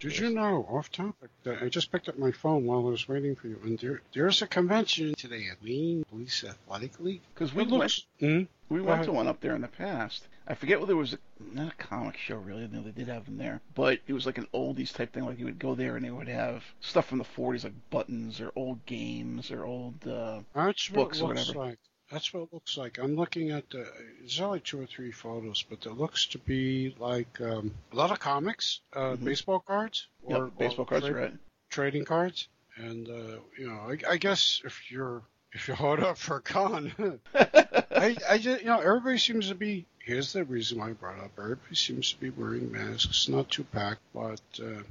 Did 0.00 0.16
you 0.16 0.30
know, 0.30 0.64
off 0.70 0.92
topic, 0.92 1.30
that 1.42 1.60
I 1.60 1.68
just 1.68 1.90
picked 1.90 2.08
up 2.08 2.16
my 2.18 2.30
phone 2.30 2.64
while 2.66 2.86
I 2.86 2.90
was 2.90 3.08
waiting 3.08 3.34
for 3.34 3.48
you, 3.48 3.58
and 3.64 3.76
there, 3.80 4.00
there's 4.14 4.42
a 4.42 4.46
convention 4.46 5.14
today 5.16 5.46
at 5.50 5.60
Wayne 5.62 6.04
Police 6.08 6.44
Athletic 6.44 7.00
League. 7.00 7.22
Because 7.34 7.52
we 7.52 7.62
It 7.62 7.68
went, 7.70 7.80
looks, 7.80 8.06
Hmm? 8.20 8.42
we 8.68 8.80
went 8.80 9.04
to 9.04 9.12
one 9.12 9.26
up 9.26 9.40
there 9.40 9.56
in 9.56 9.62
the 9.62 9.68
past. 9.68 10.28
I 10.46 10.54
forget 10.54 10.80
whether 10.80 10.92
it 10.92 10.96
was 10.96 11.14
a, 11.14 11.18
not 11.52 11.72
a 11.72 11.76
comic 11.76 12.16
show 12.16 12.36
really. 12.36 12.68
No, 12.72 12.80
they 12.80 12.90
did 12.92 13.08
have 13.08 13.24
them 13.26 13.38
there, 13.38 13.60
but 13.74 13.98
it 14.06 14.12
was 14.12 14.24
like 14.24 14.38
an 14.38 14.46
oldies 14.54 14.94
type 14.94 15.12
thing. 15.12 15.24
Like 15.26 15.38
you 15.38 15.44
would 15.46 15.58
go 15.58 15.74
there 15.74 15.96
and 15.96 16.04
they 16.04 16.10
would 16.10 16.28
have 16.28 16.64
stuff 16.80 17.06
from 17.06 17.18
the 17.18 17.24
40s, 17.24 17.64
like 17.64 17.74
buttons 17.90 18.40
or 18.40 18.52
old 18.56 18.86
games 18.86 19.50
or 19.50 19.64
old. 19.64 20.06
Uh, 20.06 20.40
books 20.92 21.20
or 21.20 21.26
whatever. 21.28 21.52
like. 21.54 21.78
That's 22.10 22.32
what 22.32 22.44
it 22.44 22.52
looks 22.54 22.76
like. 22.78 22.98
I'm 22.98 23.16
looking 23.16 23.50
at 23.50 23.68
the. 23.70 23.86
There's 24.20 24.40
only 24.40 24.60
two 24.60 24.80
or 24.80 24.86
three 24.86 25.12
photos, 25.12 25.62
but 25.68 25.84
it 25.84 25.92
looks 25.92 26.26
to 26.28 26.38
be 26.38 26.94
like 26.98 27.40
um, 27.40 27.74
a 27.92 27.96
lot 27.96 28.10
of 28.10 28.18
comics, 28.18 28.80
uh, 28.94 29.16
Mhm. 29.16 29.24
baseball 29.24 29.60
cards, 29.60 30.06
or 30.22 30.44
yep, 30.46 30.58
baseball 30.58 30.86
cards, 30.86 31.04
trade- 31.06 31.14
right? 31.16 31.34
trading 31.70 32.04
cards, 32.06 32.48
and 32.76 33.08
uh, 33.08 33.38
you 33.58 33.68
know, 33.68 33.90
I, 33.90 34.12
I 34.12 34.16
guess 34.16 34.62
if 34.64 34.90
you're 34.90 35.22
if 35.52 35.68
you're 35.68 35.76
hard 35.76 36.00
up 36.00 36.16
for 36.16 36.36
a 36.36 36.40
con, 36.40 36.92
I, 37.34 38.16
I 38.28 38.38
just, 38.38 38.60
you 38.62 38.68
know, 38.68 38.80
everybody 38.80 39.18
seems 39.18 39.48
to 39.48 39.54
be. 39.54 39.84
Here's 39.98 40.32
the 40.32 40.44
reason 40.44 40.78
why 40.78 40.88
I 40.88 40.92
brought 40.92 41.18
up. 41.20 41.32
Everybody 41.38 41.74
seems 41.74 42.12
to 42.14 42.18
be 42.20 42.30
wearing 42.30 42.72
masks, 42.72 43.28
not 43.28 43.50
too 43.50 43.64
packed, 43.64 44.00
but 44.14 44.40
uh, 44.62 44.82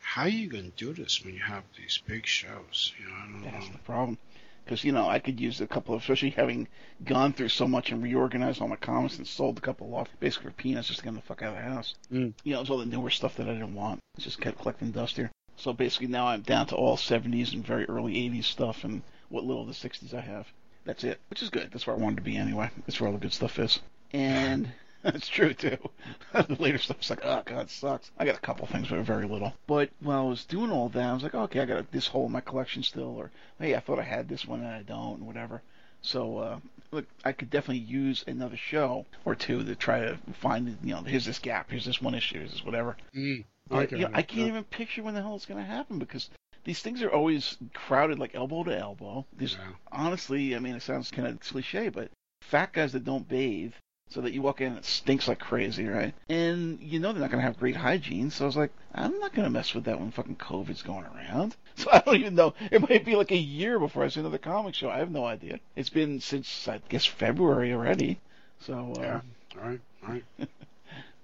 how 0.00 0.22
are 0.22 0.28
you 0.28 0.48
going 0.48 0.72
to 0.72 0.76
do 0.86 0.94
this 0.94 1.22
when 1.22 1.34
you 1.34 1.40
have 1.40 1.64
these 1.76 2.00
big 2.06 2.24
shows? 2.24 2.94
You 2.98 3.06
know, 3.06 3.14
I 3.14 3.26
don't 3.26 3.42
That's 3.52 3.66
know. 3.66 3.72
the 3.72 3.78
problem. 3.80 4.16
Because 4.64 4.84
you 4.84 4.92
know, 4.92 5.08
I 5.08 5.18
could 5.18 5.40
use 5.40 5.60
a 5.60 5.66
couple 5.66 5.94
of, 5.94 6.00
especially 6.00 6.30
having 6.30 6.68
gone 7.04 7.32
through 7.32 7.50
so 7.50 7.68
much 7.68 7.90
and 7.90 8.02
reorganized 8.02 8.60
all 8.60 8.68
my 8.68 8.76
comics 8.76 9.18
and 9.18 9.26
sold 9.26 9.58
a 9.58 9.60
couple 9.60 9.94
off 9.94 10.08
basically 10.20 10.50
for 10.50 10.56
peanuts 10.56 10.88
just 10.88 11.00
to 11.00 11.04
get 11.04 11.14
the 11.14 11.20
fuck 11.20 11.42
out 11.42 11.50
of 11.50 11.56
the 11.56 11.70
house. 11.70 11.94
Mm. 12.12 12.32
You 12.44 12.54
know, 12.54 12.60
it's 12.60 12.70
all 12.70 12.78
the 12.78 12.86
newer 12.86 13.10
stuff 13.10 13.36
that 13.36 13.48
I 13.48 13.52
didn't 13.52 13.74
want. 13.74 14.00
I 14.18 14.22
just 14.22 14.40
kept 14.40 14.58
collecting 14.58 14.90
dust 14.90 15.16
here. 15.16 15.30
So 15.56 15.72
basically 15.72 16.08
now 16.08 16.26
I'm 16.26 16.42
down 16.42 16.66
to 16.68 16.76
all 16.76 16.96
70s 16.96 17.52
and 17.52 17.64
very 17.64 17.84
early 17.86 18.14
80s 18.14 18.44
stuff 18.44 18.84
and 18.84 19.02
what 19.28 19.44
little 19.44 19.62
of 19.62 19.68
the 19.68 19.88
60s 19.88 20.14
I 20.14 20.20
have. 20.20 20.46
That's 20.84 21.04
it, 21.04 21.20
which 21.30 21.42
is 21.42 21.50
good. 21.50 21.70
That's 21.72 21.86
where 21.86 21.96
I 21.96 21.98
wanted 21.98 22.16
to 22.16 22.22
be 22.22 22.36
anyway. 22.36 22.70
That's 22.86 23.00
where 23.00 23.08
all 23.08 23.14
the 23.14 23.20
good 23.20 23.32
stuff 23.32 23.58
is. 23.58 23.80
And 24.12 24.72
that's 25.12 25.28
true 25.28 25.52
too. 25.52 25.76
the 26.32 26.56
later 26.58 26.78
stuff's 26.78 27.10
like, 27.10 27.24
oh 27.24 27.42
god, 27.44 27.66
it 27.66 27.70
sucks. 27.70 28.10
I 28.18 28.24
got 28.24 28.36
a 28.36 28.40
couple 28.40 28.66
things, 28.66 28.88
but 28.88 29.00
very 29.00 29.26
little. 29.26 29.52
But 29.66 29.90
while 30.00 30.26
I 30.26 30.28
was 30.28 30.46
doing 30.46 30.72
all 30.72 30.88
that, 30.88 31.10
I 31.10 31.12
was 31.12 31.22
like, 31.22 31.34
okay, 31.34 31.60
I 31.60 31.66
got 31.66 31.92
this 31.92 32.06
hole 32.06 32.24
in 32.26 32.32
my 32.32 32.40
collection 32.40 32.82
still, 32.82 33.14
or 33.16 33.30
hey, 33.60 33.74
I 33.74 33.80
thought 33.80 33.98
I 33.98 34.02
had 34.04 34.28
this 34.28 34.46
one 34.46 34.60
and 34.60 34.68
I 34.68 34.82
don't, 34.82 35.18
and 35.18 35.26
whatever. 35.26 35.60
So 36.00 36.38
uh, 36.38 36.58
look, 36.90 37.06
I 37.22 37.32
could 37.32 37.50
definitely 37.50 37.84
use 37.84 38.24
another 38.26 38.56
show 38.56 39.04
or 39.26 39.34
two 39.34 39.62
to 39.62 39.74
try 39.74 40.00
to 40.00 40.18
find, 40.40 40.78
you 40.82 40.94
know, 40.94 41.02
here's 41.02 41.26
this 41.26 41.38
gap, 41.38 41.70
here's 41.70 41.84
this 41.84 42.00
one 42.00 42.14
issue, 42.14 42.38
here's 42.38 42.52
this 42.52 42.64
whatever. 42.64 42.96
Mm, 43.14 43.44
okay, 43.70 43.96
you 43.96 44.04
know, 44.04 44.10
I 44.14 44.22
can't 44.22 44.48
even 44.48 44.64
picture 44.64 45.02
when 45.02 45.12
the 45.12 45.20
hell 45.20 45.36
it's 45.36 45.46
going 45.46 45.62
to 45.62 45.70
happen 45.70 45.98
because 45.98 46.30
these 46.64 46.80
things 46.80 47.02
are 47.02 47.12
always 47.12 47.58
crowded 47.74 48.18
like 48.18 48.34
elbow 48.34 48.64
to 48.64 48.78
elbow. 48.78 49.26
There's 49.36 49.56
Yeah. 49.56 49.72
honestly, 49.92 50.56
I 50.56 50.60
mean, 50.60 50.76
it 50.76 50.82
sounds 50.82 51.10
kind 51.10 51.28
of 51.28 51.40
cliche, 51.40 51.90
but 51.90 52.10
fat 52.40 52.72
guys 52.72 52.92
that 52.92 53.04
don't 53.04 53.28
bathe, 53.28 53.74
so 54.08 54.20
that 54.20 54.32
you 54.32 54.42
walk 54.42 54.60
in 54.60 54.68
and 54.68 54.78
it 54.78 54.84
stinks 54.84 55.26
like 55.26 55.38
crazy, 55.40 55.86
right? 55.86 56.14
And 56.28 56.78
you 56.80 57.00
know 57.00 57.12
they're 57.12 57.20
not 57.20 57.30
going 57.30 57.40
to 57.40 57.46
have 57.46 57.58
great 57.58 57.76
hygiene, 57.76 58.30
so 58.30 58.44
I 58.44 58.46
was 58.46 58.56
like, 58.56 58.70
I'm 58.94 59.18
not 59.18 59.34
going 59.34 59.44
to 59.44 59.50
mess 59.50 59.74
with 59.74 59.84
that 59.84 59.98
when 59.98 60.10
fucking 60.12 60.36
COVID's 60.36 60.82
going 60.82 61.04
around. 61.04 61.56
So 61.76 61.90
I 61.92 61.98
don't 61.98 62.20
even 62.20 62.36
know. 62.36 62.54
It 62.70 62.88
might 62.88 63.04
be 63.04 63.16
like 63.16 63.32
a 63.32 63.36
year 63.36 63.80
before 63.80 64.04
I 64.04 64.08
see 64.08 64.20
another 64.20 64.38
comic 64.38 64.76
show. 64.76 64.88
I 64.88 64.98
have 64.98 65.10
no 65.10 65.24
idea. 65.24 65.58
It's 65.74 65.90
been 65.90 66.20
since 66.20 66.68
I 66.68 66.80
guess 66.88 67.04
February 67.04 67.72
already. 67.72 68.20
So 68.60 68.94
uh, 68.96 69.00
Yeah. 69.00 69.20
All 69.60 69.68
right. 69.68 69.80
All 70.06 70.12
right. 70.12 70.24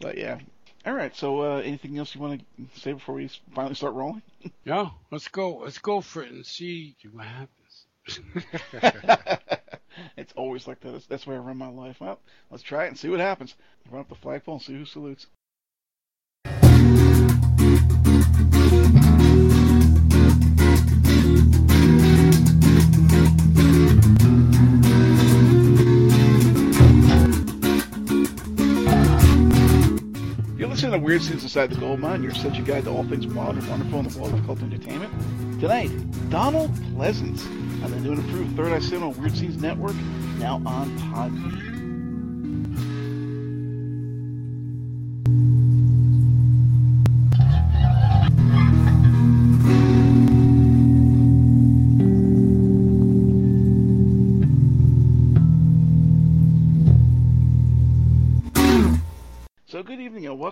but 0.00 0.18
yeah. 0.18 0.40
All 0.84 0.92
right. 0.92 1.14
So 1.14 1.42
uh, 1.42 1.58
anything 1.58 1.96
else 1.98 2.16
you 2.16 2.20
want 2.20 2.40
to 2.40 2.80
say 2.80 2.92
before 2.94 3.14
we 3.14 3.30
finally 3.54 3.76
start 3.76 3.94
rolling? 3.94 4.22
Yeah. 4.64 4.90
Let's 5.12 5.28
go. 5.28 5.58
Let's 5.58 5.78
go 5.78 6.00
for 6.00 6.24
it 6.24 6.32
and 6.32 6.44
see 6.44 6.96
what 7.12 7.26
happens. 7.26 7.86
It's 10.16 10.32
always 10.34 10.66
like 10.66 10.80
that. 10.80 10.92
That's, 10.92 11.06
that's 11.06 11.26
why 11.26 11.34
I 11.34 11.38
run 11.38 11.56
my 11.56 11.68
life. 11.68 11.96
Well, 12.00 12.20
let's 12.50 12.62
try 12.62 12.84
it 12.84 12.88
and 12.88 12.98
see 12.98 13.08
what 13.08 13.20
happens. 13.20 13.54
Run 13.90 14.00
up 14.00 14.08
the 14.08 14.14
flagpole 14.14 14.54
and 14.54 14.62
see 14.62 14.74
who 14.74 14.84
salutes. 14.84 15.26
You're 30.60 30.68
listening 30.68 30.92
to 30.92 30.98
Weird 30.98 31.22
Scenes 31.22 31.42
Inside 31.42 31.70
the 31.70 31.76
Gold 31.76 32.00
Mine, 32.00 32.22
your 32.22 32.32
essential 32.32 32.62
guide 32.62 32.84
to 32.84 32.90
all 32.90 33.02
things 33.04 33.26
wild 33.26 33.56
and 33.56 33.66
wonderful 33.66 34.00
in 34.00 34.08
the 34.08 34.18
world 34.18 34.34
of 34.34 34.44
cult 34.44 34.60
entertainment. 34.60 35.10
Tonight, 35.58 35.88
Donald 36.28 36.70
Pleasence 36.92 37.46
on 37.82 37.90
the 37.90 37.98
new 38.00 38.10
and 38.10 38.18
improved 38.18 38.54
Third 38.58 38.72
Eye 38.72 38.78
Cinema 38.78 39.08
Weird 39.08 39.34
Scenes 39.34 39.56
Network, 39.56 39.96
now 40.38 40.60
on 40.66 40.90
Podbean. 40.98 41.79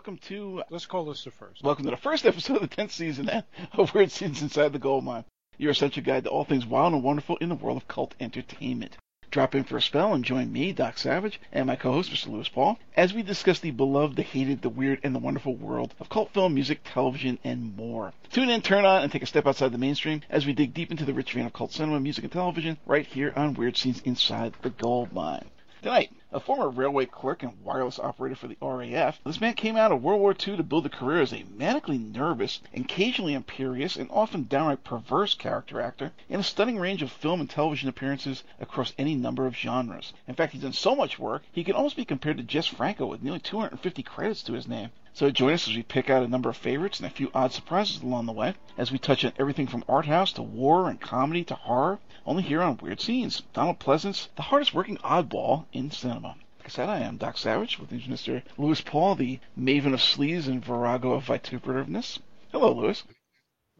Welcome 0.08 0.26
to 0.26 0.62
Let's 0.70 0.86
call 0.86 1.04
this 1.04 1.24
the 1.24 1.30
first. 1.30 1.62
welcome 1.62 1.84
to 1.84 1.91
the 1.91 1.96
first 1.98 2.24
episode 2.24 2.56
of 2.56 2.62
the 2.62 2.74
tenth 2.74 2.92
season 2.92 3.28
of 3.74 3.92
Weird 3.92 4.10
Scenes 4.10 4.41
Inside 4.41 4.72
the 4.72 4.78
Gold 4.78 5.04
Mine, 5.04 5.26
your 5.58 5.72
essential 5.72 6.02
guide 6.02 6.24
to 6.24 6.30
all 6.30 6.46
things 6.46 6.64
wild 6.64 6.94
and 6.94 7.02
wonderful 7.02 7.36
in 7.42 7.50
the 7.50 7.54
world 7.54 7.76
of 7.76 7.88
cult 7.88 8.14
entertainment. 8.19 8.96
Drop 9.30 9.54
in 9.54 9.64
for 9.64 9.76
a 9.76 9.82
spell 9.82 10.14
and 10.14 10.24
join 10.24 10.50
me, 10.50 10.72
Doc 10.72 10.96
Savage, 10.96 11.38
and 11.52 11.66
my 11.66 11.76
co-host, 11.76 12.10
Mr. 12.10 12.28
Lewis 12.28 12.48
Paul, 12.48 12.78
as 12.96 13.12
we 13.12 13.22
discuss 13.22 13.58
the 13.58 13.70
beloved, 13.70 14.16
the 14.16 14.22
hated, 14.22 14.62
the 14.62 14.70
weird, 14.70 14.98
and 15.02 15.14
the 15.14 15.19
wonderful 15.19 15.54
world 15.54 15.92
of 16.00 16.08
cult 16.08 16.30
film, 16.30 16.54
music, 16.54 16.80
television, 16.84 17.38
and 17.44 17.76
more. 17.76 18.14
Tune 18.32 18.48
in, 18.48 18.62
turn 18.62 18.86
on, 18.86 19.02
and 19.02 19.12
take 19.12 19.22
a 19.22 19.26
step 19.26 19.46
outside 19.46 19.72
the 19.72 19.76
mainstream 19.76 20.22
as 20.30 20.46
we 20.46 20.54
dig 20.54 20.72
deep 20.72 20.90
into 20.90 21.04
the 21.04 21.12
rich 21.12 21.34
vein 21.34 21.44
of 21.44 21.52
cult 21.52 21.70
cinema, 21.70 22.00
music, 22.00 22.25
and 22.25 22.32
television 22.32 22.78
right 22.86 23.04
here 23.04 23.34
on 23.36 23.52
Weird 23.52 23.76
Scenes 23.76 24.00
Inside 24.06 24.54
the 24.62 24.70
Gold 24.70 25.12
Mine. 25.12 25.50
Tonight, 25.80 26.10
a 26.32 26.40
former 26.40 26.68
railway 26.68 27.06
clerk 27.06 27.44
and 27.44 27.62
wireless 27.62 28.00
operator 28.00 28.34
for 28.34 28.48
the 28.48 28.56
RAF, 28.60 29.20
this 29.22 29.40
man 29.40 29.54
came 29.54 29.76
out 29.76 29.92
of 29.92 30.02
World 30.02 30.20
War 30.20 30.32
II 30.32 30.56
to 30.56 30.64
build 30.64 30.84
a 30.86 30.88
career 30.88 31.22
as 31.22 31.32
a 31.32 31.44
manically 31.44 32.00
nervous, 32.00 32.60
occasionally 32.74 33.32
imperious, 33.32 33.94
and 33.94 34.10
often 34.10 34.48
downright 34.48 34.82
perverse 34.82 35.34
character 35.36 35.80
actor 35.80 36.10
in 36.28 36.40
a 36.40 36.42
stunning 36.42 36.80
range 36.80 37.00
of 37.00 37.12
film 37.12 37.40
and 37.40 37.48
television 37.48 37.88
appearances 37.88 38.42
across 38.58 38.92
any 38.98 39.14
number 39.14 39.46
of 39.46 39.56
genres. 39.56 40.12
In 40.26 40.34
fact, 40.34 40.52
he's 40.52 40.62
done 40.62 40.72
so 40.72 40.96
much 40.96 41.16
work, 41.16 41.44
he 41.52 41.62
can 41.62 41.76
almost 41.76 41.94
be 41.94 42.04
compared 42.04 42.38
to 42.38 42.42
Jess 42.42 42.66
Franco 42.66 43.06
with 43.06 43.22
nearly 43.22 43.38
250 43.38 44.02
credits 44.02 44.42
to 44.42 44.54
his 44.54 44.66
name. 44.66 44.90
So 45.18 45.28
join 45.32 45.54
us 45.54 45.66
as 45.66 45.74
we 45.74 45.82
pick 45.82 46.10
out 46.10 46.22
a 46.22 46.28
number 46.28 46.48
of 46.48 46.56
favorites 46.56 47.00
and 47.00 47.06
a 47.08 47.10
few 47.10 47.28
odd 47.34 47.50
surprises 47.52 48.02
along 48.02 48.26
the 48.26 48.32
way, 48.32 48.54
as 48.76 48.92
we 48.92 49.00
touch 49.00 49.24
on 49.24 49.32
everything 49.36 49.66
from 49.66 49.82
art 49.88 50.06
house 50.06 50.32
to 50.34 50.42
war 50.42 50.88
and 50.88 51.00
comedy 51.00 51.42
to 51.46 51.56
horror, 51.56 51.98
only 52.24 52.44
here 52.44 52.62
on 52.62 52.76
Weird 52.76 53.00
Scenes. 53.00 53.42
Donald 53.52 53.80
Pleasence, 53.80 54.28
the 54.36 54.42
hardest 54.42 54.74
working 54.74 54.96
oddball 54.98 55.66
in 55.72 55.90
cinema. 55.90 56.36
Like 56.58 56.66
I 56.66 56.68
said, 56.68 56.88
I 56.88 57.00
am 57.00 57.16
Doc 57.16 57.36
Savage 57.36 57.80
with 57.80 57.90
Mr. 57.90 58.44
Lewis 58.56 58.80
Paul, 58.80 59.16
the 59.16 59.40
maven 59.58 59.92
of 59.92 59.98
sleaze 59.98 60.46
and 60.46 60.64
virago 60.64 61.14
of 61.14 61.24
vituperativeness. 61.24 62.20
Hello, 62.52 62.72
Lewis. 62.72 63.02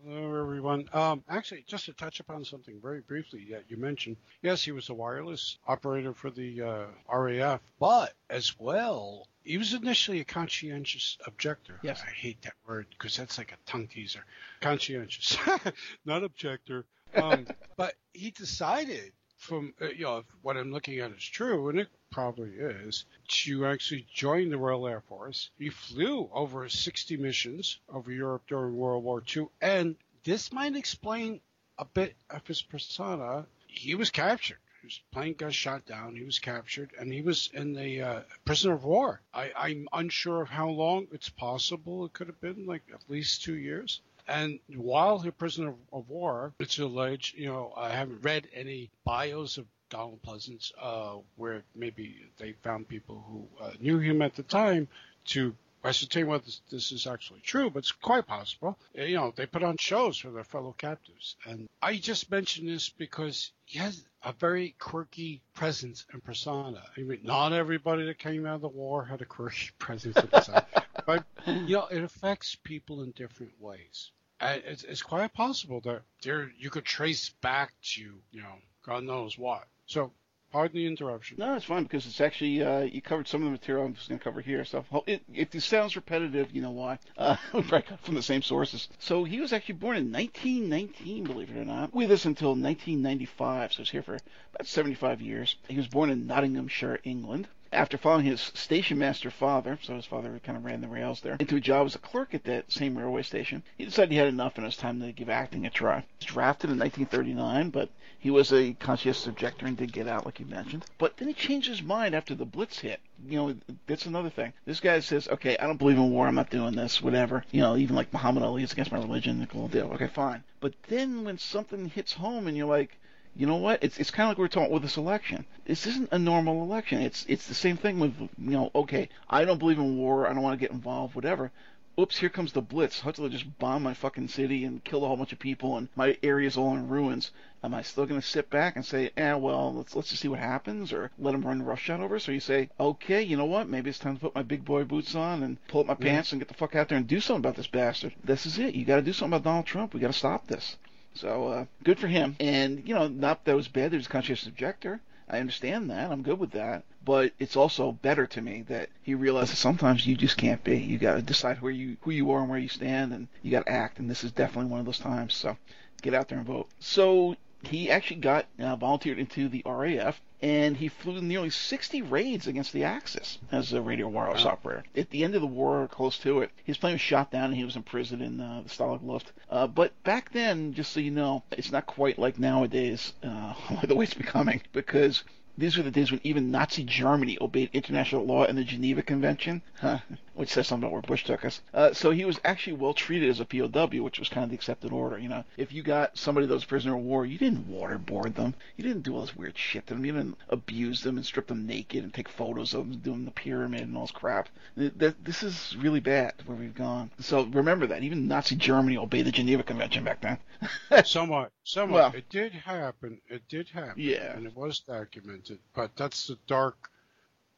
Hello, 0.05 0.41
everyone. 0.41 0.89
Um, 0.93 1.23
actually, 1.29 1.65
just 1.69 1.85
to 1.85 1.93
touch 1.93 2.19
upon 2.19 2.45
something 2.45 2.81
very 2.83 3.03
briefly 3.03 3.47
that 3.53 3.65
you 3.69 3.77
mentioned. 3.77 4.17
Yes, 4.43 4.65
he 4.65 4.73
was 4.73 4.89
a 4.89 4.95
wireless 4.95 5.59
operator 5.69 6.15
for 6.15 6.31
the 6.31 6.63
uh, 6.63 6.87
RAF, 7.17 7.61
but 7.79 8.15
as 8.29 8.59
well, 8.59 9.29
he 9.49 9.57
was 9.57 9.73
initially 9.73 10.21
a 10.21 10.25
conscientious 10.25 11.17
objector. 11.27 11.81
Yes. 11.83 12.03
I 12.07 12.11
hate 12.11 12.43
that 12.43 12.53
word 12.67 12.87
because 12.91 13.17
that's 13.17 13.39
like 13.39 13.53
a 13.53 13.71
tongue 13.71 13.89
teaser. 13.89 14.23
Conscientious, 14.61 15.39
not 16.05 16.23
objector. 16.23 16.85
Um, 17.15 17.47
but 17.77 17.95
he 18.13 18.31
decided 18.31 19.13
from 19.39 19.73
uh, 19.81 19.87
you 19.87 20.05
know 20.05 20.19
if 20.19 20.27
what 20.43 20.59
I'm 20.59 20.71
looking 20.71 20.99
at 20.99 21.13
is 21.13 21.25
true, 21.25 21.71
and 21.71 21.79
it 21.79 21.89
probably 22.11 22.51
is, 22.51 23.07
to 23.29 23.65
actually 23.65 24.07
join 24.13 24.51
the 24.51 24.59
Royal 24.59 24.87
Air 24.87 25.01
Force. 25.01 25.49
He 25.59 25.71
flew 25.71 26.29
over 26.33 26.69
60 26.69 27.17
missions 27.17 27.79
over 27.89 28.13
Europe 28.13 28.43
during 28.49 28.77
World 28.77 29.03
War 29.03 29.23
II, 29.35 29.47
and 29.63 29.97
this 30.25 30.53
might 30.53 30.77
explain 30.77 31.41
a 31.79 31.87
bit 31.87 32.17
of 32.29 32.47
his 32.47 32.61
persona. 32.61 33.47
He 33.67 33.95
was 33.95 34.11
captured. 34.11 34.59
His 34.83 35.01
plane 35.13 35.35
got 35.35 35.53
shot 35.53 35.87
down. 35.87 36.17
He 36.17 36.25
was 36.25 36.39
captured, 36.39 36.93
and 36.99 37.13
he 37.13 37.23
was 37.23 37.51
in 37.53 37.73
the 37.73 38.03
uh, 38.03 38.21
prisoner 38.45 38.75
of 38.75 38.85
war. 38.85 39.21
I, 39.35 39.53
I'm 39.57 39.89
unsure 39.93 40.43
of 40.43 40.49
how 40.49 40.69
long. 40.69 41.09
It's 41.13 41.29
possible 41.29 42.05
it 42.05 42.13
could 42.13 42.29
have 42.29 42.41
been 42.41 42.67
like 42.67 42.83
at 42.93 43.09
least 43.09 43.43
two 43.43 43.57
years. 43.57 44.01
And 44.29 44.61
while 44.69 45.19
he 45.19 45.31
prisoner 45.31 45.75
of 45.93 46.09
war, 46.11 46.53
it's 46.59 46.79
alleged, 46.79 47.37
you 47.37 47.47
know, 47.47 47.73
I 47.77 47.91
haven't 47.91 48.23
read 48.23 48.47
any 48.53 48.91
bios 49.05 49.57
of 49.57 49.67
Donald 49.89 50.21
Pleasence 50.23 50.71
uh, 50.81 51.17
where 51.37 51.65
maybe 51.75 52.23
they 52.37 52.53
found 52.53 52.89
people 52.89 53.25
who 53.27 53.65
uh, 53.65 53.73
knew 53.81 53.99
him 53.99 54.21
at 54.21 54.35
the 54.35 54.43
time 54.43 54.87
to 55.27 55.55
ascertain 55.85 56.27
whether 56.27 56.45
this, 56.45 56.61
this 56.71 56.93
is 56.93 57.07
actually 57.07 57.41
true, 57.41 57.71
but 57.71 57.81
it's 57.81 57.93
quite 57.93 58.27
possible. 58.27 58.79
You 58.95 59.17
know, 59.17 59.33
they 59.35 59.47
put 59.47 59.63
on 59.63 59.77
shows 59.79 60.19
for 60.19 60.31
their 60.31 60.45
fellow 60.45 60.75
captives. 60.77 61.37
And 61.47 61.69
I 61.81 61.97
just 61.97 62.31
mention 62.31 62.67
this 62.67 62.91
because 62.91 63.53
he 63.65 63.79
has 63.79 64.05
a 64.23 64.33
very 64.33 64.75
quirky 64.79 65.43
presence 65.55 66.05
and 66.13 66.23
persona. 66.23 66.83
I 66.97 67.01
mean, 67.01 67.21
not 67.23 67.53
everybody 67.53 68.05
that 68.07 68.19
came 68.19 68.47
out 68.47 68.57
of 68.57 68.61
the 68.63 68.69
war 68.69 69.05
had 69.05 69.23
a 69.23 69.25
quirky 69.25 69.71
presence 69.79 70.17
and 70.17 70.31
persona, 70.31 70.67
but, 71.07 71.25
you 71.47 71.77
know, 71.77 71.87
it 71.87 72.03
affects 72.03 72.57
people 72.57 73.03
in 73.03 73.13
different 73.13 73.53
ways. 73.61 74.11
And 74.41 74.63
it's, 74.65 74.85
it's 74.85 75.03
quite 75.03 75.33
possible 75.33 75.81
that 75.83 76.03
there 76.23 76.51
you 76.57 76.71
could 76.71 76.85
trace 76.85 77.31
back 77.41 77.73
to, 77.95 78.01
you 78.01 78.43
know, 78.43 78.55
God 78.85 79.05
knows 79.05 79.37
what. 79.37 79.67
So, 79.87 80.13
pardon 80.53 80.77
the 80.77 80.87
interruption. 80.87 81.37
No, 81.39 81.55
it's 81.55 81.65
fine 81.65 81.83
because 81.83 82.07
it's 82.07 82.21
actually 82.21 82.63
uh, 82.63 82.81
you 82.81 83.03
covered 83.03 83.29
some 83.29 83.43
of 83.43 83.47
the 83.47 83.53
material 83.53 83.87
I'm 83.87 83.95
just 83.95 84.09
going 84.09 84.19
to 84.19 84.25
cover 84.25 84.41
here. 84.41 84.65
So 84.65 84.85
if 85.07 85.51
this 85.51 85.65
sounds 85.65 85.97
repetitive, 85.97 86.51
you 86.53 86.63
know 86.63 86.71
why. 86.71 86.99
Uh, 87.17 87.37
we 87.55 87.63
probably 87.63 87.97
from 88.03 88.15
the 88.15 88.23
same 88.23 88.43
sources. 88.43 88.89
So 88.99 89.25
he 89.25 89.41
was 89.41 89.53
actually 89.53 89.77
born 89.77 89.97
in 89.97 90.13
1919, 90.13 91.25
believe 91.25 91.51
it 91.51 91.57
or 91.57 91.65
not. 91.65 91.95
With 91.95 92.11
us 92.11 92.25
until 92.25 92.51
1995, 92.51 93.73
so 93.73 93.79
he's 93.79 93.91
here 93.91 94.03
for 94.03 94.15
about 94.15 94.67
75 94.67 95.21
years. 95.21 95.57
He 95.69 95.77
was 95.77 95.89
born 95.89 96.11
in 96.11 96.27
Nottinghamshire, 96.27 97.01
England. 97.05 97.49
After 97.71 97.99
following 97.99 98.25
his 98.25 98.41
station 98.41 98.99
master 98.99 99.31
father, 99.31 99.79
so 99.83 99.95
his 99.95 100.07
father 100.07 100.41
kind 100.43 100.57
of 100.57 100.65
ran 100.65 100.81
the 100.81 100.89
rails 100.89 101.21
there, 101.21 101.37
into 101.39 101.57
a 101.57 101.61
job 101.61 101.87
as 101.87 101.95
a 101.95 101.99
clerk 101.99 102.33
at 102.33 102.45
that 102.45 102.73
same 102.73 102.97
railway 102.97 103.23
station, 103.23 103.63
he 103.77 103.85
decided 103.85 104.11
he 104.11 104.17
had 104.17 104.29
enough 104.29 104.57
and 104.57 104.65
it 104.65 104.69
was 104.69 104.77
time 104.77 105.01
to 105.01 105.13
give 105.13 105.29
acting 105.29 105.67
a 105.67 105.71
try. 105.71 106.01
He 106.01 106.25
was 106.25 106.33
drafted 106.33 106.71
in 106.71 106.79
1939, 106.79 107.69
but 107.71 107.91
he 108.19 108.31
was 108.31 108.53
a 108.53 108.73
conscientious 108.73 109.27
objector 109.27 109.67
and 109.67 109.77
did 109.77 109.93
get 109.93 110.09
out, 110.09 110.25
like 110.25 110.41
you 110.41 110.47
mentioned. 110.47 110.87
But 110.97 111.19
then 111.19 111.29
he 111.29 111.35
changed 111.35 111.69
his 111.69 111.83
mind 111.83 112.15
after 112.15 112.35
the 112.35 112.47
Blitz 112.47 112.79
hit. 112.79 113.01
You 113.27 113.37
know, 113.37 113.55
that's 113.87 114.07
another 114.07 114.31
thing. 114.31 114.55
This 114.65 114.81
guy 114.81 115.01
says, 115.01 115.29
okay, 115.29 115.57
I 115.59 115.67
don't 115.67 115.77
believe 115.77 115.99
in 115.99 116.11
war, 116.11 116.27
I'm 116.27 116.35
not 116.35 116.51
doing 116.51 116.75
this, 116.75 117.03
whatever. 117.03 117.45
You 117.51 117.61
know, 117.61 117.77
even 117.77 117.95
like 117.95 118.13
Muhammad 118.13 118.43
Ali 118.45 118.63
is 118.63 118.73
against 118.73 118.93
my 118.93 118.99
religion, 118.99 119.41
the 119.41 119.47
whole 119.47 119.69
deal. 119.69 119.93
Okay, 119.93 120.09
fine. 120.09 120.43
But 120.61 120.73
then 120.89 121.23
when 121.25 121.37
something 121.37 121.91
hits 121.91 122.15
home 122.15 122.47
and 122.47 122.57
you're 122.57 122.67
like, 122.67 122.99
you 123.37 123.47
know 123.47 123.57
what? 123.57 123.83
It's 123.83 123.99
it's 123.99 124.11
kind 124.11 124.27
of 124.27 124.31
like 124.31 124.39
we 124.39 124.45
we're 124.45 124.49
talking 124.49 124.73
with 124.73 124.83
this 124.83 124.97
election. 124.97 125.45
This 125.65 125.87
isn't 125.87 126.13
a 126.13 126.19
normal 126.19 126.63
election. 126.63 127.03
It's 127.03 127.25
it's 127.29 127.47
the 127.47 127.55
same 127.55 127.77
thing 127.77 128.01
with 128.01 128.15
you 128.21 128.31
know. 128.39 128.71
Okay, 128.75 129.09
I 129.29 129.45
don't 129.45 129.59
believe 129.59 129.79
in 129.79 129.97
war. 129.97 130.27
I 130.27 130.33
don't 130.33 130.43
want 130.43 130.59
to 130.59 130.65
get 130.65 130.73
involved. 130.73 131.15
Whatever. 131.15 131.53
Oops, 132.01 132.17
here 132.17 132.29
comes 132.29 132.53
the 132.53 132.63
blitz. 132.63 133.01
Hopefully, 133.01 133.29
just 133.29 133.59
bomb 133.59 133.83
my 133.83 133.93
fucking 133.93 134.29
city 134.29 134.65
and 134.65 134.85
kill 134.85 135.05
a 135.05 135.09
whole 135.09 135.17
bunch 135.17 135.33
of 135.33 135.41
people, 135.41 135.77
and 135.77 135.89
my 135.97 136.17
area's 136.23 136.57
all 136.57 136.73
in 136.75 136.89
ruins. 136.89 137.33
Am 137.65 137.75
I 137.75 137.83
still 137.83 138.07
going 138.07 138.21
to 138.21 138.27
sit 138.27 138.49
back 138.51 138.77
and 138.77 138.85
say, 138.87 139.11
eh, 139.17 139.35
well, 139.35 139.75
let's 139.75 139.97
let's 139.97 140.11
just 140.11 140.23
see 140.23 140.29
what 140.29 140.39
happens, 140.39 140.93
or 140.93 141.11
let 141.19 141.33
them 141.33 141.43
run 141.43 141.61
roughshod 141.61 142.01
over? 142.01 142.21
So 142.21 142.31
you 142.31 142.39
say, 142.39 142.71
okay, 142.79 143.21
you 143.23 143.37
know 143.37 143.47
what? 143.47 143.69
Maybe 143.69 143.91
it's 143.91 143.99
time 143.99 144.15
to 144.15 144.21
put 144.21 144.35
my 144.37 144.43
big 144.43 144.65
boy 144.65 144.85
boots 144.85 145.17
on 145.17 145.43
and 145.43 145.59
pull 145.67 145.81
up 145.81 145.89
my 145.89 145.95
pants 145.95 146.31
and 146.31 146.41
get 146.41 146.47
the 146.47 146.55
fuck 146.55 146.77
out 146.77 146.89
there 146.89 146.99
and 146.99 147.07
do 147.09 147.19
something 147.19 147.41
about 147.41 147.57
this 147.57 147.67
bastard. 147.67 148.15
This 148.23 148.47
is 148.47 148.61
it. 148.61 148.77
You 148.77 148.85
got 148.85 148.97
to 148.97 149.03
do 149.03 149.13
something 149.13 149.37
about 149.37 149.51
Donald 149.51 149.67
Trump. 149.67 149.93
We 149.93 149.99
got 149.99 150.07
to 150.07 150.13
stop 150.13 150.47
this. 150.47 150.77
So 151.21 151.49
uh, 151.49 151.65
good 151.83 151.99
for 151.99 152.07
him. 152.07 152.37
And 152.39 152.87
you 152.87 152.95
know, 152.95 153.09
not 153.09 153.45
that 153.45 153.53
it 153.53 153.57
was 153.57 153.69
bad. 153.69 153.91
There's 153.91 154.07
a 154.07 154.11
conscientious 154.11 154.47
objector. 154.47 155.01
I 155.29 155.41
understand 155.41 155.91
that. 155.91 156.11
I'm 156.11 156.23
good 156.23 156.39
with 156.39 156.53
that. 156.53 156.85
But 157.05 157.33
it's 157.39 157.57
also 157.57 157.93
better 157.93 158.27
to 158.29 158.41
me 158.41 158.63
that 158.69 158.89
he 159.03 159.15
realizes 159.15 159.59
sometimes 159.59 160.07
you 160.07 160.17
just 160.17 160.37
can't 160.37 160.63
be. 160.63 160.79
You 160.79 160.99
got 160.99 161.15
to 161.15 161.23
decide 161.23 161.61
where 161.61 161.73
you 161.73 161.97
who 162.03 162.13
you 162.13 162.31
are 162.31 162.41
and 162.41 162.49
where 162.49 162.59
you 162.59 162.69
stand, 162.69 163.13
and 163.13 163.29
you 163.43 163.51
got 163.51 163.67
to 163.67 163.73
act. 163.73 163.99
And 163.99 164.09
this 164.09 164.23
is 164.23 164.33
definitely 164.33 164.71
one 164.71 164.81
of 164.81 164.87
those 164.87 164.99
times. 165.01 165.35
So 165.35 165.57
get 166.03 166.15
out 166.15 166.29
there 166.29 166.39
and 166.39 166.47
vote. 166.47 166.69
So 166.79 167.37
he 167.63 167.91
actually 167.91 168.21
got 168.21 168.47
uh, 168.59 168.77
volunteered 168.77 169.19
into 169.19 169.49
the 169.49 169.63
RAF, 169.67 170.21
and 170.41 170.77
he 170.77 170.89
flew 170.89 171.21
nearly 171.21 171.51
60 171.51 172.03
raids 172.03 172.47
against 172.47 172.73
the 172.73 172.85
Axis 172.85 173.39
as 173.51 173.73
a 173.73 173.83
radio 173.83 174.07
wireless 174.09 174.45
Wow. 174.45 174.53
operator. 174.53 174.85
At 174.97 175.11
the 175.11 175.25
end 175.25 175.35
of 175.35 175.41
the 175.41 175.47
war, 175.49 175.89
close 175.89 176.19
to 176.19 176.41
it, 176.41 176.51
his 176.65 176.77
plane 176.79 176.93
was 176.95 177.01
shot 177.01 177.31
down 177.33 177.47
and 177.47 177.57
he 177.57 177.65
was 177.65 177.75
imprisoned 177.77 178.23
in 178.23 178.41
uh, 178.41 178.63
the 178.63 178.69
Stalag 178.71 179.05
Luft. 179.05 179.33
Uh, 179.51 179.67
but 179.67 180.01
back 180.05 180.31
then, 180.33 180.73
just 180.75 180.93
so 180.93 181.01
you 181.01 181.11
know, 181.11 181.43
it's 181.51 181.73
not 181.73 181.87
quite 181.87 182.19
like 182.19 182.39
nowadays, 182.39 183.13
uh, 183.25 183.55
the 183.85 183.95
way 183.97 184.05
it's 184.05 184.15
becoming, 184.15 184.63
because 184.73 185.25
these 185.57 185.77
were 185.77 185.83
the 185.83 185.91
days 185.91 186.13
when 186.13 186.21
even 186.23 186.53
Nazi 186.53 186.85
Germany 186.85 187.37
obeyed 187.41 187.71
international 187.73 188.25
law 188.25 188.45
and 188.45 188.57
the 188.57 188.63
Geneva 188.63 189.03
Convention, 189.03 189.61
huh, 189.81 189.99
which 190.39 190.51
says 190.51 190.69
something 190.69 190.85
about 190.87 190.93
where 190.93 191.03
Bush 191.03 191.25
took 191.25 191.45
us. 191.45 191.61
Uh, 191.75 191.93
so 191.93 192.13
he 192.13 192.25
was 192.25 192.39
actually 192.45 192.75
well 192.75 192.95
treated 192.95 193.29
as 193.29 193.41
a 193.41 193.45
POW, 193.45 194.03
which 194.05 194.21
was 194.21 194.29
kind 194.29 194.45
of 194.45 194.51
the 194.51 194.55
accepted 194.55 194.93
order. 194.93 195.19
You 195.19 195.29
know, 195.29 195.45
if 195.57 195.73
you 195.73 195.83
got 195.83 196.17
somebody 196.17 196.47
that 196.47 196.55
was 196.55 196.65
prisoner 196.65 196.95
of 196.97 197.03
war, 197.03 197.27
you 197.27 197.39
didn't 197.39 197.69
waterboard 197.69 198.37
them, 198.37 198.55
you 198.77 198.85
didn't 198.85 199.03
do 199.03 199.15
all 199.17 199.23
this 199.23 199.35
weird 199.35 199.59
shit 199.59 199.89
to 199.89 199.95
them, 199.95 200.05
you 200.05 200.13
didn't 200.13 200.37
abuse 200.49 201.03
them 201.03 201.17
and 201.17 201.27
strip 201.27 201.49
them 201.49 201.67
naked 201.67 202.05
and 202.05 202.15
take 202.15 202.29
photos 202.29 202.73
of 202.73 202.89
them 202.89 203.01
doing 203.01 203.25
the 203.25 203.33
pyramid 203.33 203.81
and 203.81 203.97
all 203.97 204.05
this 204.05 204.13
crap. 204.13 204.49
Th- 204.77 204.97
th- 204.97 205.17
This 205.25 205.43
is 205.43 205.77
really 205.77 205.99
bad 206.01 206.35
where 206.47 206.57
we've 206.57 206.75
gone. 206.75 207.11
So 207.19 207.43
remember 207.47 207.89
that 207.89 208.05
even 208.05 208.29
Nazi 208.29 208.55
Germany 208.55 208.97
obeyed 208.97 209.27
the 209.27 209.33
Geneva 209.33 209.65
Convention 209.65 210.05
back 210.05 210.21
then. 210.21 210.39
Somewhat, 211.05 211.51
somewhat. 211.65 212.13
Well- 212.13 212.13
it 212.15 212.29
did 212.31 212.53
happen. 212.53 213.21
It 213.29 213.43
did 213.49 213.69
happen. 213.71 213.95
Yeah. 213.97 214.37
And 214.37 214.47
it 214.47 214.57
was 214.57 214.79
documented. 214.79 215.59
But 215.75 215.97
that's 215.97 216.29
the 216.29 216.39
dark. 216.47 216.77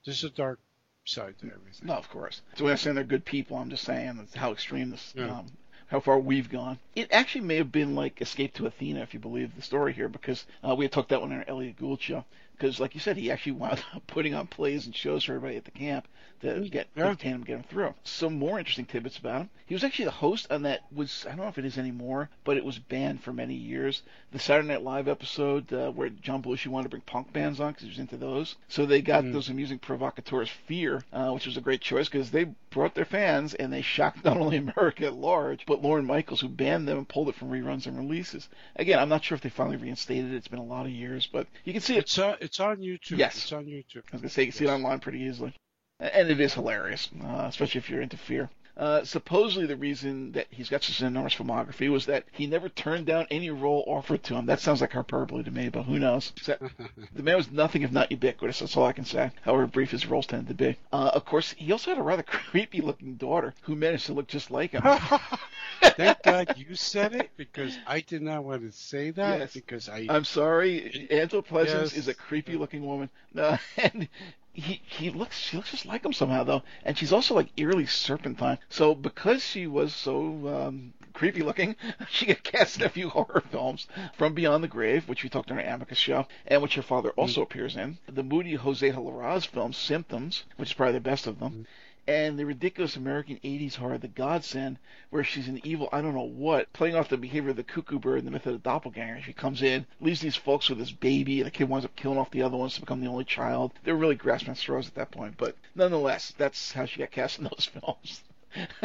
This 0.06 0.18
is 0.18 0.24
a 0.24 0.30
dark 0.30 0.60
side 1.04 1.34
to 1.40 1.46
everything. 1.46 1.86
No, 1.86 1.94
of 1.94 2.08
course. 2.08 2.42
So 2.56 2.64
when 2.64 2.72
I 2.72 2.76
say 2.76 2.92
they're 2.92 3.04
good 3.04 3.24
people, 3.24 3.56
I'm 3.56 3.70
just 3.70 3.84
saying 3.84 4.28
how 4.34 4.52
extreme 4.52 4.90
this, 4.90 5.12
Yeah. 5.16 5.38
um, 5.38 5.52
how 5.88 6.00
far 6.00 6.18
we've 6.18 6.48
gone. 6.48 6.78
It 6.94 7.08
actually 7.10 7.42
may 7.42 7.56
have 7.56 7.72
been 7.72 7.94
like 7.94 8.20
Escape 8.20 8.54
to 8.54 8.66
Athena, 8.66 9.00
if 9.00 9.12
you 9.14 9.20
believe 9.20 9.56
the 9.56 9.62
story 9.62 9.92
here, 9.92 10.08
because 10.08 10.46
uh, 10.66 10.74
we 10.74 10.84
had 10.84 10.92
talked 10.92 11.08
that 11.08 11.20
one 11.20 11.32
in 11.32 11.38
our 11.38 11.44
Elliott 11.48 11.76
Gould 11.78 12.00
show. 12.00 12.24
Because, 12.52 12.78
like 12.78 12.94
you 12.94 13.00
said, 13.00 13.16
he 13.16 13.30
actually 13.30 13.52
wound 13.52 13.82
up 13.94 14.06
putting 14.06 14.34
on 14.34 14.46
plays 14.46 14.86
and 14.86 14.94
shows 14.94 15.24
for 15.24 15.34
everybody 15.34 15.56
at 15.56 15.64
the 15.64 15.70
camp 15.70 16.06
to 16.40 16.68
get 16.68 16.88
Yeah. 16.96 17.14
him, 17.14 17.42
get 17.44 17.56
him 17.56 17.62
through. 17.64 17.94
Some 18.04 18.38
more 18.38 18.58
interesting 18.58 18.86
tidbits 18.86 19.18
about 19.18 19.42
him. 19.42 19.50
He 19.66 19.74
was 19.74 19.84
actually 19.84 20.06
the 20.06 20.10
host 20.12 20.50
on 20.50 20.62
that 20.62 20.80
was 20.92 21.24
I 21.26 21.30
don't 21.30 21.38
know 21.40 21.48
if 21.48 21.58
it 21.58 21.64
is 21.64 21.78
anymore, 21.78 22.28
but 22.44 22.56
it 22.56 22.64
was 22.64 22.78
banned 22.78 23.22
for 23.22 23.32
many 23.32 23.54
years. 23.54 24.02
The 24.32 24.38
Saturday 24.38 24.68
Night 24.68 24.82
Live 24.82 25.06
episode 25.08 25.72
uh, 25.72 25.90
where 25.90 26.08
John 26.08 26.42
Belushi 26.42 26.66
wanted 26.68 26.84
to 26.84 26.88
bring 26.90 27.02
punk 27.02 27.32
bands 27.32 27.60
on 27.60 27.72
because 27.72 27.84
he 27.84 27.88
was 27.90 27.98
into 27.98 28.16
those. 28.16 28.56
So 28.68 28.86
they 28.86 29.00
got 29.02 29.24
Mm. 29.24 29.32
those 29.32 29.48
amusing 29.48 29.78
provocateurs 29.78 30.48
Fear, 30.48 31.02
uh, 31.12 31.30
which 31.30 31.46
was 31.46 31.56
a 31.56 31.60
great 31.60 31.80
choice 31.80 32.08
because 32.08 32.30
they 32.30 32.44
brought 32.70 32.94
their 32.94 33.04
fans 33.04 33.54
and 33.54 33.72
they 33.72 33.82
shocked 33.82 34.24
not 34.24 34.36
only 34.36 34.56
America 34.56 35.06
at 35.06 35.14
large, 35.14 35.64
but 35.66 35.82
Lorne 35.82 36.06
Michaels, 36.06 36.40
who 36.40 36.48
banned 36.48 36.88
them 36.88 36.98
and 36.98 37.08
pulled 37.08 37.28
it 37.28 37.34
from 37.34 37.50
reruns 37.50 37.86
and 37.86 37.96
releases. 37.98 38.48
Again, 38.76 38.98
I'm 38.98 39.08
not 39.08 39.24
sure 39.24 39.36
if 39.36 39.42
they 39.42 39.48
finally 39.50 39.76
reinstated 39.76 40.32
it. 40.32 40.36
It's 40.36 40.48
been 40.48 40.58
a 40.58 40.64
lot 40.64 40.86
of 40.86 40.92
years, 40.92 41.26
but 41.26 41.46
you 41.64 41.72
can 41.72 41.82
see 41.82 41.96
it. 41.96 42.00
It's 42.04 42.18
on, 42.18 42.36
it's 42.40 42.60
on 42.60 42.78
YouTube. 42.78 43.18
Yes. 43.18 43.36
It's 43.36 43.52
on 43.52 43.66
YouTube. 43.66 44.02
I 44.12 44.16
was 44.16 44.20
gonna 44.22 44.28
say 44.30 44.42
you 44.42 44.48
can 44.52 44.58
see 44.58 44.64
it 44.64 44.70
online 44.70 45.00
pretty 45.00 45.20
easily, 45.20 45.52
and 46.00 46.28
it 46.30 46.40
is 46.40 46.54
hilarious, 46.54 47.08
uh, 47.22 47.44
especially 47.48 47.78
if 47.78 47.90
you're 47.90 48.02
into 48.02 48.16
Fear. 48.16 48.50
Uh, 48.76 49.04
supposedly, 49.04 49.66
the 49.66 49.76
reason 49.76 50.32
that 50.32 50.46
he's 50.50 50.70
got 50.70 50.82
such 50.82 51.00
an 51.00 51.06
enormous 51.06 51.34
filmography 51.34 51.90
was 51.90 52.06
that 52.06 52.24
he 52.32 52.46
never 52.46 52.70
turned 52.70 53.04
down 53.04 53.26
any 53.30 53.50
role 53.50 53.84
offered 53.86 54.22
to 54.22 54.34
him. 54.34 54.46
That 54.46 54.60
sounds 54.60 54.80
like 54.80 54.92
hyperbole 54.92 55.42
to 55.42 55.50
me, 55.50 55.68
but 55.68 55.82
who 55.82 55.98
knows? 55.98 56.32
Except 56.38 56.62
the 57.14 57.22
man 57.22 57.36
was 57.36 57.50
nothing 57.50 57.82
if 57.82 57.92
not 57.92 58.10
ubiquitous. 58.10 58.60
That's 58.60 58.74
all 58.78 58.86
I 58.86 58.92
can 58.92 59.04
say. 59.04 59.32
However 59.42 59.66
brief 59.66 59.90
his 59.90 60.06
roles 60.06 60.24
tended 60.26 60.48
to 60.48 60.54
be. 60.54 60.76
Uh, 60.94 61.10
of 61.12 61.26
course, 61.26 61.52
he 61.58 61.72
also 61.72 61.90
had 61.90 61.98
a 61.98 62.02
rather 62.02 62.22
creepy-looking 62.50 63.16
daughter 63.16 63.52
who 63.62 63.74
managed 63.76 64.06
to 64.06 64.14
look 64.14 64.28
just 64.28 64.50
like 64.50 64.70
him. 64.70 64.82
Thank 65.82 66.22
God 66.22 66.54
you 66.56 66.74
said 66.74 67.14
it 67.14 67.30
because 67.36 67.76
I 67.86 68.00
did 68.00 68.22
not 68.22 68.44
want 68.44 68.62
to 68.62 68.72
say 68.72 69.10
that 69.10 69.40
Yes. 69.40 69.52
because 69.52 69.88
I. 69.90 70.06
I'm 70.08 70.24
sorry, 70.24 71.08
Angela 71.10 71.42
Pleasence 71.42 71.66
Yes. 71.92 71.96
is 71.96 72.08
a 72.08 72.14
creepy 72.14 72.56
looking 72.56 72.86
woman. 72.86 73.10
No, 73.34 73.58
and 73.76 74.08
he 74.52 74.82
he 74.84 75.10
looks 75.10 75.38
she 75.38 75.56
looks 75.56 75.70
just 75.70 75.86
like 75.86 76.04
him 76.04 76.12
somehow 76.12 76.42
though, 76.42 76.62
and 76.84 76.98
she's 76.98 77.12
also 77.12 77.34
like 77.34 77.48
eerily 77.56 77.86
serpentine. 77.86 78.58
So 78.68 78.94
because 78.94 79.44
she 79.44 79.66
was 79.66 79.94
so 79.94 80.48
um, 80.48 80.92
creepy 81.12 81.42
looking, 81.42 81.76
she 82.10 82.26
got 82.26 82.42
cast 82.42 82.78
in 82.78 82.82
a 82.82 82.88
few 82.88 83.10
horror 83.10 83.42
films, 83.50 83.86
From 84.14 84.34
Beyond 84.34 84.64
the 84.64 84.68
Grave, 84.68 85.08
which 85.08 85.22
we 85.22 85.28
talked 85.28 85.50
on 85.50 85.58
our 85.58 85.64
Amicus 85.64 85.98
show, 85.98 86.26
and 86.46 86.62
which 86.62 86.74
her 86.74 86.82
father 86.82 87.10
also 87.10 87.42
appears 87.42 87.76
in. 87.76 87.98
The 88.06 88.24
moody 88.24 88.54
Jose 88.54 88.90
Larraz 88.90 89.46
film 89.46 89.72
Symptoms, 89.72 90.44
which 90.56 90.70
is 90.70 90.74
probably 90.74 90.94
the 90.94 91.00
best 91.00 91.26
of 91.26 91.38
them. 91.38 91.66
And 92.10 92.36
the 92.36 92.44
ridiculous 92.44 92.96
American 92.96 93.38
80s 93.44 93.76
horror, 93.76 93.96
The 93.96 94.08
Godsend, 94.08 94.78
where 95.10 95.22
she's 95.22 95.46
an 95.46 95.60
evil, 95.62 95.88
I 95.92 96.00
don't 96.00 96.16
know 96.16 96.22
what, 96.22 96.72
playing 96.72 96.96
off 96.96 97.08
the 97.08 97.16
behavior 97.16 97.50
of 97.50 97.56
the 97.56 97.62
cuckoo 97.62 98.00
bird 98.00 98.18
and 98.18 98.26
the 98.26 98.32
myth 98.32 98.46
of 98.46 98.54
the 98.54 98.58
doppelganger. 98.58 99.22
She 99.22 99.32
comes 99.32 99.62
in, 99.62 99.86
leaves 100.00 100.20
these 100.20 100.34
folks 100.34 100.68
with 100.68 100.78
this 100.78 100.90
baby, 100.90 101.38
and 101.38 101.46
the 101.46 101.52
kid 101.52 101.68
winds 101.68 101.84
up 101.84 101.94
killing 101.94 102.18
off 102.18 102.32
the 102.32 102.42
other 102.42 102.56
ones 102.56 102.74
to 102.74 102.80
become 102.80 103.00
the 103.00 103.06
only 103.06 103.24
child. 103.24 103.74
They're 103.84 103.94
really 103.94 104.16
grasping 104.16 104.50
at 104.50 104.56
straws 104.56 104.88
at 104.88 104.96
that 104.96 105.12
point, 105.12 105.36
but 105.38 105.54
nonetheless, 105.76 106.34
that's 106.36 106.72
how 106.72 106.84
she 106.84 106.98
got 106.98 107.12
cast 107.12 107.38
in 107.38 107.44
those 107.44 107.70
films. 107.80 108.24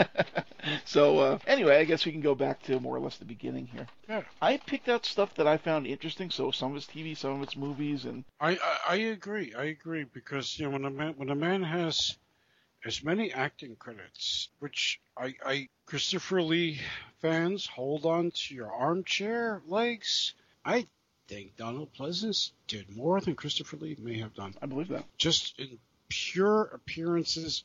so, 0.86 1.18
uh, 1.18 1.40
anyway, 1.48 1.80
I 1.80 1.86
guess 1.86 2.06
we 2.06 2.12
can 2.12 2.22
go 2.22 2.36
back 2.36 2.62
to 2.66 2.80
more 2.80 2.96
or 2.96 3.00
less 3.00 3.18
the 3.18 3.26
beginning 3.26 3.66
here. 3.66 3.88
Yeah. 4.08 4.22
I 4.40 4.58
picked 4.58 4.88
out 4.88 5.04
stuff 5.04 5.34
that 5.34 5.48
I 5.48 5.58
found 5.58 5.88
interesting, 5.88 6.30
so 6.30 6.52
some 6.52 6.74
of 6.74 6.78
it's 6.78 6.86
TV, 6.86 7.18
some 7.18 7.32
of 7.32 7.42
it's 7.42 7.58
movies, 7.58 8.06
and 8.06 8.24
I, 8.40 8.52
I 8.52 8.78
I 8.90 8.96
agree. 8.98 9.56
I 9.56 9.64
agree 9.64 10.04
because 10.04 10.60
you 10.60 10.66
know 10.66 10.74
when 10.74 10.86
a 10.86 10.92
man 10.92 11.16
when 11.18 11.32
a 11.32 11.36
man 11.36 11.64
has 11.64 12.16
as 12.86 13.04
many 13.04 13.34
acting 13.34 13.76
credits, 13.76 14.50
which 14.60 15.02
I 15.18 15.36
I 15.44 15.70
Christopher 15.88 16.42
Lee 16.42 16.80
fans 17.20 17.66
hold 17.66 18.06
on 18.06 18.32
to 18.32 18.56
your 18.56 18.72
armchair 18.72 19.62
legs. 19.68 20.34
I 20.64 20.88
think 21.28 21.58
Donald 21.58 21.94
Pleasence 21.94 22.52
did 22.68 22.96
more 22.96 23.20
than 23.20 23.36
Christopher 23.36 23.78
Lee 23.78 23.98
may 24.00 24.20
have 24.20 24.36
done. 24.36 24.54
I 24.62 24.68
believe 24.68 24.90
that. 24.90 25.06
Just 25.18 25.60
in 25.60 25.80
pure 26.08 26.64
appearances, 26.66 27.64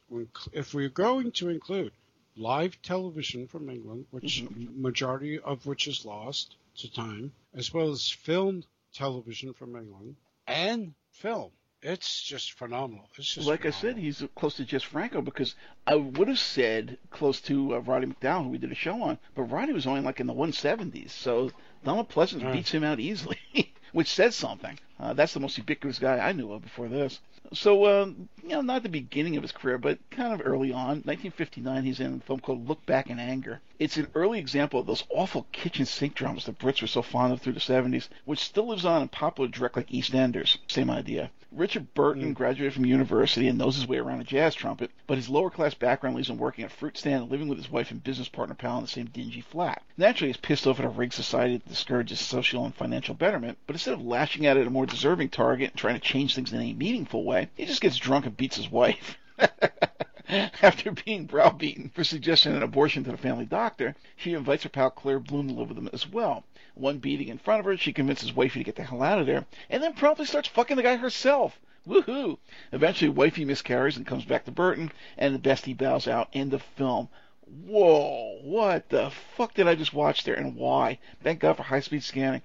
if 0.53 0.73
we're 0.73 0.89
going 0.89 1.33
to 1.33 1.51
include 1.51 1.93
live 2.37 2.81
television 2.81 3.47
from 3.47 3.69
England, 3.69 4.07
which 4.11 4.43
mm-hmm. 4.43 4.81
majority 4.81 5.39
of 5.39 5.67
which 5.67 5.87
is 5.87 6.07
lost 6.07 6.57
to 6.77 6.91
time, 6.91 7.33
as 7.55 7.75
well 7.75 7.91
as 7.91 8.09
filmed 8.09 8.67
television 8.95 9.53
from 9.53 9.77
England 9.77 10.17
and 10.47 10.95
film. 11.13 11.51
It's 11.83 12.23
just 12.23 12.53
phenomenal. 12.53 13.09
It's 13.17 13.35
just 13.35 13.47
like 13.47 13.61
phenomenal. 13.61 13.79
I 13.79 13.81
said, 13.81 13.97
he's 13.97 14.23
close 14.35 14.55
to 14.57 14.65
Jess 14.65 14.83
Franco 14.83 15.23
because 15.23 15.55
I 15.87 15.95
would 15.95 16.29
have 16.29 16.39
said 16.39 16.99
close 17.11 17.41
to 17.43 17.77
uh, 17.77 17.79
Roddy 17.79 18.07
McDowall, 18.07 18.45
who 18.45 18.51
we 18.51 18.59
did 18.59 18.71
a 18.71 18.75
show 18.75 19.03
on, 19.03 19.19
but 19.35 19.45
Roddy 19.45 19.73
was 19.73 19.87
only 19.87 20.03
like 20.03 20.21
in 20.21 20.27
the 20.27 20.35
170s, 20.35 21.09
so 21.11 21.51
Donald 21.83 22.11
Pleasence 22.11 22.45
right. 22.45 22.53
beats 22.53 22.71
him 22.71 22.85
out 22.85 23.01
easily, 23.01 23.39
which 23.93 24.09
says 24.09 24.37
something. 24.37 24.79
Uh, 24.99 25.15
that's 25.15 25.33
the 25.33 25.41
most 25.41 25.57
ubiquitous 25.57 25.99
guy 25.99 26.19
I 26.19 26.33
knew 26.33 26.53
of 26.53 26.61
before 26.61 26.89
this. 26.89 27.21
So, 27.55 27.85
uh, 27.85 28.11
you 28.43 28.51
know, 28.51 28.61
not 28.61 28.83
the 28.83 28.91
beginning 28.91 29.37
of 29.37 29.43
his 29.43 29.51
career, 29.51 29.79
but 29.79 29.99
kind 30.11 30.35
of 30.35 30.43
early 30.45 30.73
on. 30.73 31.03
1959, 31.05 31.85
he's 31.85 31.99
in 31.99 32.17
a 32.17 32.21
film 32.21 32.41
called 32.41 32.69
Look 32.69 32.85
Back 32.85 33.09
in 33.09 33.19
Anger. 33.19 33.63
It's 33.79 33.97
an 33.97 34.09
early 34.15 34.39
example 34.39 34.81
of 34.81 34.87
those 34.87 35.05
awful 35.09 35.47
kitchen 35.51 35.87
sink 35.87 36.15
dramas 36.15 36.45
the 36.45 36.53
Brits 36.53 36.83
were 36.83 36.89
so 36.89 37.01
fond 37.01 37.33
of 37.33 37.41
through 37.41 37.55
the 37.55 37.61
70s, 37.61 38.09
which 38.27 38.41
still 38.41 38.67
lives 38.67 38.85
on 38.85 39.01
in 39.01 39.09
popular 39.09 39.49
direct 39.49 39.77
like 39.77 39.89
EastEnders. 39.89 40.59
Same 40.69 40.91
idea. 40.91 41.31
Richard 41.53 41.95
Burton 41.95 42.31
mm. 42.31 42.35
graduated 42.35 42.75
from 42.75 42.87
university 42.87 43.49
and 43.49 43.59
knows 43.59 43.75
his 43.75 43.89
way 43.89 43.99
around 43.99 44.21
a 44.21 44.25
jazz 44.25 44.55
trumpet, 44.55 44.93
but 45.09 45.17
his 45.17 45.29
lower 45.29 45.51
class 45.51 45.75
background 45.75 46.15
leaves 46.15 46.31
him 46.31 46.39
working 46.39 46.65
at 46.65 46.71
a 46.71 46.75
fruit 46.75 46.97
stand 46.97 47.23
and 47.23 47.31
living 47.31 47.49
with 47.49 47.59
his 47.59 47.69
wife 47.69 47.91
and 47.91 48.05
business 48.05 48.29
partner 48.29 48.55
pal 48.55 48.77
in 48.77 48.83
the 48.83 48.89
same 48.89 49.07
dingy 49.07 49.41
flat. 49.41 49.83
Naturally, 49.97 50.29
he's 50.29 50.37
pissed 50.37 50.65
off 50.69 50.79
at 50.79 50.85
a 50.85 50.89
rigged 50.89 51.13
society 51.13 51.57
that 51.57 51.69
discourages 51.69 52.21
social 52.21 52.65
and 52.65 52.75
financial 52.75 53.17
betterment, 53.17 53.59
but 53.67 53.75
instead 53.75 53.95
of 53.95 54.01
lashing 54.01 54.47
out 54.47 54.57
at 54.57 54.67
a 54.69 54.71
more 54.71 54.87
deserving 54.87 55.29
target 55.29 55.71
and 55.71 55.79
trying 55.79 55.95
to 55.95 56.01
change 56.01 56.37
things 56.37 56.53
in 56.53 56.61
a 56.61 56.73
meaningful 56.73 57.25
way, 57.25 57.49
he 57.57 57.67
just 57.67 57.81
gets 57.81 57.97
drunk 57.97 58.27
and 58.27 58.37
beats 58.37 58.55
his 58.57 58.71
wife. 58.71 59.19
After 60.63 60.93
being 60.93 61.27
browbeaten 61.27 61.89
for 61.89 62.05
suggesting 62.05 62.55
an 62.55 62.63
abortion 62.63 63.03
to 63.03 63.11
the 63.11 63.17
family 63.17 63.45
doctor, 63.45 63.97
she 64.15 64.35
invites 64.35 64.63
her 64.63 64.69
pal 64.69 64.91
Claire 64.91 65.19
Bloom 65.19 65.49
to 65.49 65.55
live 65.55 65.67
with 65.67 65.77
them 65.77 65.91
as 65.93 66.09
well. 66.09 66.45
One 66.75 66.99
beating 66.99 67.29
in 67.29 67.39
front 67.39 67.61
of 67.61 67.67
her, 67.67 67.77
she 67.77 67.93
convinces 67.93 68.33
Wifey 68.33 68.61
to 68.61 68.65
get 68.65 68.77
the 68.77 68.85
hell 68.85 69.03
out 69.03 69.19
of 69.19 69.27
there, 69.27 69.47
and 69.69 69.83
then 69.83 69.95
promptly 69.95 70.27
starts 70.27 70.49
fucking 70.49 70.77
the 70.77 70.83
guy 70.83 70.97
herself. 70.97 71.59
Woohoo! 71.87 72.39
Eventually, 72.73 73.09
Wifey 73.09 73.45
miscarries 73.45 73.97
and 73.97 74.07
comes 74.07 74.25
back 74.25 74.45
to 74.45 74.51
Burton, 74.51 74.93
and 75.17 75.35
the 75.35 75.39
bestie 75.39 75.77
bows 75.77 76.07
out. 76.07 76.29
End 76.33 76.53
of 76.53 76.63
film. 76.63 77.09
Whoa! 77.47 78.39
What 78.43 78.91
the 78.91 79.11
fuck 79.11 79.55
did 79.55 79.67
I 79.67 79.75
just 79.75 79.93
watch 79.93 80.23
there, 80.25 80.35
and 80.35 80.55
why? 80.55 80.99
Thank 81.23 81.41
God 81.41 81.57
for 81.57 81.65
high-speed 81.65 82.05
scanning. 82.05 82.43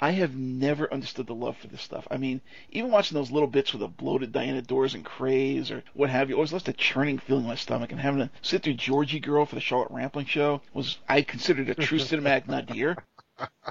I 0.00 0.10
have 0.10 0.36
never 0.36 0.92
understood 0.92 1.28
the 1.28 1.34
love 1.34 1.56
for 1.56 1.68
this 1.68 1.80
stuff. 1.80 2.06
I 2.10 2.16
mean, 2.16 2.40
even 2.72 2.90
watching 2.90 3.14
those 3.14 3.30
little 3.30 3.48
bits 3.48 3.72
with 3.72 3.80
the 3.80 3.88
bloated 3.88 4.32
Diana 4.32 4.60
Dors 4.60 4.92
and 4.92 5.04
Krays 5.04 5.70
or 5.70 5.84
what 5.94 6.10
have 6.10 6.28
you, 6.28 6.34
always 6.34 6.52
left 6.52 6.68
a 6.68 6.72
churning 6.72 7.18
feeling 7.18 7.44
in 7.44 7.48
my 7.48 7.54
stomach. 7.54 7.92
And 7.92 8.00
having 8.00 8.20
to 8.20 8.30
sit 8.42 8.64
through 8.64 8.74
Georgy 8.74 9.20
Girl 9.20 9.46
for 9.46 9.54
the 9.54 9.60
Charlotte 9.60 9.92
Rampling 9.92 10.26
show 10.26 10.62
was, 10.72 10.98
I 11.08 11.22
considered 11.22 11.68
a 11.68 11.74
true 11.74 11.98
cinematic 12.00 12.48
nadir. 12.48 12.96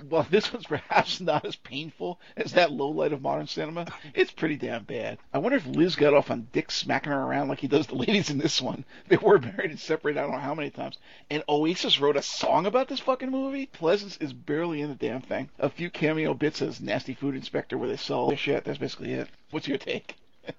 While 0.10 0.28
this 0.30 0.52
one's 0.52 0.66
perhaps 0.66 1.22
not 1.22 1.46
as 1.46 1.56
painful 1.56 2.20
as 2.36 2.52
that 2.54 2.72
low 2.72 2.90
light 2.90 3.14
of 3.14 3.22
modern 3.22 3.48
cinema, 3.48 3.88
it's 4.14 4.32
pretty 4.32 4.58
damn 4.58 4.84
bad. 4.84 5.20
I 5.34 5.38
wonder 5.38 5.58
if 5.58 5.66
Liz 5.66 5.96
got 5.96 6.14
off 6.14 6.30
on 6.30 6.50
Dick 6.52 6.70
smacking 6.70 7.14
her 7.14 7.22
around 7.22 7.48
like 7.48 7.60
he 7.60 7.68
does 7.68 7.88
the 7.88 7.96
ladies 7.96 8.30
in 8.30 8.38
this 8.38 8.62
one. 8.62 8.84
They 9.08 9.18
were 9.18 9.40
married 9.40 9.72
and 9.72 9.80
separated 9.80 10.20
I 10.20 10.24
don't 10.24 10.32
know 10.32 10.40
how 10.40 10.56
many 10.56 10.70
times. 10.70 10.98
And 11.30 11.44
Oasis 11.48 12.00
wrote 12.00 12.18
a 12.18 12.22
song 12.22 12.66
about 12.66 12.88
this 12.88 13.00
fucking 13.00 13.30
movie? 13.30 13.68
Pleasence 13.68 14.22
is 14.22 14.34
barely 14.34 14.82
in 14.82 14.90
the 14.90 14.96
damn 14.96 15.22
thing. 15.22 15.50
A 15.60 15.70
few 15.70 15.90
cameo 15.90 16.34
bits 16.34 16.62
as 16.62 16.82
Nasty 16.82 17.14
Food 17.14 17.36
Inspector 17.36 17.78
where 17.78 17.90
they 17.90 17.98
sell 17.98 18.28
their 18.28 18.38
shit. 18.38 18.66
That's 18.66 18.80
basically 18.80 19.14
it. 19.14 19.30
What's 19.52 19.68
your 19.68 19.78
take? 19.78 20.16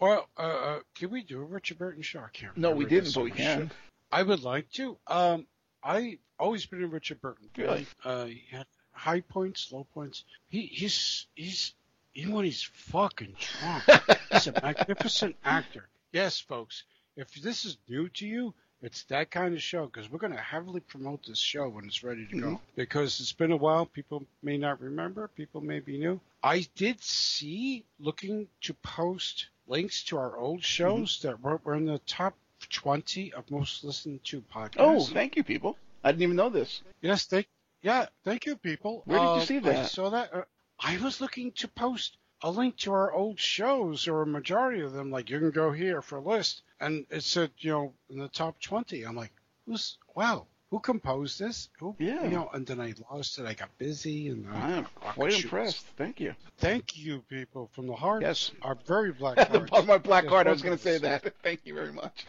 well, 0.00 0.28
uh, 0.38 0.42
uh, 0.42 0.80
can 0.94 1.10
we 1.10 1.22
do 1.22 1.40
a 1.40 1.44
Richard 1.44 1.78
Burton 1.78 2.02
show? 2.02 2.20
I 2.20 2.28
can't 2.32 2.56
No, 2.56 2.70
we 2.70 2.86
didn't, 2.86 3.14
but 3.14 3.24
we 3.24 3.30
can. 3.30 3.70
I 4.10 4.22
would 4.22 4.42
like 4.42 4.70
to. 4.72 4.96
Um, 5.06 5.46
I 5.82 6.18
always 6.38 6.66
been 6.66 6.82
a 6.82 6.86
Richard 6.86 7.20
Burton. 7.20 7.48
Really? 7.56 7.86
Uh, 8.04 8.26
he 8.26 8.44
had 8.50 8.66
high 8.92 9.20
points, 9.20 9.72
low 9.72 9.86
points. 9.94 10.24
He 10.48 10.62
he's 10.62 11.26
he's 11.34 11.74
even 12.14 12.32
when 12.32 12.44
he's 12.44 12.62
fucking 12.62 13.36
drunk, 13.38 13.84
he's 14.32 14.46
a 14.48 14.52
magnificent 14.52 15.36
actor. 15.44 15.88
Yes, 16.12 16.40
folks. 16.40 16.84
If 17.16 17.32
this 17.34 17.64
is 17.64 17.76
new 17.88 18.08
to 18.08 18.26
you, 18.26 18.54
it's 18.80 19.02
that 19.04 19.30
kind 19.30 19.54
of 19.54 19.62
show 19.62 19.86
because 19.86 20.10
we're 20.10 20.18
going 20.18 20.32
to 20.32 20.38
heavily 20.38 20.80
promote 20.80 21.26
this 21.26 21.38
show 21.38 21.68
when 21.68 21.84
it's 21.86 22.04
ready 22.04 22.26
to 22.26 22.36
mm-hmm. 22.36 22.50
go 22.50 22.60
because 22.76 23.20
it's 23.20 23.32
been 23.32 23.52
a 23.52 23.56
while. 23.56 23.86
People 23.86 24.24
may 24.42 24.56
not 24.56 24.80
remember. 24.80 25.28
People 25.28 25.60
may 25.60 25.80
be 25.80 25.98
new. 25.98 26.20
I 26.42 26.66
did 26.76 27.02
see 27.02 27.84
looking 27.98 28.46
to 28.62 28.74
post 28.74 29.48
links 29.66 30.04
to 30.04 30.18
our 30.18 30.36
old 30.36 30.62
shows 30.62 31.18
mm-hmm. 31.18 31.28
that 31.28 31.40
were, 31.40 31.60
were 31.64 31.74
in 31.74 31.86
the 31.86 31.98
top 32.00 32.34
20 32.66 33.32
of 33.32 33.50
most 33.50 33.84
listened 33.84 34.22
to 34.24 34.40
podcasts. 34.40 34.76
Oh, 34.78 35.04
thank 35.04 35.36
you, 35.36 35.44
people. 35.44 35.76
I 36.02 36.12
didn't 36.12 36.22
even 36.22 36.36
know 36.36 36.48
this. 36.48 36.82
Yes, 37.00 37.26
thank 37.26 37.48
yeah, 37.82 38.06
thank 38.24 38.46
you, 38.46 38.56
people. 38.56 39.02
Where 39.04 39.18
did 39.18 39.24
uh, 39.26 39.34
you 39.36 39.46
see 39.46 39.58
that? 39.60 39.76
I 39.76 39.86
saw 39.86 40.10
that. 40.10 40.34
Uh, 40.34 40.42
I 40.80 40.96
was 40.98 41.20
looking 41.20 41.52
to 41.52 41.68
post 41.68 42.16
a 42.42 42.50
link 42.50 42.76
to 42.78 42.92
our 42.92 43.12
old 43.12 43.38
shows, 43.38 44.08
or 44.08 44.22
a 44.22 44.26
majority 44.26 44.80
of 44.80 44.92
them. 44.92 45.10
Like 45.10 45.30
you 45.30 45.38
can 45.38 45.50
go 45.50 45.72
here 45.72 46.02
for 46.02 46.18
a 46.18 46.20
list, 46.20 46.62
and 46.80 47.06
it 47.10 47.22
said 47.22 47.50
you 47.58 47.70
know 47.70 47.92
in 48.10 48.18
the 48.18 48.28
top 48.28 48.60
twenty. 48.60 49.04
I'm 49.04 49.16
like, 49.16 49.32
who's 49.66 49.96
wow? 50.14 50.46
Who 50.70 50.80
composed 50.80 51.38
this? 51.38 51.70
Who, 51.78 51.96
yeah. 51.98 52.24
You 52.24 52.30
know, 52.30 52.50
and 52.52 52.66
then 52.66 52.78
I 52.78 52.92
lost 53.10 53.38
it. 53.38 53.46
I 53.46 53.54
got 53.54 53.76
busy, 53.78 54.28
and 54.28 54.46
I, 54.52 54.72
am 54.72 54.86
quite 55.00 55.42
impressed. 55.42 55.86
Thank 55.96 56.20
you. 56.20 56.34
Thank 56.58 56.96
you, 56.98 57.20
people 57.28 57.70
from 57.72 57.86
the 57.86 57.94
heart. 57.94 58.20
Yes, 58.20 58.50
our 58.60 58.76
very 58.86 59.12
black 59.18 59.38
heart. 59.38 59.86
my 59.86 59.96
black 59.96 60.26
heart. 60.26 60.46
I 60.46 60.50
was 60.50 60.60
going 60.60 60.76
to 60.76 60.82
say 60.82 60.98
that. 60.98 61.32
Thank 61.42 61.60
you 61.64 61.72
very 61.72 61.92
much. 61.92 62.26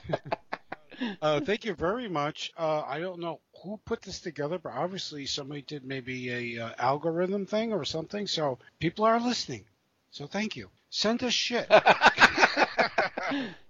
uh, 1.21 1.41
thank 1.41 1.65
you 1.65 1.73
very 1.73 2.07
much. 2.07 2.51
Uh, 2.57 2.81
I 2.81 2.99
don't 2.99 3.19
know 3.19 3.41
who 3.63 3.79
put 3.85 4.01
this 4.01 4.21
together, 4.21 4.57
but 4.57 4.73
obviously 4.73 5.25
somebody 5.25 5.61
did 5.61 5.83
maybe 5.83 6.57
a 6.57 6.65
uh, 6.65 6.73
algorithm 6.77 7.45
thing 7.45 7.73
or 7.73 7.83
something. 7.83 8.25
So 8.27 8.59
people 8.79 9.03
are 9.03 9.19
listening. 9.19 9.65
So 10.11 10.27
thank 10.27 10.55
you. 10.55 10.69
Send 10.89 11.23
us 11.23 11.33
shit. 11.33 11.67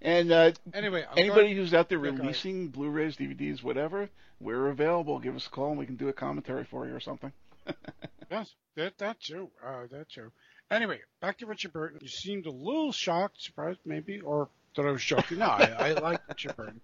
And 0.01 0.31
uh, 0.31 0.51
anyway, 0.73 1.05
I'm 1.09 1.17
anybody 1.17 1.53
who's 1.53 1.73
out 1.73 1.89
there 1.89 1.99
releasing 1.99 2.69
Blu-rays, 2.69 3.17
DVDs, 3.17 3.61
whatever, 3.61 4.09
we're 4.39 4.69
available. 4.69 5.19
Give 5.19 5.35
us 5.35 5.47
a 5.47 5.49
call 5.49 5.69
and 5.69 5.77
we 5.77 5.85
can 5.85 5.97
do 5.97 6.07
a 6.07 6.13
commentary 6.13 6.63
for 6.63 6.87
you 6.87 6.95
or 6.95 6.99
something. 6.99 7.31
yes, 8.31 8.55
that 8.75 8.97
that 8.97 9.19
too. 9.19 9.49
Uh, 9.65 9.87
that 9.91 10.09
too. 10.09 10.31
Anyway, 10.71 10.99
back 11.19 11.37
to 11.39 11.45
Richard 11.45 11.73
Burton. 11.73 11.99
You 12.01 12.07
seemed 12.07 12.45
a 12.45 12.51
little 12.51 12.91
shocked, 12.91 13.41
surprised, 13.41 13.79
maybe, 13.85 14.21
or 14.21 14.49
that 14.75 14.85
I 14.85 14.91
was 14.91 15.03
joking. 15.03 15.39
No, 15.39 15.47
I, 15.47 15.65
I 15.65 15.91
like 15.93 16.21
Richard 16.27 16.55
Burton. 16.55 16.81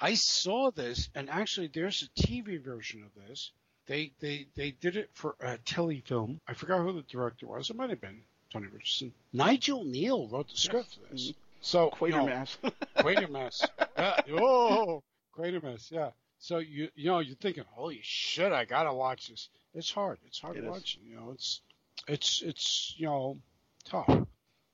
I 0.00 0.14
saw 0.14 0.70
this, 0.70 1.08
and 1.14 1.30
actually, 1.30 1.70
there's 1.72 2.02
a 2.02 2.20
TV 2.20 2.62
version 2.62 3.02
of 3.02 3.10
this. 3.26 3.50
They 3.86 4.12
they 4.20 4.46
they 4.54 4.70
did 4.70 4.96
it 4.96 5.10
for 5.14 5.36
a 5.40 5.58
telefilm. 5.58 6.40
I 6.46 6.54
forgot 6.54 6.82
who 6.82 6.92
the 6.92 7.02
director 7.02 7.46
was. 7.46 7.70
It 7.70 7.76
might 7.76 7.90
have 7.90 8.00
been 8.00 8.22
Tony 8.52 8.66
Richardson. 8.66 9.12
Nigel 9.32 9.84
Kneale 9.84 10.30
wrote 10.30 10.48
the 10.48 10.56
script 10.56 10.94
for 10.94 11.12
this. 11.12 11.32
So 11.64 11.90
Quatermass. 11.90 12.56
You 12.62 12.70
know, 12.96 13.02
Quatermass. 13.02 13.66
yeah. 13.96 14.20
Oh, 14.32 15.02
Quatermass. 15.36 15.90
Yeah. 15.90 16.10
So 16.38 16.58
you 16.58 16.90
you 16.94 17.06
know 17.06 17.20
you're 17.20 17.36
thinking, 17.36 17.64
holy 17.70 18.00
shit, 18.02 18.52
I 18.52 18.66
gotta 18.66 18.92
watch 18.92 19.28
this. 19.28 19.48
It's 19.74 19.90
hard. 19.90 20.18
It's 20.26 20.38
hard 20.38 20.58
it 20.58 20.64
watching. 20.64 21.02
You 21.08 21.16
know, 21.16 21.30
it's 21.32 21.62
it's 22.06 22.42
it's 22.42 22.94
you 22.98 23.06
know 23.06 23.38
tough. 23.84 24.26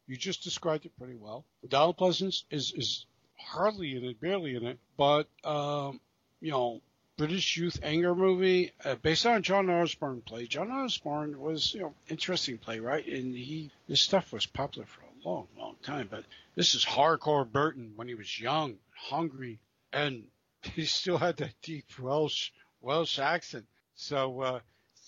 You 0.09 0.17
just 0.17 0.43
described 0.43 0.85
it 0.85 0.97
pretty 0.99 1.15
well. 1.15 1.45
Donald 1.69 1.97
Pleasence 1.97 2.43
is 2.51 2.73
is 2.73 3.07
hardly 3.39 3.97
in 3.97 4.05
it, 4.05 4.21
barely 4.21 4.57
in 4.57 4.67
it, 4.67 4.79
but 4.97 5.29
um, 5.45 6.01
you 6.41 6.51
know, 6.51 6.81
British 7.17 7.57
youth 7.57 7.79
anger 7.85 8.17
movie 8.17 8.73
uh, 8.85 8.97
based 8.97 9.27
on 9.27 9.45
John 9.45 9.71
Osborne 9.71 10.23
play. 10.23 10.47
John 10.47 10.73
Osborne 10.73 11.39
was 11.39 11.73
you 11.73 11.83
know 11.83 11.95
interesting 12.09 12.59
playwright, 12.59 13.07
and 13.07 13.33
he 13.33 13.71
his 13.87 14.01
stuff 14.01 14.33
was 14.33 14.45
popular 14.45 14.87
for 14.87 15.03
a 15.03 15.10
long, 15.25 15.49
long 15.57 15.77
time. 15.83 16.09
But 16.11 16.25
this 16.55 16.75
is 16.75 16.85
hardcore 16.85 17.51
Burton 17.51 17.93
when 17.97 18.09
he 18.09 18.15
was 18.15 18.41
young, 18.41 18.77
hungry, 18.95 19.59
and 19.93 20.25
he 20.63 20.85
still 20.85 21.19
had 21.19 21.37
that 21.39 21.55
deep 21.63 21.87
Welsh 21.99 22.51
Welsh 22.81 23.19
accent. 23.19 23.67
So 23.95 24.41
uh, 24.41 24.61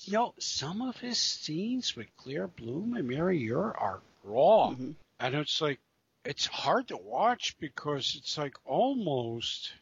you 0.04 0.14
know, 0.14 0.34
some 0.38 0.82
of 0.82 0.96
his 0.96 1.18
scenes 1.18 1.96
with 1.96 2.14
Claire 2.16 2.48
Bloom 2.48 2.94
and 2.94 3.08
Mary 3.08 3.38
Ure 3.38 3.74
are 3.76 4.00
raw, 4.24 4.70
mm-hmm. 4.70 4.92
and 5.20 5.34
it's 5.34 5.60
like 5.60 5.80
it's 6.24 6.46
hard 6.46 6.88
to 6.88 6.96
watch 6.96 7.56
because 7.58 8.14
it's 8.18 8.38
like 8.38 8.54
almost 8.64 9.72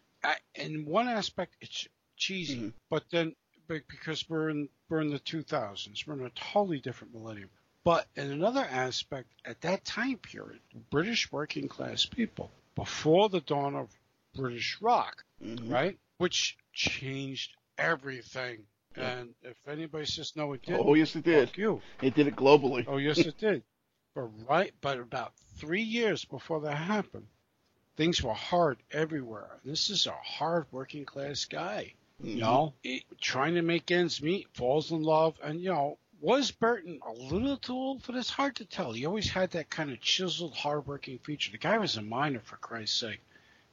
in 0.55 0.85
one 0.85 1.09
aspect 1.09 1.57
it's 1.61 1.89
cheesy, 2.17 2.57
mm-hmm. 2.57 2.69
but 2.89 3.05
then 3.11 3.35
because 3.67 4.29
we're 4.29 4.51
in 4.51 4.69
we're 4.89 5.01
in 5.01 5.11
the 5.11 5.21
2000s, 5.21 6.07
we're 6.07 6.15
in 6.15 6.27
a 6.27 6.31
totally 6.31 6.81
different 6.81 7.15
millennium. 7.15 7.51
But 7.85 8.07
in 8.15 8.31
another 8.31 8.67
aspect, 8.71 9.29
at 9.45 9.61
that 9.63 9.85
time 9.85 10.19
period, 10.19 10.61
British 10.91 11.33
working 11.33 11.69
class 11.69 12.05
people, 12.05 12.51
before 12.75 13.29
the 13.29 13.41
dawn 13.41 13.75
of 13.75 13.89
British 14.35 14.79
rock, 14.81 15.25
mm-hmm. 15.43 15.73
right, 15.73 15.99
which 16.19 16.57
changed 16.73 17.57
everything. 17.79 18.67
Yeah. 18.97 19.11
And 19.11 19.35
if 19.43 19.57
anybody 19.67 20.05
says 20.05 20.33
no, 20.37 20.53
it 20.53 20.63
did. 20.63 20.79
Oh 20.79 20.95
yes, 20.95 21.17
it 21.17 21.25
did. 21.25 21.57
you. 21.57 21.81
It 22.03 22.15
did 22.15 22.27
it 22.27 22.37
globally. 22.37 22.85
Oh 22.87 22.99
yes, 22.99 23.19
it 23.19 23.39
did. 23.39 23.63
But 24.15 24.29
right, 24.49 24.73
but 24.81 24.99
about 24.99 25.33
three 25.57 25.83
years 25.83 26.25
before 26.25 26.61
that 26.63 26.75
happened, 26.75 27.29
things 27.97 28.23
were 28.23 28.35
hard 28.35 28.79
everywhere. 28.91 29.59
This 29.65 29.89
is 29.89 30.07
a 30.07 30.13
hard 30.13 30.67
working 30.73 31.05
class 31.05 31.45
guy, 31.45 31.95
you 32.19 32.37
Mhm. 32.37 32.41
know, 32.41 32.75
trying 33.21 33.55
to 33.55 33.63
make 33.63 33.91
ends 33.91 34.21
meet, 34.21 34.49
falls 34.53 34.91
in 34.91 35.03
love, 35.03 35.39
and 35.43 35.61
you 35.61 35.71
know, 35.71 35.99
was 36.21 36.51
Burton 36.51 37.01
a 37.07 37.13
little 37.13 37.57
too 37.57 37.73
old 37.73 38.03
for 38.03 38.13
this? 38.13 38.31
Hard 38.31 38.57
to 38.57 38.65
tell. 38.65 38.93
He 38.93 39.07
always 39.07 39.29
had 39.31 39.51
that 39.53 39.71
kind 39.71 39.91
of 39.91 40.01
chiseled, 40.01 40.55
hard-working 40.55 41.19
feature. 41.19 41.51
The 41.53 41.59
guy 41.59 41.79
was 41.79 41.97
a 41.97 42.03
miner, 42.03 42.41
for 42.41 42.57
Christ's 42.57 42.99
sake, 43.01 43.21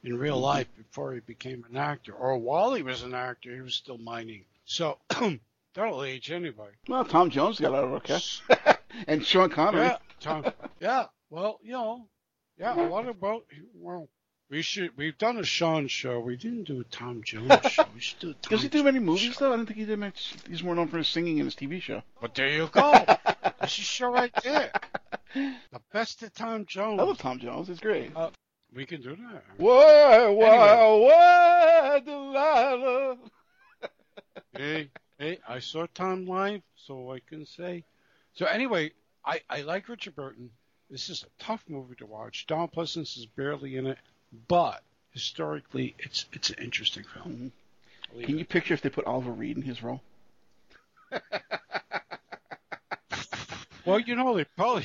in 0.02 0.16
real 0.18 0.38
Mhm. 0.38 0.42
life 0.42 0.68
before 0.76 1.12
he 1.14 1.20
became 1.20 1.64
an 1.70 1.76
actor, 1.76 2.12
or 2.14 2.36
while 2.38 2.74
he 2.74 2.82
was 2.82 3.02
an 3.02 3.14
actor, 3.14 3.54
he 3.54 3.60
was 3.60 3.74
still 3.74 3.98
mining. 3.98 4.44
So 4.64 4.98
that'll 5.74 6.02
age 6.04 6.30
anybody. 6.30 6.74
Well, 6.88 7.04
Tom 7.04 7.30
Jones 7.30 7.58
got 7.60 7.74
out 7.74 7.84
of 7.84 7.92
okay, 7.92 8.20
and 9.06 9.24
Sean 9.24 9.50
Connery. 9.50 9.86
Yeah, 9.86 9.98
Tom. 10.20 10.44
Yeah. 10.80 11.06
Well, 11.30 11.58
you 11.62 11.72
know, 11.72 12.08
yeah, 12.58 12.74
a 12.74 12.88
lot 12.88 13.06
of 13.06 13.20
both. 13.20 13.42
Well, 13.74 14.08
we 14.50 14.62
should. 14.62 14.96
We've 14.96 15.16
done 15.18 15.38
a 15.38 15.44
Sean 15.44 15.88
show. 15.88 16.20
We 16.20 16.36
didn't 16.36 16.64
do 16.64 16.80
a 16.80 16.84
Tom 16.84 17.22
Jones 17.22 17.52
show. 17.70 17.84
We 17.94 18.00
should 18.00 18.18
do. 18.20 18.34
Does 18.48 18.62
he 18.62 18.68
do 18.68 18.82
many 18.82 18.98
movies 18.98 19.34
show. 19.34 19.46
though? 19.46 19.52
I 19.52 19.56
don't 19.56 19.66
think 19.66 19.78
he 19.78 19.84
did 19.84 19.98
much. 19.98 20.34
He's 20.48 20.62
more 20.62 20.74
known 20.74 20.88
for 20.88 20.98
his 20.98 21.08
singing 21.08 21.38
in 21.38 21.44
his 21.44 21.54
TV 21.54 21.80
show. 21.82 22.02
But 22.20 22.34
there 22.34 22.48
you 22.48 22.68
go. 22.72 23.04
This 23.60 23.80
is 23.80 23.84
show 23.84 24.10
right 24.12 24.32
there. 24.44 24.70
The 25.34 25.80
best 25.92 26.22
of 26.22 26.32
Tom 26.32 26.64
Jones. 26.64 27.00
I 27.00 27.02
love 27.02 27.18
Tom 27.18 27.38
Jones. 27.40 27.68
It's 27.68 27.80
great. 27.80 28.12
Uh, 28.14 28.30
we 28.74 28.86
can 28.86 29.02
do 29.02 29.16
that. 29.16 29.42
Whoa, 29.56 30.32
whoa, 30.32 31.08
whoa, 31.08 32.00
Delilah. 32.04 33.18
Hey, 34.56 34.90
hey, 35.18 35.38
I 35.46 35.58
saw 35.58 35.86
Tom 35.92 36.26
live, 36.26 36.62
so 36.76 37.12
I 37.12 37.20
can 37.20 37.44
say. 37.46 37.84
So 38.34 38.46
anyway, 38.46 38.92
I, 39.24 39.40
I 39.50 39.62
like 39.62 39.88
Richard 39.88 40.14
Burton. 40.14 40.50
This 40.88 41.10
is 41.10 41.24
a 41.24 41.42
tough 41.42 41.64
movie 41.68 41.96
to 41.96 42.06
watch. 42.06 42.46
Don 42.46 42.68
Pleasence 42.68 43.18
is 43.18 43.26
barely 43.26 43.76
in 43.76 43.86
it, 43.86 43.98
but 44.48 44.82
historically, 45.12 45.94
it's 45.98 46.26
it's 46.32 46.50
an 46.50 46.56
interesting 46.62 47.04
film. 47.04 47.52
Mhm. 48.14 48.24
Can 48.24 48.34
it. 48.36 48.38
you 48.38 48.44
picture 48.44 48.74
if 48.74 48.80
they 48.82 48.88
put 48.90 49.04
Oliver 49.06 49.32
Reed 49.32 49.56
in 49.56 49.62
his 49.62 49.82
role? 49.82 50.02
Well, 53.84 54.00
you 54.00 54.16
know, 54.16 54.36
they 54.36 54.44
probably 54.44 54.84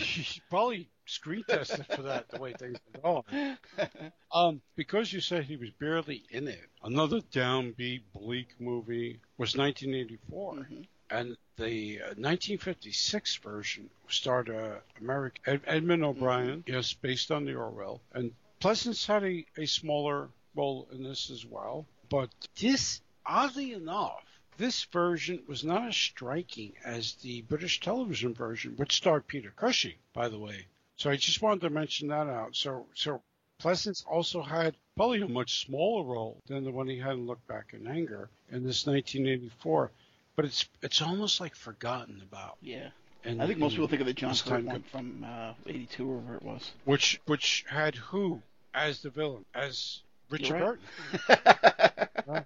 probably 0.50 0.88
screen 1.06 1.44
tested 1.50 1.86
for 1.88 2.04
that 2.04 2.30
the 2.30 2.40
way 2.40 2.54
things 2.54 2.78
are 2.96 3.02
going. 3.02 3.58
Um, 4.34 4.62
because 4.78 5.12
you 5.14 5.20
said 5.20 5.44
he 5.44 5.58
was 5.58 5.70
barely 5.72 6.24
in 6.32 6.48
it, 6.48 6.64
another 6.84 7.20
downbeat, 7.20 8.02
bleak 8.16 8.48
movie 8.60 9.20
was 9.38 9.56
1984, 9.58 10.54
Mhm. 10.56 10.88
and 11.12 11.38
the 11.58 12.00
uh, 12.02 12.06
1956 12.16 13.36
version 13.38 13.90
starred 14.08 14.50
uh, 14.50 14.80
American 15.02 15.44
Ed, 15.46 15.62
Edmund 15.68 16.04
O'Brien, 16.04 16.64
yes, 16.66 16.94
based 16.94 17.30
on 17.30 17.46
the 17.46 17.54
Orwell, 17.56 18.02
and 18.14 18.34
Pleasence 18.64 19.06
had 19.06 19.26
a, 19.26 19.46
a 19.58 19.66
smaller 19.66 20.30
role 20.56 20.88
in 20.94 21.04
this 21.04 21.30
as 21.30 21.46
well. 21.46 21.86
But 22.08 22.30
this, 22.58 23.02
oddly 23.26 23.74
enough, 23.74 24.24
this 24.58 24.86
version 24.86 25.44
was 25.48 25.66
not 25.66 25.90
as 25.90 25.98
striking 25.98 26.72
as 26.86 27.16
the 27.16 27.42
British 27.42 27.82
television 27.82 28.34
version, 28.34 28.76
which 28.78 28.96
starred 28.96 29.28
Peter 29.28 29.52
Cushing, 29.54 29.96
by 30.14 30.30
the 30.30 30.40
way. 30.40 30.68
So 30.96 31.10
I 31.10 31.18
just 31.18 31.42
wanted 31.42 31.60
to 31.62 31.72
mention 31.72 32.08
that 32.08 32.28
out. 32.28 32.56
So, 32.56 32.86
so 32.94 33.22
Pleasence 33.62 34.06
also 34.08 34.42
had 34.42 34.76
probably 34.96 35.22
a 35.22 35.28
much 35.28 35.66
smaller 35.66 36.06
role 36.06 36.40
than 36.48 36.64
the 36.64 36.72
one 36.72 36.88
he 36.88 37.00
had 37.00 37.14
in 37.14 37.28
Look 37.28 37.46
Back 37.48 37.74
in 37.74 37.86
Anger 37.86 38.30
in 38.50 38.64
this 38.64 38.88
1984. 38.88 39.92
But 40.38 40.46
it's 40.46 40.70
it's 40.82 41.02
almost 41.02 41.42
like 41.42 41.54
forgotten 41.54 42.22
about. 42.22 42.58
Yeah. 42.62 42.92
And 43.26 43.42
I 43.42 43.48
think 43.48 43.60
most 43.60 43.74
people 43.74 43.90
think 43.90 44.02
of 44.02 44.08
the 44.08 44.14
John 44.14 44.34
time- 44.36 44.66
one 44.66 44.84
from 44.84 45.26
uh, 45.28 45.54
'82 45.68 46.10
or 46.10 46.18
whatever 46.18 46.36
it 46.38 46.44
was. 46.44 46.72
which 46.86 47.20
which 47.26 47.66
had 47.68 47.96
who 47.96 48.42
as 48.74 49.02
the 49.02 49.10
villain 49.10 49.46
as 49.54 50.02
Richard 50.30 50.58
You're 50.58 50.78
Burton. 51.30 52.08
right. 52.28 52.46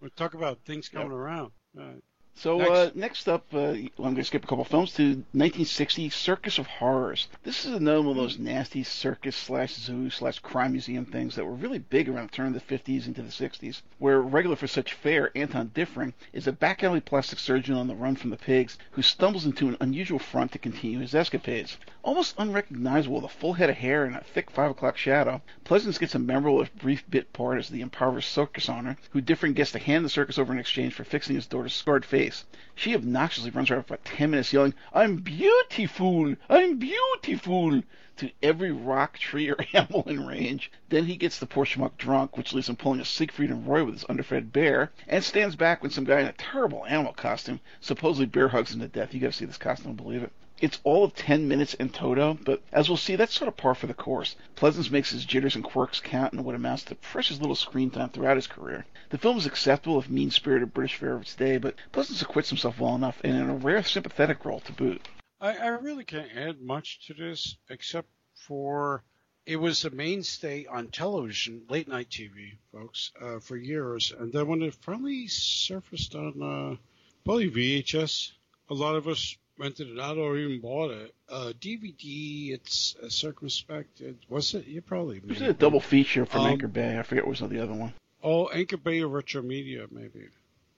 We'll 0.00 0.10
talk 0.16 0.34
about 0.34 0.58
things 0.64 0.88
coming 0.88 1.12
around. 1.12 1.52
Uh, 1.78 1.94
So 2.38 2.58
Next. 2.58 2.70
Uh, 2.70 2.90
next 2.94 3.28
up, 3.28 3.46
uh, 3.54 3.70
I'm 3.70 3.90
going 3.96 4.16
to 4.16 4.24
skip 4.24 4.44
a 4.44 4.46
couple 4.46 4.64
films 4.64 4.92
to 4.96 5.04
1960 5.32 6.10
Circus 6.10 6.58
of 6.58 6.66
Horrors. 6.66 7.28
This 7.44 7.64
is 7.64 7.72
another 7.72 8.02
one 8.02 8.10
of 8.10 8.16
those 8.16 8.38
nasty 8.38 8.82
circus 8.82 9.34
slash 9.34 9.74
zoo 9.74 10.10
slash 10.10 10.38
crime 10.40 10.72
museum 10.72 11.06
things 11.06 11.34
that 11.34 11.46
were 11.46 11.54
really 11.54 11.78
big 11.78 12.10
around 12.10 12.28
the 12.28 12.36
turn 12.36 12.48
of 12.48 12.52
the 12.52 12.78
50s 12.78 13.06
into 13.06 13.22
the 13.22 13.30
60s, 13.30 13.80
where 13.98 14.20
regular 14.20 14.54
for 14.54 14.66
such 14.66 14.92
fare, 14.92 15.30
Anton 15.34 15.70
Diffring, 15.74 16.12
is 16.34 16.46
a 16.46 16.52
back 16.52 16.84
alley 16.84 17.00
plastic 17.00 17.38
surgeon 17.38 17.74
on 17.74 17.88
the 17.88 17.94
run 17.94 18.16
from 18.16 18.28
the 18.28 18.36
pigs 18.36 18.76
who 18.90 19.00
stumbles 19.00 19.46
into 19.46 19.68
an 19.68 19.78
unusual 19.80 20.18
front 20.18 20.52
to 20.52 20.58
continue 20.58 20.98
his 21.00 21.14
escapades. 21.14 21.78
Almost 22.06 22.36
unrecognizable 22.38 23.16
with 23.16 23.24
a 23.24 23.34
full 23.34 23.54
head 23.54 23.68
of 23.68 23.78
hair 23.78 24.04
and 24.04 24.14
a 24.14 24.22
thick 24.22 24.48
5 24.48 24.70
o'clock 24.70 24.96
shadow, 24.96 25.42
Pleasence 25.64 25.98
gets 25.98 26.14
a 26.14 26.20
memorable 26.20 26.64
brief 26.76 27.02
bit 27.10 27.32
part 27.32 27.58
as 27.58 27.68
the 27.68 27.80
impoverished 27.80 28.30
circus 28.30 28.68
owner, 28.68 28.96
who 29.10 29.20
Diffring 29.20 29.54
gets 29.54 29.72
to 29.72 29.80
hand 29.80 30.04
the 30.04 30.08
circus 30.08 30.38
over 30.38 30.52
in 30.52 30.60
exchange 30.60 30.94
for 30.94 31.02
fixing 31.02 31.34
his 31.34 31.48
daughter's 31.48 31.74
scarred 31.74 32.04
face. 32.04 32.44
She 32.76 32.94
obnoxiously 32.94 33.50
runs 33.50 33.72
around 33.72 33.86
for 33.86 33.94
about 33.94 34.04
10 34.04 34.30
minutes 34.30 34.52
yelling, 34.52 34.74
I'm 34.94 35.16
beautiful! 35.16 36.36
I'm 36.48 36.78
beautiful! 36.78 37.82
to 38.18 38.30
every 38.40 38.70
rock, 38.70 39.18
tree, 39.18 39.50
or 39.50 39.56
animal 39.72 40.04
in 40.06 40.24
range. 40.24 40.70
Then 40.90 41.06
he 41.06 41.16
gets 41.16 41.40
the 41.40 41.46
poor 41.46 41.64
schmuck 41.64 41.96
drunk, 41.98 42.36
which 42.36 42.52
leaves 42.52 42.68
him 42.68 42.76
pulling 42.76 43.00
a 43.00 43.04
Siegfried 43.04 43.50
and 43.50 43.66
Roy 43.66 43.82
with 43.82 43.94
his 43.94 44.04
underfed 44.08 44.52
bear, 44.52 44.92
and 45.08 45.24
stands 45.24 45.56
back 45.56 45.82
when 45.82 45.90
some 45.90 46.04
guy 46.04 46.20
in 46.20 46.28
a 46.28 46.32
terrible 46.34 46.86
animal 46.86 47.14
costume 47.14 47.58
supposedly 47.80 48.26
bear 48.26 48.46
hugs 48.46 48.72
him 48.72 48.78
to 48.78 48.86
death. 48.86 49.12
You 49.12 49.18
gotta 49.18 49.32
see 49.32 49.44
this 49.44 49.58
costume 49.58 49.96
believe 49.96 50.22
it. 50.22 50.30
It's 50.58 50.80
all 50.84 51.04
of 51.04 51.14
10 51.14 51.48
minutes 51.48 51.74
in 51.74 51.90
toto, 51.90 52.32
but 52.32 52.62
as 52.72 52.88
we'll 52.88 52.96
see, 52.96 53.14
that's 53.14 53.34
sort 53.34 53.48
of 53.48 53.58
par 53.58 53.74
for 53.74 53.86
the 53.86 53.92
course. 53.92 54.36
Pleasence 54.54 54.90
makes 54.90 55.10
his 55.10 55.26
jitters 55.26 55.54
and 55.54 55.62
quirks 55.62 56.00
count 56.00 56.32
in 56.32 56.44
what 56.44 56.54
amounts 56.54 56.84
to 56.84 56.94
precious 56.94 57.40
little 57.40 57.54
screen 57.54 57.90
time 57.90 58.08
throughout 58.08 58.36
his 58.36 58.46
career. 58.46 58.86
The 59.10 59.18
film 59.18 59.36
is 59.36 59.44
acceptable 59.44 59.98
if 59.98 60.08
mean-spirited 60.08 60.72
British 60.72 60.96
fare 60.96 61.14
of 61.14 61.22
its 61.22 61.34
day, 61.34 61.58
but 61.58 61.74
Pleasence 61.92 62.22
acquits 62.22 62.48
himself 62.48 62.80
well 62.80 62.94
enough, 62.94 63.20
and 63.22 63.36
in 63.36 63.50
a 63.50 63.54
rare 63.54 63.82
sympathetic 63.82 64.46
role 64.46 64.60
to 64.60 64.72
boot. 64.72 65.06
I, 65.40 65.56
I 65.56 65.68
really 65.68 66.04
can't 66.04 66.34
add 66.34 66.62
much 66.62 67.06
to 67.08 67.14
this 67.14 67.56
except 67.68 68.08
for 68.34 69.04
it 69.44 69.56
was 69.56 69.84
a 69.84 69.90
mainstay 69.90 70.66
on 70.66 70.88
television, 70.88 71.62
late 71.68 71.86
night 71.86 72.08
TV, 72.10 72.56
folks, 72.72 73.12
uh, 73.20 73.38
for 73.38 73.56
years. 73.56 74.12
And 74.18 74.32
then 74.32 74.48
when 74.48 74.62
it 74.62 74.74
finally 74.74 75.28
surfaced 75.28 76.14
on 76.14 76.42
uh, 76.42 76.76
probably 77.24 77.50
VHS, 77.50 78.32
a 78.70 78.74
lot 78.74 78.96
of 78.96 79.06
us 79.06 79.36
rented 79.58 79.88
it 79.88 79.98
out 80.00 80.18
or 80.18 80.36
even 80.36 80.60
bought 80.60 80.90
it. 80.90 81.14
Uh, 81.28 81.52
DVD, 81.60 82.52
it's 82.52 82.94
uh, 83.02 83.08
circumspect. 83.08 84.00
It, 84.00 84.16
was 84.28 84.54
it? 84.54 84.66
You 84.66 84.82
probably 84.82 85.18
It 85.18 85.26
was 85.26 85.40
made 85.40 85.50
a 85.50 85.54
double 85.54 85.80
feature 85.80 86.26
from 86.26 86.42
Um, 86.42 86.46
Anchor 86.48 86.68
Bay. 86.68 86.98
I 86.98 87.02
forget 87.02 87.24
what 87.26 87.40
was 87.40 87.48
the 87.50 87.62
other 87.62 87.74
one. 87.74 87.92
Oh, 88.22 88.48
Anchor 88.48 88.76
Bay 88.76 89.00
or 89.02 89.08
Retro 89.08 89.42
Media, 89.42 89.86
maybe. 89.90 90.28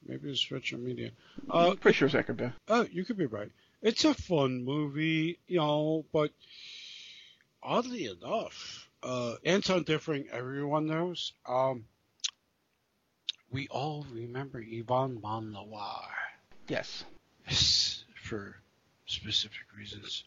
Maybe 0.06 0.30
it's 0.30 0.50
Retro 0.50 0.78
Media. 0.78 1.10
Uh, 1.50 1.70
I'm 1.70 1.76
pretty 1.76 1.96
sure 1.96 2.06
it's 2.06 2.14
Anchor 2.14 2.32
Bay. 2.34 2.52
Oh, 2.68 2.86
you 2.90 3.04
could 3.04 3.16
be 3.18 3.26
right. 3.26 3.50
It's 3.82 4.04
a 4.04 4.14
fun 4.14 4.64
movie, 4.64 5.38
you 5.46 5.58
know, 5.58 6.04
but 6.12 6.30
oddly 7.62 8.06
enough, 8.06 8.88
uh, 9.02 9.34
Anton 9.44 9.84
Diffring, 9.84 10.28
everyone 10.30 10.86
knows. 10.86 11.32
Um, 11.46 11.84
we 13.50 13.68
all 13.68 14.04
remember 14.12 14.62
Yvonne 14.64 15.20
Monlaur 15.22 16.02
Yes. 16.68 17.04
for 18.22 18.56
specific 19.08 19.66
reasons. 19.76 20.24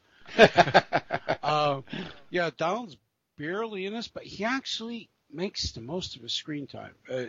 uh, 1.43 1.81
yeah, 2.29 2.49
Donald's 2.57 2.97
barely 3.37 3.85
in 3.85 3.93
this, 3.93 4.07
but 4.07 4.23
he 4.23 4.43
actually 4.43 5.09
makes 5.31 5.71
the 5.71 5.81
most 5.81 6.15
of 6.15 6.21
his 6.21 6.33
screen 6.33 6.67
time. 6.67 6.93
Uh, 7.09 7.25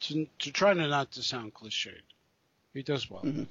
to, 0.00 0.26
to 0.40 0.50
try 0.52 0.74
to 0.74 0.86
not 0.88 1.12
to 1.12 1.22
sound 1.22 1.54
cliched, 1.54 2.02
he 2.74 2.82
does 2.82 3.08
well. 3.08 3.22
Mhm. 3.22 3.46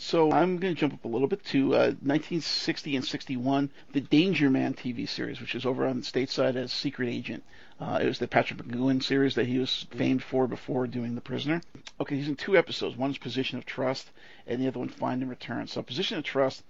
So 0.00 0.30
I'm 0.30 0.58
going 0.58 0.74
to 0.74 0.80
jump 0.80 0.94
up 0.94 1.04
a 1.04 1.08
little 1.08 1.26
bit 1.26 1.44
to 1.46 1.74
uh, 1.74 1.94
1960 2.00 2.96
and 2.96 3.04
61, 3.04 3.70
the 3.92 4.00
Danger 4.00 4.48
Man 4.48 4.74
TV 4.74 5.08
series, 5.08 5.40
which 5.40 5.54
is 5.54 5.66
over 5.66 5.86
on 5.86 6.00
the 6.00 6.06
stateside 6.06 6.54
as 6.54 6.72
Secret 6.72 7.08
Agent. 7.08 7.42
Uh, 7.80 7.98
it 8.00 8.06
was 8.06 8.18
the 8.18 8.28
Patrick 8.28 8.62
McGoohan 8.62 9.02
series 9.02 9.34
that 9.34 9.46
he 9.46 9.58
was 9.58 9.86
famed 9.90 10.22
for 10.22 10.46
before 10.46 10.86
doing 10.86 11.14
The 11.14 11.20
Prisoner. 11.20 11.60
Okay, 12.00 12.16
he's 12.16 12.28
in 12.28 12.36
two 12.36 12.56
episodes. 12.56 12.96
One 12.96 13.10
is 13.10 13.18
Position 13.18 13.58
of 13.58 13.66
Trust, 13.66 14.10
and 14.46 14.62
the 14.62 14.68
other 14.68 14.78
one 14.78 14.88
Find 14.88 15.20
and 15.20 15.30
Return. 15.30 15.66
So 15.66 15.82
Position 15.82 16.16
of 16.18 16.24
Trust, 16.24 16.62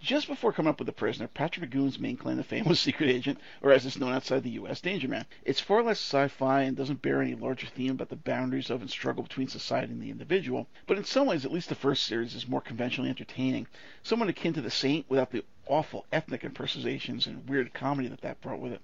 just 0.00 0.28
before 0.28 0.52
coming 0.52 0.68
up 0.70 0.78
with 0.78 0.86
The 0.86 0.92
Prisoner, 0.92 1.26
Patrick 1.26 1.70
McGoohan's 1.70 1.98
main 1.98 2.16
claim 2.16 2.36
to 2.36 2.42
fame 2.42 2.64
was 2.64 2.78
Secret 2.80 3.08
Agent, 3.10 3.38
or 3.62 3.72
as 3.72 3.86
it's 3.86 3.98
known 3.98 4.12
outside 4.12 4.42
the 4.42 4.50
U.S., 4.50 4.80
Danger 4.80 5.08
Man. 5.08 5.24
It's 5.44 5.60
far 5.60 5.82
less 5.82 5.98
sci-fi 5.98 6.62
and 6.62 6.76
doesn't 6.76 7.02
bear 7.02 7.22
any 7.22 7.34
larger 7.34 7.66
theme 7.66 7.92
about 7.92 8.08
the 8.10 8.16
boundaries 8.16 8.70
of 8.70 8.80
and 8.82 8.90
struggle 8.90 9.22
between 9.22 9.48
society 9.48 9.92
and 9.92 10.02
the 10.02 10.10
individual, 10.10 10.66
but 10.86 10.98
in 10.98 11.04
some 11.04 11.26
ways, 11.26 11.44
at 11.44 11.52
least 11.52 11.68
the 11.68 11.74
first 11.74 12.04
series 12.04 12.34
is 12.34 12.48
more 12.48 12.60
conventionally 12.60 13.10
entertaining, 13.10 13.66
somewhat 14.02 14.28
akin 14.28 14.52
to 14.54 14.60
The 14.60 14.70
Saint 14.70 15.06
without 15.08 15.30
the 15.30 15.44
awful 15.66 16.04
ethnic 16.12 16.44
impersonations 16.44 17.26
and 17.26 17.48
weird 17.48 17.72
comedy 17.74 18.08
that 18.08 18.20
that 18.20 18.40
brought 18.40 18.60
with 18.60 18.72
it. 18.72 18.80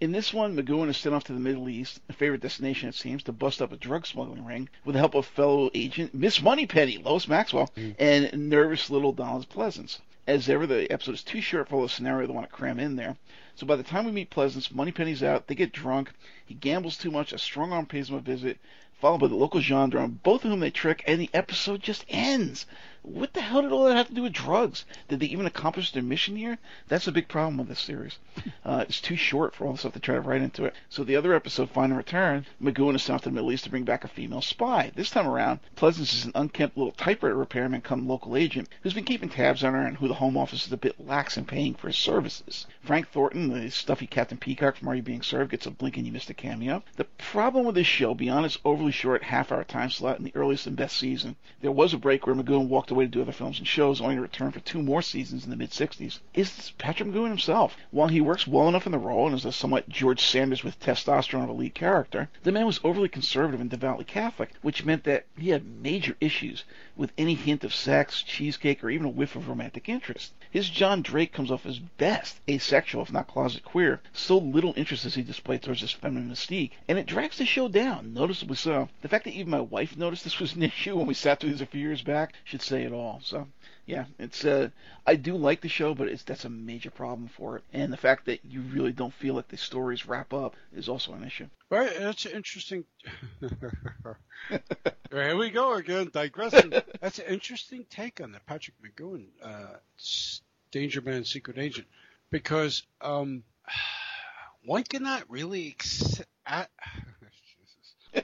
In 0.00 0.12
this 0.12 0.32
one, 0.32 0.56
McGoohan 0.56 0.88
is 0.88 0.96
sent 0.96 1.14
off 1.14 1.24
to 1.24 1.34
the 1.34 1.38
Middle 1.38 1.68
East, 1.68 2.00
a 2.08 2.14
favorite 2.14 2.40
destination 2.40 2.88
it 2.88 2.94
seems, 2.94 3.22
to 3.24 3.32
bust 3.32 3.60
up 3.60 3.70
a 3.72 3.76
drug 3.76 4.06
smuggling 4.06 4.46
ring 4.46 4.70
with 4.86 4.94
the 4.94 4.98
help 4.98 5.14
of 5.14 5.26
fellow 5.26 5.70
agent 5.74 6.14
Miss 6.14 6.40
Moneypenny, 6.40 6.96
Lois 6.96 7.28
Maxwell, 7.28 7.70
Mm. 7.76 7.94
and 7.98 8.48
nervous 8.48 8.88
little 8.88 9.12
Donald 9.12 9.46
Pleasence. 9.50 9.98
As 10.26 10.48
ever, 10.48 10.66
the 10.66 10.90
episode 10.92 11.14
is 11.14 11.24
too 11.24 11.40
short 11.40 11.68
for 11.68 11.76
all 11.76 11.82
the 11.82 11.88
scenario 11.88 12.26
they 12.26 12.32
want 12.32 12.48
to 12.48 12.54
cram 12.54 12.78
in 12.78 12.96
there. 12.96 13.16
So 13.54 13.66
by 13.66 13.76
the 13.76 13.82
time 13.82 14.04
we 14.04 14.12
meet 14.12 14.30
Pleasence, 14.30 14.70
Moneypenny's 14.70 15.22
out, 15.22 15.46
they 15.46 15.54
get 15.54 15.72
drunk, 15.72 16.12
he 16.44 16.54
gambles 16.54 16.98
too 16.98 17.10
much, 17.10 17.32
a 17.32 17.38
strong 17.38 17.72
arm 17.72 17.86
pays 17.86 18.10
him 18.10 18.16
a 18.16 18.20
visit, 18.20 18.58
followed 19.00 19.18
by 19.18 19.28
the 19.28 19.34
local 19.34 19.60
gendarme, 19.60 20.20
both 20.22 20.44
of 20.44 20.50
whom 20.50 20.60
they 20.60 20.70
trick, 20.70 21.02
and 21.06 21.20
the 21.20 21.30
episode 21.32 21.82
just 21.82 22.04
ends. 22.08 22.66
What 23.02 23.32
the 23.32 23.40
hell 23.40 23.62
did 23.62 23.72
all 23.72 23.84
that 23.84 23.96
have 23.96 24.08
to 24.08 24.14
do 24.14 24.22
with 24.22 24.34
drugs? 24.34 24.84
Did 25.08 25.20
they 25.20 25.26
even 25.26 25.46
accomplish 25.46 25.90
their 25.90 26.02
mission 26.02 26.36
here? 26.36 26.58
That's 26.88 27.08
a 27.08 27.12
big 27.12 27.28
problem 27.28 27.56
with 27.56 27.68
this 27.68 27.80
series. 27.80 28.18
Uh, 28.64 28.84
it's 28.88 29.00
too 29.00 29.16
short 29.16 29.54
for 29.54 29.66
all 29.66 29.72
the 29.72 29.78
stuff 29.78 29.94
they 29.94 30.00
try 30.00 30.14
to 30.14 30.20
write 30.20 30.42
into 30.42 30.64
it. 30.64 30.74
So 30.88 31.02
the 31.02 31.16
other 31.16 31.34
episode, 31.34 31.70
Find 31.70 31.90
and 31.90 31.96
Return, 31.96 32.46
McGoohan 32.62 32.94
is 32.94 33.02
sent 33.02 33.22
to 33.22 33.28
the 33.30 33.34
Middle 33.34 33.50
East 33.50 33.64
to 33.64 33.70
bring 33.70 33.84
back 33.84 34.04
a 34.04 34.08
female 34.08 34.42
spy. 34.42 34.92
This 34.94 35.10
time 35.10 35.26
around, 35.26 35.60
Pleasence 35.76 36.14
is 36.14 36.24
an 36.24 36.32
unkempt 36.34 36.76
little 36.76 36.92
typewriter 36.92 37.36
repairman 37.36 37.80
come 37.80 38.06
local 38.06 38.36
agent 38.36 38.68
who's 38.82 38.94
been 38.94 39.04
keeping 39.04 39.28
tabs 39.28 39.64
on 39.64 39.72
her 39.72 39.84
and 39.84 39.96
who 39.96 40.08
the 40.08 40.14
Home 40.14 40.36
Office 40.36 40.66
is 40.66 40.72
a 40.72 40.76
bit 40.76 41.04
lax 41.04 41.36
in 41.36 41.46
paying 41.46 41.74
for 41.74 41.88
his 41.88 41.96
services. 41.96 42.66
Frank 42.82 43.08
Thornton, 43.08 43.48
the 43.48 43.70
stuffy 43.70 44.06
Captain 44.06 44.38
Peacock 44.38 44.76
from 44.76 44.88
Are 44.88 44.94
You 44.94 45.02
Being 45.02 45.22
Served, 45.22 45.50
gets 45.50 45.66
a 45.66 45.70
blink 45.70 45.96
and 45.96 46.06
you 46.06 46.12
missed 46.12 46.30
a 46.30 46.34
cameo. 46.34 46.84
The 46.96 47.04
problem 47.04 47.66
with 47.66 47.74
this 47.74 47.86
show, 47.86 48.14
beyond 48.14 48.46
its 48.46 48.58
overly 48.64 48.92
short 48.92 49.24
half-hour 49.24 49.64
time 49.64 49.90
slot 49.90 50.18
in 50.18 50.24
the 50.24 50.36
earliest 50.36 50.66
and 50.66 50.76
best 50.76 50.96
season, 50.96 51.36
there 51.60 51.72
was 51.72 51.92
a 51.92 51.98
break 51.98 52.26
where 52.26 52.36
McGoohan 52.36 52.68
walked 52.68 52.89
away 52.90 53.04
to 53.04 53.10
do 53.10 53.22
other 53.22 53.30
films 53.32 53.58
and 53.58 53.68
shows, 53.68 54.00
only 54.00 54.16
to 54.16 54.20
return 54.20 54.50
for 54.50 54.60
two 54.60 54.82
more 54.82 55.00
seasons 55.02 55.44
in 55.44 55.50
the 55.50 55.56
mid-60s, 55.56 56.18
is 56.34 56.72
Patrick 56.78 57.08
McGoohan 57.08 57.28
himself. 57.28 57.76
While 57.90 58.08
he 58.08 58.20
works 58.20 58.46
well 58.46 58.68
enough 58.68 58.86
in 58.86 58.92
the 58.92 58.98
role 58.98 59.26
and 59.26 59.36
is 59.36 59.44
a 59.44 59.52
somewhat 59.52 59.88
George 59.88 60.20
Sanders 60.20 60.64
with 60.64 60.80
testosterone 60.80 61.44
of 61.44 61.50
a 61.50 61.52
lead 61.52 61.74
character, 61.74 62.28
the 62.42 62.52
man 62.52 62.66
was 62.66 62.80
overly 62.82 63.08
conservative 63.08 63.60
and 63.60 63.70
devoutly 63.70 64.04
Catholic, 64.04 64.50
which 64.62 64.84
meant 64.84 65.04
that 65.04 65.26
he 65.38 65.50
had 65.50 65.64
major 65.64 66.16
issues 66.20 66.64
with 66.96 67.12
any 67.16 67.34
hint 67.34 67.62
of 67.64 67.74
sex, 67.74 68.22
cheesecake, 68.22 68.82
or 68.82 68.90
even 68.90 69.06
a 69.06 69.10
whiff 69.10 69.36
of 69.36 69.48
romantic 69.48 69.88
interest. 69.88 70.32
His 70.52 70.68
John 70.68 71.00
Drake 71.00 71.32
comes 71.32 71.52
off 71.52 71.64
as 71.64 71.78
best 71.78 72.40
asexual, 72.48 73.04
if 73.04 73.12
not 73.12 73.28
closet 73.28 73.62
queer. 73.62 74.00
So 74.12 74.36
little 74.36 74.74
interest 74.76 75.04
as 75.04 75.14
he 75.14 75.22
displayed 75.22 75.62
towards 75.62 75.80
his 75.80 75.92
feminine 75.92 76.28
mystique, 76.28 76.72
and 76.88 76.98
it 76.98 77.06
drags 77.06 77.38
the 77.38 77.46
show 77.46 77.68
down, 77.68 78.12
noticeably 78.12 78.56
so. 78.56 78.88
The 79.02 79.08
fact 79.08 79.26
that 79.26 79.34
even 79.34 79.50
my 79.50 79.60
wife 79.60 79.96
noticed 79.96 80.24
this 80.24 80.40
was 80.40 80.56
an 80.56 80.62
issue 80.64 80.96
when 80.96 81.06
we 81.06 81.14
sat 81.14 81.38
through 81.38 81.50
these 81.50 81.60
a 81.60 81.66
few 81.66 81.80
years 81.80 82.02
back 82.02 82.34
should 82.42 82.62
say 82.62 82.82
it 82.82 82.92
all. 82.92 83.20
So, 83.22 83.46
yeah, 83.86 84.04
it's 84.18 84.44
uh, 84.44 84.68
I 85.06 85.16
do 85.16 85.36
like 85.36 85.60
the 85.60 85.68
show, 85.68 85.94
but 85.94 86.08
it's 86.08 86.22
that's 86.22 86.44
a 86.44 86.48
major 86.48 86.90
problem 86.90 87.28
for 87.28 87.56
it, 87.56 87.64
and 87.72 87.92
the 87.92 87.96
fact 87.96 88.26
that 88.26 88.44
you 88.44 88.60
really 88.60 88.92
don't 88.92 89.12
feel 89.12 89.34
like 89.34 89.48
the 89.48 89.56
stories 89.56 90.06
wrap 90.06 90.32
up 90.32 90.54
is 90.74 90.88
also 90.88 91.12
an 91.12 91.24
issue. 91.24 91.46
Right, 91.70 91.92
that's 91.98 92.24
an 92.26 92.32
interesting. 92.32 92.84
Here 95.10 95.36
we 95.36 95.50
go 95.50 95.74
again, 95.74 96.10
digressing. 96.12 96.72
That's 97.00 97.18
an 97.18 97.26
interesting 97.26 97.84
take 97.90 98.20
on 98.20 98.32
the 98.32 98.40
Patrick 98.46 98.76
McGoohan, 98.80 99.26
uh, 99.42 99.76
Danger 100.70 101.00
Man 101.00 101.24
Secret 101.24 101.58
Agent, 101.58 101.88
because 102.30 102.84
um, 103.00 103.42
one 104.64 104.84
cannot 104.84 105.28
really 105.28 105.68
accept. 105.68 106.28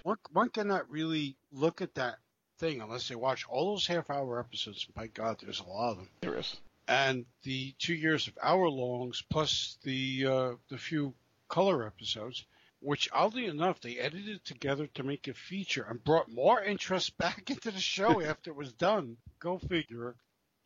one, 0.02 0.18
one 0.32 0.48
cannot 0.50 0.88
really 0.90 1.36
look 1.52 1.80
at 1.82 1.94
that 1.94 2.18
thing 2.58 2.80
unless 2.80 3.08
they 3.08 3.14
watch 3.14 3.44
all 3.48 3.72
those 3.72 3.86
half-hour 3.86 4.38
episodes. 4.40 4.84
By 4.94 5.06
God, 5.08 5.38
there's 5.42 5.60
a 5.60 5.64
lot 5.68 5.90
of 5.92 5.96
them 5.98 6.08
There 6.20 6.38
is. 6.38 6.56
and 6.88 7.24
the 7.42 7.74
two 7.78 7.94
years 7.94 8.26
of 8.28 8.38
hour 8.42 8.68
longs 8.68 9.22
plus 9.28 9.78
the 9.82 10.26
uh, 10.26 10.52
the 10.68 10.78
few 10.78 11.14
color 11.48 11.86
episodes, 11.86 12.44
which 12.80 13.08
oddly 13.12 13.46
enough 13.46 13.80
they 13.80 13.98
edited 13.98 14.44
together 14.44 14.86
to 14.94 15.02
make 15.02 15.28
a 15.28 15.34
feature 15.34 15.86
and 15.88 16.02
brought 16.02 16.30
more 16.30 16.62
interest 16.62 17.16
back 17.18 17.50
into 17.50 17.70
the 17.70 17.80
show 17.80 18.20
after 18.30 18.50
it 18.50 18.56
was 18.56 18.72
done. 18.72 19.16
Go 19.38 19.58
figure. 19.58 20.14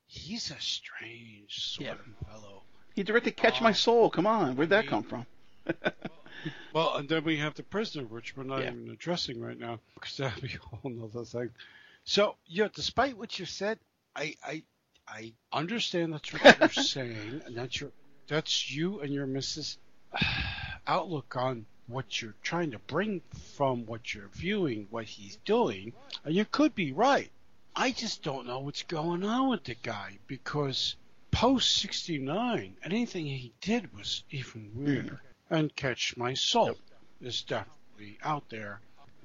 He's 0.06 0.50
a 0.50 0.60
strange 0.60 1.60
sort 1.74 1.86
Yeah. 1.86 1.92
of 1.92 2.26
fellow. 2.28 2.62
He 2.94 3.04
directed 3.04 3.36
Catch 3.36 3.60
My 3.62 3.70
Oh, 3.70 3.74
Soul. 3.74 4.10
Come 4.10 4.26
on, 4.26 4.56
where'd 4.56 4.70
that 4.70 4.86
come 4.86 5.02
from? 5.04 5.26
Well, 6.72 6.94
and 6.96 7.06
then 7.06 7.24
we 7.24 7.36
have 7.36 7.54
the 7.54 7.62
prisoner, 7.62 8.04
which 8.06 8.34
we're 8.34 8.44
not 8.44 8.60
Yeah. 8.62 8.70
even 8.72 8.88
addressing 8.90 9.40
right 9.40 9.58
now, 9.58 9.78
because 9.94 10.16
that'd 10.16 10.42
be 10.42 10.54
a 10.54 10.58
whole 10.76 10.90
nother 10.90 11.24
thing. 11.24 11.50
So, 12.04 12.36
yeah, 12.46 12.68
despite 12.74 13.16
what 13.16 13.38
you 13.38 13.46
said, 13.46 13.78
I, 14.16 14.36
I, 14.44 14.62
I 15.06 15.32
understand 15.52 16.12
that's 16.12 16.32
what 16.32 16.58
you're 16.58 16.68
saying, 16.84 17.42
and 17.46 17.56
that's 17.56 17.80
your, 17.80 17.90
that's 18.26 18.70
you 18.70 19.00
and 19.00 19.12
your 19.12 19.26
Mrs. 19.26 19.76
outlook 20.86 21.36
on 21.36 21.66
what 21.86 22.22
you're 22.22 22.34
trying 22.42 22.70
to 22.70 22.78
bring 22.78 23.20
from 23.56 23.84
what 23.86 24.14
you're 24.14 24.30
viewing, 24.32 24.86
what 24.90 25.04
he's 25.04 25.36
doing, 25.44 25.92
and 26.24 26.34
you 26.34 26.44
could 26.44 26.74
be 26.74 26.92
right. 26.92 27.30
I 27.74 27.92
just 27.92 28.22
don't 28.22 28.46
know 28.46 28.60
what's 28.60 28.82
going 28.82 29.24
on 29.24 29.48
with 29.48 29.64
the 29.64 29.74
guy 29.74 30.18
because 30.26 30.96
post 31.30 31.76
69, 31.76 32.76
anything 32.84 33.26
he 33.26 33.52
did 33.60 33.96
was 33.96 34.24
even 34.30 34.70
weirder. 34.74 35.20
Hmm. 35.48 35.54
And 35.54 35.76
Catch 35.76 36.16
My 36.16 36.34
Soul 36.34 36.76
is 37.20 37.42
definitely 37.42 38.18
out 38.22 38.48
there. 38.50 38.80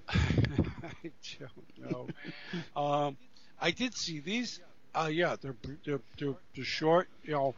I 0.85 1.11
don't 1.39 1.91
know. 1.91 2.81
um, 2.81 3.17
I 3.59 3.71
did 3.71 3.95
see 3.95 4.19
these. 4.19 4.59
Uh, 4.93 5.09
yeah, 5.11 5.35
they're, 5.41 5.55
they're 5.85 6.01
they're 6.17 6.35
they're 6.55 6.65
short, 6.65 7.09
you 7.23 7.33
know, 7.33 7.55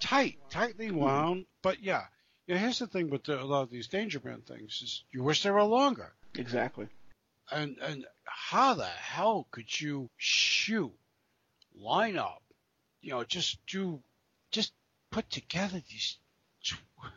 tight, 0.00 0.38
tightly 0.50 0.90
wound. 0.90 1.46
But 1.62 1.82
yeah, 1.82 2.04
yeah. 2.46 2.58
Here's 2.58 2.78
the 2.78 2.86
thing 2.86 3.10
with 3.10 3.24
the, 3.24 3.40
a 3.40 3.44
lot 3.44 3.62
of 3.62 3.70
these 3.70 3.88
Danger 3.88 4.20
Man 4.24 4.42
things 4.42 4.80
is 4.82 5.04
you 5.12 5.22
wish 5.22 5.42
they 5.42 5.50
were 5.50 5.62
longer. 5.62 6.12
Exactly. 6.34 6.88
And 7.52 7.76
and 7.82 8.06
how 8.24 8.74
the 8.74 8.86
hell 8.86 9.46
could 9.50 9.80
you 9.80 10.10
shoot, 10.16 10.92
line 11.74 12.16
up, 12.16 12.42
you 13.00 13.10
know, 13.10 13.24
just 13.24 13.58
do, 13.66 14.00
just 14.50 14.72
put 15.10 15.28
together 15.30 15.82
these 15.88 16.18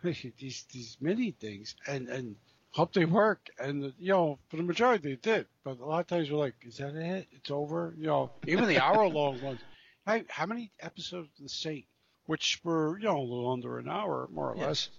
these 0.38 0.66
these 0.72 0.98
mini 1.00 1.32
things 1.32 1.76
and 1.88 2.08
and 2.08 2.36
hope 2.74 2.94
they 2.94 3.06
work. 3.06 3.50
And 3.60 3.94
you 3.98 4.10
know, 4.10 4.40
for 4.50 4.58
the 4.58 4.64
majority 4.64 5.10
they 5.10 5.16
did, 5.16 5.48
but 5.64 5.80
a 5.80 5.86
lot 5.86 6.02
of 6.02 6.08
times 6.08 6.30
you're 6.30 6.38
like, 6.38 6.56
is 6.64 6.78
that 6.78 6.96
it? 6.96 7.28
It's 7.32 7.50
over. 7.52 7.94
You 7.98 8.08
know, 8.08 8.32
even 8.48 8.68
the 8.68 8.80
hour 8.84 9.08
long 9.08 9.42
ones. 9.42 9.62
Hey, 10.06 10.26
how 10.28 10.46
many 10.46 10.70
episodes 10.82 11.30
of 11.38 11.44
The 11.44 11.48
Saint, 11.48 11.86
which 12.26 12.60
were 12.66 12.98
you 13.00 13.06
know 13.06 13.18
a 13.18 13.22
little 13.22 13.50
under 13.54 13.80
an 13.80 13.88
hour 13.88 14.28
more 14.34 14.52
or 14.52 14.58
Yes. 14.58 14.66
less, 14.68 14.90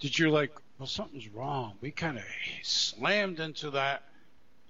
did 0.00 0.18
you 0.18 0.28
like? 0.30 0.52
Well, 0.78 0.86
something's 0.86 1.28
wrong. 1.28 1.78
We 1.80 1.92
kind 1.92 2.18
of 2.18 2.24
slammed 2.62 3.40
into 3.40 3.70
that 3.70 4.02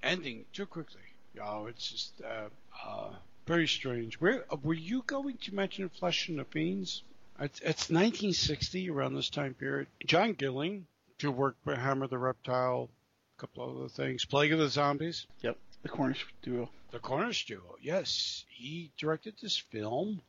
ending 0.04 0.44
too 0.52 0.66
quickly. 0.66 1.00
You 1.34 1.40
know, 1.40 1.66
it's 1.66 1.90
just 1.90 2.22
uh, 2.22 2.50
uh, 2.86 3.10
very 3.48 3.66
strange. 3.66 4.20
Where 4.20 4.44
uh, 4.48 4.56
were 4.62 4.74
you 4.74 5.02
going 5.06 5.38
to 5.38 5.54
mention 5.56 5.88
Flesh 5.88 6.28
and 6.28 6.38
the 6.38 6.44
Fiends? 6.44 7.02
It's, 7.40 7.58
it's 7.58 7.90
1960 7.90 8.90
around 8.90 9.14
this 9.14 9.28
time 9.28 9.54
period. 9.54 9.88
John 10.06 10.34
Gilling, 10.34 10.86
who 11.20 11.30
work 11.30 11.56
with 11.64 11.78
Hammer 11.78 12.06
the 12.06 12.18
Reptile, 12.18 12.88
a 13.36 13.40
couple 13.40 13.78
other 13.78 13.88
things. 13.88 14.24
Plague 14.24 14.52
of 14.52 14.58
the 14.58 14.68
Zombies. 14.68 15.26
Yep. 15.40 15.56
The 15.82 15.88
Cornish 15.88 16.26
duo. 16.42 16.70
The 16.90 16.98
Cornish 16.98 17.46
duo, 17.46 17.76
yes. 17.80 18.44
He 18.48 18.90
directed 18.98 19.34
this 19.40 19.56
film 19.56 20.22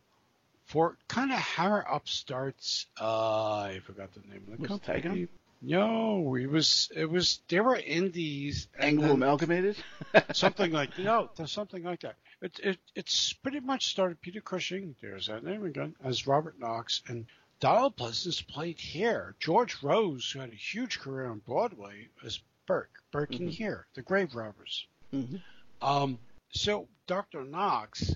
for 0.65 0.97
kind 1.07 1.31
of 1.31 1.37
Hammer 1.37 1.85
upstarts. 1.89 2.87
Uh, 2.99 3.59
I 3.59 3.81
forgot 3.85 4.13
the 4.13 4.21
name 4.21 4.43
of 4.51 4.57
the 4.57 4.61
Was 4.61 4.81
company. 4.81 5.27
No, 5.61 6.35
it 6.35 6.47
was 6.47 6.91
it 6.95 7.09
was 7.09 7.39
they 7.47 7.59
were 7.59 7.75
indies. 7.75 8.67
Anglo 8.77 9.13
amalgamated. 9.13 9.77
something 10.33 10.71
like 10.71 10.97
no, 10.99 11.29
there's 11.35 11.51
something 11.51 11.83
like 11.83 12.01
that. 12.01 12.15
It, 12.41 12.59
it 12.61 12.77
it's 12.93 13.33
pretty 13.33 13.61
much 13.61 13.87
started 13.87 14.21
Peter 14.21 14.41
Cushing. 14.41 14.95
There's 15.01 15.27
that 15.27 15.43
name 15.43 15.65
again 15.65 15.95
as 16.03 16.27
Robert 16.27 16.59
Knox 16.59 17.01
and 17.07 17.25
Donald 17.59 17.95
Pleasence 17.95 18.45
played 18.45 18.79
here. 18.79 19.35
George 19.39 19.81
Rose, 19.81 20.29
who 20.31 20.39
had 20.39 20.51
a 20.51 20.55
huge 20.55 20.99
career 20.99 21.27
on 21.27 21.39
Broadway, 21.39 22.09
as 22.23 22.39
Burke. 22.65 23.01
Burke 23.11 23.31
in 23.39 23.47
Mhm. 23.47 23.51
here, 23.51 23.87
the 23.93 24.01
Grave 24.01 24.35
Robbers. 24.35 24.87
hmm 25.11 25.37
Um, 25.81 26.19
so 26.49 26.87
Dr. 27.07 27.43
Knox 27.43 28.15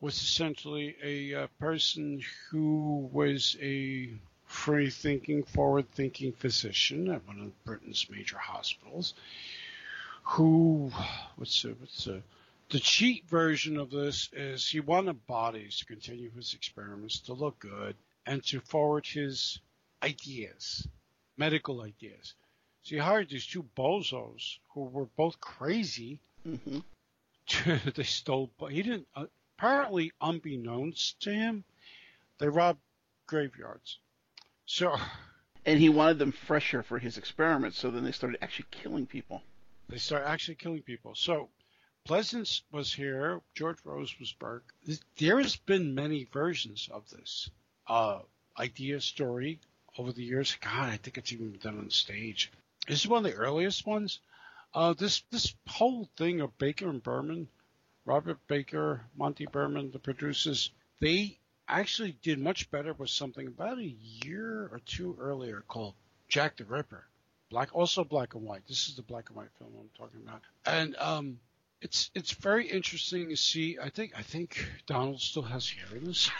was 0.00 0.14
essentially 0.14 0.96
a 1.02 1.34
uh, 1.44 1.46
person 1.58 2.22
who 2.48 3.08
was 3.12 3.56
a 3.60 4.10
free-thinking, 4.44 5.42
forward-thinking 5.44 6.32
physician 6.32 7.10
at 7.10 7.26
one 7.26 7.40
of 7.40 7.64
Britain's 7.64 8.08
major 8.08 8.38
hospitals. 8.38 9.14
Who, 10.22 10.92
what's 11.36 11.62
the, 11.62 11.70
what's 11.74 12.04
the, 12.04 12.22
the 12.70 12.80
cheat 12.80 13.26
version 13.28 13.76
of 13.78 13.90
this 13.90 14.30
is 14.32 14.68
he 14.68 14.80
wanted 14.80 15.26
bodies 15.26 15.78
to 15.78 15.86
continue 15.86 16.30
his 16.30 16.54
experiments, 16.54 17.18
to 17.20 17.32
look 17.32 17.58
good, 17.58 17.96
and 18.28 18.44
to 18.44 18.60
forward 18.60 19.06
his 19.06 19.58
ideas, 20.02 20.86
medical 21.38 21.80
ideas. 21.80 22.34
So 22.82 22.96
he 22.96 22.98
hired 22.98 23.30
these 23.30 23.46
two 23.46 23.62
bozos 23.74 24.58
who 24.74 24.84
were 24.84 25.06
both 25.16 25.40
crazy 25.40 26.20
hmm 26.44 26.80
they 27.94 28.02
stole. 28.02 28.50
But 28.58 28.72
he 28.72 28.82
didn't. 28.82 29.08
Uh, 29.16 29.24
apparently, 29.56 30.12
unbeknownst 30.20 31.20
to 31.22 31.32
him, 31.32 31.64
they 32.36 32.48
robbed 32.48 32.80
graveyards. 33.26 33.98
So 34.66 34.94
And 35.64 35.80
he 35.80 35.88
wanted 35.88 36.18
them 36.18 36.32
fresher 36.32 36.82
for 36.82 36.98
his 36.98 37.16
experiments, 37.16 37.78
so 37.78 37.90
then 37.90 38.04
they 38.04 38.12
started 38.12 38.38
actually 38.42 38.66
killing 38.70 39.06
people. 39.06 39.42
They 39.88 39.98
start 39.98 40.24
actually 40.26 40.56
killing 40.56 40.82
people. 40.82 41.14
So 41.14 41.48
Pleasence 42.06 42.62
was 42.70 42.94
here. 42.94 43.40
George 43.54 43.78
Rose 43.84 44.18
was 44.18 44.32
Burke. 44.32 44.72
There 45.18 45.38
has 45.40 45.56
been 45.56 45.94
many 45.94 46.24
versions 46.24 46.88
of 46.90 47.08
this 47.10 47.50
uh, 47.88 48.20
idea 48.58 49.00
story 49.00 49.60
over 49.96 50.12
the 50.12 50.22
years. 50.22 50.56
God, 50.60 50.90
I 50.90 50.96
think 50.96 51.18
it's 51.18 51.32
even 51.32 51.58
done 51.62 51.78
on 51.78 51.90
stage. 51.90 52.52
This 52.86 53.00
is 53.00 53.08
one 53.08 53.24
of 53.24 53.30
the 53.30 53.38
earliest 53.38 53.86
ones. 53.86 54.20
Uh, 54.74 54.92
this 54.92 55.22
this 55.30 55.54
whole 55.66 56.08
thing 56.16 56.40
of 56.40 56.56
Baker 56.58 56.88
and 56.88 57.02
Berman, 57.02 57.48
Robert 58.04 58.38
Baker, 58.46 59.02
Monty 59.16 59.46
Berman, 59.46 59.90
the 59.90 59.98
producers, 59.98 60.70
they 61.00 61.38
actually 61.66 62.12
did 62.22 62.38
much 62.38 62.70
better 62.70 62.92
with 62.92 63.10
something 63.10 63.46
about 63.46 63.78
a 63.78 63.94
year 64.24 64.68
or 64.72 64.80
two 64.84 65.16
earlier 65.20 65.62
called 65.68 65.94
Jack 66.28 66.56
the 66.56 66.64
Ripper. 66.64 67.04
Black, 67.50 67.74
also 67.74 68.04
black 68.04 68.34
and 68.34 68.44
white. 68.44 68.66
This 68.68 68.88
is 68.88 68.96
the 68.96 69.02
black 69.02 69.30
and 69.30 69.36
white 69.36 69.48
film 69.58 69.72
I'm 69.78 69.88
talking 69.96 70.20
about, 70.22 70.42
and 70.66 70.94
um, 70.96 71.38
it's 71.80 72.10
it's 72.14 72.32
very 72.32 72.66
interesting 72.66 73.28
to 73.28 73.36
see. 73.36 73.78
I 73.80 73.88
think 73.88 74.12
I 74.16 74.22
think 74.22 74.66
Donald 74.86 75.20
still 75.20 75.42
has 75.42 75.68
hair 75.68 75.96
in 75.96 76.04
this. 76.04 76.30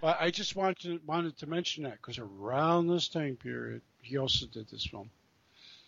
but 0.00 0.20
I 0.20 0.30
just 0.30 0.56
wanted 0.56 0.78
to, 0.80 1.00
wanted 1.06 1.38
to 1.38 1.46
mention 1.46 1.84
that 1.84 1.96
because 1.96 2.18
around 2.18 2.86
this 2.86 3.08
time 3.08 3.36
period, 3.36 3.82
he 4.02 4.18
also 4.18 4.46
did 4.46 4.68
this 4.68 4.84
film. 4.86 5.10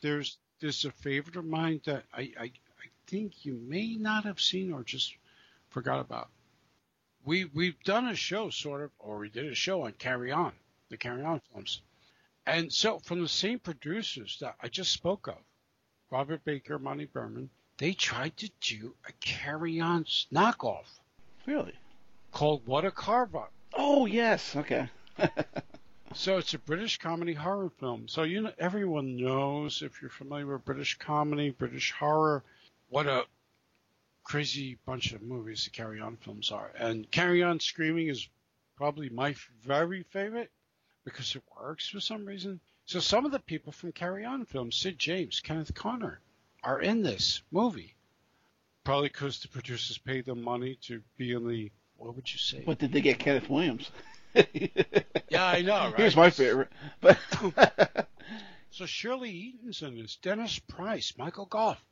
There's 0.01 0.39
there's 0.61 0.85
a 0.87 0.91
favorite 0.91 1.37
of 1.37 1.45
mine 1.45 1.81
that 1.85 2.05
I, 2.13 2.33
I 2.39 2.45
I 2.45 2.89
think 3.07 3.45
you 3.45 3.55
may 3.55 3.97
not 3.97 4.25
have 4.25 4.41
seen 4.41 4.73
or 4.73 4.83
just 4.83 5.15
forgot 5.69 6.01
about. 6.01 6.31
We 7.25 7.45
we've 7.45 7.83
done 7.85 8.09
a 8.09 8.15
show 8.15 8.49
sort 8.51 8.83
of, 8.83 8.91
or 8.99 9.19
we 9.19 9.29
did 9.29 9.47
a 9.47 9.55
show 9.55 9.83
on 9.83 9.93
Carry 9.93 10.33
On, 10.33 10.53
the 10.89 10.97
Carry 10.97 11.23
On 11.23 11.41
films. 11.53 11.83
And 12.47 12.73
so, 12.73 13.01
from 13.01 13.21
the 13.21 13.29
same 13.29 13.59
producers 13.59 14.39
that 14.41 14.55
I 14.61 14.69
just 14.69 14.93
spoke 14.93 15.27
of, 15.27 15.39
Robert 16.11 16.45
Baker, 16.45 16.79
Monty 16.79 17.07
Berman, 17.07 17.51
they 17.79 17.93
tried 17.93 18.37
to 18.39 18.51
do 18.61 18.95
a 19.09 19.13
Carry 19.21 19.81
On 19.81 20.05
knockoff. 20.33 20.87
Really? 21.47 21.75
Called 22.33 22.67
What 22.67 22.85
a 22.85 22.91
Carve 22.91 23.35
Up. 23.35 23.53
Oh 23.75 24.07
yes, 24.07 24.57
okay. 24.57 24.89
so 26.15 26.39
it's 26.39 26.55
a 26.55 26.59
British 26.59 26.99
comedy 26.99 27.35
horror 27.35 27.71
film. 27.71 28.09
So 28.09 28.23
you 28.23 28.43
know, 28.43 28.53
everyone 28.59 29.17
knows 29.17 29.83
if 29.83 30.01
you're 30.01 30.11
familiar 30.11 30.47
with 30.47 30.65
British 30.65 30.97
comedy, 30.99 31.51
British 31.51 31.93
horror, 31.93 32.43
what 32.89 33.07
a 33.07 33.25
crazy 34.25 34.79
bunch 34.87 35.13
of 35.13 35.23
movies 35.23 35.65
the 35.65 35.71
Carry 35.71 36.01
On 36.01 36.17
films 36.17 36.51
are. 36.51 36.71
And 36.79 37.11
Carry 37.11 37.43
On 37.43 37.61
Screaming 37.61 38.09
is 38.09 38.29
probably 38.77 39.09
my 39.09 39.35
very 39.65 40.03
favorite 40.05 40.51
because 41.05 41.35
it 41.37 41.43
works 41.61 41.89
for 41.89 42.01
some 42.01 42.25
reason. 42.25 42.61
So 42.87 43.01
some 43.01 43.27
of 43.27 43.33
the 43.33 43.41
people 43.41 43.73
from 43.73 43.91
Carry 43.91 44.25
On 44.25 44.45
films, 44.45 44.77
Sid 44.77 44.97
James, 44.97 45.41
Kenneth 45.41 45.75
Connor, 45.75 46.21
are 46.63 46.81
in 46.81 47.03
this 47.03 47.43
movie. 47.51 47.97
Probably 48.85 49.09
because 49.09 49.41
the 49.41 49.49
producers 49.49 49.99
paid 49.99 50.25
them 50.25 50.41
money 50.41 50.77
to 50.83 51.03
be 51.17 51.33
in 51.33 51.49
the. 51.49 51.73
What 51.97 52.15
would 52.15 52.33
you 52.33 52.39
say? 52.39 52.63
What 52.65 52.79
did 52.79 52.93
they 52.93 53.01
get 53.01 53.19
Kenneth 53.19 53.51
Williams? 53.51 53.91
yeah, 55.29 55.45
I 55.45 55.63
know. 55.63 55.87
Right? 55.87 55.97
He 55.97 56.03
was 56.05 56.15
my 56.15 56.31
favorite. 56.31 56.69
But 57.01 57.19
so 58.71 58.87
Shirley 58.87 59.31
Eaton's 59.31 59.83
in 59.83 59.99
this. 59.99 60.17
Dennis 60.17 60.61
Price, 60.61 61.13
Michael 61.19 61.47
Gough. 61.47 61.85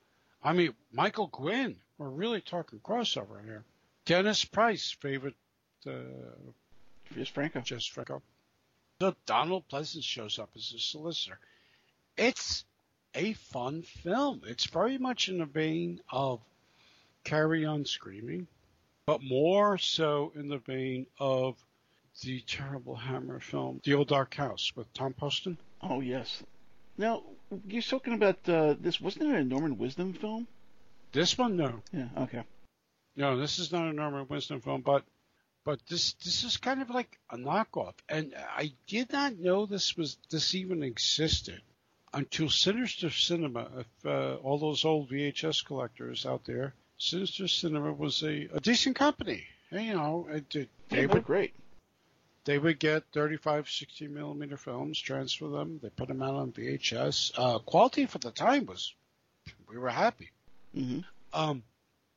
I 0.44 0.52
mean, 0.52 0.74
Michael 0.92 1.26
Gwynn. 1.26 1.76
We're 1.98 2.08
really 2.08 2.40
talking 2.40 2.78
crossover 2.78 3.44
here. 3.44 3.64
Dennis 4.04 4.44
Price, 4.44 4.92
favorite. 5.00 5.34
Uh, 5.84 5.92
Jess 7.14 7.28
Franco. 7.28 7.60
Jess 7.62 7.86
Franco. 7.86 8.22
So 9.00 9.14
Donald 9.26 9.64
Pleasence 9.68 10.04
shows 10.04 10.38
up 10.38 10.50
as 10.54 10.72
a 10.74 10.78
solicitor. 10.78 11.38
It's 12.16 12.64
a 13.14 13.32
fun 13.32 13.82
film. 13.82 14.42
It's 14.46 14.66
very 14.66 14.98
much 14.98 15.28
in 15.28 15.38
the 15.38 15.46
vein 15.46 16.00
of 16.10 16.40
Carry 17.24 17.64
On 17.64 17.84
Screaming, 17.84 18.46
but 19.06 19.22
more 19.22 19.78
so 19.78 20.32
in 20.36 20.48
the 20.48 20.58
vein 20.58 21.06
of 21.18 21.56
the 22.22 22.40
terrible 22.40 22.94
Hammer 22.94 23.40
film, 23.40 23.80
The 23.84 23.94
Old 23.94 24.08
Dark 24.08 24.34
House 24.34 24.72
with 24.76 24.92
Tom 24.94 25.12
Poston. 25.12 25.58
Oh 25.82 26.00
yes. 26.00 26.42
Now 26.96 27.22
you're 27.66 27.82
talking 27.82 28.14
about 28.14 28.48
uh, 28.48 28.74
this. 28.78 29.00
Wasn't 29.00 29.24
it 29.24 29.34
a 29.34 29.44
Norman 29.44 29.76
Wisdom 29.76 30.12
film? 30.12 30.46
This 31.12 31.36
one, 31.36 31.56
no. 31.56 31.82
Yeah. 31.92 32.08
Okay. 32.18 32.44
No, 33.16 33.36
this 33.36 33.58
is 33.58 33.72
not 33.72 33.88
a 33.88 33.92
Norman 33.92 34.26
Wisdom 34.28 34.60
film, 34.60 34.82
but 34.82 35.04
but 35.64 35.80
this 35.88 36.12
this 36.24 36.44
is 36.44 36.56
kind 36.58 36.82
of 36.82 36.90
like 36.90 37.18
a 37.30 37.36
knockoff. 37.36 37.94
And 38.08 38.34
I 38.56 38.72
did 38.86 39.12
not 39.12 39.38
know 39.38 39.66
this 39.66 39.96
was 39.96 40.18
this 40.30 40.54
even 40.54 40.82
existed 40.82 41.60
until 42.12 42.48
Sinister 42.50 43.10
Cinema. 43.10 43.68
If 43.78 44.06
uh, 44.06 44.36
all 44.36 44.58
those 44.58 44.84
old 44.84 45.10
VHS 45.10 45.64
collectors 45.64 46.26
out 46.26 46.44
there, 46.44 46.74
Sinister 46.98 47.48
Cinema 47.48 47.92
was 47.92 48.22
a, 48.22 48.48
a 48.52 48.60
decent 48.60 48.96
company. 48.96 49.44
You 49.70 49.94
know, 49.94 50.28
it, 50.30 50.54
it, 50.54 50.68
they 50.88 51.06
were 51.06 51.20
great. 51.20 51.54
They 52.44 52.58
would 52.58 52.78
get 52.78 53.04
35, 53.12 53.70
60 53.70 54.08
millimeter 54.08 54.58
films, 54.58 55.00
transfer 55.00 55.48
them, 55.48 55.80
they 55.82 55.88
put 55.88 56.08
them 56.08 56.22
out 56.22 56.34
on 56.34 56.52
VHS. 56.52 57.32
Uh, 57.36 57.58
quality 57.60 58.04
for 58.04 58.18
the 58.18 58.30
time 58.30 58.66
was, 58.66 58.92
we 59.66 59.78
were 59.78 59.88
happy. 59.88 60.30
Mm-hmm. 60.76 61.00
Um, 61.32 61.62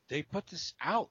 they 0.08 0.22
put 0.22 0.46
this 0.48 0.74
out 0.82 1.08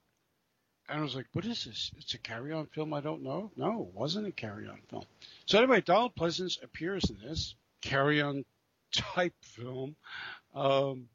and 0.88 1.00
I 1.00 1.02
was 1.02 1.14
like, 1.14 1.26
what 1.32 1.44
is 1.44 1.64
this? 1.64 1.90
It's 1.98 2.14
a 2.14 2.18
carry 2.18 2.52
on 2.52 2.66
film 2.66 2.94
I 2.94 3.00
don't 3.00 3.22
know? 3.22 3.50
No, 3.56 3.88
it 3.88 3.98
wasn't 3.98 4.26
a 4.26 4.32
carry 4.32 4.66
on 4.66 4.78
film. 4.88 5.04
So 5.46 5.58
anyway, 5.58 5.80
Donald 5.80 6.14
Pleasence 6.14 6.62
appears 6.62 7.10
in 7.10 7.18
this 7.26 7.54
carry 7.80 8.20
on 8.20 8.44
type 8.92 9.34
film, 9.42 9.96
um, 10.54 11.08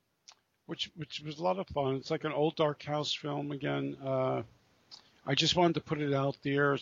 which 0.65 0.91
which 0.95 1.21
was 1.25 1.39
a 1.39 1.43
lot 1.43 1.59
of 1.59 1.67
fun. 1.67 1.95
It's 1.95 2.12
like 2.12 2.23
an 2.23 2.31
old 2.33 2.55
dark 2.55 2.83
house 2.83 3.13
film 3.13 3.51
again. 3.51 3.97
Uh, 4.03 4.43
I 5.25 5.36
just 5.36 5.55
wanted 5.55 5.75
to 5.75 5.81
put 5.81 6.01
it 6.01 6.13
out 6.13 6.38
there. 6.43 6.77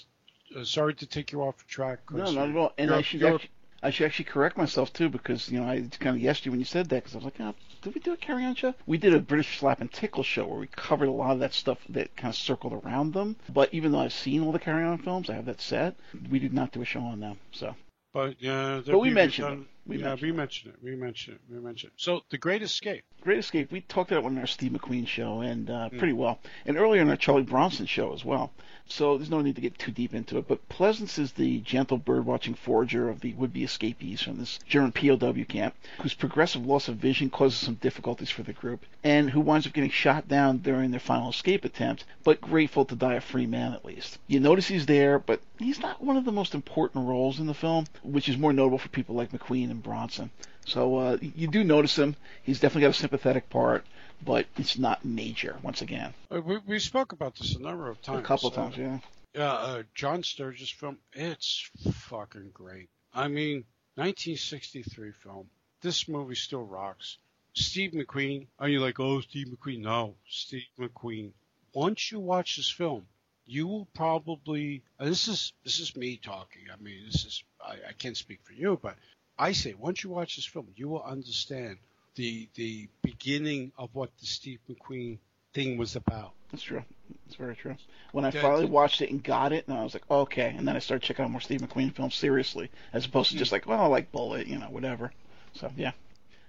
Uh, 0.55 0.63
sorry 0.63 0.93
to 0.95 1.05
take 1.05 1.31
you 1.31 1.41
off 1.41 1.65
track. 1.67 1.99
No, 2.11 2.31
not 2.31 2.49
at 2.49 2.55
all. 2.55 2.73
And 2.77 2.91
I 2.91 3.01
should 3.01 3.23
actually, 3.23 3.49
I 3.83 3.89
should 3.89 4.05
actually 4.05 4.25
correct 4.25 4.57
myself 4.57 4.93
too 4.93 5.09
because 5.09 5.49
you 5.49 5.59
know 5.59 5.67
I 5.67 5.87
kind 5.99 6.15
of 6.15 6.21
yesed 6.21 6.45
you 6.45 6.51
when 6.51 6.59
you 6.59 6.65
said 6.65 6.89
that 6.89 7.03
because 7.03 7.15
I 7.15 7.17
was 7.17 7.25
like, 7.25 7.39
oh, 7.39 7.55
did 7.81 7.95
we 7.95 8.01
do 8.01 8.13
a 8.13 8.17
carry 8.17 8.45
on 8.45 8.53
show? 8.55 8.75
We 8.85 8.97
did 8.97 9.13
a 9.13 9.19
British 9.19 9.59
slap 9.59 9.81
and 9.81 9.91
tickle 9.91 10.23
show 10.23 10.45
where 10.45 10.59
we 10.59 10.67
covered 10.67 11.07
a 11.07 11.11
lot 11.11 11.31
of 11.31 11.39
that 11.39 11.53
stuff 11.53 11.79
that 11.89 12.15
kind 12.15 12.31
of 12.31 12.35
circled 12.35 12.73
around 12.73 13.13
them. 13.13 13.37
But 13.49 13.73
even 13.73 13.91
though 13.91 14.01
I've 14.01 14.13
seen 14.13 14.43
all 14.43 14.51
the 14.51 14.59
carry 14.59 14.83
on 14.83 14.99
films, 14.99 15.29
I 15.29 15.33
have 15.33 15.45
that 15.45 15.61
set. 15.61 15.95
We 16.29 16.39
did 16.39 16.53
not 16.53 16.71
do 16.71 16.81
a 16.81 16.85
show 16.85 17.01
on 17.01 17.19
them. 17.19 17.37
So. 17.51 17.75
But 18.13 18.41
yeah, 18.41 18.81
but 18.85 18.99
we 18.99 19.09
mentioned 19.09 19.47
done. 19.47 19.67
We 19.87 19.97
yeah, 19.97 20.09
mentioned 20.09 20.31
we 20.31 20.37
mentioned 20.37 20.73
it. 20.73 20.83
We 20.83 20.95
mentioned 20.95 21.35
it. 21.37 21.53
We 21.53 21.59
mentioned 21.59 21.91
it. 21.95 22.01
So 22.01 22.21
the 22.29 22.37
Great 22.37 22.61
Escape. 22.61 23.03
Great 23.21 23.39
Escape. 23.39 23.71
We 23.71 23.81
talked 23.81 24.11
about 24.11 24.23
it 24.23 24.27
on 24.27 24.37
our 24.37 24.47
Steve 24.47 24.71
McQueen 24.71 25.07
show 25.07 25.41
and 25.41 25.69
uh, 25.69 25.89
mm. 25.89 25.97
pretty 25.97 26.13
well, 26.13 26.39
and 26.65 26.77
earlier 26.77 27.01
in 27.01 27.09
our 27.09 27.17
Charlie 27.17 27.43
Bronson 27.43 27.85
show 27.85 28.13
as 28.13 28.23
well. 28.23 28.51
So 28.87 29.17
there's 29.17 29.29
no 29.29 29.41
need 29.41 29.55
to 29.55 29.61
get 29.61 29.79
too 29.79 29.91
deep 29.91 30.13
into 30.13 30.37
it. 30.37 30.47
But 30.47 30.67
Pleasence 30.67 31.17
is 31.17 31.31
the 31.31 31.59
gentle 31.59 31.97
bird-watching 31.97 32.55
forager 32.55 33.09
of 33.09 33.21
the 33.21 33.33
would-be 33.35 33.63
escapees 33.63 34.21
from 34.21 34.37
this 34.37 34.59
German 34.67 34.91
POW 34.91 35.45
camp, 35.45 35.75
whose 36.01 36.13
progressive 36.13 36.65
loss 36.65 36.89
of 36.89 36.97
vision 36.97 37.29
causes 37.29 37.59
some 37.59 37.75
difficulties 37.75 38.29
for 38.29 38.43
the 38.43 38.51
group, 38.53 38.85
and 39.03 39.29
who 39.29 39.39
winds 39.39 39.65
up 39.65 39.73
getting 39.73 39.89
shot 39.89 40.27
down 40.27 40.57
during 40.57 40.91
their 40.91 40.99
final 40.99 41.29
escape 41.29 41.63
attempt, 41.63 42.03
but 42.23 42.41
grateful 42.41 42.83
to 42.83 42.95
die 42.95 43.13
a 43.13 43.21
free 43.21 43.47
man 43.47 43.71
at 43.73 43.85
least. 43.85 44.19
You 44.27 44.41
notice 44.41 44.67
he's 44.67 44.85
there, 44.85 45.19
but 45.19 45.41
he's 45.57 45.79
not 45.79 46.03
one 46.03 46.17
of 46.17 46.25
the 46.25 46.31
most 46.31 46.53
important 46.53 47.07
roles 47.07 47.39
in 47.39 47.45
the 47.45 47.53
film, 47.53 47.85
which 48.03 48.27
is 48.27 48.37
more 48.37 48.51
notable 48.51 48.77
for 48.77 48.89
people 48.89 49.15
like 49.15 49.31
McQueen 49.31 49.70
and 49.71 49.81
Bronson. 49.81 50.29
So 50.65 50.97
uh, 50.97 51.17
you 51.21 51.47
do 51.47 51.63
notice 51.63 51.97
him. 51.97 52.15
He's 52.43 52.59
definitely 52.59 52.81
got 52.81 52.91
a 52.91 52.93
sympathetic 52.93 53.49
part 53.49 53.85
but 54.23 54.45
it's 54.57 54.77
not 54.77 55.03
major. 55.03 55.57
Once 55.61 55.81
again, 55.81 56.13
uh, 56.29 56.41
we 56.41 56.57
we 56.65 56.79
spoke 56.79 57.11
about 57.11 57.35
this 57.35 57.55
a 57.55 57.59
number 57.61 57.89
of 57.89 58.01
times. 58.01 58.19
A 58.19 58.23
couple 58.23 58.49
of 58.49 58.55
times, 58.55 58.77
yeah. 58.77 58.99
Yeah, 59.33 59.51
uh, 59.51 59.83
John 59.95 60.23
Sturges 60.23 60.69
film. 60.69 60.97
It's 61.13 61.69
fucking 61.93 62.51
great. 62.53 62.89
I 63.13 63.27
mean, 63.27 63.65
1963 63.95 65.11
film. 65.11 65.49
This 65.81 66.07
movie 66.07 66.35
still 66.35 66.63
rocks. 66.63 67.17
Steve 67.53 67.91
McQueen. 67.91 68.47
Are 68.59 68.69
you 68.69 68.79
like, 68.79 68.99
oh, 68.99 69.21
Steve 69.21 69.47
McQueen? 69.47 69.79
No, 69.79 70.15
Steve 70.27 70.67
McQueen. 70.79 71.31
Once 71.73 72.11
you 72.11 72.19
watch 72.19 72.57
this 72.57 72.69
film, 72.69 73.07
you 73.45 73.67
will 73.67 73.87
probably. 73.93 74.83
this 74.99 75.27
is 75.27 75.53
this 75.63 75.79
is 75.79 75.95
me 75.95 76.17
talking. 76.17 76.63
I 76.71 76.81
mean, 76.81 77.05
this 77.05 77.25
is 77.25 77.43
I, 77.65 77.75
I 77.89 77.93
can't 77.97 78.17
speak 78.17 78.39
for 78.43 78.53
you, 78.53 78.79
but 78.81 78.95
I 79.37 79.53
say 79.53 79.73
once 79.73 80.03
you 80.03 80.09
watch 80.09 80.35
this 80.35 80.45
film, 80.45 80.67
you 80.75 80.89
will 80.89 81.03
understand 81.03 81.77
the 82.15 82.47
the 82.55 82.89
beginning 83.01 83.71
of 83.77 83.93
what 83.93 84.09
the 84.19 84.25
Steve 84.25 84.59
McQueen 84.69 85.17
thing 85.53 85.77
was 85.77 85.95
about. 85.95 86.33
That's 86.51 86.63
true. 86.63 86.83
That's 87.25 87.35
very 87.35 87.55
true. 87.55 87.75
When 88.11 88.25
I 88.25 88.31
finally 88.31 88.65
watched 88.65 89.01
it 89.01 89.09
and 89.09 89.23
got 89.23 89.53
it, 89.53 89.67
and 89.67 89.77
I 89.77 89.83
was 89.83 89.93
like, 89.93 90.09
okay, 90.11 90.53
and 90.57 90.67
then 90.67 90.75
I 90.75 90.79
started 90.79 91.05
checking 91.05 91.23
out 91.23 91.31
more 91.31 91.41
Steve 91.41 91.61
McQueen 91.61 91.95
films 91.95 92.15
seriously, 92.15 92.69
as 92.91 93.05
opposed 93.05 93.29
to 93.29 93.35
hmm. 93.35 93.39
just 93.39 93.51
like, 93.51 93.65
well, 93.65 93.81
I 93.81 93.85
like 93.85 94.11
Bullitt, 94.11 94.47
you 94.47 94.59
know, 94.59 94.67
whatever. 94.69 95.11
So 95.53 95.71
yeah, 95.77 95.91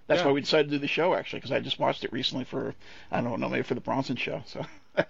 that's 0.07 0.21
yeah. 0.21 0.27
why 0.27 0.33
we 0.33 0.41
decided 0.41 0.71
to 0.71 0.77
do 0.77 0.79
the 0.79 0.89
show 0.89 1.15
actually, 1.15 1.39
because 1.39 1.53
I 1.53 1.61
just 1.61 1.79
watched 1.79 2.05
it 2.05 2.13
recently 2.13 2.45
for 2.45 2.75
I 3.11 3.21
don't 3.21 3.41
know, 3.41 3.49
maybe 3.49 3.63
for 3.63 3.75
the 3.75 3.81
Bronson 3.81 4.17
show. 4.17 4.43
So. 4.47 4.67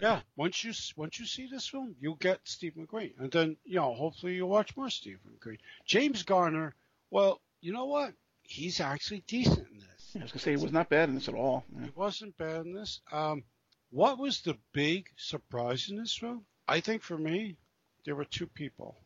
Yeah, 0.00 0.20
once 0.36 0.62
you 0.62 0.72
once 0.96 1.18
you 1.18 1.26
see 1.26 1.48
this 1.48 1.66
film, 1.66 1.96
you'll 2.00 2.14
get 2.14 2.38
Steve 2.44 2.74
McQueen, 2.76 3.18
and 3.18 3.32
then 3.32 3.56
you 3.64 3.76
know 3.76 3.94
hopefully 3.94 4.34
you'll 4.34 4.48
watch 4.48 4.76
more 4.76 4.90
Steve 4.90 5.18
McQueen. 5.28 5.58
James 5.86 6.22
Garner, 6.22 6.76
well, 7.10 7.40
you 7.60 7.72
know 7.72 7.86
what? 7.86 8.12
He's 8.42 8.80
actually 8.80 9.24
decent 9.26 9.66
in 9.70 9.78
this. 9.78 10.16
I 10.16 10.22
was 10.22 10.32
gonna 10.32 10.40
say 10.40 10.50
he 10.52 10.56
was 10.62 10.72
not 10.72 10.88
bad 10.88 11.08
in 11.08 11.14
this 11.14 11.28
at 11.28 11.34
all. 11.34 11.64
Yeah. 11.74 11.84
He 11.84 11.92
wasn't 11.94 12.36
bad 12.38 12.64
in 12.64 12.72
this. 12.72 13.00
Um, 13.12 13.44
what 13.90 14.18
was 14.18 14.40
the 14.40 14.56
big 14.72 15.08
surprise 15.16 15.90
in 15.90 15.96
this 15.96 16.16
film? 16.16 16.44
I 16.66 16.80
think 16.80 17.02
for 17.02 17.18
me, 17.18 17.56
there 18.04 18.14
were 18.14 18.24
two 18.24 18.46
people. 18.46 18.96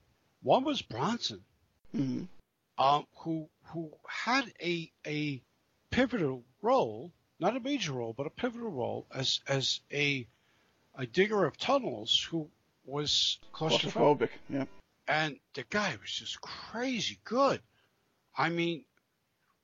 One 0.43 0.65
was 0.65 0.83
Bronson, 0.83 1.45
hmm 1.93 2.25
um, 2.79 3.07
who 3.17 3.49
who 3.67 3.91
had 4.09 4.53
a 4.61 4.91
a 5.07 5.43
pivotal 5.91 6.45
role, 6.61 7.13
not 7.39 7.57
a 7.57 7.61
major 7.61 7.93
role, 7.93 8.13
but 8.13 8.27
a 8.27 8.31
pivotal 8.31 8.71
role 8.71 9.07
as 9.15 9.41
as 9.47 9.81
a 9.93 10.27
a 10.97 11.07
digger 11.07 11.45
of 11.45 11.57
tunnels 11.57 12.27
who 12.31 12.49
was 12.85 13.39
claustrophobic. 13.55 13.93
Claustrophobic. 13.93 14.29
Yeah. 14.49 14.65
And 15.09 15.39
the 15.55 15.65
guy 15.69 15.97
was 16.01 16.11
just 16.11 16.41
crazy 16.41 17.19
good. 17.25 17.61
I 18.37 18.49
mean, 18.49 18.85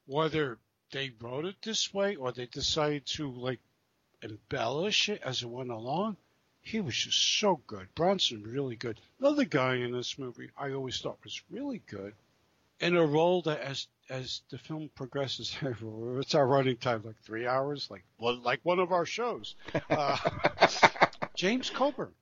whether 0.07 0.59
they 0.91 1.13
wrote 1.21 1.45
it 1.45 1.57
this 1.63 1.93
way 1.93 2.17
or 2.17 2.33
they 2.33 2.47
decided 2.47 3.07
to 3.07 3.31
like 3.31 3.61
embellish 4.23 5.09
it 5.09 5.23
as 5.23 5.43
it 5.43 5.49
went 5.49 5.71
along, 5.71 6.17
he 6.61 6.81
was 6.81 6.95
just 6.95 7.41
so 7.41 7.61
good. 7.67 7.89
Bronson 7.95 8.43
really 8.43 8.77
good. 8.77 9.01
Another 9.21 9.45
guy 9.45 9.77
in 9.77 9.93
this 9.93 10.19
movie 10.19 10.51
I 10.57 10.73
always 10.73 11.01
thought 11.01 11.19
was 11.25 11.43
really 11.51 11.83
good. 11.87 12.15
In 12.81 12.97
a 12.97 13.05
role 13.05 13.43
that 13.43 13.61
as 13.61 13.87
as 14.09 14.43
the 14.51 14.59
film 14.59 14.91
progresses, 14.95 15.55
it's 15.63 16.35
our 16.35 16.47
running 16.47 16.77
time 16.77 17.03
like 17.05 17.21
three 17.23 17.47
hours, 17.47 17.91
like 17.91 18.05
well, 18.19 18.37
like 18.37 18.61
one 18.63 18.79
of 18.79 18.93
our 18.93 19.07
shows. 19.07 19.55
Uh, 19.91 20.17
James 21.35 21.71
Coburn, 21.71 22.13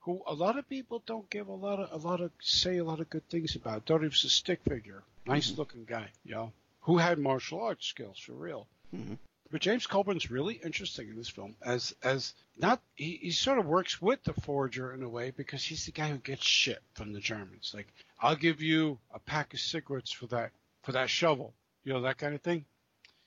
who 0.00 0.22
a 0.26 0.34
lot 0.34 0.58
of 0.58 0.68
people 0.68 1.02
don't 1.06 1.28
give 1.30 1.48
a 1.48 1.52
lot 1.52 1.80
of 1.80 1.92
a 1.92 2.08
lot 2.08 2.20
of 2.20 2.30
say 2.40 2.78
a 2.78 2.84
lot 2.84 3.00
of 3.00 3.08
good 3.08 3.28
things 3.28 3.56
about. 3.56 3.86
Thought 3.86 4.02
he 4.02 4.08
was 4.08 4.24
a 4.24 4.28
stick 4.28 4.60
figure, 4.68 5.02
nice 5.26 5.56
looking 5.56 5.84
guy, 5.84 6.08
you 6.24 6.34
know, 6.34 6.52
who 6.80 6.98
had 6.98 7.18
martial 7.18 7.60
arts 7.62 7.86
skills 7.86 8.18
for 8.18 8.32
real. 8.32 8.66
Mhm. 8.94 9.18
But 9.50 9.60
James 9.60 9.86
Coburn's 9.86 10.30
really 10.30 10.54
interesting 10.54 11.10
in 11.10 11.16
this 11.16 11.28
film 11.28 11.54
as 11.60 11.94
as 12.02 12.34
not 12.56 12.80
he, 12.94 13.18
he 13.18 13.30
sort 13.32 13.58
of 13.58 13.66
works 13.66 14.00
with 14.00 14.22
the 14.24 14.32
forger 14.32 14.94
in 14.94 15.02
a 15.02 15.08
way 15.08 15.30
because 15.30 15.62
he's 15.62 15.84
the 15.84 15.92
guy 15.92 16.08
who 16.08 16.18
gets 16.18 16.42
shit 16.44 16.82
from 16.94 17.12
the 17.12 17.20
Germans. 17.20 17.72
Like 17.74 17.88
I'll 18.18 18.36
give 18.36 18.62
you 18.62 18.98
a 19.12 19.18
pack 19.18 19.52
of 19.52 19.60
cigarettes 19.60 20.10
for 20.10 20.26
that 20.28 20.52
for 20.82 20.92
that 20.92 21.10
shovel, 21.10 21.52
you 21.84 21.92
know 21.92 22.00
that 22.00 22.18
kind 22.18 22.34
of 22.34 22.40
thing. 22.40 22.64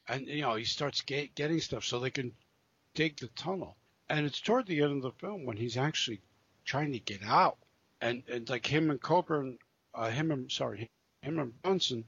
And 0.07 0.25
you 0.27 0.41
know 0.41 0.55
he 0.55 0.65
starts 0.65 1.01
get, 1.01 1.35
getting 1.35 1.59
stuff 1.61 1.85
so 1.85 1.99
they 1.99 2.09
can 2.09 2.33
dig 2.95 3.17
the 3.17 3.27
tunnel. 3.27 3.75
And 4.09 4.25
it's 4.25 4.41
toward 4.41 4.65
the 4.65 4.81
end 4.81 4.93
of 4.97 5.01
the 5.03 5.11
film 5.11 5.45
when 5.45 5.57
he's 5.57 5.77
actually 5.77 6.21
trying 6.63 6.91
to 6.93 6.99
get 6.99 7.21
out, 7.23 7.57
and 8.01 8.23
and 8.27 8.49
like 8.49 8.65
him 8.65 8.89
and 8.89 8.99
Coburn, 8.99 9.59
uh, 9.93 10.09
him 10.09 10.31
and 10.31 10.51
sorry, 10.51 10.89
him 11.25 11.39
and 11.39 11.61
Bronson 11.61 12.05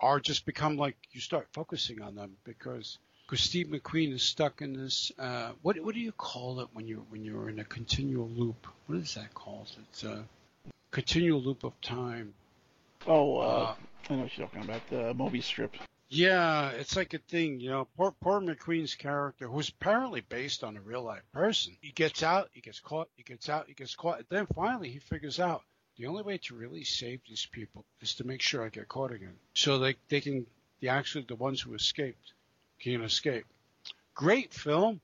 are 0.00 0.20
just 0.20 0.46
become 0.46 0.76
like 0.76 0.96
you 1.12 1.20
start 1.20 1.48
focusing 1.52 2.02
on 2.02 2.14
them 2.14 2.36
because 2.44 2.98
because 3.26 3.44
Steve 3.44 3.66
McQueen 3.66 4.12
is 4.14 4.22
stuck 4.22 4.62
in 4.62 4.72
this. 4.72 5.12
Uh, 5.18 5.50
what 5.62 5.78
what 5.80 5.94
do 5.94 6.00
you 6.00 6.12
call 6.12 6.60
it 6.60 6.68
when 6.72 6.86
you're 6.86 7.04
when 7.10 7.24
you're 7.24 7.48
in 7.48 7.58
a 7.58 7.64
continual 7.64 8.28
loop? 8.28 8.66
What 8.86 8.98
is 8.98 9.14
that 9.14 9.34
called? 9.34 9.70
It's 9.90 10.04
a 10.04 10.24
continual 10.90 11.40
loop 11.40 11.64
of 11.64 11.78
time. 11.80 12.34
Oh, 13.06 13.38
uh, 13.38 13.42
Uh, 13.44 13.74
I 14.10 14.14
know 14.14 14.22
what 14.22 14.36
you're 14.36 14.46
talking 14.46 14.64
about. 14.64 14.88
The 14.90 15.14
Mobius 15.14 15.44
strip. 15.44 15.76
Yeah, 16.10 16.70
it's 16.70 16.96
like 16.96 17.12
a 17.12 17.18
thing, 17.18 17.60
you 17.60 17.68
know. 17.68 17.86
Poor, 17.96 18.14
poor 18.18 18.40
McQueen's 18.40 18.94
character, 18.94 19.46
who's 19.46 19.68
apparently 19.68 20.22
based 20.22 20.64
on 20.64 20.76
a 20.76 20.80
real 20.80 21.02
life 21.02 21.22
person, 21.32 21.76
he 21.82 21.92
gets 21.92 22.22
out, 22.22 22.48
he 22.52 22.62
gets 22.62 22.80
caught, 22.80 23.08
he 23.16 23.22
gets 23.22 23.50
out, 23.50 23.66
he 23.68 23.74
gets 23.74 23.94
caught, 23.94 24.18
and 24.18 24.26
then 24.30 24.46
finally 24.54 24.88
he 24.88 25.00
figures 25.00 25.38
out 25.38 25.62
the 25.98 26.06
only 26.06 26.22
way 26.22 26.38
to 26.38 26.54
really 26.54 26.84
save 26.84 27.20
these 27.28 27.46
people 27.46 27.84
is 28.00 28.14
to 28.14 28.24
make 28.24 28.40
sure 28.40 28.64
I 28.64 28.68
get 28.68 28.88
caught 28.88 29.12
again, 29.12 29.36
so 29.54 29.78
they 29.78 29.96
they 30.08 30.20
can, 30.20 30.46
the 30.80 30.88
actually 30.88 31.24
the 31.28 31.34
ones 31.34 31.60
who 31.60 31.74
escaped 31.74 32.32
can 32.80 33.02
escape. 33.02 33.44
Great 34.14 34.52
film. 34.52 35.00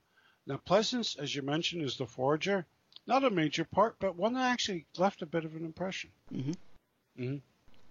Now 0.47 0.59
Pleasence, 0.65 1.17
as 1.17 1.35
you 1.35 1.41
mentioned, 1.41 1.83
is 1.83 1.97
the 1.97 2.05
forger. 2.05 2.65
Not 3.07 3.23
a 3.23 3.29
major 3.29 3.65
part, 3.65 3.97
but 3.99 4.15
one 4.15 4.33
that 4.33 4.51
actually 4.51 4.85
left 4.97 5.21
a 5.21 5.25
bit 5.25 5.45
of 5.45 5.55
an 5.55 5.65
impression. 5.65 6.11
hmm 6.29 6.51
Mhm. 7.19 7.41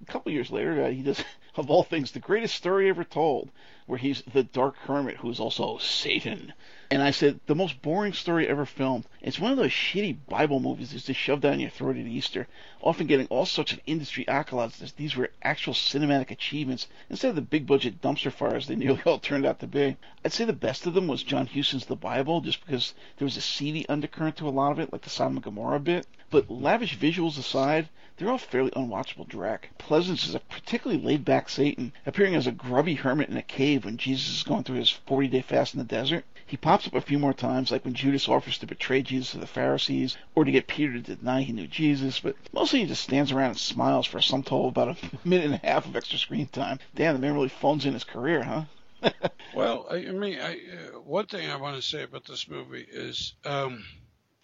A 0.02 0.04
couple 0.06 0.32
years 0.32 0.50
later, 0.50 0.84
uh, 0.84 0.90
he 0.90 1.02
does, 1.02 1.24
of 1.56 1.70
all 1.70 1.82
things, 1.82 2.10
the 2.12 2.20
greatest 2.20 2.54
story 2.54 2.88
ever 2.88 3.04
told, 3.04 3.50
where 3.86 3.98
he's 3.98 4.22
the 4.32 4.42
Dark 4.42 4.76
Hermit, 4.76 5.16
who 5.18 5.30
is 5.30 5.40
also 5.40 5.78
Satan. 5.78 6.52
And 6.94 7.02
I 7.02 7.10
said, 7.10 7.40
the 7.46 7.56
most 7.56 7.82
boring 7.82 8.12
story 8.12 8.46
ever 8.46 8.64
filmed. 8.64 9.06
It's 9.20 9.40
one 9.40 9.50
of 9.50 9.56
those 9.56 9.72
shitty 9.72 10.16
Bible 10.28 10.60
movies 10.60 10.92
that's 10.92 11.06
just 11.06 11.18
shoved 11.18 11.42
down 11.42 11.58
your 11.58 11.68
throat 11.68 11.96
at 11.96 12.06
Easter, 12.06 12.46
often 12.80 13.08
getting 13.08 13.26
all 13.26 13.46
sorts 13.46 13.72
of 13.72 13.80
industry 13.84 14.24
accolades 14.26 14.80
as 14.80 14.92
these 14.92 15.16
were 15.16 15.32
actual 15.42 15.74
cinematic 15.74 16.30
achievements 16.30 16.86
instead 17.10 17.30
of 17.30 17.34
the 17.34 17.42
big 17.42 17.66
budget 17.66 18.00
dumpster 18.00 18.30
fires 18.30 18.68
they 18.68 18.76
nearly 18.76 19.02
all 19.06 19.18
turned 19.18 19.44
out 19.44 19.58
to 19.58 19.66
be. 19.66 19.96
I'd 20.24 20.32
say 20.32 20.44
the 20.44 20.52
best 20.52 20.86
of 20.86 20.94
them 20.94 21.08
was 21.08 21.24
John 21.24 21.48
Huston's 21.48 21.86
The 21.86 21.96
Bible, 21.96 22.40
just 22.40 22.64
because 22.64 22.94
there 23.16 23.26
was 23.26 23.36
a 23.36 23.40
seedy 23.40 23.88
undercurrent 23.88 24.36
to 24.36 24.48
a 24.48 24.50
lot 24.50 24.70
of 24.70 24.78
it, 24.78 24.92
like 24.92 25.02
the 25.02 25.10
Sodom 25.10 25.38
and 25.38 25.42
Gomorrah 25.42 25.80
bit. 25.80 26.06
But 26.30 26.48
lavish 26.48 26.96
visuals 26.96 27.36
aside, 27.38 27.88
they're 28.16 28.30
all 28.30 28.38
fairly 28.38 28.70
unwatchable 28.70 29.26
drag. 29.26 29.70
Pleasence 29.80 30.28
is 30.28 30.36
a 30.36 30.38
particularly 30.38 31.02
laid 31.02 31.24
back 31.24 31.48
Satan, 31.48 31.92
appearing 32.06 32.36
as 32.36 32.46
a 32.46 32.52
grubby 32.52 32.94
hermit 32.94 33.30
in 33.30 33.36
a 33.36 33.42
cave 33.42 33.84
when 33.84 33.96
Jesus 33.96 34.36
is 34.36 34.42
going 34.44 34.62
through 34.62 34.78
his 34.78 34.90
40 34.90 35.26
day 35.26 35.42
fast 35.42 35.74
in 35.74 35.78
the 35.78 35.84
desert. 35.84 36.24
He 36.46 36.58
pops 36.58 36.83
up 36.86 36.94
a 36.94 37.00
few 37.00 37.18
more 37.18 37.34
times, 37.34 37.70
like 37.70 37.84
when 37.84 37.94
Judas 37.94 38.28
offers 38.28 38.58
to 38.58 38.66
betray 38.66 39.02
Jesus 39.02 39.32
to 39.32 39.38
the 39.38 39.46
Pharisees, 39.46 40.16
or 40.34 40.44
to 40.44 40.50
get 40.50 40.66
Peter 40.66 40.92
to 40.92 41.16
deny 41.16 41.42
he 41.42 41.52
knew 41.52 41.66
Jesus, 41.66 42.20
but 42.20 42.36
mostly 42.52 42.80
he 42.80 42.86
just 42.86 43.04
stands 43.04 43.32
around 43.32 43.50
and 43.50 43.58
smiles 43.58 44.06
for 44.06 44.20
some 44.20 44.42
total 44.42 44.68
about 44.68 44.96
a 44.96 45.10
minute 45.28 45.46
and 45.46 45.54
a 45.54 45.66
half 45.66 45.86
of 45.86 45.96
extra 45.96 46.18
screen 46.18 46.46
time. 46.46 46.78
Damn, 46.94 47.14
the 47.14 47.20
man 47.20 47.34
really 47.34 47.48
phones 47.48 47.84
in 47.86 47.94
his 47.94 48.04
career, 48.04 48.42
huh? 48.42 48.64
Well, 49.54 49.86
I, 49.88 50.00
mean, 50.00 50.40
I, 50.40 50.54
uh, 50.54 51.00
one 51.00 51.26
thing 51.26 51.48
I 51.48 51.56
want 51.56 51.76
to 51.76 51.82
say 51.82 52.02
about 52.02 52.24
this 52.24 52.48
movie 52.48 52.84
is 52.90 53.34
um, 53.44 53.84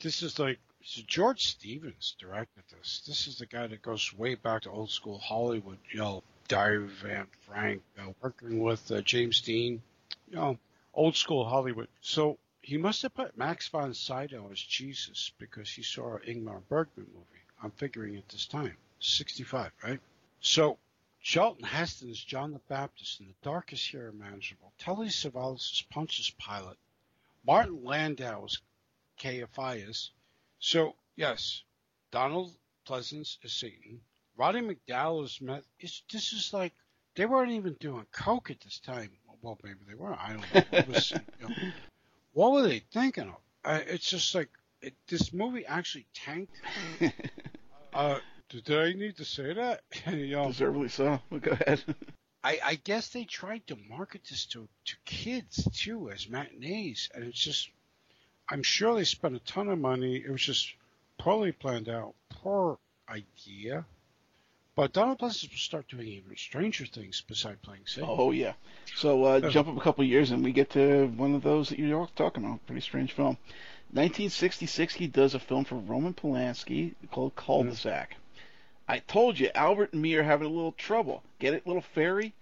this 0.01 0.23
is 0.23 0.39
like 0.39 0.61
so 0.83 1.03
George 1.07 1.47
Stevens 1.47 2.15
directed 2.19 2.63
this. 2.71 3.03
This 3.07 3.27
is 3.27 3.39
the 3.39 3.47
guy 3.47 3.67
that 3.67 3.83
goes 3.83 4.15
way 4.17 4.35
back 4.37 4.63
to 4.63 4.71
old 4.71 4.91
school 4.91 5.19
Hollywood. 5.19 5.79
You 5.93 5.99
know, 5.99 6.23
Diary 6.49 6.85
of 6.85 7.05
Anne 7.05 7.27
Frank, 7.47 7.83
uh, 7.99 8.13
working 8.23 8.61
with 8.61 8.91
uh, 8.91 9.01
James 9.03 9.41
Dean. 9.41 9.83
You 10.29 10.37
know, 10.37 10.59
old 11.01 11.17
school 11.17 11.47
Hollywood. 11.49 11.89
So 12.03 12.39
he 12.61 12.77
must 12.77 13.01
have 13.01 13.15
put 13.15 13.39
Max 13.39 13.69
von 13.69 13.95
Sydow 13.95 14.51
as 14.53 14.61
Jesus 14.61 15.33
because 15.39 15.71
he 15.71 15.83
saw 15.83 16.17
an 16.17 16.23
Ingmar 16.29 16.61
Bergman 16.69 17.07
movie. 17.15 17.45
I'm 17.63 17.71
figuring 17.71 18.17
at 18.17 18.29
this 18.29 18.45
time, 18.45 18.77
65, 18.99 19.73
right? 19.83 20.01
So 20.43 20.77
Charlton 21.23 21.65
Heston 21.65 22.11
is 22.11 22.23
John 22.23 22.53
the 22.53 22.61
Baptist 22.69 23.21
in 23.21 23.29
The 23.29 23.35
Darkest 23.43 23.87
Hero 23.89 24.11
imaginable. 24.11 24.75
Telly 24.79 25.09
Savalas 25.09 25.73
is 25.73 25.85
Pontius 25.91 26.31
Pilate. 26.39 26.77
Martin 27.47 27.83
Landau 27.83 28.45
is 28.45 28.61
Caiaphas. 29.19 30.11
So, 30.59 30.97
yes, 31.17 31.63
Donald 32.11 32.53
Pleasence 32.87 33.39
is 33.43 33.55
Satan. 33.55 34.03
Roddy 34.37 34.61
McDowall 34.61 35.25
is 35.25 35.41
Meth. 35.41 35.67
It's, 35.79 36.03
this 36.13 36.35
is 36.35 36.53
like, 36.53 36.75
they 37.15 37.25
weren't 37.25 37.53
even 37.53 37.75
doing 37.81 38.07
coke 38.13 38.51
at 38.51 38.61
this 38.61 38.79
time. 38.81 39.11
Well, 39.43 39.59
maybe 39.63 39.79
they 39.89 39.95
were. 39.95 40.15
I 40.15 40.31
don't 40.31 40.55
know. 40.55 40.79
It 40.79 40.89
was, 40.89 41.13
you 41.13 41.49
know, 41.49 41.55
what 42.33 42.53
were 42.53 42.63
they 42.63 42.83
thinking 42.93 43.29
of? 43.29 43.37
Uh, 43.65 43.81
it's 43.87 44.09
just 44.09 44.35
like, 44.35 44.49
it, 44.83 44.95
this 45.09 45.33
movie 45.33 45.67
actually 45.67 46.07
tanked. 46.15 46.55
Uh, 47.93 48.21
did 48.49 48.71
I 48.71 48.93
need 48.93 49.17
to 49.17 49.25
say 49.25 49.53
that? 49.53 49.83
you 50.07 50.37
know, 50.37 50.47
Deservedly 50.47 50.89
so. 50.89 51.21
Well, 51.31 51.41
go 51.41 51.51
ahead. 51.51 51.83
I, 52.43 52.59
I 52.65 52.75
guess 52.77 53.09
they 53.09 53.25
tried 53.25 53.67
to 53.67 53.77
market 53.89 54.23
this 54.31 54.47
to, 54.47 54.69
to 54.87 54.97
kids 55.05 55.69
too 55.75 56.11
as 56.11 56.29
matinees, 56.29 57.11
and 57.15 57.25
it's 57.25 57.39
just, 57.39 57.71
I'm 58.49 58.63
sure 58.63 58.95
they 58.95 59.05
spent 59.05 59.37
a 59.37 59.41
ton 59.41 59.69
of 59.69 59.79
money. 59.79 60.17
It 60.17 60.31
was 60.31 60.43
just 60.43 60.73
poorly 61.19 61.53
planned 61.53 61.89
out, 61.89 62.15
poor 62.31 62.79
idea. 63.09 63.85
But 64.77 64.93
Donald 64.93 65.19
Pleasence 65.19 65.51
will 65.51 65.59
start 65.59 65.89
doing 65.89 66.07
even 66.07 66.37
stranger 66.37 66.87
things 66.87 67.23
besides 67.27 67.59
playing 67.63 67.83
Satan. 67.87 68.09
Oh 68.11 68.31
yeah. 68.31 68.53
So 68.95 69.25
uh, 69.25 69.41
jump 69.51 69.69
up 69.69 69.77
a 69.77 69.81
couple 69.81 70.03
of 70.03 70.09
years 70.09 70.31
and 70.31 70.45
we 70.45 70.53
get 70.53 70.71
to 70.71 71.07
one 71.07 71.35
of 71.35 71.43
those 71.43 71.69
that 71.71 71.79
you're 71.79 72.09
talking 72.15 72.45
about. 72.45 72.65
Pretty 72.67 72.81
strange 72.81 73.13
film. 73.13 73.37
1966, 73.93 74.95
he 74.95 75.09
does 75.09 75.35
a 75.35 75.41
film 75.41 75.65
for 75.65 75.75
Roman 75.75 76.15
Polanski 76.15 76.95
called 77.11 77.35
Cul-de-sac. 77.35 78.17
I 78.87 79.01
told 79.01 79.39
you, 79.39 79.51
Albert 79.55 79.93
and 79.93 80.03
me 80.03 80.15
are 80.15 80.23
having 80.23 80.47
a 80.47 80.51
little 80.51 80.73
trouble. 80.73 81.25
Get 81.41 81.55
it, 81.55 81.67
little 81.67 81.83
fairy? 81.83 82.33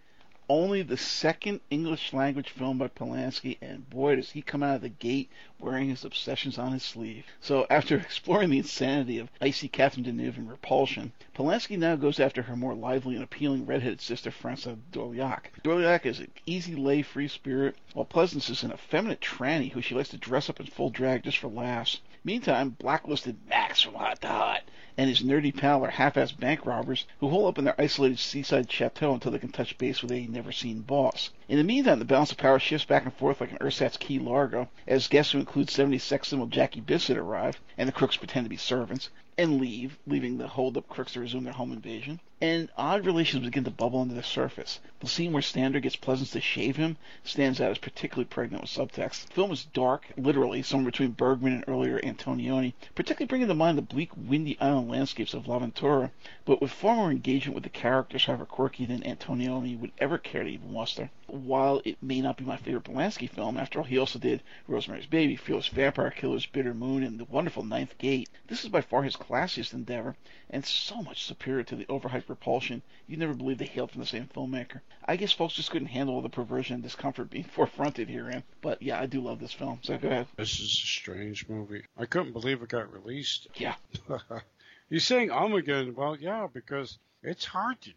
Only 0.50 0.80
the 0.80 0.96
second 0.96 1.60
English 1.68 2.14
language 2.14 2.48
film 2.48 2.78
by 2.78 2.88
Polanski, 2.88 3.58
and 3.60 3.90
boy, 3.90 4.16
does 4.16 4.30
he 4.30 4.40
come 4.40 4.62
out 4.62 4.76
of 4.76 4.80
the 4.80 4.88
gate 4.88 5.28
wearing 5.58 5.90
his 5.90 6.06
obsessions 6.06 6.56
on 6.56 6.72
his 6.72 6.82
sleeve. 6.82 7.26
So, 7.38 7.66
after 7.68 7.96
exploring 7.98 8.48
the 8.48 8.56
insanity 8.56 9.18
of 9.18 9.30
icy 9.42 9.68
Catherine 9.68 10.06
Deneuve 10.06 10.38
and 10.38 10.48
Repulsion, 10.48 11.12
Polanski 11.34 11.76
now 11.76 11.96
goes 11.96 12.18
after 12.18 12.40
her 12.40 12.56
more 12.56 12.74
lively 12.74 13.14
and 13.14 13.22
appealing 13.22 13.66
redheaded 13.66 14.00
sister, 14.00 14.30
Françoise 14.30 14.78
Dorléac. 14.90 15.50
Dorléac 15.62 16.06
is 16.06 16.18
an 16.18 16.30
easy 16.46 16.74
lay 16.74 17.02
free 17.02 17.28
spirit, 17.28 17.76
while 17.92 18.06
Pleasence 18.06 18.48
is 18.48 18.62
an 18.62 18.72
effeminate 18.72 19.20
tranny 19.20 19.72
who 19.72 19.82
she 19.82 19.94
likes 19.94 20.08
to 20.08 20.16
dress 20.16 20.48
up 20.48 20.60
in 20.60 20.64
full 20.66 20.88
drag 20.88 21.24
just 21.24 21.36
for 21.36 21.48
laughs. 21.48 22.00
Meantime, 22.24 22.70
blacklisted 22.70 23.36
Max 23.50 23.82
from 23.82 23.96
Hot 23.96 24.22
to 24.22 24.28
Hot 24.28 24.62
and 24.98 25.08
his 25.08 25.22
nerdy 25.22 25.56
pal 25.56 25.84
are 25.84 25.90
half-assed 25.90 26.40
bank 26.40 26.66
robbers 26.66 27.06
who 27.20 27.28
hole 27.28 27.46
up 27.46 27.56
in 27.56 27.64
their 27.64 27.80
isolated 27.80 28.18
seaside 28.18 28.68
chateau 28.68 29.14
until 29.14 29.30
they 29.30 29.38
can 29.38 29.52
touch 29.52 29.78
base 29.78 30.02
with 30.02 30.10
a 30.10 30.26
never-seen 30.38 30.82
boss. 30.82 31.30
In 31.48 31.58
the 31.58 31.64
meantime, 31.64 31.98
the 31.98 32.04
balance 32.04 32.30
of 32.30 32.38
power 32.38 32.60
shifts 32.60 32.84
back 32.84 33.02
and 33.02 33.12
forth 33.12 33.40
like 33.40 33.50
an 33.50 33.58
ersatz 33.60 33.96
Key 33.96 34.20
Largo, 34.20 34.68
as 34.86 35.08
guests 35.08 35.32
who 35.32 35.40
include 35.40 35.66
70s 35.66 36.02
sex 36.02 36.28
symbol 36.28 36.46
Jackie 36.46 36.80
Bisset 36.80 37.16
arrive, 37.16 37.60
and 37.76 37.88
the 37.88 37.92
crooks 37.92 38.16
pretend 38.16 38.44
to 38.44 38.48
be 38.48 38.56
servants, 38.56 39.10
and 39.36 39.60
leave, 39.60 39.98
leaving 40.06 40.38
the 40.38 40.46
hold-up 40.46 40.88
crooks 40.88 41.14
to 41.14 41.20
resume 41.20 41.42
their 41.42 41.54
home 41.54 41.72
invasion. 41.72 42.20
And 42.40 42.68
odd 42.76 43.04
relations 43.04 43.44
begin 43.44 43.64
to 43.64 43.70
bubble 43.70 44.00
under 44.00 44.14
the 44.14 44.22
surface. 44.22 44.78
The 45.00 45.08
scene 45.08 45.32
where 45.32 45.42
Stander 45.42 45.80
gets 45.80 45.96
Pleasence 45.96 46.30
to 46.32 46.40
shave 46.40 46.76
him 46.76 46.96
stands 47.24 47.60
out 47.60 47.72
as 47.72 47.78
particularly 47.78 48.26
pregnant 48.26 48.62
with 48.62 48.70
subtext. 48.70 49.26
The 49.26 49.32
film 49.32 49.50
is 49.50 49.64
dark, 49.64 50.06
literally, 50.16 50.62
somewhere 50.62 50.92
between 50.92 51.12
Bergman 51.12 51.52
and 51.54 51.64
earlier 51.66 52.00
Antonioni, 52.00 52.74
particularly 52.94 53.26
bringing 53.26 53.48
to 53.48 53.54
mind 53.54 53.76
the 53.76 53.82
bleak, 53.82 54.10
windy 54.16 54.56
island 54.60 54.88
landscapes 54.88 55.34
of 55.34 55.48
L'Avventura, 55.48 56.12
but 56.44 56.60
with 56.60 56.70
far 56.70 56.94
more 56.94 57.10
engagement 57.10 57.56
with 57.56 57.64
the 57.64 57.70
characters, 57.70 58.24
however 58.24 58.46
quirky, 58.46 58.86
than 58.86 59.02
Antonioni 59.02 59.76
would 59.76 59.92
ever 59.98 60.16
care 60.16 60.44
to 60.44 60.50
even 60.50 60.72
muster. 60.72 61.10
While 61.26 61.82
it 61.84 62.02
may 62.02 62.20
not 62.20 62.36
be 62.36 62.44
my 62.44 62.56
favorite 62.56 62.84
Polanski 62.84 63.28
film, 63.28 63.58
after 63.58 63.80
all, 63.80 63.84
he 63.84 63.98
also 63.98 64.18
did 64.18 64.42
Rosemary's 64.66 65.06
Baby, 65.06 65.36
Fearless 65.36 65.68
Vampire 65.68 66.10
Killers, 66.10 66.46
Bitter 66.46 66.72
Moon, 66.72 67.02
and 67.02 67.20
the 67.20 67.24
wonderful 67.24 67.64
Ninth 67.64 67.98
Gate. 67.98 68.30
This 68.46 68.64
is 68.64 68.70
by 68.70 68.80
far 68.80 69.02
his 69.02 69.16
classiest 69.16 69.74
endeavor, 69.74 70.16
and 70.48 70.64
so 70.64 71.02
much 71.02 71.24
superior 71.24 71.64
to 71.64 71.76
the 71.76 71.84
overhyped 71.84 72.27
repulsion. 72.28 72.82
You'd 73.06 73.18
never 73.18 73.34
believe 73.34 73.58
they 73.58 73.66
hailed 73.66 73.90
from 73.90 74.00
the 74.00 74.06
same 74.06 74.28
filmmaker. 74.34 74.80
I 75.04 75.16
guess 75.16 75.32
folks 75.32 75.54
just 75.54 75.70
couldn't 75.70 75.88
handle 75.88 76.14
all 76.14 76.22
the 76.22 76.28
perversion 76.28 76.74
and 76.74 76.82
discomfort 76.82 77.30
being 77.30 77.44
forefronted 77.56 78.08
herein. 78.08 78.42
But 78.60 78.82
yeah, 78.82 79.00
I 79.00 79.06
do 79.06 79.20
love 79.20 79.40
this 79.40 79.52
film. 79.52 79.80
So 79.82 79.98
go 79.98 80.08
ahead. 80.08 80.26
This 80.36 80.60
is 80.60 80.70
a 80.70 80.86
strange 80.86 81.48
movie. 81.48 81.84
I 81.96 82.06
couldn't 82.06 82.32
believe 82.32 82.62
it 82.62 82.68
got 82.68 82.92
released. 82.92 83.48
Yeah. 83.54 83.74
You're 84.88 85.00
saying 85.00 85.30
Armageddon? 85.30 85.94
Well, 85.94 86.16
yeah, 86.16 86.46
because 86.52 86.98
it's 87.22 87.44
hard 87.44 87.80
to 87.82 87.90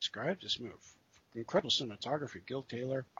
describe 0.00 0.40
this 0.40 0.58
movie. 0.58 0.74
Incredible 1.34 1.70
cinematography. 1.70 2.46
Gil 2.46 2.62
Taylor. 2.62 3.04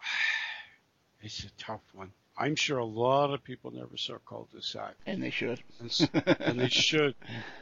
It's 1.22 1.42
a 1.42 1.50
tough 1.56 1.80
one. 1.94 2.12
I'm 2.36 2.54
sure 2.54 2.76
a 2.76 2.84
lot 2.84 3.32
of 3.32 3.42
people 3.42 3.70
never 3.70 3.96
saw 3.96 4.18
Cul-de-sac. 4.28 4.94
And 5.06 5.22
they 5.22 5.30
should. 5.30 5.62
And, 5.80 6.10
and 6.40 6.60
they 6.60 6.68
should. 6.88 7.14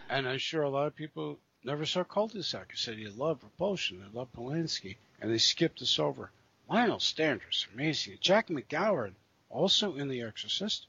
And 0.08 0.26
I'm 0.26 0.38
sure 0.38 0.62
a 0.62 0.68
lot 0.68 0.88
of 0.88 0.96
people 0.96 1.38
never 1.64 1.86
saw 1.86 2.04
Cul-de-sac. 2.04 2.68
They 2.68 2.76
said 2.76 2.98
they 2.98 3.06
love 3.06 3.42
Repulsion, 3.42 4.00
they 4.00 4.18
love 4.18 4.28
Polanski, 4.32 4.96
and 5.20 5.30
they 5.30 5.38
skipped 5.38 5.80
this 5.80 5.98
over. 5.98 6.30
Lionel 6.68 7.00
Stander's 7.00 7.66
amazing. 7.74 8.18
Jack 8.20 8.48
MacGowran, 8.48 9.12
also 9.50 9.96
in 9.96 10.08
The 10.08 10.22
Exorcist, 10.22 10.86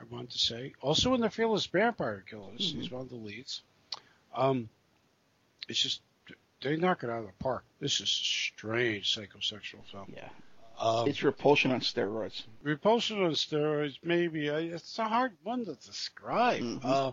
I 0.00 0.04
want 0.14 0.30
to 0.30 0.38
say. 0.38 0.74
Also 0.80 1.14
in 1.14 1.20
The 1.20 1.30
Fearless 1.30 1.66
Vampire 1.66 2.24
Killers, 2.28 2.70
mm-hmm. 2.70 2.80
he's 2.80 2.90
one 2.90 3.02
of 3.02 3.08
the 3.08 3.16
leads. 3.16 3.62
Um, 4.34 4.68
it's 5.68 5.82
just, 5.82 6.00
they 6.62 6.76
knock 6.76 7.02
it 7.02 7.10
out 7.10 7.20
of 7.20 7.26
the 7.26 7.32
park. 7.44 7.64
This 7.80 7.94
is 7.94 8.02
a 8.02 8.06
strange 8.06 9.14
psychosexual 9.14 9.84
film. 9.90 10.12
Yeah. 10.14 10.28
Um, 10.80 11.08
it's 11.08 11.24
repulsion 11.24 11.72
on 11.72 11.80
steroids. 11.80 12.44
Repulsion 12.62 13.24
on 13.24 13.32
steroids, 13.32 13.98
maybe. 14.04 14.46
It's 14.46 14.98
a 15.00 15.04
hard 15.04 15.32
one 15.42 15.64
to 15.64 15.74
describe. 15.74 16.60
Mm-hmm. 16.60 16.86
Uh, 16.86 17.10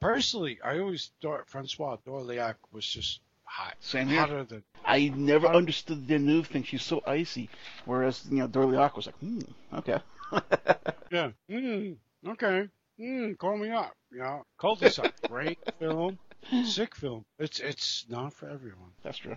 personally, 0.00 0.58
I 0.62 0.78
always 0.78 1.10
thought 1.22 1.48
Françoise 1.48 2.00
Dorléac 2.04 2.56
was 2.72 2.86
just 2.86 3.20
hot. 3.44 3.76
Same 3.80 4.08
here. 4.08 4.20
Hotter 4.20 4.44
than. 4.44 4.62
I 4.84 5.08
never 5.08 5.46
hotter. 5.46 5.58
understood 5.58 6.06
Deneuve 6.06 6.46
thing. 6.46 6.62
She's 6.62 6.82
so 6.82 7.02
icy, 7.06 7.48
whereas 7.84 8.26
you 8.30 8.38
know 8.38 8.48
Dorléac 8.48 8.96
was 8.96 9.06
like, 9.06 9.18
hmm, 9.18 9.40
okay. 9.74 10.00
yeah. 11.10 11.30
Hmm. 11.50 11.92
Okay. 12.26 12.68
Hmm. 12.98 13.32
Call 13.34 13.56
me 13.56 13.70
up. 13.70 13.92
You 14.10 14.18
know, 14.18 14.44
cul-de-sac. 14.58 15.14
Great 15.28 15.58
film. 15.78 16.18
Sick 16.64 16.94
film. 16.94 17.24
It's 17.38 17.60
it's 17.60 18.06
not 18.08 18.32
for 18.32 18.48
everyone. 18.48 18.92
That's 19.02 19.18
true. 19.18 19.36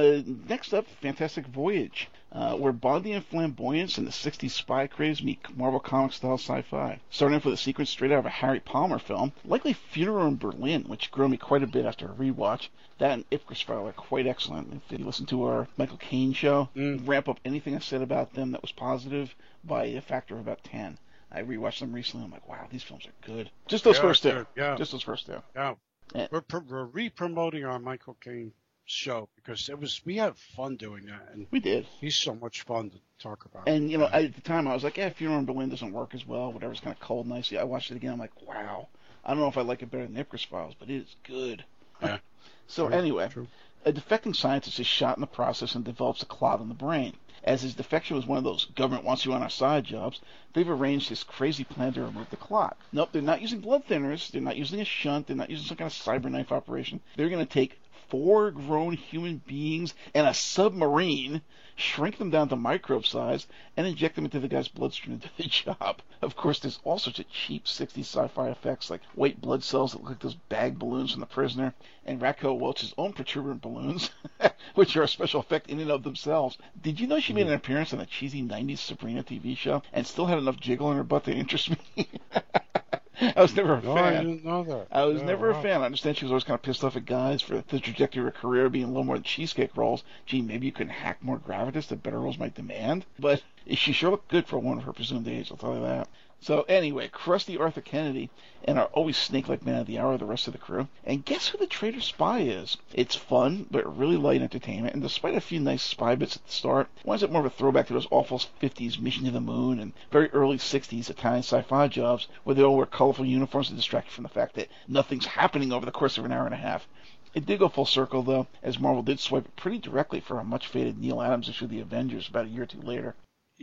Uh, 0.00 0.22
next 0.48 0.74
up, 0.74 0.88
Fantastic 1.02 1.46
Voyage, 1.46 2.08
uh, 2.32 2.56
where 2.56 2.72
Bondi 2.72 3.12
and 3.12 3.24
flamboyance 3.24 3.96
and 3.96 4.04
the 4.04 4.10
60s 4.10 4.50
spy 4.50 4.88
craze 4.88 5.22
meet 5.22 5.56
Marvel 5.56 5.78
Comics 5.78 6.16
style 6.16 6.34
sci 6.34 6.62
fi. 6.62 6.98
Starting 7.10 7.36
off 7.36 7.44
with 7.44 7.54
a 7.54 7.56
sequence 7.56 7.90
straight 7.90 8.10
out 8.10 8.18
of 8.18 8.26
a 8.26 8.30
Harry 8.30 8.58
Palmer 8.58 8.98
film, 8.98 9.32
likely 9.44 9.72
Funeral 9.72 10.26
in 10.26 10.36
Berlin, 10.36 10.82
which 10.88 11.12
grew 11.12 11.28
me 11.28 11.36
quite 11.36 11.62
a 11.62 11.68
bit 11.68 11.86
after 11.86 12.06
a 12.06 12.14
rewatch. 12.16 12.70
That 12.98 13.12
and 13.12 13.30
Ipcress 13.30 13.62
File 13.62 13.86
are 13.86 13.92
quite 13.92 14.26
excellent. 14.26 14.82
If 14.84 14.98
you 14.98 15.04
listen 15.04 15.26
to 15.26 15.44
our 15.44 15.68
Michael 15.76 15.98
Caine 15.98 16.32
show, 16.32 16.70
mm. 16.74 17.06
ramp 17.06 17.28
up 17.28 17.38
anything 17.44 17.76
I 17.76 17.78
said 17.78 18.02
about 18.02 18.34
them 18.34 18.50
that 18.50 18.62
was 18.62 18.72
positive 18.72 19.32
by 19.62 19.84
a 19.84 20.00
factor 20.00 20.34
of 20.34 20.40
about 20.40 20.64
10. 20.64 20.98
I 21.30 21.42
rewatched 21.42 21.78
them 21.78 21.92
recently. 21.92 22.24
I'm 22.24 22.32
like, 22.32 22.48
wow, 22.48 22.66
these 22.68 22.82
films 22.82 23.06
are 23.06 23.26
good. 23.32 23.48
Just 23.68 23.84
those 23.84 24.00
first 24.00 24.24
two. 24.24 24.44
Yeah. 24.56 24.74
Just 24.74 24.90
those 24.90 25.04
first 25.04 25.26
two. 25.26 25.40
Yeah. 25.54 25.76
And, 26.16 26.28
we're, 26.32 26.42
we're 26.68 26.84
re-promoting 26.86 27.64
our 27.64 27.78
Michael 27.78 28.16
Caine 28.20 28.52
show 28.86 29.28
because 29.36 29.68
it 29.68 29.78
was 29.78 30.00
we 30.04 30.16
had 30.16 30.36
fun 30.36 30.76
doing 30.76 31.06
that, 31.06 31.30
and 31.32 31.46
we 31.50 31.60
did. 31.60 31.86
He's 32.00 32.16
so 32.16 32.34
much 32.34 32.62
fun 32.62 32.90
to 32.90 32.98
talk 33.18 33.44
about. 33.44 33.68
And 33.68 33.90
you 33.90 33.98
know, 33.98 34.08
at 34.12 34.34
the 34.34 34.40
time 34.40 34.68
I 34.68 34.74
was 34.74 34.84
like, 34.84 34.96
yeah, 34.96 35.08
Funeral 35.10 35.38
in 35.38 35.46
Berlin 35.46 35.70
doesn't 35.70 35.92
work 35.92 36.14
as 36.14 36.26
well. 36.26 36.52
Whatever's 36.52 36.80
kind 36.80 36.94
of 36.94 37.00
cold 37.00 37.26
and 37.26 37.34
icy. 37.34 37.58
I 37.58 37.64
watched 37.64 37.90
it 37.90 37.96
again. 37.96 38.12
I'm 38.12 38.18
like, 38.18 38.46
wow. 38.46 38.88
I 39.24 39.30
don't 39.30 39.40
know 39.40 39.48
if 39.48 39.56
I 39.56 39.62
like 39.62 39.82
it 39.82 39.90
better 39.90 40.06
than 40.06 40.22
Ipcress 40.22 40.46
Files, 40.46 40.74
but 40.78 40.90
it 40.90 40.96
is 40.96 41.16
good. 41.24 41.64
Yeah. 42.02 42.18
so 42.66 42.88
true, 42.88 42.96
anyway, 42.96 43.28
true. 43.28 43.48
a 43.84 43.92
defecting 43.92 44.36
scientist 44.36 44.78
is 44.78 44.86
shot 44.86 45.16
in 45.16 45.22
the 45.22 45.26
process 45.26 45.74
and 45.74 45.84
develops 45.84 46.22
a 46.22 46.26
clot 46.26 46.60
in 46.60 46.68
the 46.68 46.74
brain. 46.74 47.14
As 47.42 47.60
his 47.60 47.74
defection 47.74 48.16
was 48.16 48.26
one 48.26 48.38
of 48.38 48.44
those 48.44 48.64
government 48.64 49.04
wants 49.04 49.26
you 49.26 49.32
on 49.34 49.42
our 49.42 49.50
side 49.50 49.84
jobs, 49.84 50.20
they've 50.54 50.68
arranged 50.68 51.10
this 51.10 51.22
crazy 51.22 51.64
plan 51.64 51.92
to 51.92 52.02
remove 52.02 52.30
the 52.30 52.36
clot. 52.36 52.76
Nope, 52.90 53.10
they're 53.12 53.20
not 53.20 53.42
using 53.42 53.60
blood 53.60 53.86
thinners. 53.86 54.30
They're 54.30 54.40
not 54.40 54.56
using 54.56 54.80
a 54.80 54.84
shunt. 54.84 55.26
They're 55.26 55.36
not 55.36 55.50
using 55.50 55.66
some 55.66 55.76
kind 55.76 55.90
of 55.90 55.96
cyber 55.96 56.30
knife 56.30 56.52
operation. 56.52 57.00
They're 57.16 57.28
going 57.28 57.46
to 57.46 57.52
take 57.52 57.78
four 58.14 58.52
grown 58.52 58.92
human 58.92 59.38
beings 59.44 59.92
and 60.14 60.24
a 60.24 60.32
submarine, 60.32 61.42
shrink 61.74 62.16
them 62.16 62.30
down 62.30 62.48
to 62.48 62.54
microbe 62.54 63.04
size, 63.04 63.48
and 63.76 63.88
inject 63.88 64.14
them 64.14 64.24
into 64.24 64.38
the 64.38 64.46
guy's 64.46 64.68
bloodstream 64.68 65.18
to 65.18 65.26
do 65.26 65.32
the 65.36 65.48
job. 65.48 66.00
Of 66.22 66.36
course, 66.36 66.60
there's 66.60 66.78
all 66.84 67.00
sorts 67.00 67.18
of 67.18 67.28
cheap 67.28 67.64
60s 67.64 67.98
sci-fi 67.98 68.50
effects 68.50 68.88
like 68.88 69.02
white 69.16 69.40
blood 69.40 69.64
cells 69.64 69.90
that 69.90 69.98
look 69.98 70.10
like 70.10 70.20
those 70.20 70.36
bag 70.48 70.78
balloons 70.78 71.10
from 71.10 71.22
the 71.22 71.26
prisoner, 71.26 71.74
and 72.06 72.22
Raquel 72.22 72.56
Welch's 72.56 72.94
own 72.96 73.14
protuberant 73.14 73.60
balloons, 73.62 74.10
which 74.76 74.96
are 74.96 75.02
a 75.02 75.08
special 75.08 75.40
effect 75.40 75.68
in 75.68 75.80
and 75.80 75.90
of 75.90 76.04
themselves. 76.04 76.56
Did 76.80 77.00
you 77.00 77.08
know 77.08 77.18
she 77.18 77.32
made 77.32 77.48
an 77.48 77.52
appearance 77.52 77.92
on 77.92 77.98
the 77.98 78.06
cheesy 78.06 78.44
90s 78.44 78.78
Sabrina 78.78 79.24
TV 79.24 79.56
show 79.56 79.82
and 79.92 80.06
still 80.06 80.26
had 80.26 80.38
enough 80.38 80.60
jiggle 80.60 80.92
in 80.92 80.98
her 80.98 81.02
butt 81.02 81.24
to 81.24 81.32
interest 81.32 81.70
me? 81.96 82.08
I 83.20 83.40
was 83.42 83.54
never 83.54 83.74
a 83.74 83.82
no, 83.82 83.94
fan. 83.94 84.04
I 84.04 84.16
didn't 84.18 84.44
know 84.44 84.64
that. 84.64 84.88
I 84.90 85.04
was 85.04 85.22
never 85.22 85.52
wow. 85.52 85.58
a 85.58 85.62
fan. 85.62 85.82
I 85.82 85.86
understand 85.86 86.16
she 86.16 86.24
was 86.24 86.32
always 86.32 86.44
kind 86.44 86.56
of 86.56 86.62
pissed 86.62 86.82
off 86.82 86.96
at 86.96 87.04
guys 87.04 87.42
for 87.42 87.62
the 87.68 87.80
trajectory 87.80 88.20
of 88.20 88.26
her 88.26 88.40
career 88.40 88.68
being 88.68 88.84
a 88.84 88.88
little 88.88 89.04
more 89.04 89.16
than 89.16 89.22
cheesecake 89.22 89.76
rolls. 89.76 90.02
Gee, 90.26 90.42
maybe 90.42 90.66
you 90.66 90.72
can 90.72 90.88
hack 90.88 91.22
more 91.22 91.38
gravitas 91.38 91.88
that 91.88 92.02
better 92.02 92.20
roles 92.20 92.38
might 92.38 92.54
demand. 92.54 93.06
But 93.18 93.42
she 93.68 93.92
sure 93.92 94.10
looked 94.10 94.28
good 94.28 94.46
for 94.46 94.58
one 94.58 94.78
of 94.78 94.84
her 94.84 94.92
presumed 94.92 95.28
age, 95.28 95.50
I'll 95.50 95.56
tell 95.56 95.74
you 95.74 95.82
that. 95.82 96.08
So 96.46 96.60
anyway, 96.68 97.08
crusty 97.08 97.56
Arthur 97.56 97.80
Kennedy 97.80 98.28
and 98.64 98.78
our 98.78 98.90
always 98.92 99.16
snake-like 99.16 99.64
man 99.64 99.80
of 99.80 99.86
the 99.86 99.98
hour, 99.98 100.18
the 100.18 100.26
rest 100.26 100.46
of 100.46 100.52
the 100.52 100.58
crew. 100.58 100.88
And 101.02 101.24
guess 101.24 101.48
who 101.48 101.56
the 101.56 101.66
traitor 101.66 102.02
spy 102.02 102.40
is? 102.40 102.76
It's 102.92 103.14
fun, 103.14 103.66
but 103.70 103.96
really 103.96 104.18
light 104.18 104.42
entertainment. 104.42 104.92
And 104.92 105.02
despite 105.02 105.34
a 105.34 105.40
few 105.40 105.58
nice 105.58 105.82
spy 105.82 106.16
bits 106.16 106.36
at 106.36 106.44
the 106.44 106.52
start, 106.52 106.90
why 107.02 107.14
is 107.14 107.22
it 107.22 107.32
more 107.32 107.40
of 107.40 107.46
a 107.46 107.48
throwback 107.48 107.86
to 107.86 107.94
those 107.94 108.06
awful 108.10 108.42
50s 108.60 108.98
Mission 108.98 109.24
to 109.24 109.30
the 109.30 109.40
Moon 109.40 109.80
and 109.80 109.94
very 110.10 110.28
early 110.32 110.58
60s 110.58 111.08
Italian 111.08 111.42
sci-fi 111.42 111.88
jobs 111.88 112.28
where 112.42 112.54
they 112.54 112.62
all 112.62 112.76
wear 112.76 112.84
colorful 112.84 113.24
uniforms 113.24 113.68
to 113.68 113.74
distract 113.74 114.08
you 114.08 114.12
from 114.12 114.24
the 114.24 114.28
fact 114.28 114.54
that 114.56 114.68
nothing's 114.86 115.24
happening 115.24 115.72
over 115.72 115.86
the 115.86 115.92
course 115.92 116.18
of 116.18 116.26
an 116.26 116.32
hour 116.32 116.44
and 116.44 116.54
a 116.54 116.58
half. 116.58 116.86
It 117.32 117.46
did 117.46 117.60
go 117.60 117.70
full 117.70 117.86
circle, 117.86 118.22
though, 118.22 118.48
as 118.62 118.78
Marvel 118.78 119.02
did 119.02 119.18
swipe 119.18 119.46
it 119.46 119.56
pretty 119.56 119.78
directly 119.78 120.20
for 120.20 120.38
a 120.38 120.44
much 120.44 120.66
faded 120.66 120.98
Neal 120.98 121.22
Adams 121.22 121.48
issue 121.48 121.64
of 121.64 121.70
The 121.70 121.80
Avengers 121.80 122.28
about 122.28 122.44
a 122.44 122.50
year 122.50 122.64
or 122.64 122.66
two 122.66 122.82
later. 122.82 123.14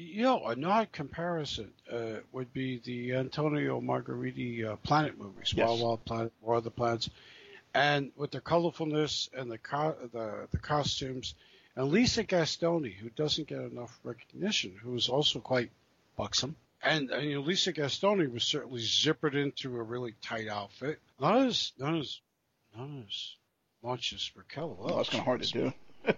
You 0.01 0.23
know, 0.23 0.47
a 0.47 0.65
odd 0.65 0.91
comparison 0.91 1.71
uh, 1.91 2.21
would 2.31 2.51
be 2.53 2.79
the 2.83 3.13
Antonio 3.13 3.79
Margheriti 3.79 4.65
uh, 4.65 4.75
Planet 4.77 5.17
movies, 5.17 5.53
yes. 5.55 5.67
Wild 5.67 5.81
Wild 5.81 6.05
Planet, 6.05 6.33
War 6.41 6.55
of 6.55 6.63
the 6.63 6.71
Planets, 6.71 7.09
and 7.73 8.11
with 8.15 8.31
their 8.31 8.41
colorfulness 8.41 9.29
and 9.33 9.51
the 9.51 9.57
co- 9.57 9.95
the, 10.11 10.47
the 10.49 10.57
costumes, 10.57 11.35
and 11.75 11.89
Lisa 11.89 12.23
Gastoni, 12.23 12.95
who 12.95 13.09
doesn't 13.11 13.47
get 13.47 13.59
enough 13.59 13.99
recognition, 14.03 14.75
who 14.81 14.95
is 14.95 15.07
also 15.07 15.39
quite 15.39 15.69
buxom. 16.17 16.55
And, 16.83 17.11
and 17.11 17.29
you 17.29 17.35
know, 17.35 17.41
Lisa 17.41 17.71
Gastoni 17.71 18.31
was 18.31 18.43
certainly 18.43 18.81
zippered 18.81 19.35
into 19.35 19.77
a 19.77 19.83
really 19.83 20.15
tight 20.23 20.47
outfit. 20.47 20.99
Not 21.19 21.45
as 21.45 21.73
not 21.77 21.95
as 21.95 22.19
not 22.75 22.89
as 23.07 23.35
much 23.83 24.13
as 24.13 24.31
Raquel. 24.35 24.75
Well, 24.79 24.97
that's 24.97 25.09
kind 25.09 25.19
of 25.19 25.25
hard 25.25 25.43
to 25.43 25.51
do. 25.51 25.73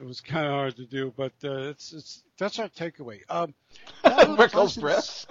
it 0.00 0.04
was 0.04 0.20
kind 0.20 0.46
of 0.46 0.52
hard 0.52 0.76
to 0.76 0.86
do, 0.86 1.12
but 1.16 1.32
uh, 1.44 1.68
it's 1.68 1.92
it's 1.92 2.22
that's 2.38 2.58
our 2.58 2.68
takeaway. 2.68 3.20
Um, 3.28 3.54
Raquel's 4.04 4.76
breasts. 4.78 5.26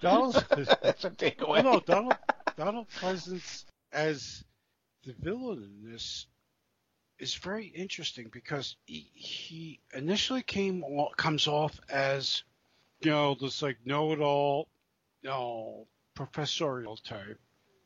Donald, 0.00 0.34
That's 0.50 1.04
a 1.04 1.10
takeaway. 1.10 1.62
no, 1.62 1.80
Donald 1.80 2.16
Donald 2.56 2.86
Pleasence 3.00 3.64
as 3.92 4.44
the 5.04 5.14
villain 5.20 5.62
in 5.62 5.92
this 5.92 6.26
is 7.18 7.34
very 7.36 7.66
interesting 7.66 8.28
because 8.32 8.76
he, 8.84 9.06
he 9.14 9.80
initially 9.94 10.42
came 10.42 10.84
comes 11.16 11.46
off 11.46 11.78
as 11.88 12.42
you 13.00 13.10
know 13.10 13.36
this 13.40 13.62
like 13.62 13.78
know-it-all, 13.84 14.68
you 15.22 15.30
know, 15.30 15.86
professorial 16.14 16.96
type, 16.96 17.38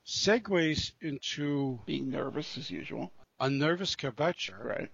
segues 0.07 0.93
into 1.01 1.79
Being 1.85 2.11
nervous 2.11 2.57
as 2.57 2.71
usual. 2.71 3.13
A 3.41 3.51
nervous 3.51 3.95
kvetcher 3.97 4.62
Right. 4.64 4.91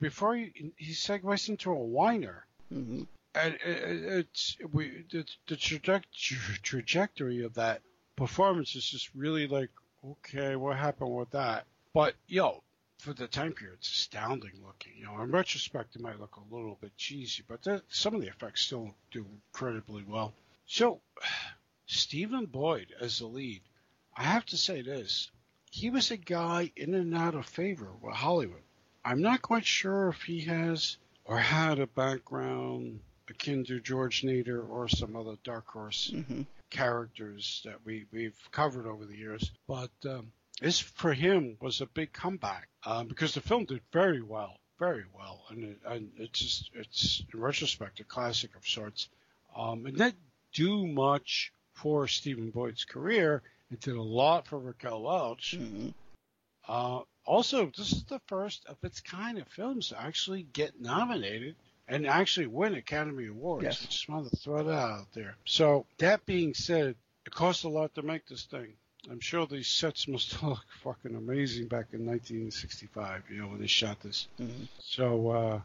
before 0.00 0.36
he 0.36 0.72
he 0.76 0.92
segues 0.92 1.48
into 1.48 1.70
a 1.70 1.74
whiner. 1.74 2.46
hmm 2.68 3.02
and 3.34 3.54
it- 3.54 3.60
it- 3.64 4.04
it's 4.20 4.56
we 4.72 5.04
the, 5.10 5.24
the 5.46 5.54
traje- 5.56 6.62
trajectory 6.62 7.42
of 7.44 7.54
that 7.54 7.82
performance 8.16 8.74
is 8.74 8.88
just 8.88 9.14
really 9.14 9.46
like 9.46 9.70
okay 10.04 10.56
what 10.56 10.76
happened 10.76 11.14
with 11.14 11.30
that 11.30 11.66
but 11.92 12.14
yo 12.26 12.62
for 12.98 13.12
the 13.12 13.28
time 13.28 13.52
period 13.52 13.76
it's 13.78 13.90
astounding 13.92 14.52
looking 14.64 14.92
you 14.96 15.04
know 15.04 15.20
in 15.22 15.30
retrospect 15.30 15.94
it 15.94 16.02
might 16.02 16.18
look 16.18 16.36
a 16.36 16.54
little 16.54 16.76
bit 16.80 16.96
cheesy 16.96 17.44
but 17.46 17.62
the, 17.62 17.82
some 17.90 18.14
of 18.14 18.20
the 18.22 18.26
effects 18.28 18.62
still 18.62 18.92
do 19.12 19.24
incredibly 19.52 20.02
well 20.02 20.32
so 20.66 21.00
Stephen 21.86 22.46
Boyd 22.46 22.88
as 23.00 23.18
the 23.18 23.26
lead 23.26 23.60
I 24.16 24.24
have 24.24 24.46
to 24.46 24.56
say 24.56 24.82
this 24.82 25.30
he 25.70 25.90
was 25.90 26.10
a 26.10 26.16
guy 26.16 26.70
in 26.76 26.94
and 26.94 27.14
out 27.16 27.34
of 27.34 27.46
favor 27.46 27.90
with 28.00 28.14
Hollywood 28.14 28.62
I'm 29.04 29.22
not 29.22 29.40
quite 29.42 29.64
sure 29.64 30.08
if 30.08 30.22
he 30.22 30.40
has 30.42 30.98
or 31.24 31.38
had 31.38 31.78
a 31.78 31.86
background 31.86 33.00
akin 33.28 33.64
to 33.64 33.80
George 33.80 34.22
Nader 34.22 34.68
or 34.68 34.88
some 34.88 35.16
other 35.16 35.36
dark 35.44 35.66
horse 35.68 36.10
hmm 36.10 36.42
characters 36.70 37.62
that 37.64 37.78
we, 37.86 38.04
we've 38.12 38.38
covered 38.50 38.86
over 38.86 39.06
the 39.06 39.16
years. 39.16 39.50
But 39.66 39.90
um, 40.04 40.32
this, 40.60 40.78
for 40.78 41.14
him, 41.14 41.56
was 41.62 41.80
a 41.80 41.86
big 41.86 42.12
comeback 42.12 42.68
um, 42.84 43.08
because 43.08 43.32
the 43.32 43.40
film 43.40 43.64
did 43.64 43.80
very 43.90 44.20
well, 44.20 44.58
very 44.78 45.04
well. 45.16 45.44
And, 45.48 45.64
it, 45.64 45.78
and 45.86 46.10
it's 46.18 46.38
just, 46.38 46.70
it's, 46.74 47.22
in 47.32 47.40
retrospect, 47.40 48.00
a 48.00 48.04
classic 48.04 48.54
of 48.54 48.66
sorts. 48.66 49.08
Um, 49.56 49.86
and 49.86 49.96
didn't 49.96 50.16
do 50.52 50.86
much 50.86 51.52
for 51.72 52.06
Stephen 52.06 52.50
Boyd's 52.50 52.84
career. 52.84 53.42
It 53.70 53.80
did 53.80 53.96
a 53.96 54.02
lot 54.02 54.46
for 54.46 54.58
Raquel 54.58 55.02
Welch. 55.02 55.56
hmm 55.56 55.88
Uh, 56.66 57.00
also, 57.24 57.70
this 57.76 57.92
is 57.92 58.04
the 58.04 58.20
first 58.26 58.64
of 58.66 58.76
its 58.82 59.00
kind 59.00 59.38
of 59.38 59.46
films 59.48 59.88
to 59.88 60.00
actually 60.00 60.42
get 60.42 60.80
nominated 60.80 61.56
and 61.86 62.06
actually 62.06 62.46
win 62.46 62.74
Academy 62.74 63.26
Awards. 63.26 63.64
Yes. 63.64 63.82
I 63.82 63.86
just 63.86 64.08
wanted 64.08 64.30
to 64.30 64.36
throw 64.36 64.62
that 64.64 64.72
out 64.72 65.12
there. 65.12 65.36
So, 65.44 65.86
that 65.98 66.24
being 66.26 66.54
said, 66.54 66.94
it 67.26 67.32
cost 67.34 67.64
a 67.64 67.68
lot 67.68 67.94
to 67.94 68.02
make 68.02 68.26
this 68.26 68.44
thing. 68.44 68.74
I'm 69.10 69.20
sure 69.20 69.46
these 69.46 69.68
sets 69.68 70.08
must 70.08 70.42
look 70.42 70.64
fucking 70.82 71.14
amazing 71.14 71.68
back 71.68 71.88
in 71.92 72.06
1965, 72.06 73.24
you 73.30 73.42
know, 73.42 73.48
when 73.48 73.60
they 73.60 73.66
shot 73.66 74.00
this. 74.00 74.28
hmm 74.38 74.64
So, 74.80 75.30
uh, 75.30 75.60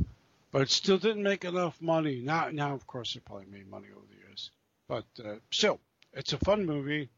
but 0.51 0.61
it 0.63 0.69
still 0.69 0.97
didn't 0.97 1.23
make 1.23 1.45
enough 1.45 1.81
money. 1.81 2.21
Now, 2.23 2.49
now 2.49 2.73
of 2.73 2.85
course, 2.87 3.15
it 3.15 3.25
probably 3.25 3.47
made 3.51 3.69
money 3.69 3.87
over 3.95 4.05
the 4.09 4.27
years. 4.27 4.51
But 4.87 5.05
uh, 5.25 5.39
still, 5.51 5.79
it's 6.13 6.33
a 6.33 6.37
fun 6.37 6.65
movie. 6.65 7.09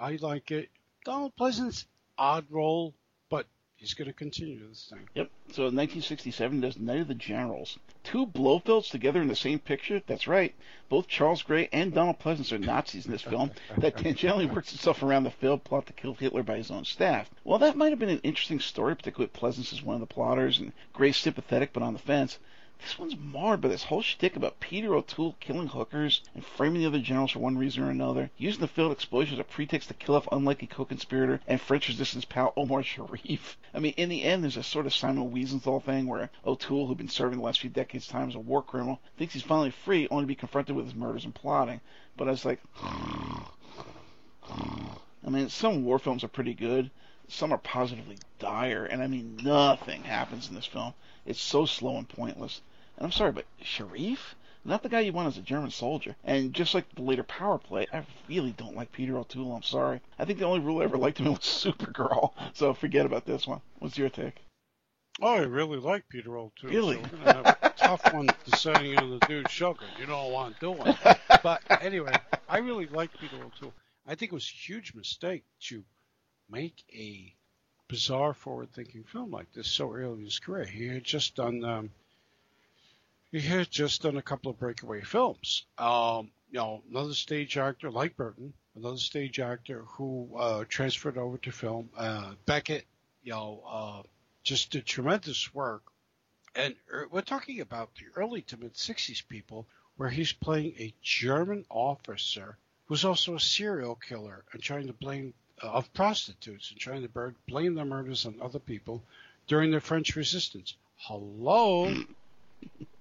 I 0.00 0.16
like 0.22 0.50
it. 0.50 0.70
Donald 1.04 1.36
Pleasence's 1.36 1.86
odd 2.16 2.46
role, 2.48 2.94
but 3.28 3.46
he's 3.76 3.92
going 3.92 4.08
to 4.08 4.14
continue 4.14 4.66
this 4.66 4.90
thing. 4.90 5.06
Yep. 5.14 5.30
So 5.48 5.62
in 5.66 5.76
1967, 5.76 6.60
there's 6.60 6.78
Night 6.78 7.00
of 7.00 7.08
the 7.08 7.14
Generals. 7.14 7.78
Two 8.02 8.26
Blofelds 8.26 8.90
together 8.90 9.20
in 9.20 9.28
the 9.28 9.36
same 9.36 9.58
picture? 9.58 10.00
That's 10.06 10.26
right. 10.26 10.54
Both 10.88 11.06
Charles 11.06 11.42
Gray 11.42 11.68
and 11.70 11.92
Donald 11.92 12.18
Pleasence 12.18 12.50
are 12.50 12.58
Nazis 12.58 13.04
in 13.04 13.12
this 13.12 13.20
film 13.20 13.50
that 13.76 13.96
tangentially 13.98 14.50
works 14.50 14.72
itself 14.72 15.02
around 15.02 15.24
the 15.24 15.30
failed 15.30 15.64
plot 15.64 15.86
to 15.86 15.92
kill 15.92 16.14
Hitler 16.14 16.42
by 16.42 16.56
his 16.56 16.70
own 16.70 16.86
staff. 16.86 17.30
Well, 17.44 17.58
that 17.58 17.76
might 17.76 17.90
have 17.90 17.98
been 17.98 18.08
an 18.08 18.20
interesting 18.22 18.60
story, 18.60 18.96
particularly 18.96 19.30
with 19.30 19.40
Pleasence 19.40 19.72
as 19.74 19.82
one 19.82 19.96
of 19.96 20.00
the 20.00 20.06
plotters 20.06 20.58
and 20.58 20.72
Gray 20.94 21.12
sympathetic 21.12 21.74
but 21.74 21.82
on 21.82 21.92
the 21.92 21.98
fence. 21.98 22.38
This 22.82 22.98
one's 22.98 23.16
marred 23.16 23.60
by 23.60 23.68
this 23.68 23.84
whole 23.84 24.02
shtick 24.02 24.36
about 24.36 24.58
Peter 24.58 24.94
O'Toole 24.94 25.36
killing 25.38 25.68
hookers 25.68 26.22
and 26.34 26.44
framing 26.44 26.80
the 26.80 26.86
other 26.86 26.98
generals 26.98 27.30
for 27.30 27.38
one 27.38 27.56
reason 27.56 27.84
or 27.84 27.90
another, 27.90 28.30
using 28.36 28.60
the 28.60 28.66
failed 28.66 28.90
explosion 28.90 29.34
as 29.34 29.38
a 29.38 29.44
pretext 29.44 29.88
to 29.88 29.94
kill 29.94 30.16
off 30.16 30.26
unlikely 30.32 30.66
co-conspirator 30.66 31.40
and 31.46 31.60
French 31.60 31.88
resistance 31.88 32.24
pal 32.24 32.52
Omar 32.56 32.82
Sharif. 32.82 33.56
I 33.72 33.78
mean, 33.78 33.94
in 33.96 34.08
the 34.08 34.24
end, 34.24 34.42
there's 34.42 34.56
a 34.56 34.62
sort 34.62 34.86
of 34.86 34.94
Simon 34.94 35.30
Wiesenthal 35.30 35.82
thing 35.82 36.06
where 36.06 36.30
O'Toole, 36.44 36.86
who'd 36.86 36.98
been 36.98 37.08
serving 37.08 37.38
the 37.38 37.44
last 37.44 37.60
few 37.60 37.70
decades' 37.70 38.08
time 38.08 38.28
as 38.28 38.34
a 38.34 38.40
war 38.40 38.62
criminal, 38.62 39.00
thinks 39.16 39.34
he's 39.34 39.42
finally 39.42 39.70
free, 39.70 40.08
only 40.10 40.24
to 40.24 40.28
be 40.28 40.34
confronted 40.34 40.74
with 40.74 40.86
his 40.86 40.94
murders 40.94 41.24
and 41.24 41.34
plotting. 41.34 41.80
But 42.16 42.28
I 42.28 42.32
was 42.32 42.44
like, 42.44 42.60
I 44.42 45.28
mean, 45.28 45.48
some 45.48 45.84
war 45.84 45.98
films 45.98 46.24
are 46.24 46.28
pretty 46.28 46.54
good. 46.54 46.90
Some 47.28 47.52
are 47.52 47.58
positively 47.58 48.16
dire, 48.40 48.84
and 48.84 49.00
I 49.00 49.06
mean, 49.06 49.38
nothing 49.44 50.02
happens 50.02 50.48
in 50.48 50.56
this 50.56 50.66
film. 50.66 50.94
It's 51.24 51.40
so 51.40 51.66
slow 51.66 51.96
and 51.96 52.08
pointless. 52.08 52.62
And 53.00 53.06
I'm 53.06 53.12
sorry, 53.12 53.32
but 53.32 53.46
Sharif? 53.62 54.36
Not 54.62 54.82
the 54.82 54.90
guy 54.90 55.00
you 55.00 55.12
want 55.12 55.28
as 55.28 55.38
a 55.38 55.42
German 55.42 55.70
soldier. 55.70 56.14
And 56.22 56.52
just 56.52 56.74
like 56.74 56.94
the 56.94 57.00
later 57.00 57.22
power 57.22 57.56
play, 57.56 57.86
I 57.92 58.04
really 58.28 58.52
don't 58.52 58.76
like 58.76 58.92
Peter 58.92 59.16
O'Toole. 59.16 59.54
I'm 59.54 59.62
sorry. 59.62 60.02
I 60.18 60.26
think 60.26 60.38
the 60.38 60.44
only 60.44 60.60
role 60.60 60.82
I 60.82 60.84
ever 60.84 60.98
liked 60.98 61.16
him 61.18 61.30
was 61.32 61.38
Supergirl. 61.40 62.32
So 62.52 62.74
forget 62.74 63.06
about 63.06 63.24
this 63.24 63.46
one. 63.46 63.62
What's 63.78 63.96
your 63.96 64.10
take? 64.10 64.44
Oh, 65.22 65.34
I 65.34 65.38
really 65.38 65.78
like 65.78 66.08
Peter 66.10 66.36
O'Toole. 66.36 66.70
Really? 66.70 66.96
So 66.96 67.02
we're 67.02 67.08
going 67.08 67.24
to 67.24 67.32
have 67.32 67.58
a 67.62 67.68
tough 67.76 68.12
one 68.12 68.28
deciding 68.44 68.98
on 68.98 69.10
the 69.10 69.26
dude 69.26 69.50
sugar. 69.50 69.86
You 69.98 70.06
don't 70.06 70.30
want 70.30 70.54
to 70.54 70.60
do 70.60 70.70
one. 70.72 70.96
But 71.42 71.62
anyway, 71.82 72.14
I 72.48 72.58
really 72.58 72.86
like 72.86 73.10
Peter 73.18 73.36
O'Toole. 73.36 73.72
I 74.06 74.14
think 74.14 74.32
it 74.32 74.34
was 74.34 74.50
a 74.50 74.66
huge 74.66 74.94
mistake 74.94 75.44
to 75.68 75.84
make 76.50 76.84
a 76.92 77.34
bizarre, 77.88 78.34
forward-thinking 78.34 79.04
film 79.04 79.30
like 79.30 79.52
this 79.52 79.68
so 79.68 79.92
early 79.92 80.18
in 80.18 80.24
his 80.24 80.38
career. 80.38 80.64
He 80.64 80.86
had 80.86 81.04
just 81.04 81.34
done, 81.34 81.64
um, 81.64 81.90
he 83.32 83.40
had 83.40 83.70
just 83.70 84.02
done 84.02 84.16
a 84.16 84.22
couple 84.22 84.50
of 84.50 84.58
breakaway 84.58 85.02
films. 85.02 85.64
Um, 85.78 86.30
you 86.50 86.58
know, 86.58 86.82
another 86.90 87.14
stage 87.14 87.56
actor 87.56 87.90
like 87.90 88.16
Burton, 88.16 88.52
another 88.74 88.96
stage 88.96 89.38
actor 89.38 89.84
who 89.86 90.28
uh, 90.36 90.64
transferred 90.68 91.16
over 91.16 91.38
to 91.38 91.52
film. 91.52 91.90
Uh, 91.96 92.32
Becket, 92.44 92.86
you 93.22 93.32
know, 93.32 93.62
uh, 93.68 94.02
just 94.42 94.70
did 94.70 94.84
tremendous 94.84 95.54
work. 95.54 95.82
And 96.56 96.74
er, 96.92 97.06
we're 97.10 97.20
talking 97.20 97.60
about 97.60 97.90
the 97.94 98.06
early 98.16 98.42
to 98.42 98.56
mid 98.56 98.74
60s 98.74 99.26
people 99.28 99.66
where 99.96 100.08
he's 100.08 100.32
playing 100.32 100.74
a 100.78 100.92
German 101.00 101.64
officer 101.70 102.56
who's 102.86 103.04
also 103.04 103.36
a 103.36 103.40
serial 103.40 103.94
killer 103.94 104.44
and 104.52 104.60
trying 104.60 104.88
to 104.88 104.92
blame 104.92 105.34
uh, 105.62 105.68
of 105.68 105.92
prostitutes 105.92 106.72
and 106.72 106.80
trying 106.80 107.06
to 107.06 107.34
blame 107.46 107.74
their 107.74 107.84
murders 107.84 108.26
on 108.26 108.34
other 108.42 108.58
people 108.58 109.04
during 109.46 109.70
the 109.70 109.80
French 109.80 110.16
resistance. 110.16 110.74
Hello? 110.96 111.94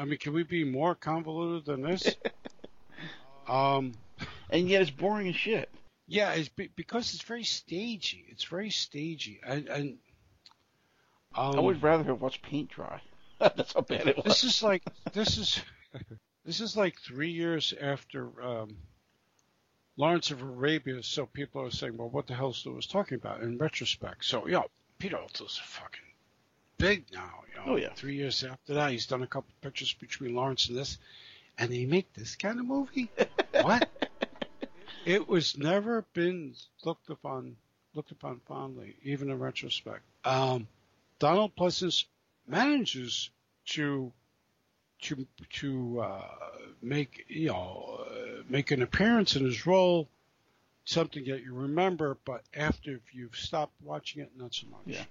I 0.00 0.06
mean, 0.06 0.18
can 0.18 0.32
we 0.32 0.44
be 0.44 0.64
more 0.64 0.94
convoluted 0.94 1.66
than 1.66 1.82
this? 1.82 2.16
um, 3.48 3.92
And 4.48 4.66
yet 4.66 4.80
it's 4.80 4.90
boring 4.90 5.28
as 5.28 5.36
shit. 5.36 5.68
yeah, 6.08 6.32
it's 6.32 6.48
be- 6.48 6.70
because 6.74 7.12
it's 7.12 7.22
very 7.22 7.44
stagey. 7.44 8.24
It's 8.28 8.44
very 8.44 8.70
stagey, 8.70 9.40
and, 9.46 9.68
and 9.68 9.98
um, 11.34 11.58
I 11.58 11.60
would 11.60 11.82
rather 11.82 12.02
have 12.04 12.22
watched 12.22 12.40
paint 12.42 12.70
dry. 12.70 13.02
That's 13.38 13.74
how 13.74 13.82
bad 13.82 14.06
it 14.08 14.16
was. 14.16 14.24
this 14.24 14.44
is 14.44 14.62
like 14.62 14.82
this 15.12 15.36
is 15.36 15.60
this 16.46 16.60
is 16.60 16.78
like 16.78 16.98
three 16.98 17.30
years 17.32 17.74
after 17.78 18.42
um, 18.42 18.76
Lawrence 19.98 20.30
of 20.30 20.40
Arabia. 20.40 21.02
So 21.02 21.26
people 21.26 21.60
are 21.62 21.70
saying, 21.70 21.98
"Well, 21.98 22.08
what 22.08 22.26
the 22.26 22.34
hell 22.34 22.50
is 22.50 22.64
Lewis 22.64 22.86
talking 22.86 23.16
about?" 23.16 23.42
In 23.42 23.58
retrospect, 23.58 24.24
so 24.24 24.48
yeah, 24.48 24.62
Peter 24.98 25.18
O'Toole's 25.18 25.60
fucking 25.62 26.09
big 26.80 27.04
now. 27.12 27.42
You 27.48 27.60
know? 27.60 27.72
Oh, 27.72 27.76
yeah. 27.76 27.92
Three 27.94 28.16
years 28.16 28.42
after 28.42 28.74
that, 28.74 28.90
he's 28.92 29.06
done 29.06 29.22
a 29.22 29.26
couple 29.26 29.50
pictures 29.60 29.92
between 29.92 30.34
Lawrence 30.34 30.68
and 30.68 30.76
this, 30.76 30.98
and 31.58 31.70
they 31.70 31.84
make 31.84 32.12
this 32.14 32.36
kind 32.36 32.58
of 32.58 32.66
movie. 32.66 33.10
what? 33.62 33.88
It 35.04 35.28
was 35.28 35.56
never 35.56 36.04
been 36.14 36.54
looked 36.84 37.10
upon 37.10 37.56
looked 37.94 38.12
upon 38.12 38.40
fondly, 38.46 38.96
even 39.02 39.30
in 39.30 39.38
retrospect. 39.38 40.02
Um, 40.24 40.68
Donald 41.18 41.56
Pleasence 41.56 42.04
manages 42.46 43.30
to 43.66 44.12
to 45.02 45.26
to 45.54 46.00
uh, 46.00 46.28
make 46.82 47.24
you 47.28 47.48
know 47.48 48.06
uh, 48.06 48.42
make 48.48 48.70
an 48.70 48.82
appearance 48.82 49.36
in 49.36 49.44
his 49.44 49.66
role 49.66 50.08
something 50.84 51.24
that 51.24 51.42
you 51.42 51.54
remember, 51.54 52.16
but 52.24 52.42
after 52.54 53.00
you've 53.12 53.36
stopped 53.36 53.72
watching 53.82 54.22
it, 54.22 54.30
not 54.36 54.54
so 54.54 54.66
much. 54.68 54.80
Yeah. 54.86 55.04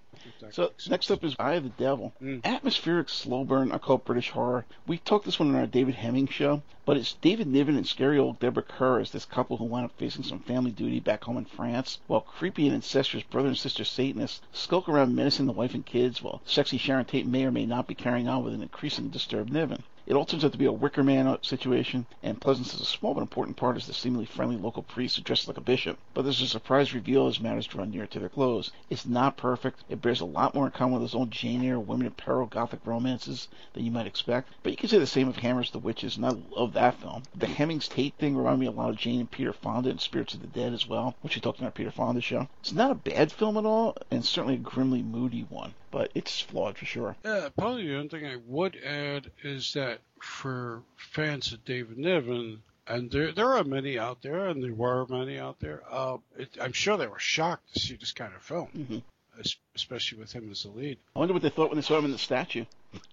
So 0.52 0.72
next 0.90 1.10
up 1.12 1.24
is 1.24 1.36
Eye 1.40 1.54
of 1.54 1.64
the 1.64 1.70
Devil. 1.70 2.14
Mm. 2.22 2.44
Atmospheric 2.44 3.08
slow 3.10 3.44
burn 3.44 3.72
occult 3.72 4.06
British 4.06 4.30
horror. 4.32 4.66
We 4.88 4.98
talked 4.98 5.26
this 5.26 5.40
one 5.40 5.50
in 5.50 5.56
our 5.56 5.68
David 5.68 5.96
Hemming 5.96 6.28
show, 6.28 6.62
but 6.86 6.98
it's 6.98 7.14
David 7.14 7.48
Niven 7.48 7.78
and 7.78 7.88
scary 7.88 8.18
old 8.18 8.40
Deborah 8.40 8.64
Kerr 8.64 9.00
as 9.00 9.12
this 9.12 9.26
couple 9.26 9.58
who 9.58 9.66
wind 9.66 9.86
up 9.86 9.98
facing 9.98 10.24
some 10.24 10.40
family 10.40 10.72
duty 10.72 11.00
back 11.00 11.24
home 11.24 11.38
in 11.38 11.46
France, 11.46 12.00
while 12.08 12.22
creepy 12.22 12.66
and 12.66 12.76
incestuous 12.76 13.24
brother 13.24 13.48
and 13.48 13.58
sister 13.58 13.86
Satanists 13.86 14.42
skulk 14.52 14.90
around 14.90 15.16
menacing 15.16 15.46
the 15.46 15.54
wife 15.54 15.74
and 15.74 15.86
kids, 15.86 16.22
while 16.22 16.42
sexy 16.46 16.78
Sharon 16.78 17.06
Tate 17.06 17.26
may 17.26 17.46
or 17.46 17.52
may 17.52 17.66
not 17.66 17.88
be 17.88 17.96
carrying 17.96 18.28
on 18.28 18.44
with 18.44 18.54
an 18.54 18.62
increasingly 18.62 19.12
disturbed 19.12 19.52
Niven. 19.52 19.84
It 20.10 20.16
all 20.16 20.26
turns 20.26 20.44
out 20.44 20.54
to 20.54 20.58
be 20.58 20.66
a 20.66 20.72
Wicker 20.72 21.04
Man 21.04 21.28
uh, 21.28 21.38
situation, 21.44 22.08
and 22.24 22.42
Pleasence 22.42 22.74
is 22.74 22.82
a 22.82 22.86
small 22.86 23.14
but 23.14 23.22
important 23.22 23.58
part 23.58 23.78
as 23.78 23.86
the 23.86 23.94
seemingly 23.94 24.26
friendly 24.26 24.58
local 24.58 24.82
priest 24.82 25.16
who 25.16 25.22
dresses 25.22 25.48
like 25.48 25.58
a 25.58 25.62
bishop. 25.62 26.00
But 26.16 26.24
there's 26.24 26.42
a 26.42 26.48
surprise 26.48 26.96
reveal 26.96 27.28
as 27.28 27.40
matters 27.40 27.68
draw 27.68 27.86
near 27.86 28.08
to 28.08 28.20
their 28.20 28.28
close. 28.28 28.72
It's 28.90 29.06
not 29.06 29.38
perfect. 29.38 29.84
It 29.88 30.02
bears 30.02 30.20
a 30.20 30.26
lot 30.26 30.56
more 30.56 30.66
in 30.66 30.72
common 30.72 30.96
with 30.96 31.04
its 31.04 31.14
own 31.14 31.30
Jane 31.30 31.64
Eyre, 31.64 31.80
women 31.80 32.08
in 32.08 32.14
peril, 32.14 32.48
gothic 32.48 32.80
romances 32.86 33.50
than 33.74 33.86
you 33.86 33.92
might 33.92 34.08
expect. 34.08 34.50
But 34.64 34.72
you 34.72 34.78
can 34.78 34.90
say 34.90 34.98
the 34.98 35.06
same 35.06 35.28
of 35.28 35.36
Hammer's 35.36 35.70
The 35.70 35.78
Witches, 35.78 36.18
and 36.18 36.26
I 36.26 36.34
love 36.58 36.74
that 36.74 36.96
film. 36.96 37.22
The 37.36 37.46
Hemmings 37.46 37.88
Tate 37.88 38.16
thing 38.16 38.36
reminded 38.36 38.62
me 38.62 38.66
a 38.66 38.72
lot 38.72 38.90
of 38.90 38.98
Jane 38.98 39.20
and 39.20 39.30
Peter 39.30 39.54
Fonda 39.54 39.92
and 39.92 40.02
Spirits 40.02 40.34
of 40.34 40.42
the 40.42 40.48
Dead 40.48 40.74
as 40.74 40.88
well, 40.88 41.14
which 41.22 41.36
we 41.36 41.42
talked 41.42 41.62
our 41.62 41.70
Peter 41.70 41.92
Fonda 41.92 42.22
show. 42.22 42.48
It's 42.62 42.74
not 42.74 42.90
a 42.90 42.96
bad 42.96 43.32
film 43.32 43.58
at 43.58 43.66
all, 43.68 43.96
and 44.10 44.26
certainly 44.26 44.56
a 44.56 44.58
grimly 44.58 45.04
moody 45.04 45.46
one, 45.50 45.76
but 45.92 46.12
it's 46.16 46.42
flawed 46.42 46.78
for 46.78 46.86
sure. 46.86 47.16
Yeah, 47.26 47.50
probably 47.58 47.88
the 47.88 47.96
only 47.96 48.10
thing 48.10 48.26
I 48.26 48.38
would 48.48 48.76
add 48.78 49.32
is 49.44 49.74
that 49.74 50.00
for 50.22 50.82
fans 50.98 51.54
of 51.54 51.64
David 51.66 51.98
Niven, 51.98 52.62
and 52.88 53.10
there 53.12 53.32
there 53.32 53.54
are 53.54 53.64
many 53.64 53.98
out 54.00 54.22
there, 54.22 54.48
and 54.48 54.64
there 54.64 54.74
were 54.74 55.06
many 55.08 55.38
out 55.40 55.60
there. 55.60 55.82
Uh, 55.90 56.18
it, 56.38 56.50
I'm 56.62 56.74
sure 56.74 56.98
they 56.98 57.08
were 57.08 57.20
shocked 57.20 57.74
to 57.74 57.80
see 57.80 57.96
this 57.96 58.12
kind 58.12 58.34
of 58.36 58.42
film, 58.42 58.68
Mhm. 58.76 59.54
especially 59.76 60.18
with 60.20 60.32
him 60.32 60.50
as 60.52 60.64
the 60.64 60.70
lead. 60.70 60.98
I 61.16 61.20
wonder 61.20 61.34
what 61.34 61.44
they 61.44 61.50
thought 61.50 61.70
when 61.70 61.78
they 61.78 61.84
saw 61.84 61.98
him 62.00 62.06
in 62.06 62.12
the 62.12 62.18
statue. 62.18 62.66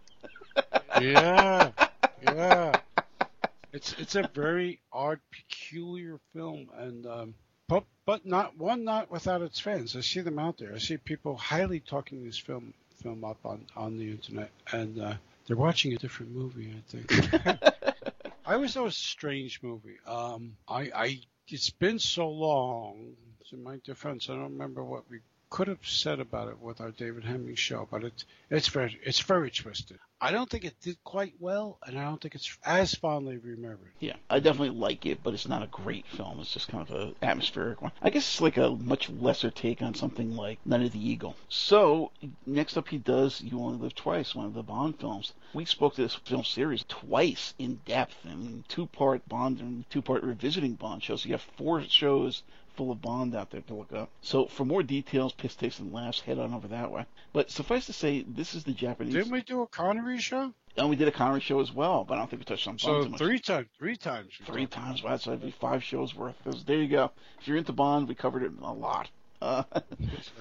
Yeah, 1.00 1.72
yeah. 2.22 2.80
It's 3.72 3.92
it's 3.98 4.14
a 4.14 4.28
very 4.32 4.80
odd, 4.90 5.20
peculiar 5.30 6.18
film, 6.32 6.70
and 6.74 7.06
um, 7.06 7.34
but 7.68 7.84
but 8.04 8.24
not 8.24 8.56
one 8.56 8.84
not 8.84 9.10
without 9.10 9.42
its 9.42 9.60
fans. 9.60 9.96
I 9.96 10.00
see 10.00 10.20
them 10.20 10.38
out 10.38 10.58
there. 10.58 10.72
I 10.74 10.78
see 10.78 10.96
people 10.96 11.36
highly 11.36 11.80
talking 11.80 12.24
this 12.24 12.38
film 12.38 12.72
film 13.02 13.24
up 13.24 13.38
on 13.44 13.66
on 13.76 13.98
the 13.98 14.10
internet, 14.10 14.50
and 14.72 15.00
uh, 15.00 15.14
they're 15.46 15.56
watching 15.56 15.92
a 15.92 15.96
different 15.96 16.32
movie. 16.32 16.72
I 16.76 16.90
think. 16.90 17.64
I 18.46 18.54
always 18.54 18.74
thought 18.74 18.82
it 18.82 18.84
was 18.84 18.96
a 18.96 19.00
strange 19.00 19.60
movie. 19.60 19.96
Um, 20.06 20.56
I, 20.68 20.90
I 20.94 21.20
it's 21.48 21.70
been 21.70 21.98
so 21.98 22.28
long. 22.28 23.16
In 23.52 23.62
my 23.62 23.78
defense, 23.84 24.28
I 24.28 24.34
don't 24.34 24.52
remember 24.52 24.82
what 24.82 25.08
we 25.08 25.20
could 25.50 25.68
have 25.68 25.86
said 25.86 26.18
about 26.18 26.48
it 26.48 26.60
with 26.60 26.80
our 26.80 26.90
David 26.90 27.24
Hemming 27.24 27.54
show, 27.54 27.86
but 27.90 28.04
it's 28.04 28.24
it's 28.50 28.68
very 28.68 28.98
it's 29.02 29.20
very 29.20 29.50
twisted. 29.50 29.98
I 30.18 30.30
don't 30.30 30.48
think 30.48 30.64
it 30.64 30.80
did 30.80 30.96
quite 31.04 31.34
well, 31.40 31.78
and 31.86 31.98
I 31.98 32.04
don't 32.04 32.18
think 32.20 32.34
it's 32.34 32.56
as 32.64 32.94
fondly 32.94 33.36
remembered. 33.36 33.92
Yeah, 34.00 34.16
I 34.30 34.40
definitely 34.40 34.78
like 34.78 35.04
it, 35.04 35.22
but 35.22 35.34
it's 35.34 35.46
not 35.46 35.62
a 35.62 35.66
great 35.66 36.06
film. 36.06 36.40
It's 36.40 36.54
just 36.54 36.68
kind 36.68 36.88
of 36.88 36.94
a 36.94 37.14
atmospheric 37.22 37.82
one. 37.82 37.92
I 38.00 38.08
guess 38.08 38.26
it's 38.26 38.40
like 38.40 38.56
a 38.56 38.70
much 38.70 39.10
lesser 39.10 39.50
take 39.50 39.82
on 39.82 39.94
something 39.94 40.34
like 40.34 40.58
Night 40.64 40.86
of 40.86 40.92
the 40.92 41.06
Eagle. 41.06 41.36
So 41.50 42.12
next 42.46 42.78
up, 42.78 42.88
he 42.88 42.96
does 42.96 43.42
"You 43.42 43.60
Only 43.60 43.78
Live 43.78 43.94
Twice," 43.94 44.34
one 44.34 44.46
of 44.46 44.54
the 44.54 44.62
Bond 44.62 44.98
films. 44.98 45.34
We 45.52 45.66
spoke 45.66 45.96
to 45.96 46.02
this 46.02 46.14
film 46.14 46.44
series 46.44 46.86
twice 46.88 47.52
in 47.58 47.80
depth. 47.84 48.16
I 48.24 48.34
mean, 48.34 48.64
two-part 48.68 49.28
Bond 49.28 49.60
and 49.60 49.88
two-part 49.90 50.22
revisiting 50.22 50.74
Bond 50.76 51.02
shows. 51.02 51.26
You 51.26 51.32
have 51.32 51.46
four 51.58 51.82
shows 51.82 52.42
full 52.76 52.92
of 52.92 53.00
Bond 53.00 53.34
out 53.34 53.50
there 53.50 53.62
to 53.62 53.74
look 53.74 53.92
up. 53.92 54.10
So 54.20 54.46
for 54.46 54.64
more 54.64 54.82
details, 54.82 55.32
piss 55.32 55.54
takes 55.54 55.78
and 55.78 55.92
laughs, 55.92 56.20
head 56.20 56.38
on 56.38 56.54
over 56.54 56.68
that 56.68 56.90
way. 56.90 57.06
But 57.32 57.50
suffice 57.50 57.86
to 57.86 57.92
say, 57.92 58.24
this 58.28 58.54
is 58.54 58.64
the 58.64 58.72
Japanese. 58.72 59.14
Didn't 59.14 59.32
we 59.32 59.42
do 59.42 59.62
a 59.62 59.66
Connery 59.66 60.18
show? 60.18 60.52
And 60.76 60.90
we 60.90 60.96
did 60.96 61.08
a 61.08 61.12
Connery 61.12 61.40
show 61.40 61.60
as 61.60 61.72
well, 61.72 62.04
but 62.04 62.14
I 62.14 62.18
don't 62.18 62.30
think 62.30 62.40
we 62.40 62.44
touched 62.44 62.68
on 62.68 62.76
Bond 62.76 63.04
So 63.04 63.08
much. 63.08 63.18
three 63.18 63.38
times, 63.38 63.68
three 63.78 63.96
times. 63.96 64.32
Three 64.44 64.66
times. 64.66 65.02
Wow, 65.02 65.16
so 65.16 65.30
that'd 65.30 65.44
be 65.44 65.50
five 65.50 65.82
shows 65.82 66.14
worth. 66.14 66.36
There 66.66 66.76
you 66.76 66.88
go. 66.88 67.10
If 67.40 67.48
you're 67.48 67.56
into 67.56 67.72
Bond, 67.72 68.08
we 68.08 68.14
covered 68.14 68.42
it 68.42 68.52
a 68.62 68.72
lot. 68.72 69.08
Uh, 69.40 69.62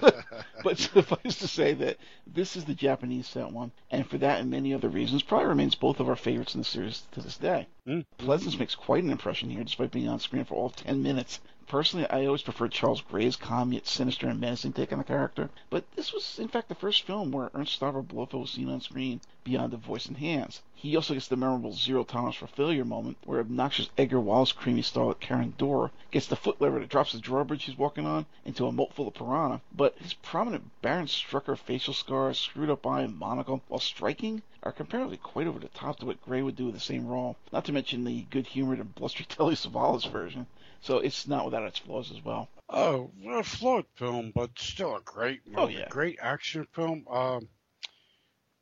but 0.64 0.78
suffice 0.78 1.38
to 1.38 1.46
say 1.46 1.74
that 1.74 1.98
this 2.26 2.56
is 2.56 2.64
the 2.64 2.74
Japanese 2.74 3.26
set 3.26 3.50
one, 3.50 3.70
and 3.90 4.06
for 4.06 4.16
that 4.18 4.40
and 4.40 4.50
many 4.50 4.72
other 4.72 4.88
reasons, 4.88 5.22
probably 5.22 5.48
remains 5.48 5.74
both 5.74 6.00
of 6.00 6.08
our 6.08 6.16
favorites 6.16 6.54
in 6.54 6.60
the 6.62 6.64
series 6.64 7.02
to 7.12 7.20
this 7.20 7.36
day. 7.36 7.66
Mm. 7.86 8.06
Pleasence 8.18 8.58
makes 8.58 8.74
quite 8.74 9.04
an 9.04 9.10
impression 9.10 9.50
here, 9.50 9.64
despite 9.64 9.90
being 9.90 10.08
on 10.08 10.18
screen 10.18 10.44
for 10.44 10.54
all 10.54 10.70
10 10.70 11.02
minutes. 11.02 11.40
Personally, 11.68 12.08
I 12.08 12.26
always 12.26 12.42
preferred 12.42 12.70
Charles 12.70 13.00
Gray's 13.00 13.34
calm 13.34 13.72
yet 13.72 13.88
sinister 13.88 14.28
and 14.28 14.38
menacing 14.38 14.74
take 14.74 14.92
on 14.92 14.98
the 14.98 15.04
character, 15.04 15.50
but 15.68 15.82
this 15.96 16.12
was, 16.12 16.38
in 16.38 16.46
fact, 16.46 16.68
the 16.68 16.76
first 16.76 17.02
film 17.02 17.32
where 17.32 17.50
Ernst 17.54 17.80
Stavro 17.80 18.06
Blofeld 18.06 18.42
was 18.42 18.52
seen 18.52 18.68
on 18.68 18.80
screen 18.80 19.20
beyond 19.42 19.72
the 19.72 19.76
voice 19.76 20.06
and 20.06 20.16
hands. 20.18 20.62
He 20.76 20.94
also 20.94 21.14
gets 21.14 21.26
the 21.26 21.34
memorable 21.34 21.72
zero 21.72 22.04
tolerance 22.04 22.36
for 22.36 22.46
failure 22.46 22.84
moment, 22.84 23.16
where 23.24 23.40
obnoxious 23.40 23.90
Edgar 23.98 24.20
Wallace 24.20 24.52
creamy 24.52 24.82
starlet 24.82 25.18
Karin 25.18 25.54
Dor 25.58 25.90
gets 26.12 26.28
the 26.28 26.36
foot 26.36 26.60
lever 26.60 26.78
that 26.78 26.88
drops 26.88 27.10
the 27.10 27.18
drawbridge 27.18 27.64
he's 27.64 27.76
walking 27.76 28.06
on 28.06 28.26
into 28.44 28.68
a 28.68 28.72
moat 28.72 28.92
full 28.92 29.08
of 29.08 29.14
piranha, 29.14 29.60
but 29.74 29.98
his 29.98 30.14
prominent 30.14 30.70
Baron 30.82 31.06
Strucker 31.06 31.58
facial 31.58 31.94
scars, 31.94 32.38
screwed 32.38 32.70
up 32.70 32.86
eye, 32.86 33.02
and 33.02 33.18
monocle, 33.18 33.60
while 33.66 33.80
striking, 33.80 34.42
are 34.62 34.70
comparatively 34.70 35.16
quite 35.16 35.48
over 35.48 35.58
the 35.58 35.66
top 35.68 35.98
to 35.98 36.06
what 36.06 36.24
Gray 36.24 36.42
would 36.42 36.54
do 36.54 36.66
with 36.66 36.74
the 36.74 36.80
same 36.80 37.08
role, 37.08 37.34
not 37.52 37.64
to 37.64 37.72
mention 37.72 38.04
the 38.04 38.22
good-humored 38.30 38.78
and 38.78 38.94
blustery 38.94 39.26
Telly 39.28 39.56
Savalas 39.56 40.04
version. 40.08 40.46
So 40.82 40.98
it's 40.98 41.26
not 41.26 41.44
without 41.44 41.64
its 41.64 41.78
flaws 41.78 42.10
as 42.12 42.24
well. 42.24 42.48
Oh, 42.68 43.10
a 43.28 43.42
flawed 43.42 43.86
film, 43.94 44.32
but 44.34 44.50
still 44.58 44.96
a 44.96 45.00
great 45.00 45.46
movie. 45.46 45.58
Oh, 45.58 45.68
yeah. 45.68 45.88
Great 45.88 46.18
action 46.20 46.66
film. 46.72 47.06
Um, 47.08 47.48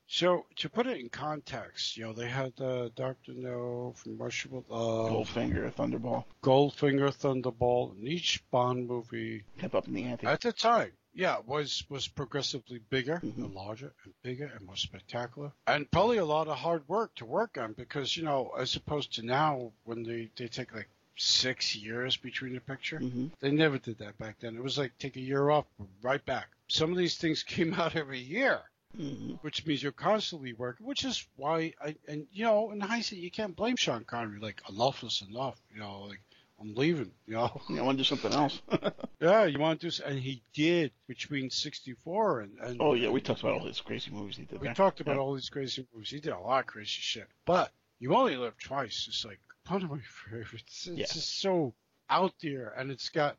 so 0.07 0.47
to 0.57 0.69
put 0.69 0.87
it 0.87 0.99
in 1.01 1.09
context, 1.09 1.97
you 1.97 2.05
know, 2.05 2.12
they 2.12 2.29
had 2.29 2.53
uh, 2.61 2.91
Doctor 2.95 3.33
No 3.35 3.95
from 3.97 4.19
Russia 4.19 4.49
with 4.51 4.69
Love, 4.69 5.11
Goldfinger, 5.11 5.73
Thunderball, 5.73 6.25
Goldfinger, 6.43 7.09
Thunderball, 7.11 7.93
and 7.97 8.07
each 8.07 8.43
Bond 8.51 8.87
movie 8.87 9.45
kept 9.59 9.75
up 9.75 9.89
in 9.89 9.95
the 9.95 10.05
ante. 10.05 10.27
at 10.27 10.43
the 10.43 10.53
time, 10.53 10.93
yeah, 11.15 11.39
was 11.47 11.85
was 11.89 12.07
progressively 12.07 12.81
bigger 12.91 13.21
Mhm. 13.25 13.39
and 13.39 13.55
larger 13.55 13.95
and 14.05 14.12
bigger 14.23 14.47
and 14.47 14.67
more 14.67 14.77
spectacular, 14.77 15.53
and 15.67 15.91
probably 15.91 16.19
a 16.19 16.25
lot 16.25 16.49
of 16.49 16.59
hard 16.59 16.87
work 16.87 17.15
to 17.17 17.25
work 17.25 17.57
on 17.57 17.73
because 17.73 18.17
you 18.17 18.25
know, 18.25 18.51
as 18.59 18.77
opposed 18.77 19.15
to 19.15 19.23
now 19.25 19.73
when 19.85 20.03
they 20.03 20.31
they 20.37 20.49
take 20.49 20.75
like 20.75 20.89
six 21.17 21.75
years 21.77 22.17
between 22.17 22.55
the 22.55 22.61
picture. 22.61 22.99
hmm 22.99 23.27
They 23.41 23.51
never 23.51 23.79
did 23.79 23.99
that 23.99 24.19
back 24.19 24.37
then. 24.41 24.57
It 24.57 24.62
was 24.62 24.79
like 24.79 24.97
take 24.99 25.17
a 25.17 25.21
year 25.21 25.51
off, 25.51 25.67
right 26.03 26.25
back. 26.25 26.49
Some 26.69 26.91
of 26.91 26.97
these 26.99 27.17
things 27.17 27.43
came 27.55 27.75
out 27.75 27.97
every 27.97 28.19
year, 28.21 28.61
hmm 28.97 29.33
which 29.43 29.67
means 29.67 29.83
you're 29.83 29.93
constantly 29.93 30.53
working. 30.53 30.87
Which 30.87 31.05
is 31.05 31.27
why 31.37 31.75
I 31.81 31.97
and 32.09 32.27
you 32.33 32.45
know 32.45 32.71
in 32.71 32.81
hindsight 32.81 33.19
you 33.19 33.31
can't 33.31 33.55
blame 33.57 33.77
Sean 33.77 34.05
Connery. 34.05 34.41
Like 34.41 34.62
enough 34.69 35.03
is 35.05 35.23
enough. 35.29 35.61
You 35.73 35.81
know, 35.81 36.03
like 36.03 36.21
I'm 36.61 36.75
leaving. 36.75 37.11
You 37.27 37.35
know. 37.35 37.61
Yeah, 37.69 37.81
I 37.81 37.83
want 37.83 37.99
to 37.99 38.05
do 38.05 38.09
something 38.09 38.33
else. 38.33 38.61
yeah, 39.21 39.45
you 39.45 39.59
want 39.59 39.81
to 39.81 39.91
do, 39.91 40.05
and 40.07 40.19
he 40.19 40.43
did 40.55 40.93
between 41.09 41.51
'64 41.51 42.41
and, 42.41 42.59
and 42.61 42.77
oh 42.81 42.95
yeah, 42.95 43.11
we 43.11 43.21
talked 43.21 43.41
about 43.41 43.55
all 43.55 43.67
his 43.67 43.81
crazy 43.81 44.11
movies 44.11 44.37
he 44.37 44.45
did. 44.45 44.61
we 44.61 44.69
there. 44.69 44.75
talked 44.75 45.01
about 45.01 45.17
Yeah. 45.17 45.21
all 45.23 45.35
these 45.35 45.51
crazy 45.51 45.87
movies. 45.93 46.11
He 46.11 46.21
did 46.21 46.33
a 46.33 46.39
lot 46.39 46.61
of 46.61 46.67
crazy 46.67 46.87
shit. 47.01 47.27
But 47.45 47.73
you 47.99 48.15
only 48.15 48.37
live 48.37 48.57
twice. 48.59 49.07
It's 49.09 49.25
like 49.25 49.41
one 49.69 49.83
of 49.83 49.91
my 49.91 49.99
favorites. 50.31 50.87
It's 50.87 50.99
Yeah. 50.99 51.07
just 51.07 51.41
so 51.41 51.75
out 52.11 52.33
there, 52.43 52.73
and 52.77 52.91
it's 52.91 53.09
got 53.09 53.37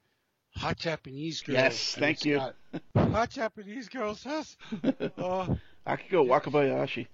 hot 0.56 0.78
Japanese 0.78 1.42
girls. 1.42 1.56
Yes, 1.58 1.96
thank 1.96 2.26
you. 2.26 2.40
hot 2.96 3.30
Japanese 3.30 3.90
girls. 3.90 4.26
Yes. 4.26 4.58
Uh, 5.18 5.56
Akiko 5.88 6.26
Wakabayashi. 6.26 7.08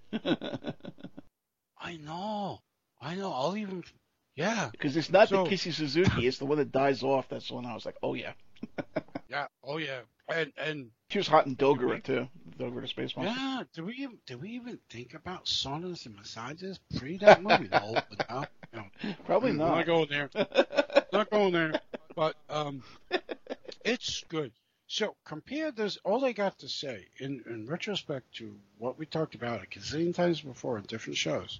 I 1.77 1.97
know. 1.97 2.59
I 3.01 3.15
know. 3.15 3.31
I'll 3.33 3.57
even. 3.57 3.83
Yeah. 4.35 4.69
Because 4.71 4.95
it's 4.95 5.09
not 5.11 5.29
So- 5.29 5.43
the 5.43 5.49
Kissy 5.49 5.73
Suzuki, 5.73 6.25
it's 6.27 6.37
the 6.37 6.45
one 6.45 6.57
that 6.57 6.71
dies 6.71 7.03
off. 7.03 7.27
That's 7.29 7.47
the 7.49 7.55
one 7.55 7.65
I 7.65 7.73
was 7.73 7.85
like, 7.85 7.97
oh 8.01 8.13
yeah. 8.13 8.33
Yeah. 9.27 9.47
Oh 9.63 9.77
yeah. 9.77 10.01
And 10.33 10.53
and 10.57 10.91
She 11.11 11.17
was 11.17 11.27
hot 11.27 11.45
in 11.45 11.55
Dogora 11.57 12.01
too. 12.01 12.27
Dogora 12.57 12.87
Space 12.87 13.15
Monster. 13.17 13.35
yeah. 13.37 13.63
Do 13.73 13.83
we 13.85 13.95
even 13.95 14.17
did 14.25 14.41
we 14.41 14.51
even 14.51 14.79
think 14.89 15.13
about 15.13 15.43
saunas 15.45 16.05
and 16.05 16.15
massages 16.15 16.79
pre 16.97 17.17
that 17.17 17.43
movie? 17.43 17.69
No. 18.29 18.45
No. 18.73 18.85
Probably 19.25 19.49
I'm 19.49 19.57
not. 19.57 19.75
not 19.75 19.85
going 19.85 20.07
there. 20.09 20.29
not 21.11 21.29
going 21.29 21.51
there. 21.51 21.81
But 22.15 22.35
um, 22.49 22.81
it's 23.83 24.23
good. 24.29 24.53
So 24.87 25.15
compare 25.25 25.71
this. 25.71 25.97
All 26.05 26.23
I 26.23 26.31
got 26.31 26.59
to 26.59 26.69
say, 26.69 27.07
in 27.19 27.43
in 27.45 27.65
retrospect 27.67 28.33
to 28.35 28.55
what 28.77 28.97
we 28.97 29.05
talked 29.05 29.35
about 29.35 29.61
a 29.63 29.67
gazillion 29.67 30.15
times 30.15 30.39
before 30.39 30.77
in 30.77 30.83
different 30.85 31.17
shows, 31.17 31.59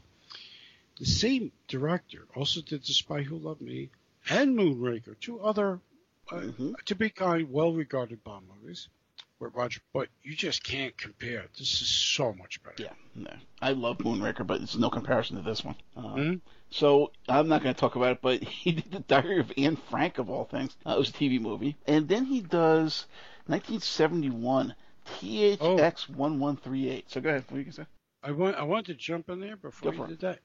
the 0.97 1.06
same 1.06 1.52
director 1.68 2.24
also 2.36 2.62
did 2.62 2.82
The 2.84 2.93
Spy 2.93 3.24
Who 3.24 3.36
Loved 3.38 3.60
Me 3.62 3.89
and 4.30 4.56
Moonraker, 4.58 5.20
two 5.20 5.41
other, 5.41 5.80
uh, 6.32 6.36
Mhm. 6.36 6.76
to 6.86 6.95
be 6.95 7.10
kind, 7.10 7.52
well-regarded 7.52 8.24
Bond 8.24 8.45
movies. 8.47 8.88
With 9.41 9.53
Roger, 9.55 9.81
but 9.93 10.07
you 10.23 10.35
just 10.35 10.63
can't 10.63 10.95
compare. 10.97 11.45
This 11.57 11.81
is 11.81 11.89
so 11.89 12.31
much 12.33 12.61
better. 12.63 12.83
Yeah, 12.83 12.93
no. 13.15 13.33
I 13.61 13.71
love 13.71 13.97
Moonraker, 13.97 14.45
but 14.45 14.61
it's 14.61 14.77
no 14.77 14.89
comparison 14.89 15.37
to 15.37 15.41
this 15.43 15.63
one. 15.63 15.75
Uh, 15.97 16.01
Mhm. 16.15 16.41
So 16.69 17.11
I'm 17.27 17.49
not 17.49 17.63
going 17.63 17.75
to 17.75 17.79
talk 17.79 17.95
about 17.95 18.11
it, 18.13 18.21
but 18.21 18.41
he 18.61 18.71
did 18.71 18.91
the 18.91 18.99
Diary 19.01 19.39
of 19.39 19.51
Anne 19.57 19.75
Frank 19.75 20.19
of 20.19 20.29
all 20.29 20.45
things. 20.45 20.77
Uh, 20.85 20.91
it 20.91 20.97
was 20.99 21.09
a 21.09 21.13
TV 21.13 21.41
movie, 21.41 21.75
and 21.85 22.07
then 22.07 22.25
he 22.25 22.39
does 22.41 23.07
1971 23.47 24.75
THX 25.07 26.07
1138. 26.09 27.09
So 27.09 27.21
go 27.21 27.29
ahead. 27.29 27.45
What 27.49 27.57
you 27.57 27.63
can 27.63 27.73
say? 27.73 27.85
I 28.23 28.31
want 28.31 28.55
I 28.55 28.63
want 28.63 28.85
to 28.85 28.93
jump 28.93 29.29
in 29.29 29.39
there 29.39 29.57
before 29.57 29.93
you 29.93 30.07
did 30.07 30.19
that. 30.21 30.39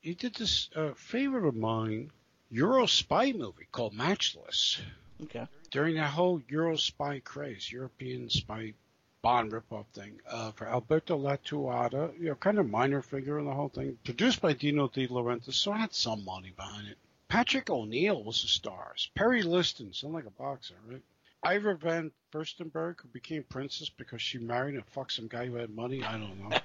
He 0.00 0.14
did 0.14 0.34
this 0.34 0.68
uh, 0.74 0.94
favorite 0.94 1.46
of 1.46 1.54
mine, 1.54 2.10
Euro 2.50 2.86
spy 2.86 3.32
movie 3.32 3.68
called 3.70 3.94
Matchless. 3.94 4.80
Okay. 5.22 5.46
During 5.70 5.94
that 5.96 6.10
whole 6.10 6.42
Euro 6.48 6.76
spy 6.76 7.20
craze, 7.20 7.70
European 7.70 8.28
spy 8.28 8.74
Bond 9.22 9.52
ripoff 9.52 9.84
thing, 9.92 10.18
uh, 10.26 10.50
for 10.52 10.66
Alberto 10.66 11.18
Lattuada, 11.18 12.18
you 12.18 12.30
know, 12.30 12.34
kind 12.36 12.58
of 12.58 12.68
minor 12.68 13.02
figure 13.02 13.38
in 13.38 13.44
the 13.44 13.52
whole 13.52 13.68
thing. 13.68 13.98
Produced 14.02 14.40
by 14.40 14.54
Dino 14.54 14.88
De 14.88 15.06
Laurentiis, 15.06 15.54
so 15.54 15.74
it 15.74 15.76
had 15.76 15.94
some 15.94 16.24
money 16.24 16.52
behind 16.56 16.88
it. 16.88 16.96
Patrick 17.28 17.68
O'Neal 17.68 18.24
was 18.24 18.40
the 18.42 18.48
stars. 18.48 19.10
Perry 19.14 19.42
Liston, 19.42 19.92
sound 19.92 20.14
like 20.14 20.24
a 20.24 20.30
boxer, 20.30 20.74
right? 20.88 21.02
Ira 21.42 21.76
von 21.76 22.12
Furstenberg, 22.32 23.00
who 23.00 23.08
became 23.08 23.42
princess 23.44 23.88
because 23.90 24.20
she 24.20 24.38
married 24.38 24.74
and 24.74 24.84
fucked 24.86 25.12
some 25.12 25.28
guy 25.28 25.46
who 25.46 25.54
had 25.54 25.70
money. 25.70 26.02
I 26.02 26.12
don't 26.12 26.48
know. 26.50 26.58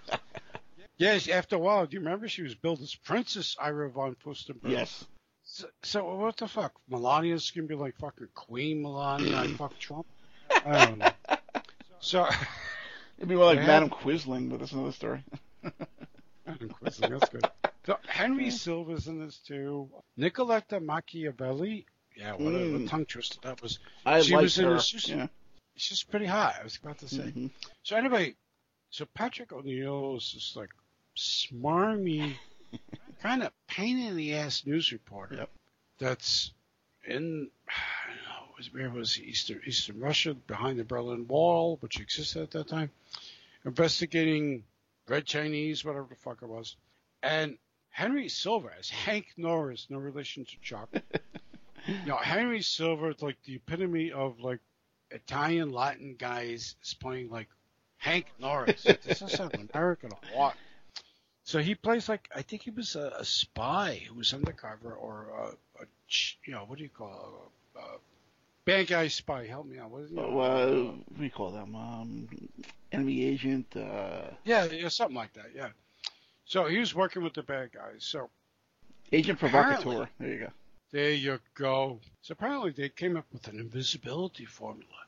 yes, 0.98 1.28
after 1.30 1.58
a 1.58 1.60
while, 1.60 1.86
do 1.86 1.96
you 1.96 2.00
remember 2.00 2.28
she 2.28 2.42
was 2.42 2.56
billed 2.56 2.82
as 2.82 2.96
Princess 2.96 3.56
Ira 3.60 3.90
Von 3.90 4.16
Furstenberg? 4.16 4.72
Yes. 4.72 5.06
So, 5.56 5.68
so 5.84 6.16
what 6.16 6.36
the 6.36 6.50
fuck? 6.50 6.74
Melania's 6.92 7.50
gonna 7.52 7.66
be 7.66 7.76
like 7.76 7.96
fucking 7.98 8.28
Queen 8.34 8.82
Melania. 8.82 9.38
I 9.38 9.48
fuck 9.58 9.80
Trump. 9.80 10.06
I 10.66 10.86
don't 10.86 10.98
know. 10.98 11.12
So, 12.02 12.28
It'd 13.18 13.30
be 13.30 13.36
more 13.36 13.46
like. 13.46 13.60
Madam 13.66 13.90
Quisling, 13.90 14.50
but 14.50 14.60
that's 14.60 14.74
another 14.74 14.92
story. 14.92 15.24
Adam 16.46 16.70
Quisling, 16.84 17.10
that's 17.18 17.30
good. 17.30 17.46
So 17.86 17.98
Henry 18.06 18.52
Silva's 18.52 19.08
in 19.08 19.18
this 19.24 19.38
too. 19.38 19.90
Nicoletta 20.20 20.84
Machiavelli. 20.84 21.86
Yeah, 22.18 22.34
what 22.34 22.54
a, 22.54 22.58
Mm. 22.58 22.82
what 22.82 22.90
tongue 22.90 23.06
twister 23.06 23.40
that 23.44 23.62
was. 23.62 23.80
I 24.06 24.20
She 24.22 24.36
was 24.36 24.58
in 24.58 24.66
her. 24.66 24.74
this- 24.74 24.86
she's- 24.88 25.08
yeah. 25.08 25.28
She's 25.78 26.04
pretty 26.04 26.26
hot. 26.26 26.56
I 26.60 26.64
was 26.64 26.78
about 26.84 26.98
to 27.00 27.08
say. 27.08 27.24
Mhm. 27.34 27.50
So 27.84 27.96
anyway, 27.96 28.36
so 28.90 29.06
Patrick 29.14 29.54
O'Neal 29.54 30.16
is 30.18 30.30
just 30.30 30.58
like 30.58 30.70
smarmy, 31.18 32.36
kind 33.26 33.44
of 33.44 33.52
pain 33.68 34.00
in 34.00 34.16
the 34.16 34.36
ass 34.36 34.66
news 34.66 34.92
reporter. 34.92 35.36
Yep. 35.36 35.50
That's 36.00 36.52
in, 37.08 37.50
I 37.68 38.08
don't 38.08 38.18
know, 38.18 38.54
was- 38.58 38.74
where 38.74 38.90
was? 38.90 39.20
Eastern 39.20 39.62
Eastern 39.66 40.00
Russia, 40.00 40.34
behind 40.34 40.80
the 40.80 40.84
Berlin 40.84 41.28
Wall, 41.28 41.78
which 41.82 42.00
existed 42.00 42.44
at 42.44 42.52
that 42.52 42.68
time, 42.68 42.92
investigating 43.66 44.64
Red 45.08 45.26
Chinese, 45.26 45.84
whatever 45.84 46.08
the 46.10 46.16
fuck 46.16 46.42
it 46.42 46.48
was, 46.48 46.76
and 47.24 47.58
Henry 47.90 48.28
Silva 48.28 48.70
as 48.78 48.90
Hank 48.90 49.28
Norris, 49.38 49.88
no 49.90 49.98
relation 49.98 50.46
to 50.46 50.58
Chuck. 50.62 50.90
you 51.88 52.06
know, 52.06 52.18
Henry 52.18 52.62
Silva 52.62 53.10
is 53.10 53.22
like 53.22 53.38
the 53.46 53.56
epitome 53.56 54.12
of 54.12 54.40
like 54.40 54.60
Italian 55.12 55.72
Latin 55.72 56.16
guys 56.18 56.76
is 56.84 56.94
playing 56.94 57.30
like 57.30 57.48
Hank 57.98 58.26
Norris. 58.40 58.84
this 58.84 59.22
is 59.22 59.40
an 59.40 59.70
American 59.74 60.12
or 60.12 60.20
what? 60.38 60.56
So 61.46 61.60
he 61.60 61.76
plays 61.76 62.10
like 62.10 62.28
I 62.36 62.42
think 62.42 62.64
he 62.64 62.72
was 62.72 62.96
a, 62.96 63.14
a 63.20 63.24
spy 63.24 64.02
who 64.08 64.16
was 64.16 64.34
undercover 64.34 64.94
or 64.94 65.28
a, 65.30 65.84
a 65.84 65.86
you 66.44 66.54
know 66.54 66.66
what 66.66 66.80
do 66.80 66.84
you 66.84 66.90
call 66.90 67.52
a, 67.76 67.80
a 67.80 67.84
bad 68.66 68.88
guy 68.88 69.08
spy? 69.08 69.46
Help 69.46 69.68
me 69.68 69.78
out. 69.78 69.92
What 69.92 70.02
is 70.02 70.12
it? 70.12 70.18
Oh, 70.18 70.40
uh, 70.40 70.92
what 70.92 71.18
do 71.20 71.24
you 71.24 71.30
call 71.30 71.52
them? 71.52 71.76
Um, 71.76 72.28
enemy 72.92 73.24
agent. 73.26 73.68
Uh, 73.78 74.32
yeah, 74.44 74.66
yeah, 74.66 74.88
something 74.88 75.16
like 75.16 75.34
that. 75.34 75.52
Yeah. 75.56 75.70
So 76.46 76.66
he 76.66 76.80
was 76.80 76.96
working 76.96 77.24
with 77.24 77.36
the 77.36 77.44
bad 77.44 77.72
guys. 77.72 78.00
So 78.04 78.32
agent 79.14 79.38
provocateur. 79.38 80.10
There 80.20 80.30
you 80.30 80.40
go. 80.40 80.50
There 80.92 81.12
you 81.12 81.40
go. 81.54 82.00
So 82.24 82.32
apparently 82.32 82.72
they 82.72 82.90
came 82.90 83.18
up 83.18 83.26
with 83.32 83.48
an 83.50 83.60
invisibility 83.60 84.46
formula 84.46 85.06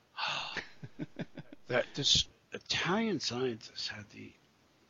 that 1.68 1.86
this 1.96 2.26
Italian 2.52 3.20
scientist 3.20 3.88
had 3.90 4.08
the 4.12 4.32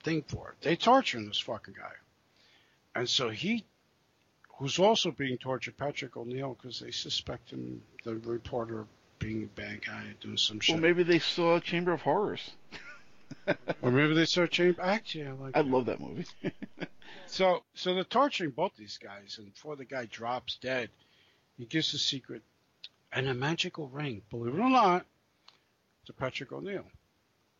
thing 0.07 0.23
for 0.23 0.51
it. 0.51 0.61
They 0.61 0.75
torturing 0.75 1.27
this 1.27 1.39
fucking 1.39 1.75
guy, 1.77 1.93
and 2.95 3.09
so 3.09 3.29
he, 3.29 3.65
who's 4.57 4.79
also 4.79 5.11
being 5.11 5.37
tortured, 5.37 5.77
Patrick 5.77 6.15
O'Neal, 6.15 6.55
because 6.55 6.79
they 6.79 6.91
suspect 6.91 7.51
him, 7.51 7.81
the 8.03 8.15
reporter, 8.15 8.85
being 9.19 9.43
a 9.43 9.59
bad 9.59 9.85
guy, 9.85 10.03
and 10.03 10.19
doing 10.19 10.37
some 10.37 10.59
shit. 10.59 10.75
Well, 10.75 10.81
maybe 10.81 11.03
they 11.03 11.19
saw 11.19 11.59
Chamber 11.59 11.91
of 11.91 12.01
Horrors. 12.01 12.51
or 13.81 13.91
maybe 13.91 14.13
they 14.13 14.25
saw 14.25 14.45
Chamber. 14.45 14.81
Actually, 14.81 15.27
I 15.27 15.31
like. 15.31 15.57
I 15.57 15.61
that. 15.61 15.69
love 15.69 15.85
that 15.87 15.99
movie. 15.99 16.25
So, 17.27 17.63
so 17.73 17.93
they're 17.93 18.03
torturing 18.03 18.51
both 18.51 18.71
these 18.77 18.97
guys, 18.97 19.35
and 19.37 19.53
before 19.53 19.75
the 19.75 19.85
guy 19.85 20.05
drops 20.05 20.57
dead, 20.61 20.89
he 21.57 21.65
gives 21.65 21.93
a 21.93 21.97
secret 21.97 22.41
and 23.11 23.27
a 23.27 23.33
magical 23.33 23.87
ring, 23.89 24.21
believe 24.29 24.55
it 24.55 24.59
or 24.59 24.69
not, 24.69 25.05
to 26.05 26.13
Patrick 26.13 26.51
O'Neal, 26.51 26.85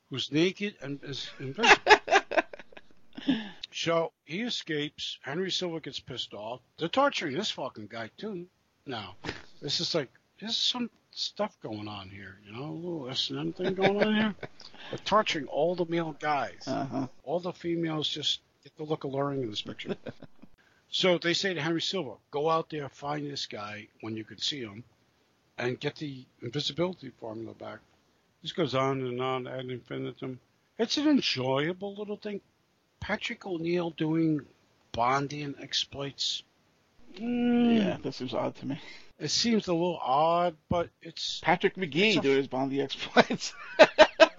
who's 0.10 0.32
naked 0.32 0.76
and 0.82 1.00
is 1.04 1.30
invisible. 1.40 1.82
so 3.72 4.12
he 4.26 4.42
escapes. 4.42 5.18
Henry 5.22 5.52
Silva 5.52 5.80
gets 5.80 6.00
pissed 6.00 6.34
off. 6.34 6.62
They're 6.78 6.88
torturing 6.88 7.36
this 7.38 7.52
fucking 7.52 7.88
guy 7.88 8.10
too. 8.18 8.46
Now, 8.86 9.16
this 9.62 9.80
is 9.80 9.94
like 9.96 10.10
there's 10.40 10.56
some 10.58 10.90
stuff 11.12 11.58
going 11.62 11.88
on 11.88 12.10
here, 12.10 12.38
you 12.46 12.54
know, 12.54 12.64
a 12.66 12.72
little 12.72 13.10
S 13.10 13.30
and 13.30 13.40
M 13.40 13.54
thing 13.54 13.74
going 13.74 14.02
on 14.04 14.16
here. 14.16 14.36
They're 14.90 15.00
torturing 15.00 15.48
all 15.48 15.76
the 15.76 15.86
male 15.86 16.16
guys 16.20 16.64
Uh 16.68 16.86
huh. 16.86 17.08
all 17.24 17.40
the 17.40 17.52
females 17.52 18.08
just 18.08 18.40
get 18.64 18.76
to 18.78 18.84
look 18.84 19.04
alluring 19.04 19.42
in 19.44 19.50
this 19.50 19.62
picture. 19.62 19.96
so 20.90 21.18
they 21.18 21.34
say 21.34 21.54
to 21.54 21.62
Henry 21.62 21.82
Silva, 21.82 22.14
go 22.32 22.50
out 22.50 22.70
there, 22.70 22.88
find 22.90 23.30
this 23.30 23.46
guy 23.48 23.88
when 24.02 24.16
you 24.16 24.24
can 24.24 24.38
see 24.38 24.62
him, 24.62 24.84
and 25.58 25.80
get 25.80 25.96
the 25.96 26.24
invisibility 26.42 27.12
formula 27.20 27.54
back. 27.56 27.80
This 28.44 28.52
goes 28.54 28.76
on 28.76 29.02
and 29.02 29.20
on 29.22 29.48
ad 29.48 29.66
infinitum. 29.66 30.40
It's 30.78 30.98
an 30.98 31.08
enjoyable 31.08 31.96
little 31.96 32.18
thing. 32.18 32.40
Patrick 33.00 33.46
O'Neal 33.46 33.92
doing 33.92 34.42
Bondian 34.94 35.62
exploits. 35.62 36.44
Mm, 37.20 37.78
Yeah, 37.78 37.98
that 38.02 38.14
seems 38.14 38.34
odd 38.34 38.56
to 38.58 38.66
me. 38.66 38.80
It 39.20 39.30
seems 39.32 39.68
a 39.68 39.74
little 39.74 40.00
odd, 40.02 40.56
but 40.70 40.90
it's 41.02 41.40
Patrick 41.44 41.76
McGee 41.76 42.10
It's 42.10 42.18
a- 42.18 42.22
doing 42.22 42.38
his 42.38 42.48
Bondy 42.48 42.82
exploits. 42.82 43.54
yeah, 43.80 43.88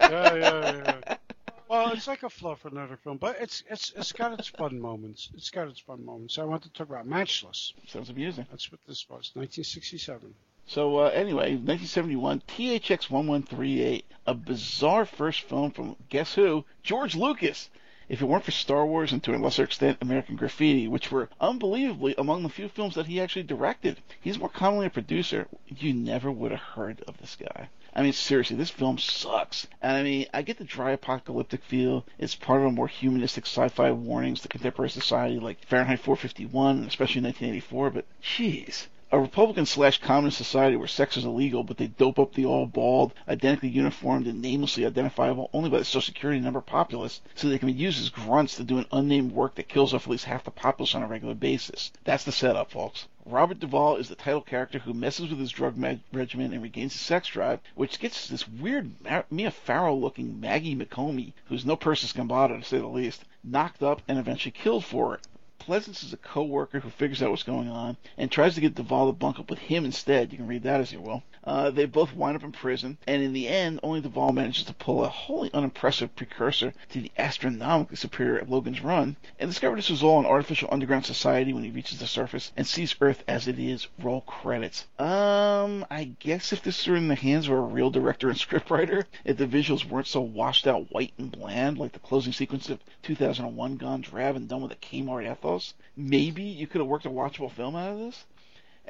yeah, 0.01 0.99
yeah. 1.05 1.15
Well, 1.69 1.91
it's 1.91 2.07
like 2.07 2.23
a 2.23 2.31
fluff 2.31 2.65
another 2.65 2.97
film, 3.03 3.17
but 3.17 3.37
it's 3.39 3.63
it's 3.69 3.93
it's 3.95 4.11
got 4.11 4.33
its 4.33 4.47
fun 4.47 4.79
moments. 4.81 5.29
It's 5.35 5.51
got 5.51 5.67
its 5.67 5.79
fun 5.79 6.03
moments. 6.03 6.33
So 6.33 6.41
I 6.41 6.45
want 6.45 6.63
to 6.63 6.69
talk 6.73 6.89
about 6.89 7.05
Matchless. 7.05 7.73
Sounds 7.85 8.09
amusing. 8.09 8.47
That's 8.49 8.71
what 8.71 8.79
this 8.87 9.07
was, 9.07 9.29
1967. 9.35 10.33
So 10.65 10.97
uh, 10.97 11.09
anyway, 11.09 11.51
1971, 11.57 12.41
THX 12.47 13.11
1138, 13.11 14.03
a 14.25 14.33
bizarre 14.33 15.05
first 15.05 15.41
film 15.41 15.69
from 15.69 15.95
guess 16.09 16.33
who? 16.33 16.65
George 16.81 17.15
Lucas. 17.15 17.69
If 18.09 18.23
it 18.23 18.25
weren't 18.25 18.43
for 18.43 18.49
Star 18.49 18.87
Wars 18.87 19.11
and 19.11 19.23
to 19.23 19.35
a 19.35 19.37
lesser 19.37 19.63
extent 19.63 19.99
American 20.01 20.35
Graffiti, 20.35 20.87
which 20.87 21.11
were 21.11 21.29
unbelievably 21.39 22.15
among 22.17 22.41
the 22.41 22.49
few 22.49 22.67
films 22.67 22.95
that 22.95 23.05
he 23.05 23.21
actually 23.21 23.43
directed, 23.43 24.01
he's 24.19 24.39
more 24.39 24.49
commonly 24.49 24.87
a 24.87 24.89
producer. 24.89 25.47
You 25.67 25.93
never 25.93 26.31
would 26.31 26.49
have 26.49 26.59
heard 26.59 27.03
of 27.07 27.19
this 27.19 27.35
guy. 27.35 27.69
I 27.93 28.01
mean, 28.01 28.13
seriously, 28.13 28.55
this 28.55 28.71
film 28.71 28.97
sucks. 28.97 29.67
And 29.79 29.95
I 29.95 30.01
mean, 30.01 30.25
I 30.33 30.41
get 30.41 30.57
the 30.57 30.63
dry 30.63 30.89
apocalyptic 30.89 31.63
feel. 31.63 32.03
It's 32.17 32.33
part 32.33 32.61
of 32.61 32.67
a 32.67 32.71
more 32.71 32.87
humanistic 32.87 33.45
sci-fi 33.45 33.91
warnings 33.91 34.41
to 34.41 34.47
contemporary 34.47 34.89
society, 34.89 35.39
like 35.39 35.63
Fahrenheit 35.67 35.99
451, 35.99 36.85
especially 36.85 37.21
1984. 37.21 37.91
But 37.91 38.05
jeez, 38.23 38.87
a 39.11 39.19
Republican 39.19 39.65
slash 39.65 39.99
communist 39.99 40.37
society 40.37 40.75
where 40.75 40.87
sex 40.87 41.17
is 41.17 41.25
illegal, 41.25 41.63
but 41.63 41.77
they 41.77 41.87
dope 41.87 42.19
up 42.19 42.35
the 42.35 42.45
all 42.45 42.67
bald, 42.67 43.11
identically 43.27 43.69
uniformed, 43.69 44.27
and 44.27 44.39
namelessly 44.39 44.85
identifiable 44.85 45.49
only 45.51 45.67
by 45.67 45.79
the 45.79 45.85
Social 45.85 46.13
Security 46.13 46.39
number 46.39 46.61
populace, 46.61 47.19
so 47.33 47.49
they 47.49 47.57
can 47.57 47.65
be 47.65 47.73
used 47.73 47.99
as 47.99 48.09
grunts 48.09 48.55
to 48.55 48.63
do 48.63 48.77
an 48.77 48.85
unnamed 48.91 49.31
work 49.31 49.55
that 49.55 49.67
kills 49.67 49.95
off 49.95 50.03
at 50.03 50.11
least 50.11 50.25
half 50.25 50.43
the 50.43 50.51
populace 50.51 50.93
on 50.93 51.01
a 51.01 51.07
regular 51.07 51.33
basis. 51.33 51.91
That's 52.03 52.23
the 52.23 52.31
setup, 52.31 52.69
folks. 52.69 53.07
Robert 53.25 53.59
Duvall 53.59 53.95
is 53.95 54.09
the 54.09 54.15
title 54.15 54.41
character 54.41 54.77
who 54.77 54.93
messes 54.93 55.31
with 55.31 55.39
his 55.39 55.51
drug 55.51 55.75
mag- 55.75 56.01
regimen 56.13 56.53
and 56.53 56.61
regains 56.61 56.93
his 56.93 57.01
sex 57.01 57.29
drive, 57.29 57.61
which 57.73 57.99
gets 57.99 58.27
this 58.27 58.47
weird 58.47 58.91
Ma- 59.03 59.23
Mia 59.31 59.49
Farrow-looking 59.49 60.39
Maggie 60.39 60.75
McOmie, 60.75 61.33
who's 61.45 61.65
no 61.65 61.75
Persis 61.75 62.13
Khambatta 62.13 62.59
to 62.59 62.63
say 62.63 62.77
the 62.77 62.85
least, 62.85 63.25
knocked 63.43 63.81
up 63.81 64.03
and 64.07 64.19
eventually 64.19 64.51
killed 64.51 64.85
for 64.85 65.15
it 65.15 65.21
Pleasence 65.69 66.03
is 66.03 66.13
a 66.13 66.17
co-worker 66.17 66.79
who 66.79 66.89
figures 66.89 67.21
out 67.21 67.29
what's 67.29 67.43
going 67.43 67.69
on 67.69 67.95
and 68.17 68.31
tries 68.31 68.55
to 68.55 68.61
get 68.61 68.73
Duvall 68.73 69.05
to 69.05 69.13
bunk 69.13 69.37
up 69.39 69.51
with 69.51 69.59
him 69.59 69.85
instead. 69.85 70.31
You 70.31 70.39
can 70.39 70.47
read 70.47 70.63
that 70.63 70.81
as 70.81 70.91
you 70.91 70.99
will. 70.99 71.21
Uh, 71.45 71.69
they 71.69 71.85
both 71.85 72.13
wind 72.13 72.35
up 72.35 72.43
in 72.43 72.51
prison, 72.51 72.97
and 73.07 73.23
in 73.23 73.31
the 73.31 73.47
end, 73.47 73.79
only 73.81 74.01
Duvall 74.01 74.33
manages 74.33 74.65
to 74.65 74.73
pull 74.73 75.05
a 75.05 75.07
wholly 75.07 75.49
unimpressive 75.53 76.13
precursor 76.15 76.73
to 76.89 77.01
the 77.01 77.11
astronomically 77.17 77.95
superior 77.95 78.43
Logan's 78.45 78.81
Run, 78.81 79.15
and 79.39 79.49
discover 79.49 79.77
this 79.77 79.89
was 79.89 80.03
all 80.03 80.19
an 80.19 80.25
artificial 80.25 80.67
underground 80.71 81.05
society 81.05 81.53
when 81.53 81.63
he 81.63 81.71
reaches 81.71 81.99
the 81.99 82.07
surface 82.07 82.51
and 82.57 82.67
sees 82.67 82.93
Earth 82.99 83.23
as 83.27 83.47
it 83.47 83.57
is. 83.57 83.87
Roll 83.99 84.21
credits. 84.21 84.85
Um, 84.99 85.85
I 85.89 86.11
guess 86.19 86.51
if 86.51 86.61
this 86.61 86.85
were 86.85 86.97
in 86.97 87.07
the 87.07 87.15
hands 87.15 87.47
of 87.47 87.53
a 87.53 87.59
real 87.61 87.89
director 87.89 88.29
and 88.29 88.37
scriptwriter, 88.37 89.05
if 89.23 89.37
the 89.37 89.47
visuals 89.47 89.85
weren't 89.85 90.07
so 90.07 90.21
washed 90.21 90.67
out 90.67 90.91
white 90.91 91.13
and 91.17 91.31
bland 91.31 91.77
like 91.77 91.93
the 91.93 91.99
closing 91.99 92.33
sequence 92.33 92.69
of 92.69 92.79
2001 93.03 93.77
Gone 93.77 94.01
Drab 94.01 94.35
and 94.35 94.49
done 94.49 94.61
with 94.61 94.71
a 94.71 94.75
Kmart 94.75 95.31
ethos, 95.31 95.73
maybe 95.95 96.43
you 96.43 96.67
could 96.67 96.81
have 96.81 96.87
worked 96.87 97.05
a 97.05 97.09
watchable 97.09 97.51
film 97.51 97.77
out 97.77 97.93
of 97.93 97.99
this 97.99 98.25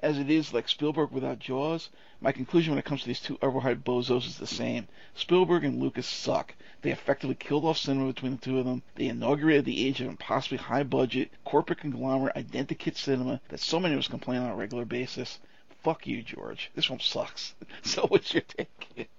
as 0.01 0.17
it 0.17 0.29
is 0.29 0.53
like 0.53 0.67
Spielberg 0.69 1.11
without 1.11 1.39
Jaws, 1.39 1.89
my 2.21 2.31
conclusion 2.31 2.71
when 2.71 2.79
it 2.79 2.85
comes 2.85 3.01
to 3.01 3.07
these 3.07 3.19
two 3.19 3.37
overhyped 3.37 3.83
bozos 3.83 4.25
is 4.25 4.37
the 4.37 4.47
same. 4.47 4.87
Spielberg 5.15 5.63
and 5.63 5.79
Lucas 5.79 6.07
suck. 6.07 6.55
They 6.81 6.91
effectively 6.91 7.35
killed 7.35 7.65
off 7.65 7.77
cinema 7.77 8.07
between 8.07 8.33
the 8.33 8.41
two 8.41 8.59
of 8.59 8.65
them. 8.65 8.83
They 8.95 9.07
inaugurated 9.07 9.65
the 9.65 9.85
age 9.85 10.01
of 10.01 10.07
impossibly 10.07 10.57
high 10.57 10.83
budget, 10.83 11.31
corporate 11.43 11.79
conglomerate, 11.79 12.35
identikit 12.35 12.95
cinema 12.95 13.41
that 13.49 13.59
so 13.59 13.79
many 13.79 13.93
of 13.93 13.99
us 13.99 14.07
complain 14.07 14.41
on 14.41 14.51
a 14.51 14.55
regular 14.55 14.85
basis. 14.85 15.39
Fuck 15.83 16.07
you, 16.07 16.21
George. 16.21 16.71
This 16.75 16.85
film 16.85 16.99
sucks. 16.99 17.53
so 17.83 18.07
what's 18.07 18.33
your 18.33 18.43
take? 18.43 19.09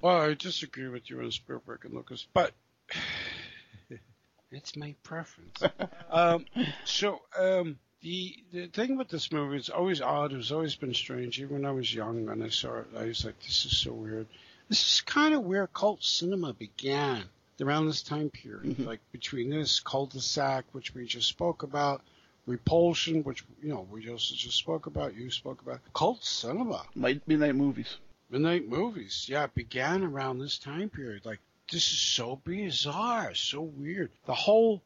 well, 0.00 0.20
I 0.20 0.34
disagree 0.34 0.88
with 0.88 1.08
you 1.10 1.20
on 1.20 1.30
Spielberg 1.30 1.84
and 1.84 1.94
Lucas, 1.94 2.26
but 2.32 2.52
it's 4.50 4.76
my 4.76 4.94
preference. 5.02 5.62
um, 6.10 6.46
so, 6.84 7.22
um, 7.38 7.78
the 8.02 8.36
the 8.52 8.66
thing 8.66 8.96
with 8.98 9.08
this 9.08 9.32
movie 9.32 9.56
is 9.56 9.70
always 9.70 10.00
odd. 10.00 10.32
It's 10.32 10.50
always 10.50 10.74
been 10.74 10.94
strange. 10.94 11.40
Even 11.40 11.56
when 11.56 11.66
I 11.66 11.70
was 11.70 11.94
young 11.94 12.28
and 12.28 12.42
I 12.42 12.48
saw 12.48 12.78
it, 12.78 12.88
I 12.96 13.04
was 13.04 13.24
like, 13.24 13.40
"This 13.40 13.64
is 13.64 13.76
so 13.76 13.92
weird." 13.92 14.26
This 14.68 14.94
is 14.94 15.00
kind 15.02 15.34
of 15.34 15.42
where 15.42 15.66
cult 15.66 16.02
cinema 16.02 16.52
began 16.52 17.24
around 17.60 17.86
this 17.86 18.02
time 18.02 18.30
period, 18.30 18.64
mm-hmm. 18.64 18.84
like 18.84 19.00
between 19.12 19.50
this 19.50 19.80
cul-de-sac, 19.80 20.64
which 20.72 20.94
we 20.94 21.04
just 21.06 21.28
spoke 21.28 21.62
about, 21.62 22.02
Repulsion, 22.46 23.22
which 23.22 23.44
you 23.62 23.68
know 23.68 23.86
we 23.90 24.08
also 24.10 24.34
just 24.34 24.56
spoke 24.58 24.86
about, 24.86 25.14
you 25.14 25.30
spoke 25.30 25.62
about, 25.62 25.80
cult 25.94 26.24
cinema, 26.24 26.84
midnight 26.96 27.54
movies, 27.54 27.98
midnight 28.30 28.68
movies. 28.68 29.26
Yeah, 29.28 29.44
it 29.44 29.54
began 29.54 30.02
around 30.02 30.38
this 30.38 30.58
time 30.58 30.90
period. 30.90 31.24
Like 31.24 31.38
this 31.70 31.92
is 31.92 31.98
so 31.98 32.40
bizarre, 32.44 33.34
so 33.34 33.60
weird. 33.60 34.10
The 34.26 34.34
whole, 34.34 34.82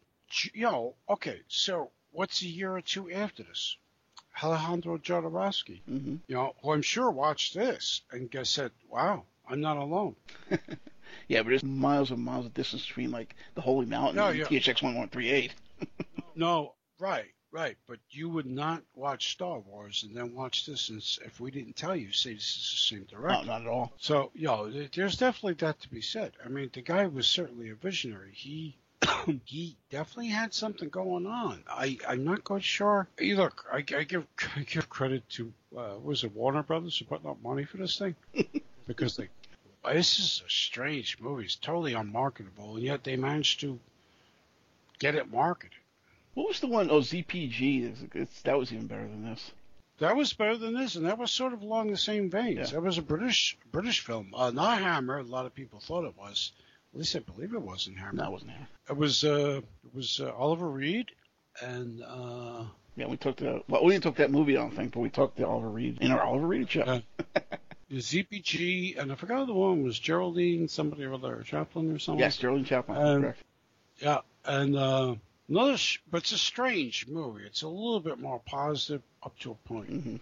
you 0.52 0.64
know, 0.64 0.94
okay, 1.08 1.40
so 1.48 1.90
what's 2.16 2.40
a 2.40 2.46
year 2.46 2.74
or 2.74 2.80
two 2.80 3.10
after 3.12 3.42
this? 3.42 3.76
Alejandro 4.42 4.98
Jodorowsky, 4.98 5.80
mm-hmm. 5.88 6.16
you 6.26 6.34
know, 6.34 6.54
who 6.62 6.72
I'm 6.72 6.82
sure 6.82 7.10
watched 7.10 7.54
this 7.54 8.02
and 8.10 8.30
guess 8.30 8.50
said, 8.50 8.70
"Wow, 8.88 9.24
I'm 9.48 9.60
not 9.60 9.76
alone." 9.76 10.16
yeah, 11.28 11.42
but 11.42 11.50
there's 11.50 11.62
miles 11.62 12.10
and 12.10 12.22
miles 12.22 12.46
of 12.46 12.54
distance 12.54 12.86
between 12.86 13.10
like 13.10 13.34
the 13.54 13.60
Holy 13.60 13.86
Mountain 13.86 14.16
no, 14.16 14.28
and 14.28 14.38
yeah. 14.38 14.44
THX 14.44 14.82
1138. 14.82 15.54
no, 16.34 16.74
right, 16.98 17.32
right. 17.50 17.76
But 17.86 17.98
you 18.10 18.28
would 18.28 18.46
not 18.46 18.82
watch 18.94 19.32
Star 19.32 19.58
Wars 19.58 20.04
and 20.06 20.14
then 20.16 20.34
watch 20.34 20.66
this, 20.66 20.88
and 20.90 21.02
if 21.24 21.40
we 21.40 21.50
didn't 21.50 21.76
tell 21.76 21.96
you, 21.96 22.12
say 22.12 22.34
this 22.34 22.56
is 22.56 22.70
the 22.70 22.96
same 22.96 23.04
director. 23.04 23.46
No, 23.46 23.52
not 23.52 23.62
at 23.62 23.68
all. 23.68 23.92
So, 23.98 24.30
you 24.34 24.46
know, 24.46 24.70
there's 24.70 25.16
definitely 25.16 25.54
that 25.54 25.80
to 25.80 25.88
be 25.88 26.02
said. 26.02 26.32
I 26.44 26.48
mean, 26.48 26.70
the 26.72 26.82
guy 26.82 27.06
was 27.06 27.26
certainly 27.26 27.70
a 27.70 27.74
visionary. 27.74 28.32
He 28.34 28.76
he 29.44 29.76
definitely 29.90 30.28
had 30.28 30.54
something 30.54 30.88
going 30.88 31.26
on. 31.26 31.62
I 31.68 31.98
I'm 32.08 32.24
not 32.24 32.44
quite 32.44 32.64
sure. 32.64 33.08
Hey, 33.18 33.34
look, 33.34 33.64
I, 33.72 33.78
I 33.78 34.04
give 34.04 34.26
I 34.56 34.62
give 34.62 34.88
credit 34.88 35.28
to 35.30 35.52
uh, 35.76 35.94
was 36.02 36.24
it 36.24 36.34
Warner 36.34 36.62
Brothers 36.62 36.98
for 36.98 37.04
putting 37.04 37.28
up 37.28 37.42
money 37.42 37.64
for 37.64 37.76
this 37.76 37.98
thing 37.98 38.14
because 38.86 39.16
they 39.16 39.28
this 39.92 40.18
is 40.18 40.42
a 40.44 40.50
strange 40.50 41.18
movie. 41.20 41.44
It's 41.44 41.56
totally 41.56 41.94
unmarketable, 41.94 42.76
and 42.76 42.84
yet 42.84 43.04
they 43.04 43.16
managed 43.16 43.60
to 43.60 43.78
get 44.98 45.14
it 45.14 45.30
marketed. 45.30 45.78
What 46.34 46.48
was 46.48 46.60
the 46.60 46.66
one? 46.66 46.90
Oh, 46.90 47.00
ZPG. 47.00 47.90
It's, 47.90 48.14
it's, 48.14 48.42
that 48.42 48.58
was 48.58 48.72
even 48.72 48.86
better 48.86 49.06
than 49.06 49.24
this. 49.24 49.52
That 49.98 50.16
was 50.16 50.32
better 50.32 50.56
than 50.56 50.74
this, 50.74 50.96
and 50.96 51.06
that 51.06 51.18
was 51.18 51.30
sort 51.30 51.54
of 51.54 51.62
along 51.62 51.90
the 51.90 51.96
same 51.96 52.28
veins. 52.28 52.58
Yeah. 52.58 52.66
That 52.66 52.82
was 52.82 52.98
a 52.98 53.02
British 53.02 53.56
British 53.72 54.00
film, 54.00 54.34
uh, 54.34 54.50
not 54.50 54.80
Hammer. 54.80 55.18
A 55.18 55.22
lot 55.22 55.46
of 55.46 55.54
people 55.54 55.80
thought 55.80 56.04
it 56.04 56.18
was. 56.18 56.52
At 56.96 57.00
least 57.00 57.14
I 57.14 57.18
believe 57.18 57.52
it 57.52 57.60
wasn't 57.60 57.98
Hammer. 57.98 58.14
No, 58.14 58.24
it 58.24 58.32
wasn't 58.32 58.52
Hammer. 58.52 58.68
It 58.88 58.96
was 58.96 59.22
uh, 59.22 59.60
it 59.84 59.94
was 59.94 60.18
uh, 60.18 60.32
Oliver 60.32 60.70
Reed 60.70 61.10
and 61.60 62.02
uh, 62.02 62.64
yeah, 62.96 63.06
we 63.06 63.18
took 63.18 63.36
the 63.36 63.62
well, 63.68 63.84
we 63.84 63.92
didn't 63.92 64.04
talk 64.04 64.16
that 64.16 64.30
movie, 64.30 64.56
I 64.56 64.62
don't 64.62 64.74
think, 64.74 64.94
but 64.94 65.00
we 65.00 65.10
talked 65.10 65.36
to 65.36 65.46
Oliver 65.46 65.68
Reed 65.68 65.98
in 66.00 66.10
our 66.10 66.22
Oliver 66.22 66.46
Reed 66.46 66.70
show. 66.70 66.80
Uh, 66.80 67.00
ZPG, 67.92 68.98
and 68.98 69.12
I 69.12 69.14
forgot 69.14 69.46
the 69.46 69.52
one 69.52 69.82
was 69.82 69.98
Geraldine, 69.98 70.68
somebody 70.68 71.04
or 71.04 71.12
other, 71.12 71.42
Chaplin 71.44 71.94
or 71.94 71.98
something. 71.98 72.20
Yes, 72.20 72.38
Geraldine 72.38 72.64
Chaplin. 72.64 72.96
And, 72.96 73.22
correct. 73.24 73.42
Yeah, 73.98 74.20
and 74.46 74.74
uh, 74.74 75.16
another, 75.50 75.76
but 76.10 76.22
it's 76.22 76.32
a 76.32 76.38
strange 76.38 77.06
movie. 77.06 77.44
It's 77.44 77.60
a 77.60 77.68
little 77.68 78.00
bit 78.00 78.18
more 78.18 78.40
positive 78.46 79.02
up 79.22 79.38
to 79.40 79.50
a 79.50 79.68
point. 79.68 79.92
Mm-hmm. 79.92 80.16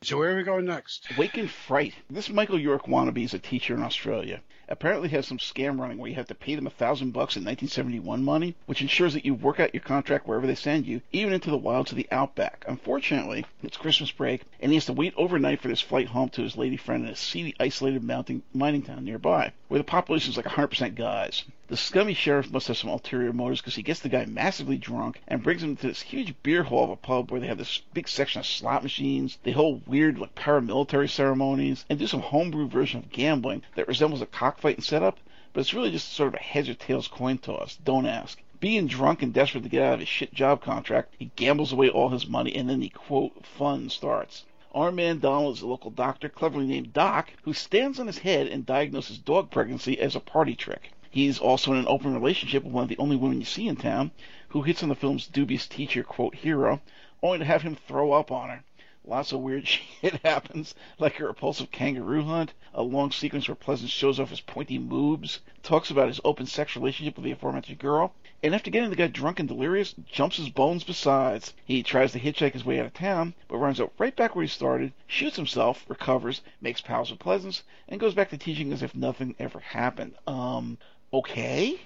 So 0.00 0.16
where 0.16 0.32
are 0.32 0.36
we 0.36 0.44
going 0.44 0.64
next? 0.64 1.08
Wake 1.18 1.36
in 1.36 1.48
Fright. 1.48 1.92
This 2.08 2.30
Michael 2.30 2.60
York 2.60 2.86
wannabe 2.86 3.24
is 3.24 3.34
a 3.34 3.38
teacher 3.40 3.74
in 3.74 3.82
Australia 3.82 4.42
apparently 4.68 5.08
has 5.08 5.26
some 5.26 5.38
scam 5.38 5.80
running 5.80 5.96
where 5.96 6.10
you 6.10 6.14
have 6.14 6.26
to 6.26 6.34
pay 6.34 6.54
them 6.54 6.66
a 6.66 6.70
thousand 6.70 7.10
bucks 7.10 7.36
in 7.36 7.42
1971 7.42 8.22
money, 8.22 8.54
which 8.66 8.82
ensures 8.82 9.14
that 9.14 9.24
you 9.24 9.34
work 9.34 9.58
out 9.58 9.74
your 9.74 9.82
contract 9.82 10.26
wherever 10.26 10.46
they 10.46 10.54
send 10.54 10.86
you, 10.86 11.00
even 11.10 11.32
into 11.32 11.50
the 11.50 11.56
wilds 11.56 11.90
of 11.90 11.96
the 11.96 12.06
outback. 12.12 12.64
Unfortunately, 12.68 13.46
it's 13.62 13.78
Christmas 13.78 14.10
break, 14.10 14.42
and 14.60 14.70
he 14.70 14.76
has 14.76 14.84
to 14.84 14.92
wait 14.92 15.14
overnight 15.16 15.60
for 15.60 15.70
his 15.70 15.80
flight 15.80 16.08
home 16.08 16.28
to 16.28 16.42
his 16.42 16.56
lady 16.56 16.76
friend 16.76 17.04
in 17.04 17.10
a 17.10 17.16
seedy, 17.16 17.54
isolated 17.58 18.04
mountain, 18.04 18.42
mining 18.52 18.82
town 18.82 19.04
nearby, 19.04 19.52
where 19.68 19.78
the 19.78 19.84
population 19.84 20.30
is 20.30 20.36
like 20.36 20.46
100% 20.46 20.94
guys. 20.94 21.44
The 21.68 21.76
scummy 21.76 22.14
sheriff 22.14 22.50
must 22.50 22.68
have 22.68 22.78
some 22.78 22.88
ulterior 22.88 23.30
motives 23.30 23.60
because 23.60 23.74
he 23.74 23.82
gets 23.82 24.00
the 24.00 24.08
guy 24.08 24.24
massively 24.24 24.78
drunk 24.78 25.20
and 25.28 25.42
brings 25.42 25.62
him 25.62 25.76
to 25.76 25.88
this 25.88 26.00
huge 26.00 26.34
beer 26.42 26.62
hall 26.62 26.84
of 26.84 26.88
a 26.88 26.96
pub 26.96 27.30
where 27.30 27.42
they 27.42 27.46
have 27.46 27.58
this 27.58 27.82
big 27.92 28.08
section 28.08 28.40
of 28.40 28.46
slot 28.46 28.82
machines, 28.82 29.36
they 29.42 29.50
hold 29.50 29.86
weird 29.86 30.18
like 30.18 30.34
paramilitary 30.34 31.10
ceremonies, 31.10 31.84
and 31.90 31.98
do 31.98 32.06
some 32.06 32.22
homebrew 32.22 32.68
version 32.68 33.00
of 33.00 33.10
gambling 33.10 33.64
that 33.74 33.86
resembles 33.86 34.22
a 34.22 34.26
cockfighting 34.26 34.80
setup, 34.82 35.18
but 35.52 35.60
it's 35.60 35.74
really 35.74 35.90
just 35.90 36.10
sort 36.10 36.28
of 36.28 36.40
a 36.40 36.42
heads 36.42 36.70
or 36.70 36.74
tails 36.74 37.06
coin 37.06 37.36
toss. 37.36 37.76
Don't 37.84 38.06
ask. 38.06 38.40
Being 38.60 38.86
drunk 38.86 39.22
and 39.22 39.34
desperate 39.34 39.64
to 39.64 39.68
get 39.68 39.82
out 39.82 39.92
of 39.92 40.00
his 40.00 40.08
shit 40.08 40.32
job 40.32 40.62
contract, 40.62 41.16
he 41.18 41.32
gambles 41.36 41.74
away 41.74 41.90
all 41.90 42.08
his 42.08 42.26
money 42.26 42.56
and 42.56 42.70
then 42.70 42.80
the 42.80 42.88
quote 42.88 43.44
fun 43.44 43.90
starts. 43.90 44.46
Our 44.74 44.90
man 44.90 45.18
Donald 45.18 45.56
is 45.56 45.60
a 45.60 45.66
local 45.66 45.90
doctor, 45.90 46.30
cleverly 46.30 46.66
named 46.66 46.94
Doc, 46.94 47.30
who 47.42 47.52
stands 47.52 48.00
on 48.00 48.06
his 48.06 48.20
head 48.20 48.46
and 48.46 48.64
diagnoses 48.64 49.18
dog 49.18 49.50
pregnancy 49.50 49.98
as 50.00 50.16
a 50.16 50.20
party 50.20 50.54
trick. 50.54 50.92
He's 51.10 51.38
also 51.38 51.72
in 51.72 51.78
an 51.78 51.88
open 51.88 52.12
relationship 52.12 52.64
with 52.64 52.72
one 52.72 52.82
of 52.82 52.88
the 52.88 52.98
only 52.98 53.16
women 53.16 53.40
you 53.40 53.46
see 53.46 53.66
in 53.66 53.76
town, 53.76 54.10
who 54.48 54.62
hits 54.62 54.82
on 54.82 54.88
the 54.88 54.94
film's 54.94 55.26
dubious 55.26 55.66
teacher, 55.66 56.02
quote, 56.02 56.34
hero, 56.34 56.80
only 57.22 57.38
to 57.38 57.44
have 57.44 57.62
him 57.62 57.76
throw 57.76 58.12
up 58.12 58.30
on 58.30 58.50
her. 58.50 58.64
Lots 59.04 59.32
of 59.32 59.40
weird 59.40 59.66
shit 60.02 60.20
happens, 60.22 60.74
like 60.98 61.18
a 61.18 61.24
repulsive 61.24 61.70
kangaroo 61.70 62.24
hunt, 62.24 62.52
a 62.74 62.82
long 62.82 63.10
sequence 63.10 63.48
where 63.48 63.54
Pleasence 63.54 63.88
shows 63.88 64.20
off 64.20 64.28
his 64.28 64.42
pointy 64.42 64.78
moobs, 64.78 65.38
talks 65.62 65.90
about 65.90 66.08
his 66.08 66.20
open 66.24 66.44
sex 66.44 66.76
relationship 66.76 67.16
with 67.16 67.24
the 67.24 67.30
aforementioned 67.30 67.78
girl, 67.78 68.12
and 68.42 68.54
after 68.54 68.70
getting 68.70 68.90
the 68.90 68.96
guy 68.96 69.06
drunk 69.06 69.40
and 69.40 69.48
delirious, 69.48 69.94
jumps 70.12 70.36
his 70.36 70.50
bones 70.50 70.84
besides. 70.84 71.54
He 71.64 71.82
tries 71.82 72.12
to 72.12 72.20
hitchhike 72.20 72.52
his 72.52 72.66
way 72.66 72.78
out 72.78 72.86
of 72.86 72.92
town, 72.92 73.32
but 73.48 73.56
runs 73.56 73.80
right 73.98 74.14
back 74.14 74.36
where 74.36 74.44
he 74.44 74.48
started, 74.48 74.92
shoots 75.06 75.36
himself, 75.36 75.86
recovers, 75.88 76.42
makes 76.60 76.82
pals 76.82 77.10
with 77.10 77.18
Pleasence, 77.18 77.62
and 77.88 77.98
goes 77.98 78.12
back 78.12 78.28
to 78.28 78.36
teaching 78.36 78.72
as 78.74 78.82
if 78.82 78.94
nothing 78.94 79.34
ever 79.38 79.60
happened. 79.60 80.14
Um, 80.26 80.76
okay? 81.12 81.80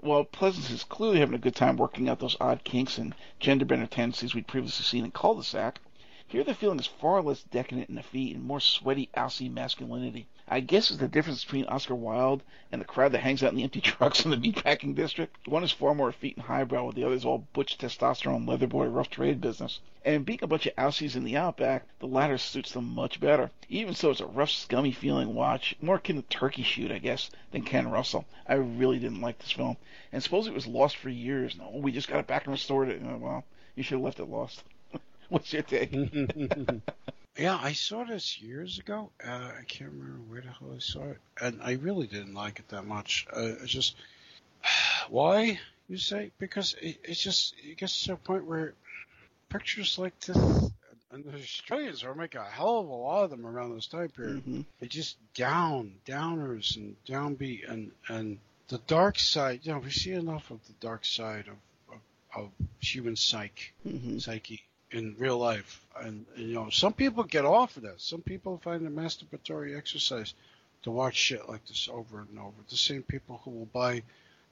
Well, 0.00 0.24
Pleasence 0.24 0.70
is 0.70 0.84
clearly 0.84 1.20
having 1.20 1.34
a 1.34 1.38
good 1.38 1.54
time 1.54 1.76
working 1.76 2.08
out 2.08 2.18
those 2.18 2.36
odd 2.40 2.64
kinks 2.64 2.98
and 2.98 3.14
gender 3.38 3.64
bender 3.64 3.86
tendencies 3.86 4.34
we'd 4.34 4.46
previously 4.46 4.84
seen 4.84 5.04
in 5.04 5.10
Cul-de-sac, 5.10 5.80
here 6.26 6.44
the 6.44 6.54
feeling 6.54 6.78
is 6.80 6.86
far 6.86 7.20
less 7.22 7.42
decadent 7.42 7.90
in 7.90 8.00
feet 8.02 8.34
and 8.34 8.44
more 8.44 8.58
sweaty, 8.58 9.10
Aussie 9.14 9.52
masculinity. 9.52 10.26
I 10.48 10.58
guess 10.58 10.90
is 10.90 10.98
the 10.98 11.06
difference 11.06 11.44
between 11.44 11.66
Oscar 11.66 11.94
Wilde 11.94 12.42
and 12.72 12.80
the 12.80 12.84
crowd 12.84 13.12
that 13.12 13.20
hangs 13.20 13.44
out 13.44 13.52
in 13.52 13.56
the 13.56 13.62
empty 13.62 13.80
trucks 13.82 14.24
in 14.24 14.32
the 14.32 14.36
meatpacking 14.36 14.94
district. 14.94 15.46
One 15.46 15.62
is 15.62 15.70
far 15.70 15.94
more 15.94 16.08
effete 16.08 16.36
and 16.36 16.44
highbrow, 16.44 16.82
while 16.82 16.92
the 16.92 17.04
other 17.04 17.14
is 17.14 17.24
all 17.24 17.46
butch 17.52 17.78
testosterone, 17.78 18.48
leather 18.48 18.66
boy, 18.66 18.86
rough 18.86 19.08
trade 19.08 19.40
business. 19.40 19.78
And 20.04 20.26
being 20.26 20.40
a 20.42 20.48
bunch 20.48 20.66
of 20.66 20.74
Aussies 20.74 21.14
in 21.14 21.22
the 21.22 21.36
outback, 21.36 21.84
the 22.00 22.08
latter 22.08 22.38
suits 22.38 22.72
them 22.72 22.92
much 22.92 23.20
better. 23.20 23.52
Even 23.68 23.94
so, 23.94 24.10
it's 24.10 24.20
a 24.20 24.26
rough, 24.26 24.50
scummy 24.50 24.90
feeling 24.90 25.32
watch, 25.32 25.76
more 25.80 25.94
akin 25.94 26.16
to 26.16 26.22
Turkey 26.22 26.64
Shoot, 26.64 26.90
I 26.90 26.98
guess, 26.98 27.30
than 27.52 27.62
Ken 27.62 27.88
Russell. 27.88 28.24
I 28.48 28.54
really 28.54 28.98
didn't 28.98 29.20
like 29.20 29.38
this 29.38 29.52
film, 29.52 29.76
and 30.10 30.20
suppose 30.20 30.48
it 30.48 30.54
was 30.54 30.66
lost 30.66 30.96
for 30.96 31.08
years. 31.08 31.56
No, 31.56 31.70
we 31.70 31.92
just 31.92 32.08
got 32.08 32.18
it 32.18 32.26
back 32.26 32.46
and 32.46 32.52
restored 32.52 32.88
it. 32.88 33.00
Well, 33.00 33.44
you 33.76 33.84
should 33.84 33.98
have 33.98 34.04
left 34.04 34.18
it 34.18 34.24
lost. 34.24 34.64
What's 35.28 35.52
your 35.52 35.62
take? 35.62 35.94
yeah, 37.36 37.58
I 37.60 37.72
saw 37.72 38.04
this 38.04 38.40
years 38.40 38.78
ago. 38.78 39.10
Uh, 39.24 39.50
I 39.58 39.64
can't 39.66 39.90
remember 39.90 40.20
where 40.28 40.40
the 40.42 40.48
hell 40.48 40.72
I 40.74 40.78
saw 40.80 41.04
it, 41.04 41.18
and 41.40 41.60
I 41.62 41.72
really 41.72 42.06
didn't 42.06 42.34
like 42.34 42.58
it 42.58 42.68
that 42.68 42.84
much. 42.86 43.26
Uh, 43.34 43.54
it's 43.62 43.72
just 43.72 43.96
why? 45.08 45.58
You 45.88 45.96
say 45.96 46.30
because 46.38 46.74
it, 46.80 46.98
it's 47.04 47.22
just 47.22 47.54
it 47.62 47.78
gets 47.78 48.04
to 48.04 48.14
a 48.14 48.16
point 48.16 48.46
where 48.46 48.74
pictures 49.48 49.98
like 49.98 50.18
this, 50.20 50.36
and 51.10 51.24
the 51.24 51.34
Australians 51.34 52.04
are 52.04 52.14
making 52.14 52.40
a 52.40 52.44
hell 52.44 52.80
of 52.80 52.88
a 52.88 52.92
lot 52.92 53.24
of 53.24 53.30
them 53.30 53.46
around 53.46 53.74
this 53.74 53.86
time 53.86 54.08
period. 54.10 54.42
hmm 54.42 54.60
They 54.80 54.86
just 54.86 55.16
down, 55.34 55.94
downers, 56.06 56.76
and 56.76 56.96
downbeat, 57.06 57.70
and 57.70 57.92
and 58.08 58.38
the 58.68 58.78
dark 58.86 59.18
side. 59.18 59.60
You 59.62 59.72
know, 59.72 59.78
we 59.78 59.90
see 59.90 60.12
enough 60.12 60.50
of 60.50 60.64
the 60.66 60.74
dark 60.80 61.04
side 61.04 61.46
of 61.48 61.56
of, 61.94 62.44
of 62.44 62.50
human 62.80 63.16
psyche, 63.16 63.72
hmm 63.82 64.18
psyche 64.18 64.62
in 64.92 65.16
real 65.18 65.38
life, 65.38 65.84
and, 66.00 66.26
and 66.36 66.48
you 66.48 66.54
know, 66.54 66.70
some 66.70 66.92
people 66.92 67.24
get 67.24 67.44
off 67.44 67.76
of 67.76 67.84
that. 67.84 68.00
Some 68.00 68.20
people 68.20 68.60
find 68.62 68.86
it 68.86 68.94
masturbatory 68.94 69.76
exercise 69.76 70.34
to 70.82 70.90
watch 70.90 71.16
shit 71.16 71.48
like 71.48 71.66
this 71.66 71.88
over 71.90 72.20
and 72.20 72.38
over. 72.38 72.52
The 72.68 72.76
same 72.76 73.02
people 73.02 73.40
who 73.44 73.50
will 73.50 73.66
buy 73.66 74.02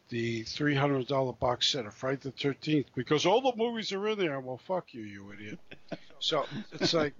the 0.08 0.42
three 0.42 0.74
hundred 0.74 1.06
dollar 1.06 1.32
box 1.32 1.68
set 1.68 1.86
of 1.86 1.94
Friday 1.94 2.20
the 2.22 2.30
Thirteenth 2.32 2.86
because 2.94 3.26
all 3.26 3.40
the 3.40 3.56
movies 3.56 3.92
are 3.92 4.08
in 4.08 4.18
there. 4.18 4.40
Well, 4.40 4.58
fuck 4.58 4.92
you, 4.92 5.02
you 5.02 5.32
idiot. 5.32 5.58
So 6.18 6.46
it's 6.72 6.94
like 6.94 7.14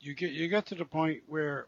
you 0.00 0.14
get 0.14 0.30
you 0.30 0.48
get 0.48 0.66
to 0.66 0.74
the 0.74 0.84
point 0.84 1.22
where 1.26 1.66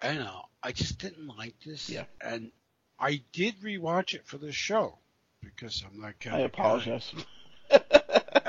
I 0.00 0.08
don't 0.08 0.24
know. 0.24 0.42
I 0.62 0.72
just 0.72 0.98
didn't 0.98 1.28
like 1.36 1.54
this. 1.64 1.88
Yeah. 1.88 2.04
And 2.20 2.50
I 2.98 3.22
did 3.32 3.60
rewatch 3.60 4.14
it 4.14 4.26
for 4.26 4.38
this 4.38 4.54
show 4.54 4.98
because 5.42 5.84
I'm 5.86 6.00
not. 6.00 6.14
I 6.30 6.40
apologize. 6.40 7.12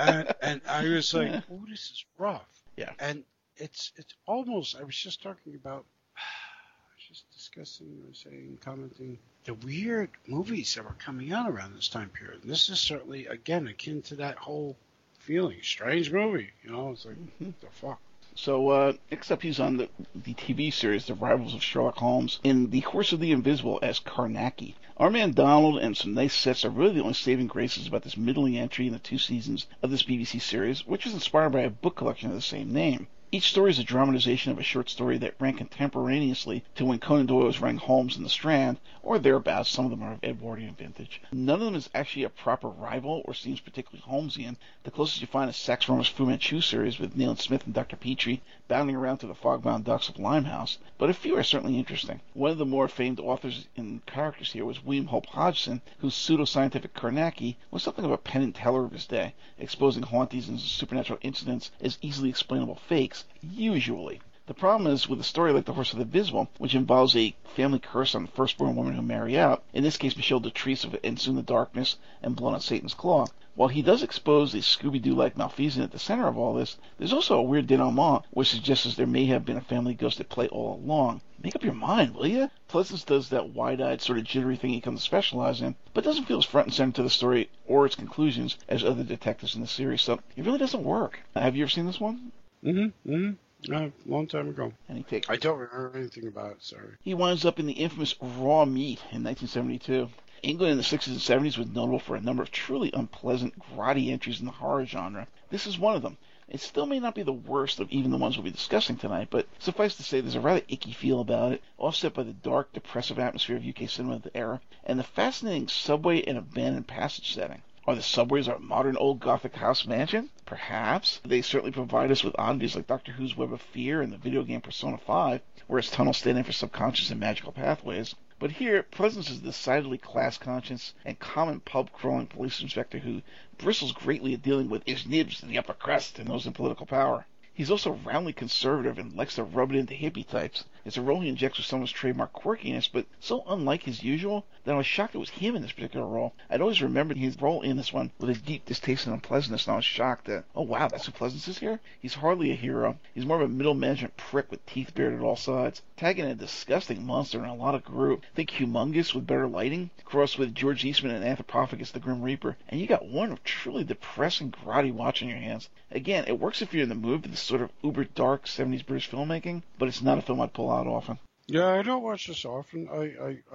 And 0.09 0.33
and 0.41 0.61
I 0.69 0.87
was 0.89 1.13
like, 1.13 1.43
oh, 1.51 1.61
this 1.69 1.91
is 1.91 2.05
rough. 2.17 2.47
Yeah. 2.77 2.91
And 2.99 3.23
it's 3.57 3.91
it's 3.95 4.13
almost. 4.25 4.75
I 4.75 4.83
was 4.83 4.95
just 4.95 5.21
talking 5.23 5.55
about. 5.55 5.85
I 6.17 6.93
was 6.95 7.07
just 7.07 7.31
discussing, 7.33 8.03
or 8.07 8.13
saying, 8.13 8.57
commenting 8.63 9.17
the 9.45 9.53
weird 9.55 10.09
movies 10.27 10.73
that 10.75 10.83
were 10.85 10.95
coming 10.99 11.33
out 11.33 11.49
around 11.49 11.75
this 11.75 11.89
time 11.89 12.09
period. 12.09 12.41
And 12.43 12.51
this 12.51 12.69
is 12.69 12.79
certainly 12.79 13.27
again 13.27 13.67
akin 13.67 14.01
to 14.03 14.15
that 14.15 14.37
whole 14.37 14.77
feeling. 15.19 15.59
Strange 15.61 16.11
movie, 16.11 16.49
you 16.63 16.71
know. 16.71 16.91
It's 16.91 17.05
like 17.05 17.17
Mhm. 17.41 17.53
the 17.61 17.67
fuck. 17.71 17.99
So, 18.35 18.69
uh, 18.69 18.93
next 19.11 19.29
up, 19.29 19.43
he's 19.43 19.59
on 19.59 19.77
the, 19.77 19.89
the 20.15 20.33
TV 20.33 20.73
series 20.73 21.05
The 21.05 21.13
Rivals 21.13 21.53
of 21.53 21.61
Sherlock 21.61 21.97
Holmes 21.97 22.39
in 22.43 22.71
The 22.71 22.79
Horse 22.79 23.13
of 23.13 23.19
the 23.19 23.31
Invisible 23.31 23.77
as 23.83 23.99
Carnacki. 23.99 24.73
Our 24.97 25.11
man 25.11 25.33
Donald 25.33 25.77
and 25.77 25.95
some 25.95 26.15
nice 26.15 26.33
sets 26.33 26.65
are 26.65 26.71
really 26.71 26.95
the 26.95 27.01
only 27.01 27.13
saving 27.13 27.45
graces 27.45 27.85
about 27.85 28.01
this 28.01 28.17
middling 28.17 28.57
entry 28.57 28.87
in 28.87 28.93
the 28.93 28.97
two 28.97 29.19
seasons 29.19 29.67
of 29.83 29.91
this 29.91 30.01
BBC 30.01 30.41
series, 30.41 30.87
which 30.87 31.05
was 31.05 31.13
inspired 31.13 31.51
by 31.51 31.61
a 31.61 31.69
book 31.69 31.95
collection 31.95 32.29
of 32.29 32.35
the 32.35 32.41
same 32.41 32.73
name. 32.73 33.07
Each 33.33 33.49
story 33.49 33.71
is 33.71 33.79
a 33.79 33.83
dramatization 33.83 34.51
of 34.51 34.59
a 34.59 34.63
short 34.63 34.91
story 34.91 35.17
that 35.17 35.33
ran 35.39 35.55
contemporaneously 35.55 36.63
to 36.75 36.85
when 36.85 36.99
Conan 36.99 37.25
Doyle 37.25 37.47
was 37.47 37.59
writing 37.59 37.79
Holmes 37.79 38.15
in 38.15 38.21
the 38.21 38.29
Strand, 38.29 38.77
or 39.01 39.17
thereabouts. 39.17 39.71
Some 39.71 39.85
of 39.85 39.89
them 39.89 40.03
are 40.03 40.13
of 40.13 40.23
Edwardian 40.23 40.75
vintage. 40.75 41.19
None 41.31 41.55
of 41.55 41.65
them 41.65 41.73
is 41.73 41.89
actually 41.95 42.25
a 42.25 42.29
proper 42.29 42.69
rival 42.69 43.23
or 43.25 43.33
seems 43.33 43.59
particularly 43.59 44.03
Holmesian. 44.07 44.55
The 44.83 44.91
closest 44.91 45.19
you 45.21 45.25
find 45.25 45.49
is 45.49 45.55
Sax 45.55 45.87
Rohmer's 45.87 46.07
Fu 46.07 46.27
Manchu 46.27 46.61
series 46.61 46.99
with 46.99 47.17
Nayland 47.17 47.39
Smith 47.39 47.65
and 47.65 47.73
Dr. 47.73 47.95
Petrie 47.95 48.43
bounding 48.67 48.95
around 48.95 49.17
to 49.17 49.27
the 49.27 49.33
fog-bound 49.33 49.83
docks 49.83 50.09
of 50.09 50.19
Limehouse, 50.19 50.77
but 50.99 51.09
a 51.09 51.13
few 51.13 51.35
are 51.35 51.43
certainly 51.43 51.79
interesting. 51.79 52.21
One 52.33 52.51
of 52.51 52.59
the 52.59 52.65
more 52.65 52.87
famed 52.87 53.19
authors 53.19 53.67
and 53.75 54.05
characters 54.05 54.51
here 54.51 54.63
was 54.63 54.83
William 54.83 55.07
Hope 55.07 55.25
Hodgson, 55.25 55.81
whose 55.97 56.13
pseudo-scientific 56.13 56.93
Carnacki 56.93 57.55
was 57.71 57.81
something 57.81 58.05
of 58.05 58.11
a 58.11 58.17
Penn 58.17 58.43
and 58.43 58.53
Teller 58.53 58.85
of 58.85 58.91
his 58.91 59.07
day, 59.07 59.33
exposing 59.57 60.03
hauntings 60.03 60.47
and 60.47 60.59
supernatural 60.59 61.19
incidents 61.23 61.71
as 61.81 61.97
easily 62.01 62.29
explainable 62.29 62.75
fakes, 62.75 63.22
usually. 63.41 64.21
The 64.45 64.53
problem 64.53 64.91
is 64.91 65.07
with 65.07 65.21
a 65.21 65.23
story 65.23 65.53
like 65.53 65.63
The 65.63 65.73
Horse 65.73 65.93
of 65.93 65.99
the 65.99 66.03
Invisible, 66.03 66.49
which 66.57 66.75
involves 66.75 67.15
a 67.15 67.33
family 67.55 67.79
curse 67.79 68.13
on 68.13 68.23
the 68.23 68.31
firstborn 68.31 68.75
woman 68.75 68.93
who 68.93 69.01
marry 69.01 69.39
out, 69.39 69.63
in 69.73 69.83
this 69.83 69.95
case 69.95 70.17
Michele 70.17 70.41
Dotrice 70.41 70.83
of 70.83 70.97
And 71.01 71.17
Soon 71.17 71.37
the 71.37 71.41
Darkness 71.41 71.95
and 72.21 72.35
Blood 72.35 72.55
on 72.55 72.59
Satan's 72.59 72.93
Claw, 72.93 73.27
while 73.55 73.69
he 73.69 73.81
does 73.81 74.01
expose 74.01 74.53
a 74.53 74.57
Scooby-Doo-like 74.57 75.37
malfeasance 75.37 75.85
at 75.85 75.91
the 75.91 75.99
center 75.99 76.27
of 76.27 76.37
all 76.37 76.55
this, 76.55 76.77
there's 76.97 77.13
also 77.13 77.37
a 77.37 77.41
weird 77.41 77.67
denouement 77.67 78.23
which 78.31 78.49
suggests 78.49 78.95
there 78.95 79.07
may 79.07 79.27
have 79.27 79.45
been 79.45 79.57
a 79.57 79.61
family 79.61 79.93
ghost 79.93 80.19
at 80.19 80.27
play 80.27 80.47
all 80.47 80.75
along. 80.75 81.21
Make 81.41 81.55
up 81.55 81.63
your 81.63 81.73
mind, 81.73 82.15
will 82.15 82.27
you? 82.27 82.49
Pleasence 82.67 83.05
does 83.05 83.29
that 83.29 83.53
wide-eyed, 83.53 84.01
sort 84.01 84.17
of 84.17 84.25
jittery 84.25 84.57
thing 84.57 84.71
he 84.71 84.81
comes 84.81 84.99
to 84.99 85.05
specialize 85.05 85.61
in, 85.61 85.75
but 85.93 86.03
doesn't 86.03 86.25
feel 86.25 86.39
as 86.39 86.45
front 86.45 86.67
and 86.67 86.73
center 86.73 86.95
to 86.95 87.03
the 87.03 87.09
story 87.09 87.49
or 87.67 87.85
its 87.85 87.95
conclusions 87.95 88.57
as 88.67 88.83
other 88.83 89.03
detectives 89.03 89.55
in 89.55 89.61
the 89.61 89.67
series, 89.67 90.01
so 90.01 90.19
it 90.35 90.43
really 90.43 90.57
doesn't 90.57 90.83
work. 90.83 91.21
Have 91.35 91.55
you 91.55 91.63
ever 91.63 91.69
seen 91.69 91.85
this 91.85 91.99
one? 91.99 92.31
Mm-hmm. 92.63 93.11
Mm-hmm. 93.11 93.73
A 93.73 93.91
long 94.05 94.27
time 94.27 94.49
ago. 94.49 94.73
Any 94.89 95.03
take? 95.03 95.29
I 95.29 95.37
don't 95.37 95.57
remember 95.57 95.97
anything 95.97 96.27
about 96.27 96.51
it. 96.51 96.63
Sorry. 96.63 96.97
He 97.01 97.13
winds 97.13 97.45
up 97.45 97.59
in 97.59 97.65
the 97.65 97.73
infamous 97.73 98.15
Raw 98.21 98.65
Meat 98.65 98.99
in 99.11 99.23
1972. 99.23 100.09
England 100.41 100.71
in 100.71 100.77
the 100.77 100.83
60s 100.83 101.07
and 101.07 101.45
70s 101.45 101.57
was 101.57 101.67
notable 101.67 101.99
for 101.99 102.17
a 102.17 102.21
number 102.21 102.43
of 102.43 102.51
truly 102.51 102.91
unpleasant, 102.93 103.57
grotty 103.57 104.11
entries 104.11 104.41
in 104.41 104.45
the 104.45 104.51
horror 104.51 104.85
genre. 104.85 105.27
This 105.49 105.65
is 105.65 105.79
one 105.79 105.95
of 105.95 106.01
them. 106.01 106.17
It 106.49 106.59
still 106.59 106.85
may 106.85 106.99
not 106.99 107.15
be 107.15 107.23
the 107.23 107.31
worst 107.31 107.79
of 107.79 107.89
even 107.89 108.11
the 108.11 108.17
ones 108.17 108.35
we'll 108.35 108.43
be 108.43 108.51
discussing 108.51 108.97
tonight, 108.97 109.29
but 109.29 109.47
suffice 109.59 109.95
to 109.95 110.03
say 110.03 110.19
there's 110.19 110.35
a 110.35 110.41
rather 110.41 110.65
icky 110.67 110.91
feel 110.91 111.21
about 111.21 111.53
it, 111.53 111.63
offset 111.77 112.13
by 112.13 112.23
the 112.23 112.33
dark, 112.33 112.73
depressive 112.73 113.17
atmosphere 113.17 113.55
of 113.55 113.65
UK 113.65 113.89
cinema 113.89 114.15
of 114.15 114.23
the 114.23 114.35
era, 114.35 114.59
and 114.83 114.99
the 114.99 115.03
fascinating 115.03 115.69
subway 115.69 116.21
and 116.23 116.37
abandoned 116.37 116.87
passage 116.87 117.33
setting. 117.33 117.61
Are 117.85 117.95
the 117.95 118.01
subways 118.01 118.47
our 118.47 118.59
modern 118.59 118.95
old 118.95 119.19
Gothic 119.19 119.57
house 119.57 119.85
mansion? 119.85 120.29
Perhaps. 120.45 121.19
They 121.25 121.41
certainly 121.41 121.73
provide 121.73 122.11
us 122.11 122.23
with 122.23 122.33
oddities 122.39 122.77
like 122.77 122.87
Doctor 122.87 123.11
Who's 123.11 123.35
Web 123.35 123.51
of 123.51 123.61
Fear 123.61 124.01
and 124.01 124.13
the 124.13 124.17
video 124.17 124.43
game 124.43 124.61
Persona 124.61 124.97
5, 124.97 125.41
whereas 125.67 125.91
tunnels 125.91 126.15
stand 126.15 126.37
in 126.37 126.45
for 126.45 126.53
subconscious 126.53 127.11
and 127.11 127.19
magical 127.19 127.51
pathways. 127.51 128.15
But 128.39 128.51
here, 128.51 128.83
Pleasence 128.83 129.29
is 129.29 129.39
decidedly 129.39 129.97
class 129.97 130.37
conscious 130.37 130.93
and 131.03 131.19
common 131.19 131.59
pub 131.59 131.91
crawling 131.91 132.27
police 132.27 132.61
inspector 132.61 132.99
who 132.99 133.21
bristles 133.57 133.91
greatly 133.91 134.33
at 134.33 134.41
dealing 134.41 134.69
with 134.69 134.83
his 134.85 135.05
nibs 135.05 135.43
in 135.43 135.49
the 135.49 135.57
upper 135.57 135.73
crust 135.73 136.19
and 136.19 136.29
those 136.29 136.47
in 136.47 136.53
political 136.53 136.85
power. 136.85 137.25
He's 137.55 137.69
also 137.69 137.99
roundly 138.03 138.33
conservative 138.33 138.97
and 138.97 139.15
likes 139.15 139.35
to 139.35 139.43
rub 139.43 139.71
it 139.71 139.77
into 139.77 139.93
hippie 139.93 140.27
types. 140.27 140.65
It's 140.85 140.97
a 140.97 141.01
role 141.01 141.21
he 141.21 141.29
injects 141.29 141.57
with 141.59 141.67
some 141.67 141.79
of 141.81 141.87
his 141.87 141.91
trademark 141.91 142.33
quirkiness, 142.33 142.89
but 142.91 143.05
so 143.19 143.43
unlike 143.47 143.83
his 143.83 144.03
usual 144.03 144.45
that 144.63 144.73
I 144.73 144.77
was 144.77 144.87
shocked 144.87 145.13
it 145.13 145.19
was 145.19 145.29
him 145.29 145.55
in 145.55 145.61
this 145.61 145.71
particular 145.71 146.07
role. 146.07 146.33
I'd 146.49 146.61
always 146.61 146.81
remembered 146.81 147.17
his 147.17 147.41
role 147.41 147.61
in 147.61 147.77
this 147.77 147.93
one 147.93 148.11
with 148.17 148.31
a 148.31 148.33
deep 148.33 148.65
distaste 148.65 149.05
and 149.05 149.13
unpleasantness, 149.13 149.65
and 149.65 149.73
I 149.73 149.75
was 149.75 149.85
shocked 149.85 150.25
that, 150.25 150.45
oh 150.55 150.63
wow, 150.63 150.87
that's 150.87 151.05
who 151.05 151.11
Pleasence 151.11 151.47
is 151.47 151.59
here? 151.59 151.79
He's 152.01 152.15
hardly 152.15 152.51
a 152.51 152.55
hero. 152.55 152.97
He's 153.13 153.25
more 153.25 153.37
of 153.37 153.43
a 153.43 153.53
middle 153.53 153.75
management 153.75 154.17
prick 154.17 154.49
with 154.49 154.65
teeth 154.65 154.95
bared 154.95 155.13
at 155.13 155.21
all 155.21 155.35
sides, 155.35 155.81
tagging 155.95 156.25
a 156.25 156.33
disgusting 156.33 157.05
monster 157.05 157.39
in 157.39 157.49
a 157.49 157.55
lot 157.55 157.75
of 157.75 157.85
group. 157.85 158.23
Think 158.33 158.49
humongous 158.49 159.13
with 159.13 159.27
better 159.27 159.47
lighting, 159.47 159.91
crossed 160.03 160.39
with 160.39 160.55
George 160.55 160.83
Eastman 160.83 161.15
and 161.15 161.23
Anthropophagus 161.23 161.91
the 161.91 161.99
Grim 161.99 162.21
Reaper, 162.21 162.57
and 162.67 162.81
you 162.81 162.87
got 162.87 163.05
one 163.05 163.31
of 163.31 163.43
truly 163.43 163.83
depressing, 163.83 164.51
grotty 164.51 164.91
watch 164.91 165.21
on 165.21 165.29
your 165.29 165.37
hands. 165.37 165.69
Again, 165.91 166.25
it 166.27 166.39
works 166.39 166.61
if 166.61 166.73
you're 166.73 166.83
in 166.83 166.89
the 166.89 166.95
mood 166.95 167.21
for 167.21 167.27
this 167.27 167.42
sort 167.43 167.61
of 167.61 167.71
uber 167.81 168.05
dark 168.05 168.45
70s 168.45 168.85
British 168.85 169.09
filmmaking, 169.09 169.61
but 169.77 169.87
it's 169.87 170.01
not 170.01 170.17
a 170.17 170.21
film 170.21 170.41
I'd 170.41 170.53
pull 170.53 170.71
out 170.71 170.87
often. 170.87 171.19
Yeah, 171.47 171.67
I 171.67 171.81
don't 171.81 172.03
watch 172.03 172.27
this 172.27 172.45
often. 172.45 172.87
I, 172.89 173.03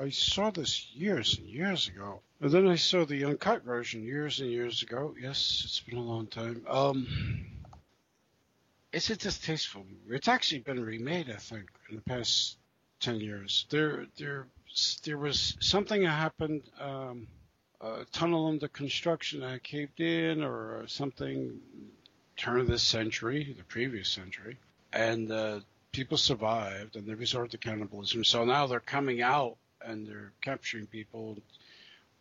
I, 0.01 0.05
I 0.05 0.11
saw 0.11 0.51
this 0.51 0.87
years 0.93 1.39
and 1.39 1.49
years 1.49 1.89
ago. 1.89 2.21
And 2.41 2.51
then 2.51 2.69
I 2.69 2.77
saw 2.77 3.05
the 3.05 3.25
uncut 3.25 3.65
version 3.65 4.05
years 4.05 4.41
and 4.41 4.51
years 4.51 4.83
ago. 4.83 5.15
Yes, 5.21 5.63
it's 5.65 5.81
been 5.81 5.99
a 5.99 6.03
long 6.03 6.27
time. 6.27 6.65
Um, 6.69 7.07
it's 8.93 9.11
a 9.11 9.17
distasteful 9.17 9.85
movie. 9.85 10.17
It's 10.17 10.29
actually 10.29 10.61
been 10.61 10.85
remade, 10.85 11.31
I 11.31 11.37
think, 11.37 11.71
in 11.89 11.97
the 11.97 12.03
past 12.03 12.59
ten 13.01 13.21
years. 13.21 13.67
There, 13.71 14.07
there, 14.19 14.47
there 15.05 15.19
was 15.19 15.57
something 15.61 16.03
that 16.03 16.11
happened. 16.11 16.63
Um, 16.79 17.27
a 17.81 18.05
tunnel 18.13 18.49
under 18.49 18.69
construction 18.69 19.41
that 19.41 19.63
caved 19.63 20.01
in, 20.01 20.43
or 20.43 20.85
something. 20.89 21.61
Turn 22.39 22.61
of 22.61 22.69
this 22.69 22.83
century, 22.83 23.55
the 23.57 23.65
previous 23.65 24.09
century, 24.09 24.57
and 24.93 25.31
uh, 25.31 25.61
people 25.93 26.17
survived, 26.17 26.97
and 26.97 27.07
they 27.07 27.15
resorted 27.15 27.51
to 27.51 27.59
cannibalism. 27.59 28.25
So 28.25 28.45
now 28.45 28.67
they're 28.67 28.81
coming 28.81 29.21
out 29.23 29.57
and 29.85 30.07
they're 30.07 30.33
capturing 30.41 30.87
people, 30.87 31.37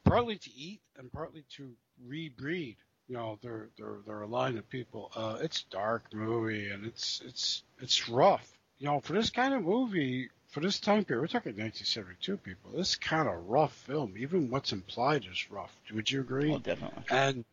partly 0.03 0.37
to 0.37 0.49
eat 0.55 0.81
and 0.97 1.11
partly 1.11 1.43
to 1.57 1.71
rebreed. 2.09 2.75
You 3.07 3.15
know, 3.15 3.39
they're 3.41 3.67
they're 3.77 3.97
they're 4.05 4.21
a 4.23 4.27
line 4.27 4.57
of 4.57 4.69
people. 4.69 5.11
Uh, 5.15 5.37
it's 5.41 5.63
dark 5.63 6.03
movie 6.13 6.69
and 6.69 6.85
it's 6.85 7.21
it's 7.25 7.63
it's 7.79 8.09
rough. 8.09 8.51
You 8.79 8.87
know, 8.87 8.99
for 8.99 9.13
this 9.13 9.29
kind 9.29 9.53
of 9.53 9.63
movie, 9.63 10.29
for 10.49 10.59
this 10.59 10.79
time 10.79 11.03
period, 11.05 11.21
we're 11.21 11.27
talking 11.27 11.53
1972 11.53 12.37
people. 12.37 12.71
This 12.75 12.95
kind 12.95 13.27
of 13.27 13.47
rough 13.47 13.73
film, 13.73 14.15
even 14.17 14.49
what's 14.49 14.71
implied 14.71 15.25
is 15.31 15.49
rough. 15.49 15.75
Would 15.93 16.11
you 16.11 16.21
agree? 16.21 16.53
Oh, 16.53 16.59
definitely. 16.59 17.03
and 17.09 17.45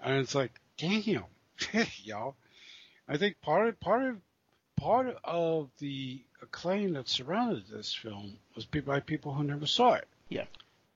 and 0.00 0.18
it's 0.18 0.34
like, 0.34 0.52
damn, 0.76 1.24
y'all. 2.02 2.36
I 3.08 3.16
think 3.16 3.40
part 3.40 3.68
of 3.68 3.80
part 3.80 4.02
of 4.04 4.16
part 4.76 5.16
of 5.24 5.70
the 5.78 6.22
acclaim 6.42 6.92
that 6.94 7.08
surrounded 7.08 7.66
this 7.68 7.94
film 7.94 8.38
was 8.54 8.66
by 8.66 9.00
people 9.00 9.32
who 9.32 9.44
never 9.44 9.66
saw 9.66 9.94
it. 9.94 10.06
Yeah. 10.28 10.44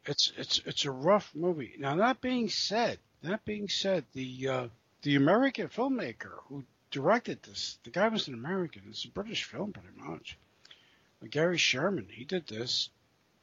It's 0.06 0.32
it's 0.36 0.60
it's 0.64 0.84
a 0.84 0.90
rough 0.90 1.30
movie. 1.34 1.74
Now 1.78 1.96
that 1.96 2.20
being 2.20 2.48
said, 2.48 2.98
that 3.22 3.44
being 3.44 3.68
said, 3.68 4.04
the 4.12 4.48
uh, 4.48 4.68
the 5.02 5.16
American 5.16 5.68
filmmaker 5.68 6.38
who 6.48 6.64
directed 6.90 7.42
this, 7.42 7.78
the 7.84 7.90
guy 7.90 8.08
was 8.08 8.28
an 8.28 8.34
American. 8.34 8.82
It's 8.88 9.04
a 9.04 9.08
British 9.08 9.44
film, 9.44 9.72
pretty 9.72 9.88
much. 9.96 10.38
Uh, 11.22 11.26
Gary 11.30 11.58
Sherman, 11.58 12.08
he 12.10 12.24
did 12.24 12.46
this. 12.46 12.88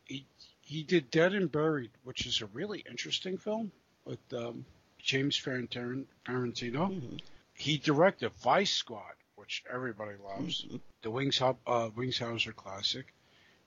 He 0.05 0.25
he 0.61 0.83
did 0.83 1.11
Dead 1.11 1.33
and 1.33 1.51
Buried, 1.51 1.91
which 2.03 2.25
is 2.25 2.41
a 2.41 2.47
really 2.47 2.83
interesting 2.89 3.37
film 3.37 3.71
with 4.03 4.19
um, 4.33 4.65
James 5.07 5.37
Farentino. 5.39 6.05
Mm-hmm. 6.27 7.15
He 7.53 7.77
directed 7.77 8.29
Vice 8.43 8.71
Squad, 8.71 9.15
which 9.35 9.63
everybody 9.73 10.17
loves, 10.23 10.65
Mhm. 10.65 10.81
the 11.01 11.09
Wings 11.09 11.41
uh, 11.41 11.89
Wings 11.95 12.19
Hauser 12.19 12.51
classic. 12.51 13.13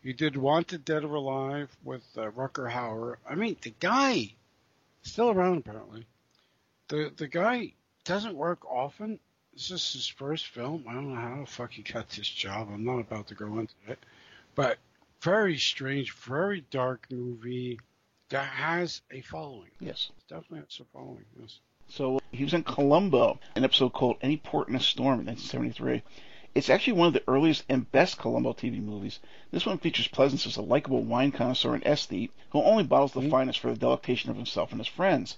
He 0.02 0.12
did 0.12 0.36
Wanted 0.36 0.84
Dead 0.84 1.02
or 1.02 1.14
Alive 1.14 1.74
with 1.82 2.04
uh, 2.16 2.30
Rutger 2.30 2.70
Hauer. 2.70 3.16
I 3.28 3.34
mean, 3.34 3.56
the 3.62 3.74
guy 3.80 4.34
still 5.02 5.30
around 5.30 5.58
apparently. 5.58 6.04
The 6.88 7.10
the 7.16 7.26
guy 7.28 7.72
doesn't 8.04 8.34
work 8.36 8.64
often. 8.70 9.18
This 9.54 9.70
is 9.70 9.92
his 9.94 10.06
first 10.08 10.46
film. 10.48 10.84
I 10.86 10.92
don't 10.92 11.08
know 11.14 11.20
how 11.20 11.40
the 11.40 11.46
fuck 11.46 11.72
he 11.72 11.82
got 11.82 12.10
this 12.10 12.28
job. 12.28 12.68
I'm 12.70 12.84
not 12.84 12.98
about 13.00 13.28
to 13.28 13.34
go 13.34 13.58
into 13.58 13.74
it, 13.88 13.98
but 14.54 14.78
very 15.22 15.56
strange, 15.56 16.12
very 16.12 16.60
dark 16.70 17.06
movie 17.10 17.80
that 18.30 18.46
has 18.46 19.02
a 19.10 19.20
following. 19.22 19.70
Yes. 19.80 20.10
Definitely 20.28 20.60
has 20.60 20.80
a 20.80 20.84
following. 20.92 21.24
Yes. 21.38 21.60
So 21.88 22.20
he 22.30 22.44
was 22.44 22.54
in 22.54 22.62
Columbo, 22.62 23.38
an 23.56 23.64
episode 23.64 23.92
called 23.92 24.16
Any 24.22 24.36
Port 24.36 24.68
in 24.68 24.76
a 24.76 24.80
Storm 24.80 25.20
in 25.20 25.26
1973. 25.26 26.02
It's 26.54 26.70
actually 26.70 26.94
one 26.94 27.08
of 27.08 27.12
the 27.12 27.22
earliest 27.28 27.64
and 27.68 27.90
best 27.92 28.18
Columbo 28.18 28.52
TV 28.52 28.82
movies. 28.82 29.20
This 29.50 29.66
one 29.66 29.78
features 29.78 30.08
Pleasence 30.08 30.46
as 30.46 30.56
a 30.56 30.62
likable 30.62 31.02
wine 31.02 31.30
connoisseur 31.30 31.74
and 31.74 31.84
aesthete 31.84 32.30
who 32.50 32.62
only 32.62 32.82
bottles 32.84 33.12
the 33.12 33.20
Mhm. 33.20 33.30
finest 33.30 33.60
for 33.60 33.72
the 33.72 33.78
delectation 33.78 34.30
of 34.30 34.36
himself 34.36 34.72
and 34.72 34.80
his 34.80 34.88
friends. 34.88 35.36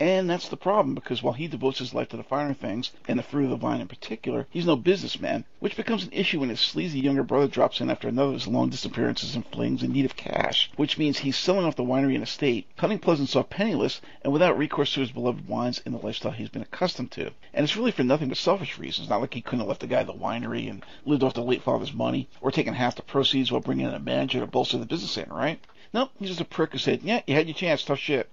And 0.00 0.28
that's 0.28 0.48
the 0.48 0.56
problem, 0.56 0.96
because 0.96 1.22
while 1.22 1.34
he 1.34 1.46
devotes 1.46 1.78
his 1.78 1.94
life 1.94 2.08
to 2.08 2.16
the 2.16 2.24
finer 2.24 2.52
things, 2.52 2.90
and 3.06 3.16
the 3.16 3.22
fruit 3.22 3.44
of 3.44 3.50
the 3.50 3.56
vine 3.56 3.80
in 3.80 3.86
particular, 3.86 4.48
he's 4.50 4.66
no 4.66 4.74
businessman, 4.74 5.44
which 5.60 5.76
becomes 5.76 6.02
an 6.02 6.12
issue 6.12 6.40
when 6.40 6.48
his 6.48 6.58
sleazy 6.58 6.98
younger 6.98 7.22
brother 7.22 7.46
drops 7.46 7.80
in 7.80 7.88
after 7.88 8.08
another 8.08 8.30
of 8.30 8.34
his 8.34 8.48
long 8.48 8.70
disappearances 8.70 9.36
and 9.36 9.46
flings 9.46 9.84
in 9.84 9.92
need 9.92 10.04
of 10.04 10.16
cash, 10.16 10.68
which 10.74 10.98
means 10.98 11.18
he's 11.18 11.36
selling 11.36 11.64
off 11.64 11.76
the 11.76 11.84
winery 11.84 12.14
and 12.14 12.24
estate, 12.24 12.66
cutting 12.76 12.98
Pleasence 12.98 13.36
off 13.36 13.48
penniless, 13.48 14.00
and 14.22 14.32
without 14.32 14.58
recourse 14.58 14.92
to 14.94 15.00
his 15.00 15.12
beloved 15.12 15.46
wines 15.46 15.80
and 15.86 15.94
the 15.94 15.98
lifestyle 15.98 16.32
he's 16.32 16.48
been 16.48 16.62
accustomed 16.62 17.12
to. 17.12 17.30
And 17.52 17.62
it's 17.62 17.76
really 17.76 17.92
for 17.92 18.02
nothing 18.02 18.28
but 18.28 18.36
selfish 18.36 18.78
reasons, 18.78 19.08
not 19.08 19.20
like 19.20 19.34
he 19.34 19.42
couldn't 19.42 19.60
have 19.60 19.68
left 19.68 19.80
the 19.80 19.86
guy 19.86 20.02
the 20.02 20.12
winery 20.12 20.68
and 20.68 20.84
lived 21.04 21.22
off 21.22 21.34
the 21.34 21.42
late 21.44 21.62
father's 21.62 21.92
money, 21.92 22.28
or 22.40 22.50
taken 22.50 22.74
half 22.74 22.96
the 22.96 23.02
proceeds 23.02 23.52
while 23.52 23.60
bringing 23.60 23.86
in 23.86 23.94
a 23.94 24.00
manager 24.00 24.40
to 24.40 24.46
bolster 24.48 24.78
the 24.78 24.86
business 24.86 25.16
in, 25.16 25.30
right? 25.32 25.60
Nope, 25.92 26.10
he's 26.18 26.30
just 26.30 26.40
a 26.40 26.44
prick 26.44 26.72
who 26.72 26.78
said, 26.78 27.02
yeah, 27.04 27.22
you 27.28 27.34
had 27.34 27.46
your 27.46 27.54
chance, 27.54 27.84
tough 27.84 28.00
shit 28.00 28.28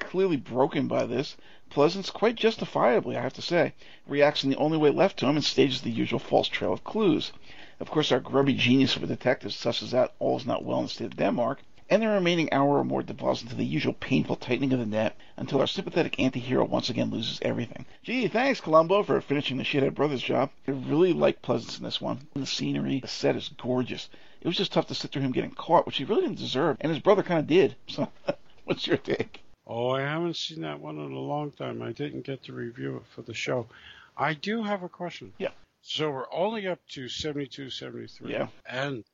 clearly 0.00 0.36
broken 0.36 0.88
by 0.88 1.06
this, 1.06 1.36
Pleasence, 1.70 2.12
quite 2.12 2.34
justifiably, 2.34 3.16
I 3.16 3.22
have 3.22 3.34
to 3.34 3.42
say, 3.42 3.74
reacts 4.06 4.42
in 4.42 4.50
the 4.50 4.56
only 4.56 4.76
way 4.76 4.90
left 4.90 5.18
to 5.18 5.26
him 5.26 5.36
and 5.36 5.44
stages 5.44 5.82
the 5.82 5.90
usual 5.90 6.18
false 6.18 6.48
trail 6.48 6.72
of 6.72 6.82
clues. 6.82 7.30
Of 7.78 7.90
course, 7.90 8.10
our 8.10 8.18
grubby 8.18 8.54
genius 8.54 8.96
of 8.96 9.04
a 9.04 9.06
detective 9.06 9.52
susses 9.52 9.94
out 9.94 10.12
all 10.18 10.36
is 10.36 10.44
not 10.44 10.64
well 10.64 10.78
in 10.78 10.86
the 10.86 10.88
state 10.88 11.04
of 11.04 11.16
Denmark, 11.16 11.62
and 11.88 12.02
the 12.02 12.08
remaining 12.08 12.52
hour 12.52 12.78
or 12.78 12.84
more 12.84 13.02
devolves 13.02 13.42
into 13.42 13.54
the 13.54 13.64
usual 13.64 13.92
painful 13.92 14.36
tightening 14.36 14.72
of 14.72 14.78
the 14.78 14.86
net 14.86 15.16
until 15.36 15.60
our 15.60 15.66
sympathetic 15.66 16.18
anti-hero 16.18 16.64
once 16.64 16.90
again 16.90 17.10
loses 17.10 17.38
everything. 17.42 17.86
Gee, 18.02 18.28
thanks, 18.28 18.60
Columbo, 18.60 19.02
for 19.02 19.20
finishing 19.20 19.56
the 19.56 19.64
shithead 19.64 19.94
brother's 19.94 20.22
job. 20.22 20.50
I 20.66 20.72
really 20.72 21.12
like 21.12 21.42
Pleasence 21.42 21.78
in 21.78 21.84
this 21.84 22.00
one. 22.00 22.28
The 22.34 22.46
scenery, 22.46 23.00
the 23.00 23.08
set 23.08 23.36
is 23.36 23.48
gorgeous. 23.48 24.08
It 24.40 24.46
was 24.46 24.56
just 24.56 24.72
tough 24.72 24.86
to 24.88 24.94
sit 24.94 25.12
through 25.12 25.22
him 25.22 25.32
getting 25.32 25.50
caught, 25.50 25.86
which 25.86 25.98
he 25.98 26.04
really 26.04 26.22
didn't 26.22 26.38
deserve, 26.38 26.78
and 26.80 26.90
his 26.90 27.02
brother 27.02 27.22
kind 27.22 27.40
of 27.40 27.46
did. 27.46 27.76
So, 27.88 28.08
what's 28.64 28.86
your 28.86 28.96
take? 28.96 29.42
Oh, 29.72 29.90
I 29.90 30.00
haven't 30.00 30.34
seen 30.34 30.62
that 30.62 30.80
one 30.80 30.96
in 30.98 31.12
a 31.12 31.18
long 31.20 31.52
time. 31.52 31.80
I 31.80 31.92
didn't 31.92 32.22
get 32.22 32.42
to 32.44 32.52
review 32.52 32.96
it 32.96 33.02
for 33.14 33.22
the 33.22 33.32
show. 33.34 33.68
I 34.16 34.34
do 34.34 34.64
have 34.64 34.82
a 34.82 34.88
question. 34.88 35.32
Yeah. 35.38 35.50
So 35.80 36.10
we're 36.10 36.32
only 36.32 36.66
up 36.66 36.80
to 36.90 37.08
72, 37.08 37.70
73. 37.70 38.32
Yeah. 38.32 38.48
And 38.66 39.04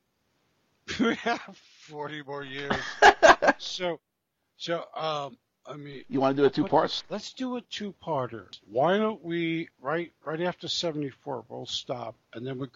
we 0.99 1.15
have 1.17 1.59
40 1.89 2.23
more 2.23 2.43
years. 2.43 2.73
so, 3.59 4.01
so, 4.57 4.85
um, 4.97 5.37
I 5.67 5.77
mean, 5.77 6.05
You 6.09 6.21
want 6.21 6.35
to 6.37 6.43
do 6.43 6.47
it 6.47 6.55
two 6.55 6.63
What- 6.63 6.71
parts? 6.71 7.05
let's 7.11 7.35
do 7.35 7.57
a 7.57 7.61
two-parter. 7.61 8.47
Why 8.71 8.97
don't 8.97 9.23
we, 9.23 9.69
right, 9.83 10.11
right 10.25 10.41
after 10.41 10.69
74, 10.69 11.45
we'll 11.51 11.67
stop. 11.67 12.15
And 12.33 12.47
then 12.47 12.59
we, 12.59 12.69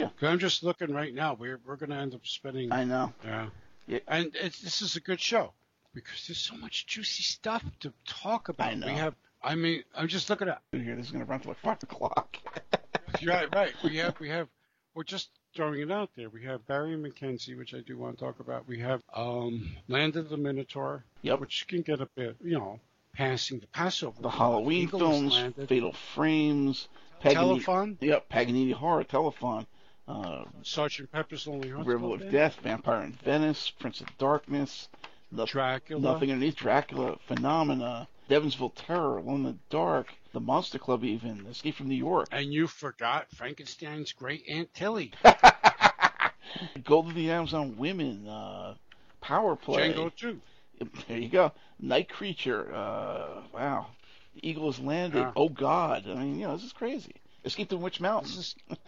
Yeah. 0.00 0.08
I'm 0.22 0.40
just 0.40 0.64
looking 0.64 0.92
right 0.92 1.14
now. 1.14 1.34
We're, 1.34 1.60
we're 1.64 1.76
going 1.76 1.90
to 1.90 1.96
end 1.96 2.14
up 2.14 2.26
spending 2.26 2.72
I 2.72 2.82
know. 2.82 3.12
yeah. 3.24 3.46
Yeah. 3.86 3.98
And 4.08 4.34
it's, 4.34 4.60
this 4.60 4.82
is 4.82 4.96
a 4.96 5.00
good 5.00 5.20
show 5.20 5.52
because 5.94 6.26
there's 6.26 6.38
so 6.38 6.56
much 6.56 6.86
juicy 6.86 7.22
stuff 7.22 7.64
to 7.80 7.92
talk 8.06 8.48
about. 8.48 8.68
I 8.70 8.74
know. 8.74 8.86
We 8.86 8.94
have, 8.94 9.14
I 9.42 9.54
mean, 9.54 9.84
I'm 9.94 10.08
just 10.08 10.28
looking 10.30 10.48
at, 10.48 10.60
Here, 10.72 10.96
this 10.96 11.06
is 11.06 11.12
going 11.12 11.24
to 11.24 11.30
run 11.30 11.40
till 11.40 11.50
like 11.50 11.60
5 11.60 11.82
o'clock. 11.82 12.36
right, 13.26 13.52
right. 13.54 13.72
We 13.84 13.96
have, 13.96 14.18
we 14.20 14.28
have, 14.28 14.48
we're 14.94 15.04
just 15.04 15.30
throwing 15.54 15.80
it 15.80 15.90
out 15.90 16.10
there. 16.16 16.28
We 16.28 16.44
have 16.44 16.66
Barry 16.66 16.96
McKenzie, 16.96 17.56
which 17.56 17.74
I 17.74 17.80
do 17.80 17.96
want 17.96 18.18
to 18.18 18.24
talk 18.24 18.40
about. 18.40 18.68
We 18.68 18.80
have, 18.80 19.02
um, 19.14 19.76
Land 19.88 20.16
of 20.16 20.28
the 20.28 20.36
Minotaur, 20.36 21.04
Yep. 21.22 21.40
which 21.40 21.66
can 21.68 21.82
get 21.82 22.00
a 22.00 22.06
bit, 22.14 22.36
you 22.42 22.58
know, 22.58 22.80
passing 23.14 23.58
the 23.60 23.66
Passover. 23.68 24.20
The 24.22 24.30
Halloween 24.30 24.82
Eagles 24.84 25.02
films, 25.02 25.34
Landed. 25.34 25.68
Fatal 25.68 25.92
Frames, 26.14 26.88
Paganini, 27.20 27.34
Telephone, 27.34 27.98
yep, 28.00 28.28
Paganini 28.28 28.72
Horror, 28.72 29.04
Telephone, 29.04 29.66
uh, 30.06 30.44
Sergeant 30.62 31.10
Pepper's 31.10 31.46
Lonely 31.46 31.70
Hearts 31.70 31.86
River 31.86 32.14
of 32.14 32.30
Death, 32.30 32.58
Vampire 32.62 33.02
in 33.02 33.12
Venice, 33.12 33.70
Prince 33.70 34.00
of 34.00 34.06
Darkness, 34.18 34.88
the, 35.32 35.44
Dracula, 35.44 36.00
Nothing 36.00 36.32
Underneath, 36.32 36.56
Dracula, 36.56 37.18
Phenomena, 37.26 38.08
Devonsville 38.28 38.72
Terror, 38.74 39.18
Alone 39.18 39.40
in 39.40 39.42
the 39.44 39.58
Dark, 39.70 40.14
The 40.32 40.40
Monster 40.40 40.78
Club 40.78 41.04
even, 41.04 41.46
Escape 41.46 41.76
from 41.76 41.88
New 41.88 41.94
York, 41.94 42.28
and 42.32 42.52
you 42.52 42.66
forgot 42.66 43.30
Frankenstein's 43.30 44.12
great 44.12 44.44
Aunt 44.48 44.72
Tilly, 44.74 45.12
Gold 46.84 47.08
of 47.08 47.14
the 47.14 47.30
Amazon 47.30 47.76
Women, 47.76 48.26
uh, 48.26 48.74
Power 49.20 49.56
Play. 49.56 49.92
Django 49.92 50.14
too. 50.14 50.40
There 51.08 51.18
you 51.18 51.28
go. 51.28 51.50
Night 51.80 52.08
Creature. 52.08 52.72
Uh, 52.72 53.42
wow. 53.52 53.86
The 54.34 54.48
Eagle 54.48 54.70
has 54.70 54.80
landed. 54.80 55.18
Yeah. 55.18 55.32
Oh 55.34 55.48
God. 55.48 56.04
I 56.08 56.14
mean, 56.14 56.38
you 56.38 56.46
know, 56.46 56.54
this 56.54 56.64
is 56.64 56.72
crazy. 56.72 57.16
Escape 57.44 57.70
from 57.70 57.80
Witch 57.80 58.00
Mountain. 58.00 58.44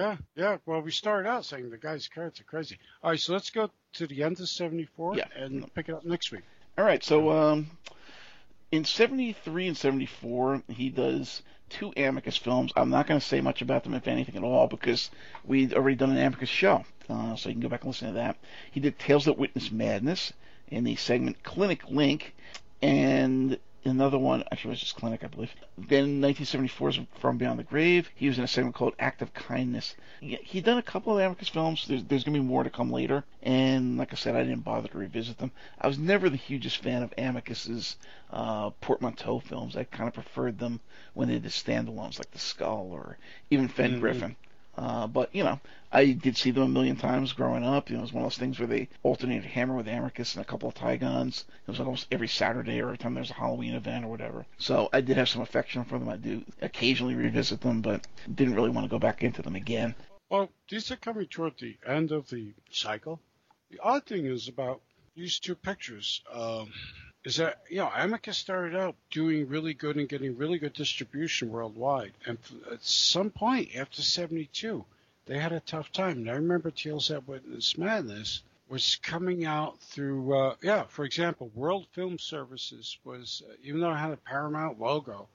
Yeah, 0.00 0.16
yeah. 0.34 0.56
Well, 0.64 0.80
we 0.80 0.90
started 0.92 1.28
out 1.28 1.44
saying 1.44 1.68
the 1.68 1.76
guy's 1.76 2.08
carrots 2.08 2.40
are 2.40 2.44
crazy. 2.44 2.78
All 3.02 3.10
right, 3.10 3.20
so 3.20 3.34
let's 3.34 3.50
go 3.50 3.70
to 3.94 4.06
the 4.06 4.22
end 4.22 4.40
of 4.40 4.48
74 4.48 5.16
Yeah. 5.16 5.24
and 5.36 5.72
pick 5.74 5.90
it 5.90 5.94
up 5.94 6.06
next 6.06 6.32
week. 6.32 6.40
All 6.78 6.84
right. 6.84 7.04
So, 7.04 7.30
um, 7.30 7.70
in 8.72 8.84
73 8.86 9.68
and 9.68 9.76
74, 9.76 10.62
he 10.68 10.88
does 10.88 11.42
two 11.68 11.92
Amicus 11.98 12.38
films. 12.38 12.72
I'm 12.76 12.88
not 12.88 13.06
going 13.06 13.20
to 13.20 13.26
say 13.26 13.42
much 13.42 13.60
about 13.60 13.84
them, 13.84 13.92
if 13.92 14.08
anything 14.08 14.36
at 14.36 14.42
all, 14.42 14.68
because 14.68 15.10
we'd 15.44 15.74
already 15.74 15.96
done 15.96 16.10
an 16.10 16.18
Amicus 16.18 16.48
show. 16.48 16.84
Uh, 17.08 17.36
so 17.36 17.48
you 17.50 17.56
can 17.56 17.60
go 17.60 17.68
back 17.68 17.82
and 17.82 17.88
listen 17.90 18.08
to 18.08 18.14
that. 18.14 18.36
He 18.70 18.80
did 18.80 18.98
Tales 18.98 19.26
That 19.26 19.36
Witness 19.36 19.70
Madness 19.70 20.32
in 20.68 20.84
the 20.84 20.96
segment 20.96 21.42
Clinic 21.42 21.90
Link, 21.90 22.34
and 22.80 23.58
another 23.84 24.18
one, 24.18 24.44
actually, 24.52 24.70
it 24.70 24.72
was 24.72 24.80
just 24.80 24.96
Clinic, 24.96 25.24
I 25.24 25.28
believe. 25.28 25.54
Then 25.78 26.20
1974's 26.20 27.00
From 27.20 27.38
Beyond 27.38 27.58
the 27.58 27.62
Grave. 27.64 28.10
He 28.14 28.28
was 28.28 28.36
in 28.38 28.44
a 28.44 28.48
segment 28.48 28.74
called 28.74 28.94
Act 28.98 29.22
of 29.22 29.32
Kindness. 29.32 29.94
He- 30.20 30.36
He'd 30.42 30.64
done 30.64 30.78
a 30.78 30.82
couple 30.82 31.12
of 31.18 31.24
Amicus 31.24 31.48
films. 31.48 31.86
There's, 31.88 32.04
there's 32.04 32.24
going 32.24 32.34
to 32.34 32.40
be 32.40 32.46
more 32.46 32.62
to 32.64 32.70
come 32.70 32.90
later. 32.90 33.24
And 33.42 33.96
like 33.96 34.12
I 34.12 34.16
said, 34.16 34.36
I 34.36 34.42
didn't 34.42 34.64
bother 34.64 34.88
to 34.88 34.98
revisit 34.98 35.38
them. 35.38 35.50
I 35.80 35.86
was 35.86 35.98
never 35.98 36.28
the 36.28 36.36
hugest 36.36 36.78
fan 36.78 37.02
of 37.02 37.14
Amicus's 37.16 37.96
uh, 38.30 38.70
portmanteau 38.80 39.40
films. 39.40 39.76
I 39.76 39.84
kind 39.84 40.08
of 40.08 40.14
preferred 40.14 40.58
them 40.58 40.80
when 41.14 41.28
they 41.28 41.38
did 41.38 41.50
standalones 41.50 42.18
like 42.18 42.30
The 42.32 42.38
Skull 42.38 42.90
or 42.92 43.16
even 43.50 43.68
Fen 43.68 43.96
Mhm. 43.96 44.00
Griffin. 44.00 44.36
Uh, 44.76 45.06
but 45.06 45.34
you 45.34 45.44
know, 45.44 45.60
I 45.92 46.12
did 46.12 46.36
see 46.36 46.50
them 46.52 46.62
a 46.62 46.68
million 46.68 46.96
times 46.96 47.32
growing 47.32 47.64
up. 47.64 47.90
You 47.90 47.96
know, 47.96 48.00
it 48.00 48.02
was 48.02 48.12
one 48.12 48.24
of 48.24 48.30
those 48.30 48.38
things 48.38 48.58
where 48.58 48.68
they 48.68 48.88
alternated 49.02 49.44
Hammer 49.44 49.76
with 49.76 49.88
Amicus 49.88 50.34
and 50.34 50.42
a 50.42 50.48
couple 50.48 50.68
of 50.68 50.74
Tigons. 50.74 51.44
It 51.66 51.70
was 51.70 51.80
almost 51.80 52.06
every 52.10 52.28
Saturday 52.28 52.80
or 52.80 52.86
every 52.86 52.98
time 52.98 53.14
there 53.14 53.22
was 53.22 53.30
a 53.30 53.34
Halloween 53.34 53.74
event 53.74 54.04
or 54.04 54.08
whatever. 54.08 54.46
So 54.58 54.88
I 54.92 55.00
did 55.00 55.16
have 55.16 55.28
some 55.28 55.42
affection 55.42 55.84
for 55.84 55.98
them. 55.98 56.08
I 56.08 56.16
do 56.16 56.44
occasionally 56.62 57.14
revisit 57.14 57.60
them, 57.60 57.82
but 57.82 58.06
didn't 58.32 58.54
really 58.54 58.70
want 58.70 58.84
to 58.84 58.90
go 58.90 58.98
back 58.98 59.22
into 59.22 59.42
them 59.42 59.56
again. 59.56 59.94
Well, 60.28 60.48
these 60.68 60.90
are 60.92 60.96
coming 60.96 61.26
toward 61.26 61.58
the 61.58 61.76
end 61.84 62.12
of 62.12 62.28
the 62.30 62.54
cycle. 62.70 63.20
The 63.70 63.80
odd 63.80 64.06
thing 64.06 64.26
is 64.26 64.46
about 64.46 64.80
these 65.16 65.40
two 65.40 65.56
pictures 65.56 66.22
um, 66.32 66.72
is 67.24 67.36
that, 67.36 67.60
you 67.68 67.76
know, 67.76 67.90
Amicus 67.94 68.38
started 68.38 68.76
out 68.76 68.94
doing 69.10 69.48
really 69.48 69.74
good 69.74 69.96
and 69.96 70.08
getting 70.08 70.36
really 70.36 70.58
good 70.58 70.72
distribution 70.72 71.50
worldwide. 71.50 72.12
And 72.26 72.38
at 72.72 72.82
some 72.82 73.30
point 73.30 73.76
after 73.76 74.02
72, 74.02 74.84
they 75.26 75.38
had 75.38 75.52
a 75.52 75.60
tough 75.60 75.92
time. 75.92 76.18
And 76.18 76.30
I 76.30 76.34
remember 76.34 76.70
That 76.70 77.24
Witness 77.26 77.76
Madness 77.76 78.42
was 78.68 78.96
coming 79.02 79.44
out 79.44 79.80
through, 79.80 80.34
uh, 80.34 80.54
yeah, 80.62 80.84
for 80.84 81.04
example, 81.04 81.50
World 81.54 81.86
Film 81.92 82.18
Services 82.18 82.96
was, 83.04 83.42
uh, 83.48 83.52
even 83.62 83.80
though 83.80 83.92
it 83.92 83.98
had 83.98 84.12
a 84.12 84.16
Paramount 84.16 84.80
logo, 84.80 85.28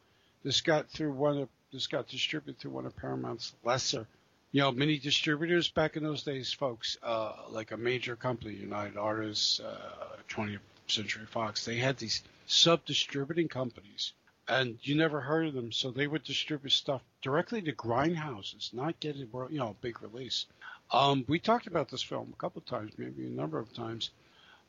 this 0.44 0.62
got 0.62 0.90
through 0.90 1.12
one 1.12 1.38
of, 1.38 1.50
this 1.72 1.88
got 1.88 2.08
distributed 2.08 2.60
through 2.60 2.72
one 2.72 2.86
of 2.86 2.96
Paramount's 2.96 3.54
lesser 3.64 4.08
you 4.52 4.62
know, 4.62 4.72
mini 4.72 4.98
distributors 4.98 5.68
back 5.68 5.98
in 5.98 6.04
those 6.04 6.24
days, 6.24 6.54
folks, 6.54 6.98
uh, 7.04 7.34
like 7.50 7.72
a 7.72 7.78
major 7.78 8.16
company, 8.16 8.54
United 8.54 8.96
Artists, 8.96 9.60
uh, 9.60 10.16
20th 10.30 10.60
Century 10.88 11.26
Fox, 11.26 11.66
they 11.66 11.78
had 11.78 11.98
these 11.98 12.24
sub 12.48 12.86
distributing 12.86 13.48
companies, 13.48 14.14
and 14.48 14.78
you 14.82 14.96
never 14.96 15.22
heard 15.22 15.48
of 15.48 15.54
them, 15.54 15.72
so 15.72 15.92
they 15.92 16.08
would 16.08 16.24
distribute 16.24 16.72
stuff 16.72 17.02
directly 17.22 17.62
to 17.62 17.74
grindhouses, 17.74 18.74
not 18.74 19.00
get 19.00 19.16
it, 19.16 19.30
you 19.50 19.60
know, 19.60 19.76
big 19.82 20.02
release. 20.02 20.46
Um, 20.92 21.26
we 21.28 21.40
talked 21.40 21.68
about 21.68 21.90
this 21.90 22.04
film 22.04 22.32
a 22.34 22.40
couple 22.40 22.60
of 22.60 22.68
times, 22.68 22.92
maybe 22.98 23.26
a 23.26 23.30
number 23.30 23.58
of 23.58 23.74
times. 23.74 24.12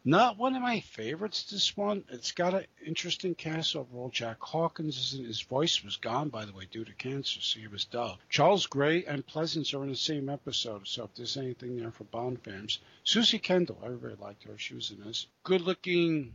Not 0.08 0.38
one 0.38 0.54
of 0.54 0.62
my 0.62 0.78
favorites. 0.78 1.50
This 1.50 1.76
one, 1.76 2.04
it's 2.10 2.30
got 2.30 2.54
an 2.54 2.66
interesting 2.86 3.34
cast 3.34 3.74
overall. 3.74 4.08
Jack 4.08 4.36
Hawkins 4.40 4.96
is 4.96 5.18
in. 5.18 5.24
His 5.24 5.40
voice 5.40 5.82
was 5.82 5.96
gone, 5.96 6.28
by 6.28 6.44
the 6.44 6.52
way, 6.52 6.68
due 6.70 6.84
to 6.84 6.92
cancer, 6.92 7.40
so 7.40 7.58
he 7.58 7.66
was 7.66 7.86
dull. 7.86 8.16
Charles 8.28 8.66
Gray 8.66 9.04
and 9.04 9.26
Pleasence 9.26 9.74
are 9.74 9.82
in 9.82 9.90
the 9.90 9.96
same 9.96 10.28
episode, 10.28 10.86
so 10.86 11.02
if 11.02 11.14
there's 11.16 11.36
anything 11.36 11.76
there 11.76 11.90
for 11.90 12.04
Bond 12.04 12.40
fans, 12.40 12.78
Suzy 13.02 13.40
Kendall, 13.40 13.80
I 13.82 13.88
really 13.88 14.14
liked 14.14 14.44
her. 14.44 14.56
She 14.56 14.74
was 14.76 14.92
in 14.92 15.02
this. 15.02 15.26
Good-looking 15.42 16.32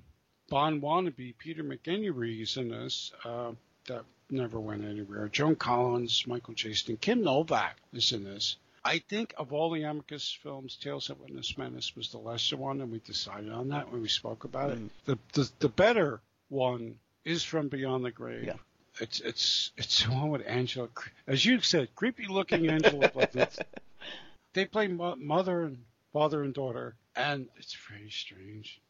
Bond 0.50 0.82
wannabe 0.82 1.38
Peter 1.38 1.64
McEnery 1.64 2.42
is 2.42 2.58
in 2.58 2.68
this. 2.68 3.14
Uh, 3.24 3.54
that 3.88 4.04
never 4.30 4.60
went 4.60 4.84
anywhere. 4.84 5.30
Joan 5.30 5.56
Collins, 5.56 6.28
Michael 6.28 6.56
Jayston, 6.56 7.00
Kim 7.00 7.24
Novak 7.24 7.78
is 7.94 8.12
in 8.12 8.26
this. 8.26 8.58
I 8.84 9.00
think 9.00 9.34
of 9.38 9.54
all 9.54 9.70
the 9.70 9.84
Amicus 9.84 10.32
films, 10.42 10.76
Tales 10.76 11.10
of 11.10 11.20
Witness 11.20 11.58
Menace 11.58 11.96
was 11.96 12.10
the 12.10 12.18
lesser 12.18 12.58
one, 12.58 12.82
and 12.82 12.92
we 12.92 13.00
decided 13.00 13.52
on 13.52 13.70
that 13.70 13.92
when 13.92 14.02
we 14.02 14.08
spoke 14.08 14.44
about 14.44 14.72
Mm. 14.72 14.86
it. 14.88 14.92
The, 15.06 15.18
the 15.34 15.52
the 15.60 15.70
better 15.70 16.20
one 16.50 16.96
is 17.24 17.44
From 17.44 17.68
Beyond 17.68 18.04
the 18.06 18.12
Grave. 18.12 18.46
Yeah. 18.46 18.54
It's 19.00 19.20
it's 19.22 19.72
it's 19.78 20.04
the 20.04 20.12
one 20.12 20.30
with 20.30 20.46
Angela, 20.48 20.90
as 21.28 21.46
you 21.46 21.62
said, 21.62 21.94
creepy 21.96 22.26
looking 22.28 22.68
Angela. 22.70 23.12
They 24.54 24.66
play 24.66 24.88
mo- 24.88 25.16
mother 25.16 25.64
and 25.64 25.78
father 26.12 26.44
and 26.44 26.54
daughter, 26.54 26.96
and 27.16 27.48
it's 27.58 27.74
very 27.90 28.10
strange. 28.10 28.82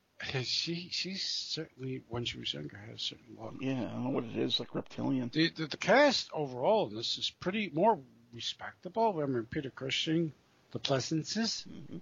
She 0.43 0.89
she's 0.91 1.23
certainly 1.23 2.01
when 2.09 2.26
she 2.26 2.39
was 2.39 2.53
younger 2.53 2.77
had 2.77 2.95
a 2.95 2.99
certain 2.99 3.38
look. 3.39 3.55
Yeah, 3.59 3.73
I 3.73 3.91
don't 3.93 4.03
know 4.05 4.09
what 4.11 4.23
it 4.23 4.35
is, 4.38 4.59
like 4.59 4.73
reptilian. 4.73 5.30
The, 5.34 5.49
the 5.49 5.65
the 5.68 5.77
cast 5.77 6.30
overall 6.34 6.88
in 6.88 6.95
this 6.95 7.18
is 7.19 7.30
pretty 7.39 7.69
more 7.73 7.99
respectable. 8.33 9.19
I 9.21 9.25
mean 9.25 9.45
Peter 9.45 9.69
Cushing, 9.69 10.31
the 10.71 10.79
Pleasences, 10.79 11.65
Mhm. 11.69 12.01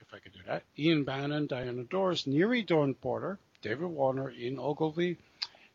if 0.00 0.12
I 0.14 0.18
could 0.18 0.32
do 0.32 0.40
that. 0.46 0.62
Ian 0.78 1.04
Bannen, 1.04 1.48
Diana 1.48 1.84
Dors, 1.84 2.24
Nyree 2.24 2.66
Dawn 2.66 2.94
Porter, 2.94 3.38
David 3.62 3.86
Warner, 3.86 4.30
Ian 4.30 4.58
Ogilvy, 4.58 5.16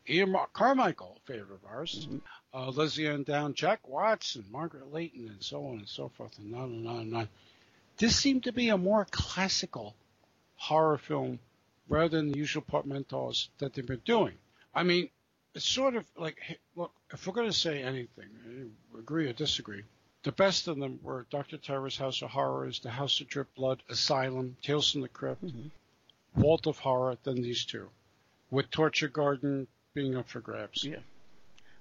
Ian 0.08 0.32
Mar- 0.32 0.48
Carmichael, 0.52 1.20
favorite 1.26 1.54
of 1.56 1.64
ours, 1.66 2.06
Mhm. 2.06 2.20
uh, 2.54 2.70
Lesley-Anne 2.70 3.24
Down, 3.24 3.54
Jack 3.54 3.86
Watson, 3.86 4.44
Margaret 4.50 4.92
Leighton, 4.92 5.28
and 5.28 5.42
so 5.42 5.66
on 5.66 5.78
and 5.78 5.88
so 5.88 6.08
forth, 6.08 6.38
and 6.38 6.54
on 6.54 6.72
and 6.72 6.88
on 6.88 7.00
and 7.00 7.16
on. 7.16 7.28
This 7.98 8.16
seemed 8.16 8.44
to 8.44 8.52
be 8.52 8.68
a 8.70 8.78
more 8.78 9.04
classical 9.10 9.94
horror 10.56 10.98
film 10.98 11.38
rather 11.88 12.16
than 12.16 12.32
the 12.32 12.38
usual 12.38 12.62
portmanteaus 12.62 13.48
that 13.58 13.74
they've 13.74 13.86
been 13.86 14.02
doing. 14.04 14.38
I 14.74 14.84
mean, 14.84 15.10
it's 15.54 15.66
sort 15.66 15.96
of 15.96 16.06
like, 16.16 16.38
hey, 16.38 16.58
look, 16.76 16.92
if 17.12 17.26
we're 17.26 17.32
going 17.34 17.48
to 17.50 17.52
say 17.56 17.82
anything, 17.82 18.28
eh, 18.48 18.98
agree 18.98 19.28
or 19.28 19.32
disagree, 19.32 19.82
the 20.22 20.32
best 20.32 20.68
of 20.68 20.78
them 20.78 20.98
were 21.02 21.26
Dr. 21.30 21.56
Terror's 21.56 21.96
House 21.96 22.22
of 22.22 22.30
Horrors, 22.30 22.80
The 22.80 22.90
House 22.90 23.20
of 23.20 23.28
Drip 23.28 23.54
Blood, 23.54 23.82
Asylum, 23.88 24.56
Tales 24.62 24.92
from 24.92 25.00
the 25.00 25.08
Crypt, 25.08 25.44
Mhm. 25.44 25.70
Vault 26.36 26.66
of 26.66 26.78
Horror, 26.78 27.16
then 27.24 27.36
these 27.42 27.64
two, 27.64 27.88
with 28.50 28.70
Torture 28.70 29.08
Garden 29.08 29.66
being 29.94 30.16
up 30.16 30.28
for 30.28 30.40
grabs. 30.40 30.84
Yeah. 30.84 31.00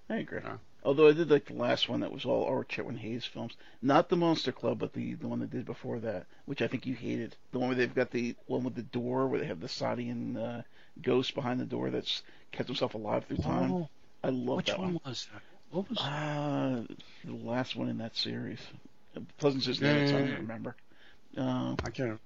I 0.10 0.18
agree. 0.18 0.40
Yeah. 0.44 0.58
Although 0.84 1.10
I 1.10 1.12
did 1.12 1.30
like 1.30 1.46
the 1.46 1.54
last 1.54 1.90
one 1.90 2.00
that 2.00 2.12
was 2.12 2.24
all 2.26 2.46
R. 2.46 2.64
Chetwynd-Hayes 2.64 3.26
films. 3.26 3.56
Not 3.82 4.08
the 4.08 4.16
Monster 4.16 4.54
Club, 4.54 4.80
but 4.80 4.94
the, 4.94 5.14
the 5.16 5.28
one 5.28 5.40
that 5.40 5.52
did 5.52 5.66
before 5.66 6.00
that, 6.00 6.26
which 6.46 6.62
I 6.62 6.68
think 6.68 6.86
you 6.86 6.96
hated. 6.96 7.36
The 7.52 7.60
one 7.60 7.68
where 7.68 7.76
they've 7.76 7.94
got 7.94 8.10
the 8.12 8.36
one 8.48 8.64
with 8.64 8.76
the 8.76 8.82
door, 8.82 9.28
where 9.28 9.40
they 9.42 9.46
have 9.46 9.60
the 9.60 9.68
Sadian 9.68 10.38
uh, 10.38 10.62
ghost 11.02 11.36
behind 11.36 11.60
the 11.60 11.66
door 11.66 11.90
that's 11.90 12.24
kept 12.54 12.70
himself 12.70 12.94
alive 12.94 13.26
through 13.26 13.38
time. 13.38 13.72
Oh, 13.74 13.90
I 14.24 14.30
love 14.30 14.58
which 14.58 14.68
that 14.68 14.80
one 14.80 14.94
one. 14.94 15.02
was 15.06 15.28
that? 15.34 15.42
What 15.72 15.90
was 15.90 15.98
Uh, 16.00 16.84
the 17.24 17.34
last 17.34 17.76
one 17.76 17.90
in 17.90 17.98
that 18.00 18.16
series. 18.16 18.60
Pleasence's 19.38 19.82
name, 19.82 19.98
it's 19.98 20.12
hard 20.12 20.26
to 20.26 20.32
Yeah. 20.32 20.38
remember. 20.38 20.76
Uh, 21.38 21.76
I 21.84 21.90
can't. 21.92 22.20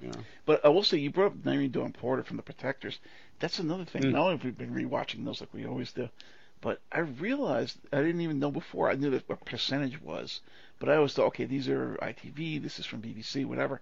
Yeah. 0.00 0.12
But 0.46 0.64
I 0.64 0.68
will 0.68 0.84
say, 0.84 0.98
you 0.98 1.10
brought 1.10 1.32
up 1.32 1.38
Nyree 1.44 1.70
Dawn 1.70 1.92
Porter 1.92 2.22
from 2.22 2.36
The 2.36 2.42
Protectors. 2.42 2.98
That's 3.40 3.58
another 3.58 3.84
thing. 3.84 4.02
Mm. 4.02 4.12
Not 4.12 4.20
only 4.22 4.36
have 4.36 4.44
we 4.44 4.50
been 4.52 4.74
rewatching 4.74 5.24
those 5.24 5.40
like 5.40 5.52
we 5.52 5.66
always 5.66 5.92
do, 5.92 6.08
but 6.60 6.80
I 6.92 7.00
realized 7.00 7.78
I 7.92 8.02
didn't 8.02 8.20
even 8.20 8.38
know 8.38 8.50
before. 8.50 8.90
I 8.90 8.94
knew 8.94 9.10
that 9.10 9.28
what 9.28 9.44
percentage 9.44 10.00
was, 10.00 10.40
but 10.78 10.88
I 10.88 10.96
always 10.96 11.14
thought, 11.14 11.26
okay, 11.28 11.44
these 11.44 11.68
are 11.68 11.96
ITV, 12.00 12.62
this 12.62 12.78
is 12.78 12.86
from 12.86 13.02
BBC, 13.02 13.44
whatever. 13.44 13.80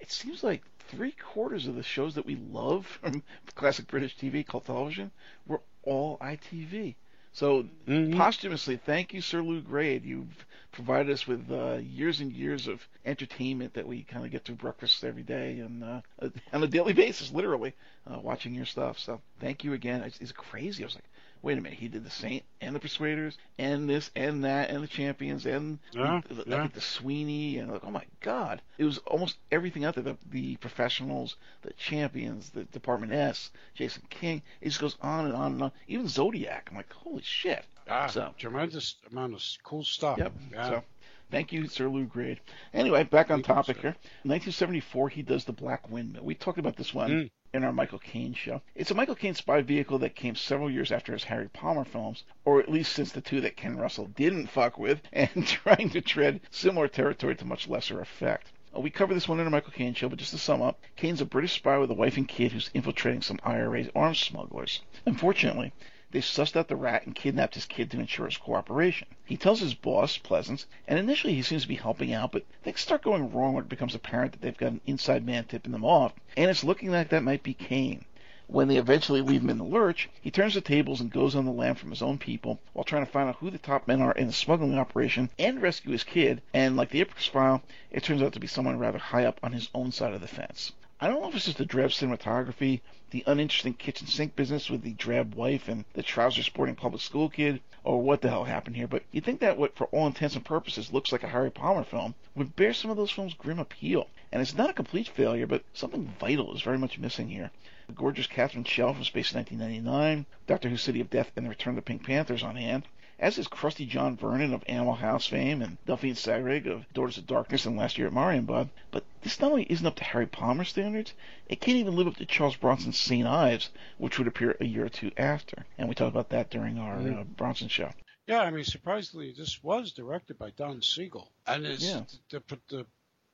It 0.00 0.10
seems 0.10 0.42
like 0.42 0.62
three 0.88 1.12
quarters 1.12 1.66
of 1.66 1.74
the 1.76 1.82
shows 1.82 2.14
that 2.14 2.26
we 2.26 2.36
love 2.36 2.86
from 2.86 3.22
classic 3.54 3.86
British 3.86 4.16
TV 4.16 4.46
called 4.46 4.64
television 4.64 5.10
were 5.46 5.60
all 5.84 6.18
ITV. 6.20 6.96
So 7.32 7.64
Mhm. 7.86 8.16
posthumously, 8.16 8.76
thank 8.76 9.12
you, 9.14 9.20
Sir 9.20 9.40
Lew 9.42 9.60
Grade. 9.62 10.04
You've 10.04 10.46
provided 10.72 11.12
us 11.12 11.26
with 11.26 11.50
uh, 11.50 11.74
years 11.82 12.20
and 12.20 12.32
years 12.32 12.66
of 12.66 12.86
entertainment 13.04 13.74
that 13.74 13.86
we 13.86 14.02
kind 14.04 14.24
of 14.24 14.32
get 14.32 14.44
to 14.46 14.52
breakfast 14.52 15.04
every 15.04 15.22
day 15.22 15.60
and 15.60 15.82
uh, 15.84 16.00
on 16.52 16.62
a 16.62 16.66
daily 16.66 16.92
basis, 16.92 17.32
literally, 17.32 17.74
uh, 18.06 18.18
watching 18.18 18.54
your 18.54 18.66
stuff. 18.66 18.98
So 18.98 19.20
thank 19.40 19.62
you 19.64 19.74
again. 19.74 20.02
It's, 20.02 20.18
it's 20.20 20.32
crazy. 20.32 20.82
I 20.82 20.86
was 20.86 20.94
like, 20.96 21.08
wait 21.42 21.58
a 21.58 21.60
minute, 21.60 21.78
he 21.78 21.88
did 21.88 22.04
the 22.04 22.10
Saint 22.10 22.44
and 22.60 22.74
the 22.74 22.80
Persuaders 22.80 23.38
and 23.58 23.88
this 23.88 24.10
and 24.14 24.44
that 24.44 24.70
and 24.70 24.82
the 24.82 24.88
Champions 24.88 25.46
and 25.46 25.78
Yeah, 25.92 26.20
the, 26.28 26.34
the, 26.34 26.44
yeah. 26.46 26.62
like 26.62 26.72
the 26.74 26.80
Sweeney 26.80 27.58
and 27.58 27.72
like, 27.72 27.82
oh 27.84 27.90
my 27.90 28.04
God, 28.20 28.60
it 28.78 28.84
was 28.84 28.98
almost 28.98 29.36
everything 29.50 29.84
out 29.84 29.94
there. 29.94 30.04
The, 30.04 30.16
the 30.30 30.56
professionals, 30.56 31.36
the 31.62 31.72
Champions, 31.74 32.50
the 32.50 32.64
Department 32.64 33.12
S, 33.12 33.50
Jason 33.74 34.02
King. 34.10 34.42
It 34.60 34.68
just 34.68 34.80
goes 34.80 34.96
on 35.00 35.26
and 35.26 35.34
on 35.34 35.52
and 35.52 35.62
on. 35.62 35.72
Even 35.88 36.08
Zodiac. 36.08 36.68
I'm 36.70 36.76
like, 36.76 36.92
holy 36.92 37.22
shit. 37.22 37.64
Ah, 37.88 38.06
So- 38.06 38.34
tremendous 38.38 38.96
amount 39.10 39.34
of 39.34 39.42
cool 39.64 39.82
stuff. 39.84 40.18
Yep. 40.18 40.32
Yeah. 40.52 40.68
So, 40.70 40.82
thank 41.30 41.52
you, 41.52 41.66
Sir 41.68 41.88
Lew 41.88 42.04
Grade. 42.04 42.40
Anyway, 42.74 43.04
back 43.04 43.30
on 43.30 43.42
topic 43.42 43.78
here. 43.80 43.96
1974, 44.24 45.08
he 45.10 45.22
does 45.22 45.44
the 45.44 45.52
Black 45.52 45.90
Windmill. 45.90 46.24
We 46.24 46.34
talked 46.34 46.58
about 46.58 46.76
this 46.76 46.92
one 46.94 47.10
Mm. 47.10 47.30
in 47.54 47.64
our 47.64 47.72
Michael 47.72 47.98
Caine 47.98 48.34
show. 48.34 48.62
It's 48.74 48.90
a 48.90 48.94
Michael 48.94 49.14
Caine 49.14 49.34
spy 49.34 49.60
vehicle 49.62 49.98
that 50.00 50.14
came 50.14 50.34
several 50.34 50.70
years 50.70 50.92
after 50.92 51.12
his 51.12 51.24
Harry 51.24 51.48
Palmer 51.48 51.84
films, 51.84 52.24
or 52.44 52.60
at 52.60 52.70
least 52.70 52.92
since 52.92 53.12
the 53.12 53.20
two 53.20 53.40
that 53.42 53.56
Ken 53.56 53.76
Russell 53.76 54.06
didn't 54.06 54.48
fuck 54.48 54.78
with, 54.78 55.00
and 55.12 55.46
trying 55.46 55.90
to 55.90 56.00
tread 56.00 56.40
similar 56.50 56.88
territory 56.88 57.34
to 57.36 57.44
much 57.44 57.68
lesser 57.68 58.00
effect. 58.00 58.52
Uh, 58.76 58.80
We 58.80 58.90
covered 58.90 59.14
this 59.14 59.28
one 59.28 59.40
in 59.40 59.46
our 59.46 59.50
Michael 59.50 59.72
Caine 59.72 59.94
show, 59.94 60.08
but 60.08 60.18
just 60.20 60.30
to 60.30 60.38
sum 60.38 60.62
up, 60.62 60.80
Caine's 60.96 61.20
a 61.20 61.24
British 61.26 61.54
spy 61.54 61.76
with 61.78 61.90
a 61.90 61.94
wife 61.94 62.16
and 62.16 62.28
kid 62.28 62.52
who's 62.52 62.70
infiltrating 62.74 63.22
some 63.22 63.40
IRA 63.42 63.86
arms 63.96 64.18
smugglers. 64.20 64.80
Unfortunately, 65.06 65.72
they 66.12 66.20
sussed 66.20 66.56
out 66.56 66.66
the 66.66 66.74
rat 66.74 67.06
and 67.06 67.14
kidnapped 67.14 67.54
his 67.54 67.66
kid 67.66 67.90
to 67.90 68.00
ensure 68.00 68.26
his 68.26 68.36
cooperation. 68.36 69.06
He 69.24 69.36
tells 69.36 69.60
his 69.60 69.74
boss, 69.74 70.18
Pleasence, 70.18 70.66
and 70.88 70.98
initially 70.98 71.34
he 71.34 71.42
seems 71.42 71.62
to 71.62 71.68
be 71.68 71.76
helping 71.76 72.12
out, 72.12 72.32
but 72.32 72.44
things 72.64 72.80
start 72.80 73.02
going 73.02 73.32
wrong 73.32 73.54
when 73.54 73.62
it 73.64 73.68
becomes 73.68 73.94
apparent 73.94 74.32
that 74.32 74.40
they've 74.40 74.56
got 74.56 74.72
an 74.72 74.80
inside 74.86 75.24
man 75.24 75.44
tipping 75.44 75.70
them 75.70 75.84
off, 75.84 76.12
and 76.36 76.50
it's 76.50 76.64
looking 76.64 76.90
like 76.90 77.10
that 77.10 77.22
might 77.22 77.44
be 77.44 77.54
Caine. 77.54 78.04
When 78.48 78.66
they 78.66 78.78
eventually 78.78 79.20
leave 79.20 79.42
him 79.42 79.50
in 79.50 79.58
the 79.58 79.64
lurch, 79.64 80.10
he 80.20 80.32
turns 80.32 80.54
the 80.54 80.60
tables 80.60 81.00
and 81.00 81.12
goes 81.12 81.36
on 81.36 81.44
the 81.44 81.52
lam 81.52 81.76
from 81.76 81.90
his 81.90 82.02
own 82.02 82.18
people 82.18 82.58
while 82.72 82.82
trying 82.82 83.06
to 83.06 83.12
find 83.12 83.28
out 83.28 83.36
who 83.36 83.48
the 83.48 83.58
top 83.58 83.86
men 83.86 84.02
are 84.02 84.10
in 84.10 84.26
the 84.26 84.32
smuggling 84.32 84.76
operation 84.76 85.30
and 85.38 85.62
rescue 85.62 85.92
his 85.92 86.02
kid. 86.02 86.42
And 86.52 86.76
like 86.76 86.90
the 86.90 87.04
Ipcress 87.04 87.28
file, 87.28 87.62
it 87.92 88.02
turns 88.02 88.20
out 88.20 88.32
to 88.32 88.40
be 88.40 88.48
someone 88.48 88.80
rather 88.80 88.98
high 88.98 89.24
up 89.24 89.38
on 89.44 89.52
his 89.52 89.68
own 89.72 89.92
side 89.92 90.14
of 90.14 90.20
the 90.20 90.26
fence. 90.26 90.72
I 91.02 91.08
don't 91.08 91.22
know 91.22 91.30
if 91.30 91.34
it's 91.34 91.46
just 91.46 91.56
the 91.56 91.64
drab 91.64 91.92
cinematography, 91.92 92.82
the 93.10 93.24
uninteresting 93.26 93.72
kitchen 93.72 94.06
sink 94.06 94.36
business 94.36 94.68
with 94.68 94.82
the 94.82 94.92
drab 94.92 95.34
wife 95.34 95.66
and 95.66 95.86
the 95.94 96.02
trouser 96.02 96.42
sporting 96.42 96.74
public 96.76 97.00
school 97.00 97.30
kid, 97.30 97.62
or 97.82 98.02
what 98.02 98.20
the 98.20 98.28
hell 98.28 98.44
happened 98.44 98.76
here, 98.76 98.86
but 98.86 99.04
you'd 99.10 99.24
think 99.24 99.40
that 99.40 99.56
what, 99.56 99.74
for 99.74 99.86
all 99.86 100.06
intents 100.06 100.34
and 100.34 100.44
purposes, 100.44 100.92
looks 100.92 101.10
like 101.10 101.22
a 101.22 101.28
Harry 101.28 101.50
Palmer 101.50 101.84
film 101.84 102.14
would 102.34 102.54
bear 102.54 102.74
some 102.74 102.90
of 102.90 102.98
those 102.98 103.10
films' 103.10 103.32
grim 103.32 103.58
appeal. 103.58 104.08
And 104.30 104.42
it's 104.42 104.54
not 104.54 104.68
a 104.68 104.74
complete 104.74 105.08
failure, 105.08 105.46
but 105.46 105.64
something 105.72 106.12
vital 106.20 106.54
is 106.54 106.60
very 106.60 106.76
much 106.76 106.98
missing 106.98 107.30
here. 107.30 107.50
The 107.86 107.94
gorgeous 107.94 108.26
Catherine 108.26 108.64
Schell 108.64 108.92
from 108.92 109.04
Space 109.04 109.32
1999, 109.32 110.26
Doctor 110.46 110.68
Who 110.68 110.76
City 110.76 111.00
of 111.00 111.08
Death, 111.08 111.32
and 111.34 111.46
The 111.46 111.50
Return 111.50 111.72
of 111.72 111.76
the 111.76 111.82
Pink 111.82 112.04
Panthers 112.04 112.42
on 112.42 112.56
hand, 112.56 112.86
as 113.20 113.38
is 113.38 113.46
crusty 113.46 113.86
John 113.86 114.16
Vernon 114.16 114.52
of 114.54 114.64
Animal 114.66 114.94
House 114.94 115.26
fame 115.26 115.62
and 115.62 115.76
Delphine 115.86 116.14
Seyrig 116.14 116.66
of 116.66 116.90
Daughters 116.94 117.18
of 117.18 117.26
Darkness 117.26 117.66
and 117.66 117.76
Last 117.76 117.98
Year 117.98 118.06
at 118.08 118.12
Marienbad. 118.12 118.70
But 118.90 119.04
this 119.22 119.38
not 119.40 119.52
only 119.52 119.64
isn't 119.64 119.86
up 119.86 119.94
to 119.96 120.04
Harry 120.04 120.26
Palmer 120.26 120.64
standards, 120.64 121.12
it 121.46 121.60
can't 121.60 121.76
even 121.76 121.94
live 121.96 122.06
up 122.08 122.16
to 122.16 122.26
Charles 122.26 122.56
Bronson's 122.56 122.98
St. 122.98 123.26
Ives, 123.28 123.68
which 123.98 124.18
would 124.18 124.26
appear 124.26 124.56
a 124.58 124.64
year 124.64 124.86
or 124.86 124.88
two 124.88 125.12
after. 125.16 125.64
And 125.78 125.88
we 125.88 125.94
talked 125.94 126.12
about 126.14 126.30
that 126.30 126.50
during 126.50 126.78
our 126.78 126.96
Mhm. 126.96 127.20
uh, 127.20 127.24
Bronson 127.24 127.68
show. 127.68 127.90
Yeah, 128.26 128.40
I 128.40 128.50
mean, 128.50 128.64
surprisingly, 128.64 129.32
this 129.36 129.62
was 129.62 129.92
directed 129.92 130.38
by 130.38 130.50
Don 130.50 130.80
Siegel, 130.82 131.30
and 131.46 131.66
it's, 131.66 131.84
Yeah. 131.84 132.04
the, 132.30 132.42
the 132.48 132.58
the 132.68 132.86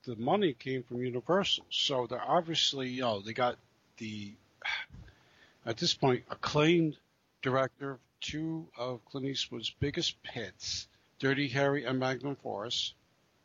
the 0.05 0.17
money 0.17 0.53
came 0.53 0.85
from 0.85 0.99
Universal, 1.05 1.67
so 1.69 2.07
they're 2.07 2.23
obviously, 2.23 2.89
you 2.91 3.01
know, 3.03 3.21
they 3.21 3.33
got 3.33 3.57
the 3.99 4.35
at 5.65 5.77
this 5.79 5.95
point 5.95 6.25
acclaimed 6.31 6.97
director 7.43 7.99
two 8.21 8.69
of 8.77 9.05
Clint 9.05 9.27
Eastwood's 9.27 9.71
biggest 9.71 10.17
hits, 10.23 10.89
Dirty 11.19 11.49
Harry 11.49 11.85
and 11.85 11.99
Magnum 11.99 12.37
Force, 12.37 12.95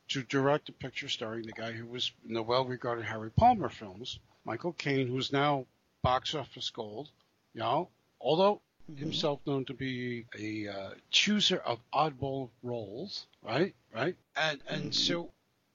to 0.10 0.24
direct 0.24 0.70
a 0.70 0.74
picture 0.74 1.08
starring 1.08 1.46
the 1.46 1.54
guy 1.54 1.72
who 1.72 1.86
was 1.86 2.12
in 2.28 2.34
the 2.34 2.44
well-regarded 2.44 3.06
Harry 3.06 3.32
Palmer 3.32 3.70
films, 3.70 4.20
Michael 4.44 4.74
Caine, 4.74 5.08
who's 5.08 5.32
now 5.32 5.66
box 6.02 6.34
office 6.36 6.70
gold, 6.70 7.10
you 7.54 7.60
know, 7.62 7.90
although 8.20 8.62
himself 8.98 9.40
known 9.46 9.64
to 9.66 9.74
be 9.74 10.26
a 10.38 10.68
uh, 10.68 10.90
chooser 11.12 11.58
of 11.58 11.80
oddball 11.94 12.50
roles, 12.64 13.26
right? 13.42 13.74
Right? 13.94 14.16
And 14.36 14.62
and 14.68 14.92
Mhm. 14.92 14.96
so 14.96 15.30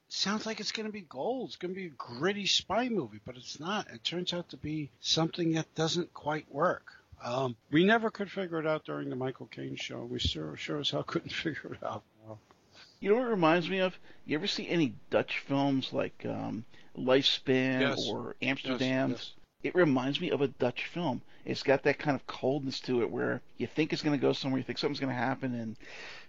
sounds 0.08 0.44
like 0.46 0.60
it's 0.60 0.72
going 0.72 0.86
to 0.86 0.92
be 0.92 1.00
gold. 1.00 1.48
It's 1.48 1.56
going 1.56 1.72
to 1.74 1.80
be 1.80 1.86
a 1.86 1.90
gritty 1.90 2.46
spy 2.46 2.88
movie, 2.88 3.20
but 3.24 3.36
it's 3.36 3.58
not. 3.58 3.88
It 3.90 4.04
turns 4.04 4.32
out 4.34 4.50
to 4.50 4.56
be 4.56 4.90
something 5.00 5.52
that 5.52 5.74
doesn't 5.74 6.12
quite 6.12 6.50
work. 6.52 6.92
Um, 7.24 7.56
we 7.70 7.84
never 7.84 8.10
could 8.10 8.30
figure 8.30 8.58
it 8.60 8.66
out 8.66 8.84
during 8.84 9.08
the 9.10 9.16
Michael 9.16 9.46
Caine 9.46 9.76
show. 9.76 10.04
We 10.04 10.18
sure, 10.18 10.56
sure 10.56 10.80
as 10.80 10.90
hell 10.90 11.02
couldn't 11.02 11.30
figure 11.32 11.74
it 11.74 11.84
out. 11.84 12.02
You 13.00 13.10
know 13.10 13.16
what 13.16 13.26
it 13.26 13.30
reminds 13.30 13.68
me 13.68 13.78
of? 13.80 13.98
You 14.24 14.36
ever 14.38 14.46
see 14.46 14.68
any 14.68 14.94
Dutch 15.10 15.40
films 15.40 15.92
like 15.92 16.24
um, 16.26 16.64
Lifespan 16.96 17.80
Yes. 17.80 18.08
or 18.08 18.36
yes, 18.40 18.50
Amsterdam? 18.50 19.10
yes. 19.10 19.32
It 19.62 19.74
reminds 19.74 20.20
me 20.20 20.30
of 20.30 20.40
a 20.40 20.48
Dutch 20.48 20.86
film. 20.86 21.20
It's 21.44 21.62
got 21.62 21.82
that 21.84 21.98
kind 21.98 22.14
of 22.16 22.26
coldness 22.26 22.80
to 22.80 23.02
it 23.02 23.10
where 23.10 23.40
you 23.58 23.66
think 23.66 23.92
it's 23.92 24.02
going 24.02 24.18
to 24.18 24.20
go 24.20 24.32
somewhere, 24.32 24.58
you 24.58 24.64
think 24.64 24.78
something's 24.78 25.00
going 25.00 25.12
to 25.12 25.18
happen, 25.18 25.54
and 25.54 25.76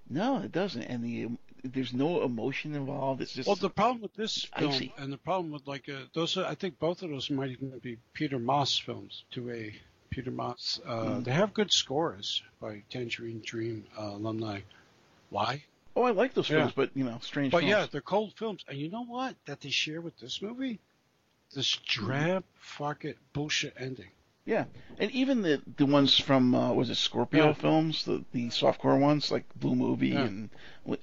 no, 0.10 0.38
it 0.40 0.52
doesn't. 0.52 0.84
And 0.84 1.04
the 1.04 1.30
there's 1.64 1.94
no 1.94 2.22
emotion 2.24 2.76
involved. 2.76 3.22
It's 3.22 3.34
just 3.34 3.48
Well, 3.48 3.56
the 3.56 3.70
problem 3.70 4.02
with 4.02 4.14
this 4.14 4.46
film 4.58 4.72
Icy. 4.72 4.94
and 4.98 5.12
the 5.12 5.18
problem 5.18 5.52
with 5.52 5.66
like 5.68 5.90
uh, 5.90 6.04
those, 6.14 6.38
I 6.38 6.54
think 6.56 6.80
both 6.80 7.02
of 7.02 7.10
those 7.10 7.30
might 7.30 7.50
even 7.50 7.78
be 7.80 7.98
Peter 8.14 8.40
Moss 8.40 8.78
films. 8.78 9.24
To 9.32 9.50
a 9.52 9.74
Peter 10.10 10.32
Moss, 10.32 10.80
uh, 10.86 11.04
Mm. 11.04 11.24
they 11.24 11.32
have 11.32 11.54
good 11.54 11.72
scores 11.72 12.42
by 12.60 12.84
Tangerine 12.90 13.42
Dream 13.46 13.86
uh, 13.98 14.04
alumni. 14.04 14.62
Why? 15.30 15.64
oh, 15.96 16.04
I 16.04 16.12
like 16.12 16.34
those 16.34 16.50
Yeah. 16.50 16.58
films, 16.60 16.74
but 16.76 16.92
you 16.96 17.04
know, 17.04 17.20
strange. 17.22 17.52
But 17.52 17.60
films. 17.62 17.70
yeah, 17.72 17.88
they're 17.92 18.02
cold 18.02 18.34
films, 18.38 18.64
and 18.68 18.78
you 18.78 18.90
know 18.90 19.04
what? 19.04 19.36
That 19.46 19.62
they 19.62 19.70
share 19.70 20.00
with 20.02 20.18
this 20.20 20.42
movie, 20.42 20.80
this 21.54 21.78
drab, 21.86 22.44
fuck 22.56 23.04
it, 23.06 23.18
bullshit 23.34 23.74
ending. 23.78 24.10
Yeah, 24.46 24.66
and 24.98 25.12
even 25.12 25.42
the 25.42 25.62
the 25.76 25.86
ones 25.86 26.18
from 26.18 26.56
uh, 26.56 26.72
was 26.72 26.90
it 26.90 26.96
Scorpio 26.96 27.48
Yeah. 27.48 27.54
films, 27.54 28.06
the 28.06 28.24
the 28.32 28.48
softcore 28.48 28.98
ones 29.00 29.30
like 29.32 29.44
Blue 29.56 29.76
Movie 29.76 30.10
Yeah. 30.10 30.26
and 30.26 30.50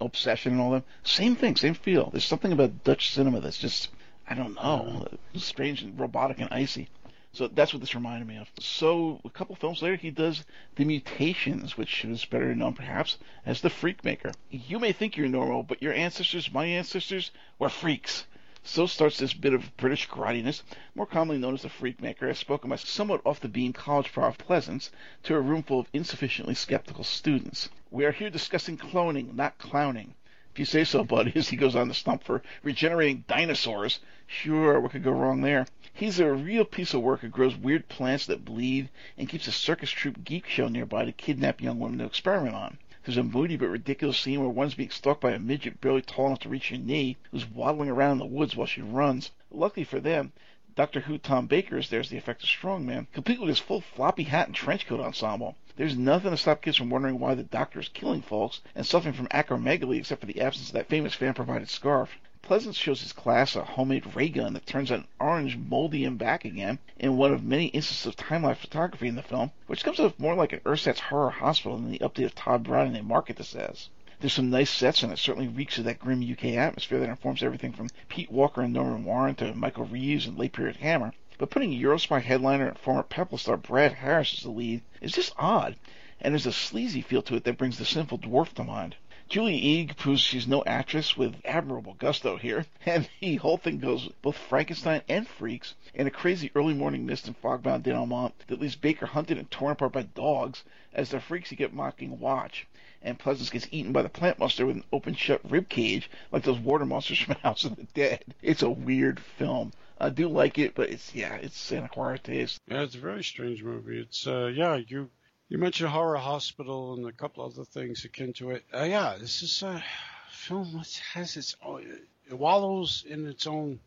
Obsession 0.00 0.52
and 0.52 0.60
all 0.62 0.70
them. 0.70 0.84
Same 1.02 1.36
thing, 1.36 1.54
same 1.56 1.74
feel. 1.74 2.08
There's 2.10 2.24
something 2.24 2.52
about 2.52 2.84
Dutch 2.84 3.10
cinema 3.12 3.40
that's 3.40 3.58
just 3.58 3.90
I 4.26 4.34
don't 4.34 4.54
know, 4.54 5.06
strange 5.34 5.82
and 5.82 6.00
robotic 6.00 6.38
and 6.40 6.48
icy. 6.50 6.88
So 7.34 7.48
that's 7.48 7.72
what 7.72 7.80
this 7.80 7.96
reminded 7.96 8.28
me 8.28 8.36
of. 8.36 8.48
So 8.60 9.20
a 9.24 9.30
couple 9.30 9.56
films 9.56 9.82
later, 9.82 9.96
he 9.96 10.12
does 10.12 10.44
The 10.76 10.84
Mutations, 10.84 11.76
which 11.76 12.04
is 12.04 12.24
better 12.24 12.54
known 12.54 12.74
perhaps 12.74 13.18
as 13.44 13.60
The 13.60 13.70
Freak 13.70 14.04
Maker. 14.04 14.30
You 14.50 14.78
may 14.78 14.92
think 14.92 15.16
you're 15.16 15.26
normal, 15.26 15.64
but 15.64 15.82
your 15.82 15.92
ancestors, 15.92 16.52
my 16.52 16.64
ancestors, 16.64 17.32
were 17.58 17.68
freaks. 17.68 18.26
So 18.62 18.86
starts 18.86 19.18
this 19.18 19.34
bit 19.34 19.52
of 19.52 19.76
British 19.76 20.08
karate-ness, 20.08 20.62
more 20.94 21.06
commonly 21.06 21.38
known 21.38 21.54
as 21.54 21.62
the 21.62 21.68
Freak 21.68 22.00
Maker, 22.00 22.28
as 22.28 22.38
spoken 22.38 22.70
by 22.70 22.76
somewhat 22.76 23.20
off-the-beam 23.24 23.72
college 23.72 24.12
prof 24.12 24.38
Pleasence 24.38 24.90
to 25.24 25.34
a 25.34 25.40
room 25.40 25.64
full 25.64 25.80
of 25.80 25.88
insufficiently 25.92 26.54
skeptical 26.54 27.02
students. 27.02 27.68
We 27.90 28.04
are 28.04 28.12
here 28.12 28.30
discussing 28.30 28.78
cloning, 28.78 29.34
not 29.34 29.58
clowning. 29.58 30.14
If 30.54 30.60
you 30.60 30.66
say 30.66 30.84
so, 30.84 31.02
buddy, 31.02 31.32
as 31.34 31.48
he 31.48 31.56
goes 31.56 31.74
on 31.74 31.88
the 31.88 31.94
stump 31.94 32.22
for 32.22 32.40
regenerating 32.62 33.24
dinosaurs. 33.26 33.98
Sure, 34.24 34.78
what 34.78 34.92
could 34.92 35.02
go 35.02 35.10
wrong 35.10 35.40
there? 35.40 35.66
He's 35.92 36.20
a 36.20 36.32
real 36.32 36.64
piece 36.64 36.94
of 36.94 37.02
work 37.02 37.22
who 37.22 37.28
grows 37.28 37.56
weird 37.56 37.88
plants 37.88 38.24
that 38.26 38.44
bleed 38.44 38.88
and 39.18 39.28
keeps 39.28 39.48
a 39.48 39.50
circus 39.50 39.90
troupe 39.90 40.22
geek 40.22 40.46
show 40.46 40.68
nearby 40.68 41.06
to 41.06 41.10
kidnap 41.10 41.60
young 41.60 41.80
women 41.80 41.98
to 41.98 42.04
experiment 42.04 42.54
on. 42.54 42.78
There's 43.04 43.16
a 43.16 43.24
moody 43.24 43.56
but 43.56 43.66
ridiculous 43.66 44.16
scene 44.16 44.38
where 44.38 44.48
one's 44.48 44.76
being 44.76 44.90
stalked 44.90 45.22
by 45.22 45.32
a 45.32 45.40
midget 45.40 45.80
barely 45.80 46.02
tall 46.02 46.28
enough 46.28 46.38
to 46.42 46.48
reach 46.48 46.70
your 46.70 46.78
knee, 46.78 47.16
who's 47.32 47.50
waddling 47.50 47.90
around 47.90 48.12
in 48.12 48.18
the 48.18 48.26
woods 48.26 48.54
while 48.54 48.68
she 48.68 48.80
runs. 48.80 49.32
Luckily 49.50 49.82
for 49.82 49.98
them, 49.98 50.32
Doctor 50.76 51.00
Who 51.00 51.18
Tom 51.18 51.48
Baker 51.48 51.78
is 51.78 51.88
there 51.88 51.98
as 51.98 52.10
the 52.10 52.16
effective 52.16 52.48
strongman, 52.48 53.08
complete 53.12 53.40
with 53.40 53.48
his 53.48 53.58
full 53.58 53.80
floppy 53.80 54.22
hat 54.22 54.46
and 54.46 54.54
trench 54.54 54.86
coat 54.86 55.00
ensemble. 55.00 55.56
There's 55.76 55.96
nothing 55.96 56.30
to 56.30 56.36
stop 56.36 56.62
kids 56.62 56.76
from 56.76 56.88
wondering 56.88 57.18
why 57.18 57.34
the 57.34 57.42
Doctor 57.42 57.80
is 57.80 57.88
killing 57.88 58.22
folks 58.22 58.60
and 58.76 58.86
suffering 58.86 59.12
from 59.12 59.26
acromegaly 59.28 59.98
except 59.98 60.20
for 60.20 60.26
the 60.28 60.40
absence 60.40 60.68
of 60.68 60.74
that 60.74 60.88
famous 60.88 61.14
fan-provided 61.14 61.68
scarf. 61.68 62.16
Pleasence 62.42 62.76
shows 62.76 63.00
his 63.00 63.12
class 63.12 63.56
a 63.56 63.64
homemade 63.64 64.14
ray 64.14 64.28
gun 64.28 64.52
that 64.52 64.66
turns 64.66 64.92
an 64.92 65.08
orange, 65.18 65.56
moldy 65.56 66.04
him 66.04 66.16
back 66.16 66.44
again 66.44 66.78
in 66.96 67.16
one 67.16 67.32
of 67.32 67.42
many 67.42 67.66
instances 67.66 68.06
of 68.06 68.14
time-lapse 68.14 68.60
photography 68.60 69.08
in 69.08 69.16
the 69.16 69.22
film, 69.22 69.50
which 69.66 69.82
comes 69.82 69.98
off 69.98 70.16
more 70.16 70.36
like 70.36 70.52
an 70.52 70.60
Ursat's 70.64 71.00
Horror 71.00 71.30
Hospital 71.30 71.76
than 71.76 71.90
the 71.90 71.98
update 71.98 72.26
of 72.26 72.36
Tod 72.36 72.62
Browning 72.62 72.92
they 72.92 73.00
market 73.00 73.34
this 73.34 73.56
as. 73.56 73.88
There's 74.20 74.32
some 74.32 74.50
nice 74.50 74.70
sets, 74.70 75.02
and 75.02 75.12
it 75.12 75.18
certainly 75.18 75.48
reeks 75.48 75.78
of 75.78 75.84
that 75.86 75.98
grim 75.98 76.22
UK 76.22 76.54
atmosphere 76.54 77.00
that 77.00 77.08
informs 77.08 77.42
everything 77.42 77.72
from 77.72 77.90
Pete 78.08 78.30
Walker 78.30 78.62
and 78.62 78.72
Norman 78.72 79.04
Warren 79.04 79.34
to 79.34 79.52
Michael 79.56 79.86
Reeves 79.86 80.26
and 80.26 80.38
late 80.38 80.52
period 80.52 80.76
Hammer. 80.76 81.12
But 81.36 81.50
putting 81.50 81.72
Eurospy 81.72 82.22
headliner 82.22 82.68
and 82.68 82.78
former 82.78 83.02
Pepple 83.02 83.38
star 83.38 83.56
Brad 83.56 83.94
Harris 83.94 84.34
as 84.34 84.42
the 84.44 84.50
lead 84.50 84.82
is 85.00 85.10
just 85.10 85.32
odd, 85.36 85.74
and 86.20 86.32
there's 86.32 86.46
a 86.46 86.52
sleazy 86.52 87.00
feel 87.00 87.22
to 87.22 87.34
it 87.34 87.42
that 87.42 87.58
brings 87.58 87.76
the 87.76 87.84
sinful 87.84 88.18
dwarf 88.18 88.52
to 88.52 88.62
mind. 88.62 88.94
Julie 89.28 89.60
Ege 89.60 89.96
proves 89.96 90.20
she's 90.20 90.46
no 90.46 90.62
actress 90.64 91.16
with 91.16 91.40
admirable 91.44 91.94
gusto 91.94 92.36
here, 92.36 92.66
and 92.86 93.08
the 93.20 93.34
whole 93.34 93.56
thing 93.56 93.80
goes 93.80 94.10
both 94.22 94.36
Frankenstein 94.36 95.02
and 95.08 95.26
freaks 95.26 95.74
in 95.92 96.06
a 96.06 96.10
crazy 96.10 96.52
early 96.54 96.72
morning 96.72 97.04
mist 97.04 97.26
and 97.26 97.42
fogbound 97.42 97.82
denouement 97.82 98.34
that 98.46 98.60
leaves 98.60 98.76
Baker 98.76 99.06
hunted 99.06 99.36
and 99.36 99.50
torn 99.50 99.72
apart 99.72 99.92
by 99.92 100.02
dogs 100.02 100.62
as 100.92 101.10
the 101.10 101.18
freaks 101.18 101.50
get 101.50 101.72
mocking 101.72 102.20
watch, 102.20 102.68
and 103.02 103.18
Pleasence 103.18 103.50
gets 103.50 103.66
eaten 103.72 103.92
by 103.92 104.02
the 104.02 104.08
plant 104.08 104.38
monster 104.38 104.66
with 104.66 104.76
an 104.76 104.84
open 104.92 105.14
shut 105.14 105.40
rib 105.50 105.68
cage 105.68 106.08
like 106.30 106.44
those 106.44 106.60
water 106.60 106.86
monsters 106.86 107.18
from 107.22 107.34
House 107.36 107.64
of 107.64 107.74
the 107.74 107.88
Dead. 107.92 108.24
It's 108.40 108.62
a 108.62 108.70
weird 108.70 109.18
film. 109.18 109.72
I 109.98 110.10
do 110.10 110.28
like 110.28 110.58
it, 110.58 110.74
but 110.74 110.90
it's 110.90 111.14
yeah, 111.14 111.34
it's 111.36 111.56
Santa 111.56 111.86
acquired 111.86 112.24
taste. 112.24 112.60
Yeah, 112.68 112.82
it's 112.82 112.94
a 112.94 112.98
very 112.98 113.22
strange 113.22 113.62
movie. 113.62 114.00
It's 114.00 114.26
uh, 114.26 114.46
yeah, 114.46 114.76
you 114.76 115.08
you 115.48 115.58
mentioned 115.58 115.90
Horror 115.90 116.16
Hospital 116.16 116.94
and 116.94 117.06
a 117.06 117.12
couple 117.12 117.44
other 117.44 117.64
things 117.64 118.04
akin 118.04 118.32
to 118.34 118.50
it. 118.50 118.64
Uh, 118.74 118.82
yeah, 118.82 119.16
this 119.18 119.42
is 119.42 119.62
a 119.62 119.82
film 120.30 120.72
that 120.72 121.00
has 121.12 121.36
its 121.36 121.56
own, 121.62 121.82
it 122.28 122.34
wallows 122.34 123.04
in 123.08 123.26
its 123.26 123.46
own 123.46 123.78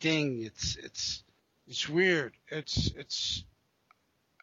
thing. 0.00 0.42
It's 0.42 0.76
it's 0.76 1.22
it's 1.68 1.88
weird. 1.88 2.32
It's 2.48 2.90
it's 2.96 3.44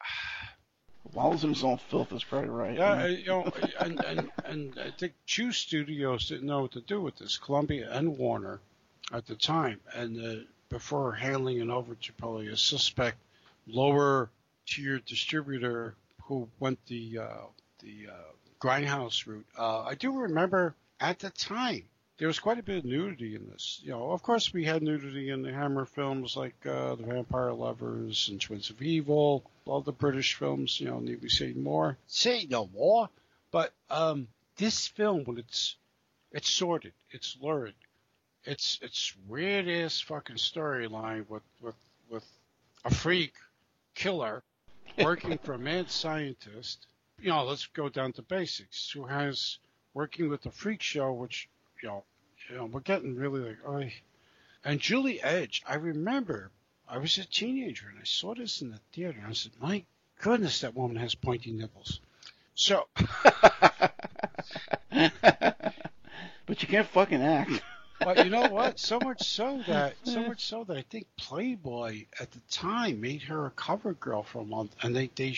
Wallows 1.13 1.43
in 1.43 1.49
his 1.49 1.63
own 1.63 1.79
filth 1.89 2.13
is 2.13 2.23
probably 2.23 2.49
right. 2.49 2.77
yeah, 2.77 3.03
uh, 3.03 3.07
you 3.07 3.25
know, 3.25 3.51
and 3.79 4.03
and 4.05 4.31
and 4.45 4.79
I 4.79 4.91
think 4.91 5.13
Chew 5.25 5.51
Studios 5.51 6.29
didn't 6.29 6.47
know 6.47 6.61
what 6.61 6.71
to 6.73 6.81
do 6.81 7.01
with 7.01 7.17
this. 7.17 7.37
Columbia 7.37 7.89
and 7.91 8.17
Warner 8.17 8.61
at 9.11 9.25
the 9.25 9.35
time, 9.35 9.79
and 9.93 10.23
uh, 10.23 10.43
before 10.69 11.13
handing 11.13 11.59
it 11.59 11.69
over 11.69 11.95
to 11.95 12.13
probably 12.13 12.47
a 12.47 12.57
suspect 12.57 13.17
lower 13.67 14.29
tier 14.65 14.99
distributor 14.99 15.95
who 16.23 16.47
went 16.59 16.79
the 16.87 17.19
uh, 17.19 17.45
the 17.81 18.07
uh, 18.11 18.31
grindhouse 18.59 19.25
route. 19.25 19.45
Uh, 19.57 19.83
I 19.83 19.95
do 19.95 20.11
remember 20.11 20.75
at 20.99 21.19
the 21.19 21.29
time 21.31 21.83
there 22.17 22.27
was 22.27 22.39
quite 22.39 22.59
a 22.59 22.63
bit 22.63 22.79
of 22.79 22.85
nudity 22.85 23.35
in 23.35 23.49
this. 23.49 23.79
You 23.81 23.91
know, 23.91 24.11
of 24.11 24.21
course 24.21 24.53
we 24.53 24.65
had 24.65 24.83
nudity 24.83 25.29
in 25.29 25.41
the 25.41 25.53
Hammer 25.53 25.85
films 25.85 26.35
like 26.35 26.65
uh, 26.65 26.95
The 26.95 27.03
Vampire 27.03 27.53
Lovers 27.53 28.27
and 28.29 28.39
Twins 28.39 28.69
of 28.69 28.81
Evil, 28.81 29.43
all 29.65 29.81
the 29.81 29.93
British 29.93 30.35
films. 30.35 30.79
You 30.79 30.87
know, 30.87 30.99
need 30.99 31.21
we 31.21 31.29
say 31.29 31.53
more? 31.53 31.97
Say 32.07 32.45
no 32.49 32.69
more. 32.75 33.09
But 33.51 33.73
um, 33.89 34.27
this 34.57 34.87
film, 34.87 35.23
when 35.23 35.37
it's 35.37 35.77
it's 36.31 36.49
sordid, 36.49 36.93
it's 37.09 37.37
lurid, 37.41 37.73
it's 38.45 38.79
it's 38.81 39.13
weird 39.27 39.67
ass 39.67 39.99
fucking 40.01 40.37
storyline 40.37 41.27
with 41.29 41.43
with 41.61 41.75
with 42.09 42.25
a 42.85 42.93
freak 42.93 43.33
killer 43.95 44.43
working 44.97 45.37
for 45.37 45.53
a 45.53 45.59
mad 45.59 45.91
scientist. 45.91 46.87
You 47.21 47.29
know, 47.29 47.43
let's 47.43 47.65
go 47.67 47.89
down 47.89 48.13
to 48.13 48.21
basics. 48.21 48.89
Who 48.91 49.05
has 49.05 49.59
working 49.93 50.29
with 50.29 50.41
the 50.43 50.51
freak 50.51 50.81
show, 50.81 51.11
which 51.13 51.49
you 51.81 51.89
know, 51.89 52.03
you 52.49 52.57
know, 52.57 52.65
we're 52.65 52.79
getting 52.79 53.15
really 53.15 53.41
like, 53.41 53.57
oh. 53.67 53.83
And 54.63 54.79
Julie 54.79 55.19
Ege, 55.23 55.61
I 55.65 55.75
remember 55.75 56.51
I 56.87 56.97
was 56.97 57.17
a 57.17 57.25
teenager 57.25 57.87
and 57.87 57.99
I 57.99 58.03
saw 58.03 58.33
this 58.35 58.61
in 58.61 58.71
the 58.71 58.79
theater 58.91 59.19
and 59.19 59.27
I 59.27 59.33
said, 59.33 59.53
my 59.61 59.83
goodness, 60.21 60.61
that 60.61 60.75
woman 60.75 60.97
has 60.97 61.15
pointy 61.15 61.51
nipples. 61.51 62.01
So, 62.55 62.87
but 64.91 66.61
you 66.61 66.67
can't 66.67 66.87
fucking 66.87 67.21
act. 67.21 67.61
But 68.03 68.23
you 68.23 68.29
know 68.29 68.47
what? 68.47 68.79
So 68.79 68.99
much 68.99 69.23
so 69.23 69.61
that 69.67 69.95
so 70.03 70.23
much 70.23 70.45
so 70.45 70.63
that 70.63 70.77
I 70.77 70.83
think 70.83 71.07
Playboy 71.17 72.05
at 72.19 72.31
the 72.31 72.39
time 72.49 73.01
made 73.01 73.23
her 73.23 73.45
a 73.45 73.51
cover 73.51 73.93
girl 73.93 74.23
for 74.23 74.39
a 74.39 74.45
month, 74.45 74.75
and 74.81 74.95
they 74.95 75.07
they 75.15 75.35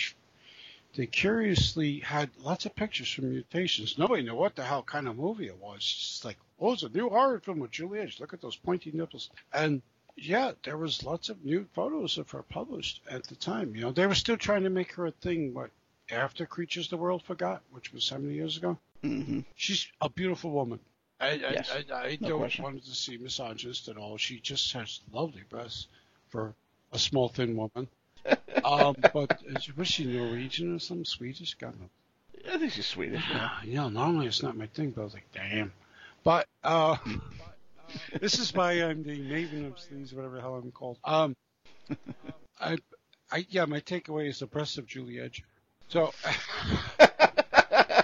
they 0.96 1.06
curiously 1.06 2.00
had 2.00 2.30
lots 2.40 2.66
of 2.66 2.76
pictures 2.76 3.10
from 3.12 3.30
Mutations. 3.30 3.98
Nobody 3.98 4.24
knew 4.24 4.36
what 4.36 4.56
the 4.56 4.64
hell 4.64 4.84
kind 4.84 5.08
of 5.08 5.18
movie 5.18 5.48
it 5.48 5.58
was. 5.58 5.78
It's 5.78 6.26
like, 6.26 6.38
oh, 6.60 6.74
it's 6.74 6.84
a 6.84 6.90
new 6.90 7.10
horror 7.10 7.40
film 7.40 7.60
with 7.60 7.72
Julie 7.72 8.00
Ege. 8.00 8.20
Look 8.20 8.34
at 8.34 8.42
those 8.42 8.58
pointy 8.58 8.92
nipples. 8.94 9.30
And 9.54 9.82
yeah, 10.18 10.52
there 10.64 10.78
was 10.78 11.04
lots 11.04 11.30
of 11.30 11.44
nude 11.46 11.70
photos 11.74 12.18
of 12.18 12.30
her 12.32 12.44
published 12.44 13.02
at 13.10 13.24
the 13.24 13.36
time. 13.36 13.76
You 13.76 13.84
know, 13.84 13.92
they 13.92 14.06
were 14.06 14.16
still 14.16 14.38
trying 14.38 14.64
to 14.64 14.70
make 14.70 14.94
her 14.94 15.08
a 15.08 15.12
thing. 15.12 15.54
What 15.54 15.72
after 16.12 16.46
Creatures 16.46 16.90
the 16.90 16.98
World 16.98 17.24
Forgot, 17.24 17.62
which 17.72 17.94
was 17.94 18.10
how 18.10 18.18
many 18.18 18.36
years 18.36 18.58
ago? 18.58 18.78
hmm 19.02 19.40
She's 19.56 19.88
a 20.02 20.10
beautiful 20.10 20.52
woman. 20.52 20.80
I, 21.22 21.28
I, 21.30 21.36
Yes, 21.36 21.72
I, 21.72 21.94
I 21.94 22.18
no 22.20 22.30
don't 22.30 22.40
question. 22.40 22.64
want 22.64 22.84
to 22.84 22.96
see 22.96 23.18
misogynist 23.18 23.88
at 23.88 23.98
all. 23.98 24.18
She 24.18 24.40
just 24.40 24.74
has 24.74 25.00
lovely 25.14 25.44
breasts 25.50 25.88
for 26.30 26.54
a 26.92 27.00
small, 27.00 27.30
thin 27.30 27.56
woman. 27.56 27.88
um, 28.64 28.96
but 29.14 29.42
is, 29.46 29.76
was 29.76 29.88
she 29.88 30.06
Norwegian 30.06 30.76
or 30.76 30.80
some 30.80 31.06
Swedish? 31.06 31.54
God 31.56 31.74
knows. 31.80 31.90
I 32.54 32.58
think 32.58 32.72
she's 32.74 32.88
Swedish. 32.88 33.24
Yeah. 33.30 33.50
You 33.64 33.76
know, 33.76 33.90
normally 33.90 34.28
it's 34.28 34.42
not 34.42 34.58
my 34.58 34.66
thing, 34.68 34.92
but 34.92 35.02
I 35.02 35.04
was 35.06 35.14
like, 35.14 35.32
damn. 35.34 35.72
But 36.24 36.48
uh, 36.64 36.98
this 38.20 38.40
is 38.40 38.54
why 38.54 38.74
I'm 38.74 39.04
the 39.04 39.18
maven 39.20 39.68
of 39.68 39.80
sleeves, 39.80 40.14
whatever 40.14 40.36
the 40.36 40.42
hell 40.42 40.56
I'm 40.56 40.72
called. 40.72 40.98
Um, 41.04 41.36
I, 42.60 42.78
I, 43.32 43.46
yeah, 43.50 43.66
my 43.66 43.80
takeaway 43.80 44.28
is 44.28 44.40
the 44.40 44.48
breast 44.48 44.78
of 44.78 44.88
Julie 44.88 45.16
Ege. 45.16 45.42
So, 45.88 46.14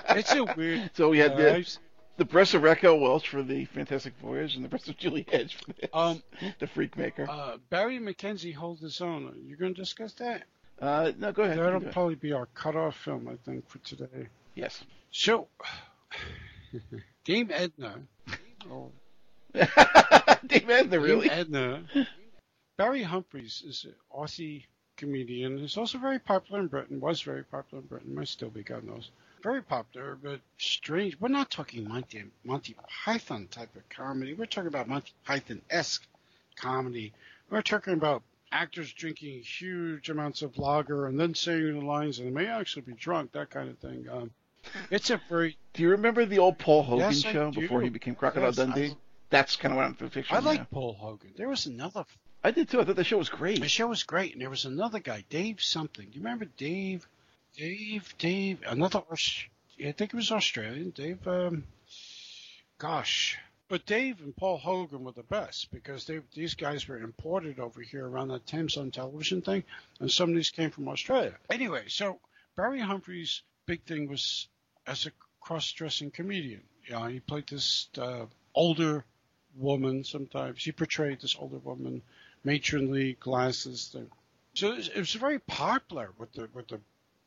it's 0.10 0.34
a 0.34 0.44
weird. 0.56 0.92
So 0.96 1.10
we 1.10 1.20
had 1.20 1.32
uh, 1.34 1.38
the, 1.38 1.56
I've- 1.56 1.78
the 2.18 2.26
breast 2.26 2.54
of 2.54 2.64
Raquel 2.64 3.00
Welch 3.00 3.30
for 3.30 3.44
the 3.44 3.66
Fantastic 3.66 4.14
Voyage 4.22 4.56
and 4.56 4.64
the 4.66 4.70
breast 4.70 4.90
of 4.90 4.98
Julie 4.98 5.24
Ege 5.26 5.54
for 5.56 5.74
the, 5.74 5.98
Um, 5.98 6.24
the 6.60 6.68
Freak 6.68 6.98
Maker. 6.98 7.28
uh, 7.30 7.58
Barry 7.70 8.00
McKenzie 8.00 8.54
holds 8.54 8.82
his 8.82 9.00
own. 9.02 9.34
You're 9.48 9.58
going 9.58 9.74
to 9.74 9.82
discuss 9.82 10.14
that? 10.14 10.44
Uh, 10.82 11.12
no, 11.18 11.32
go 11.32 11.44
ahead. 11.44 11.58
That'll 11.58 11.82
probably 11.82 12.16
be 12.16 12.34
our 12.34 12.48
cutoff 12.54 12.96
film, 12.98 13.28
I 13.28 13.36
think, 13.46 13.68
for 13.70 13.80
today. 13.80 14.28
Yes. 14.56 14.84
So, 15.12 15.48
Dame 17.26 17.50
Edna. 17.52 17.96
Oh, 18.70 18.92
Dave 19.54 20.70
Edna, 20.70 21.00
really? 21.00 21.30
Dame 21.30 21.40
Edna. 21.40 21.84
Barry 22.78 23.02
Humphries 23.02 23.64
is 23.66 23.86
an 23.86 23.94
Aussie 24.14 24.66
comedian. 24.98 25.58
He's 25.58 25.78
also 25.78 25.98
very 26.00 26.20
popular 26.20 26.60
in 26.60 26.68
Britain. 26.68 27.00
Was 27.00 27.22
very 27.22 27.44
popular 27.46 27.82
in 27.82 27.88
Britain. 27.88 28.14
Might 28.14 28.28
still 28.28 28.50
be, 28.50 28.62
God 28.64 28.84
knows. 28.84 29.10
Very 29.44 29.62
popular, 29.62 30.18
but 30.22 30.40
strange. 30.58 31.20
We're 31.20 31.28
not 31.30 31.50
talking 31.52 31.88
Monty 31.88 32.24
Monty 32.44 32.76
Python 33.04 33.48
type 33.50 33.76
of 33.76 33.88
comedy. 33.90 34.34
We're 34.34 34.46
talking 34.46 34.68
about 34.68 34.88
Monty 34.88 35.12
Python 35.26 35.62
esque 35.70 36.06
comedy. 36.56 37.14
We're 37.50 37.62
talking 37.62 37.94
about 37.94 38.24
actors 38.52 38.92
drinking 38.94 39.42
huge 39.42 40.10
amounts 40.10 40.42
of 40.42 40.58
lager 40.58 41.06
and 41.08 41.20
then 41.20 41.36
saying 41.36 41.80
the 41.80 41.86
lines, 41.86 42.20
and 42.20 42.28
they 42.28 42.32
may 42.32 42.48
actually 42.48 42.82
be 42.84 42.94
drunk. 42.94 43.34
That 43.34 43.50
kind 43.50 43.70
of 43.70 43.78
thing. 43.78 44.08
Um, 44.12 44.32
it's 44.90 45.10
a 45.12 45.22
very. 45.30 45.58
Do 45.74 45.84
you 45.84 45.92
remember 45.92 46.26
the 46.26 46.40
old 46.40 46.58
Paul 46.58 46.84
Hogan 46.84 47.12
Yes, 47.12 47.22
show 47.22 47.52
before 47.52 47.82
he 47.82 47.90
became 47.90 48.16
Crocodile 48.16 48.50
Yes, 48.50 48.60
I- 48.60 48.66
Dundee? 48.66 48.96
That's 49.30 49.58
kind 49.58 49.74
of 49.74 49.78
what 49.78 49.86
I'm 49.86 49.96
picturing. 49.96 50.26
I 50.32 50.40
like. 50.40 50.70
Paul 50.72 50.94
Hogan. 50.94 51.34
There 51.36 51.50
was 51.50 51.66
another 51.66 52.06
I 52.44 52.52
did 52.52 52.70
too. 52.70 52.80
I 52.80 52.86
thought 52.86 52.96
the 52.96 53.04
show 53.04 53.18
was 53.18 53.30
great. 53.30 53.60
The 53.60 53.68
show 53.68 53.88
was 53.88 54.04
great, 54.04 54.32
and 54.34 54.42
there 54.42 54.50
was 54.50 54.66
another 54.66 55.00
guy, 55.00 55.26
Dave 55.30 55.62
something. 55.62 56.06
Do 56.06 56.18
you 56.18 56.24
remember 56.24 56.46
Dave? 56.46 57.06
Dave, 57.58 58.14
Dave, 58.20 58.60
another. 58.68 59.02
I 59.84 59.92
think 59.92 60.14
it 60.14 60.16
was 60.16 60.32
Australian. 60.32 60.92
Dave. 60.92 61.28
Um, 61.28 61.64
gosh, 62.78 63.40
but 63.68 63.88
Dave 63.88 64.22
and 64.22 64.36
Paul 64.36 64.58
Hogan 64.58 65.04
were 65.04 65.12
the 65.12 65.24
best 65.24 65.72
because 65.72 66.06
they 66.06 66.20
these 66.36 66.54
guys 66.54 66.88
were 66.88 67.00
imported 67.00 67.60
over 67.60 67.82
here 67.82 68.08
around 68.08 68.28
that 68.28 68.46
Thames 68.46 68.78
on 68.78 68.92
television 68.92 69.42
thing, 69.42 69.64
and 70.00 70.12
some 70.12 70.30
of 70.30 70.36
these 70.36 70.52
came 70.52 70.70
from 70.70 70.88
Australia. 70.88 71.36
Anyway, 71.50 71.86
so 71.88 72.20
Barry 72.56 72.80
Humphries' 72.80 73.42
big 73.66 73.84
thing 73.86 74.08
was 74.08 74.48
as 74.86 75.08
a 75.08 75.12
cross-dressing 75.42 76.12
comedian. 76.12 76.62
You 76.86 76.94
know, 76.94 77.06
he 77.08 77.20
played 77.20 77.48
this 77.48 77.90
uh, 77.98 78.26
older 78.54 79.04
woman 79.56 80.04
sometimes. 80.04 80.64
He 80.64 80.72
portrayed 80.72 81.22
this 81.22 81.36
older 81.40 81.58
woman 81.58 82.04
matronly 82.44 83.18
glasses. 83.20 83.90
Thing. 83.92 84.12
So 84.54 84.74
it 84.74 84.96
was 84.96 85.14
very 85.14 85.40
popular 85.40 86.12
with 86.20 86.34
the 86.34 86.50
with 86.54 86.68
the 86.68 86.80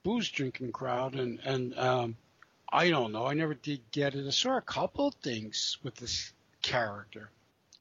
booze 0.02 0.28
drinking 0.28 0.72
crowd, 0.72 1.14
and 1.14 1.38
and 1.44 1.78
um, 1.78 2.16
I 2.72 2.90
don't 2.90 3.12
know. 3.12 3.26
I 3.26 3.34
never 3.34 3.54
did 3.54 3.80
get 3.90 4.14
it. 4.14 4.26
I 4.26 4.30
saw 4.30 4.56
a 4.56 4.62
couple 4.62 5.08
of 5.08 5.14
things 5.14 5.78
with 5.82 5.96
this 5.96 6.32
character. 6.62 7.30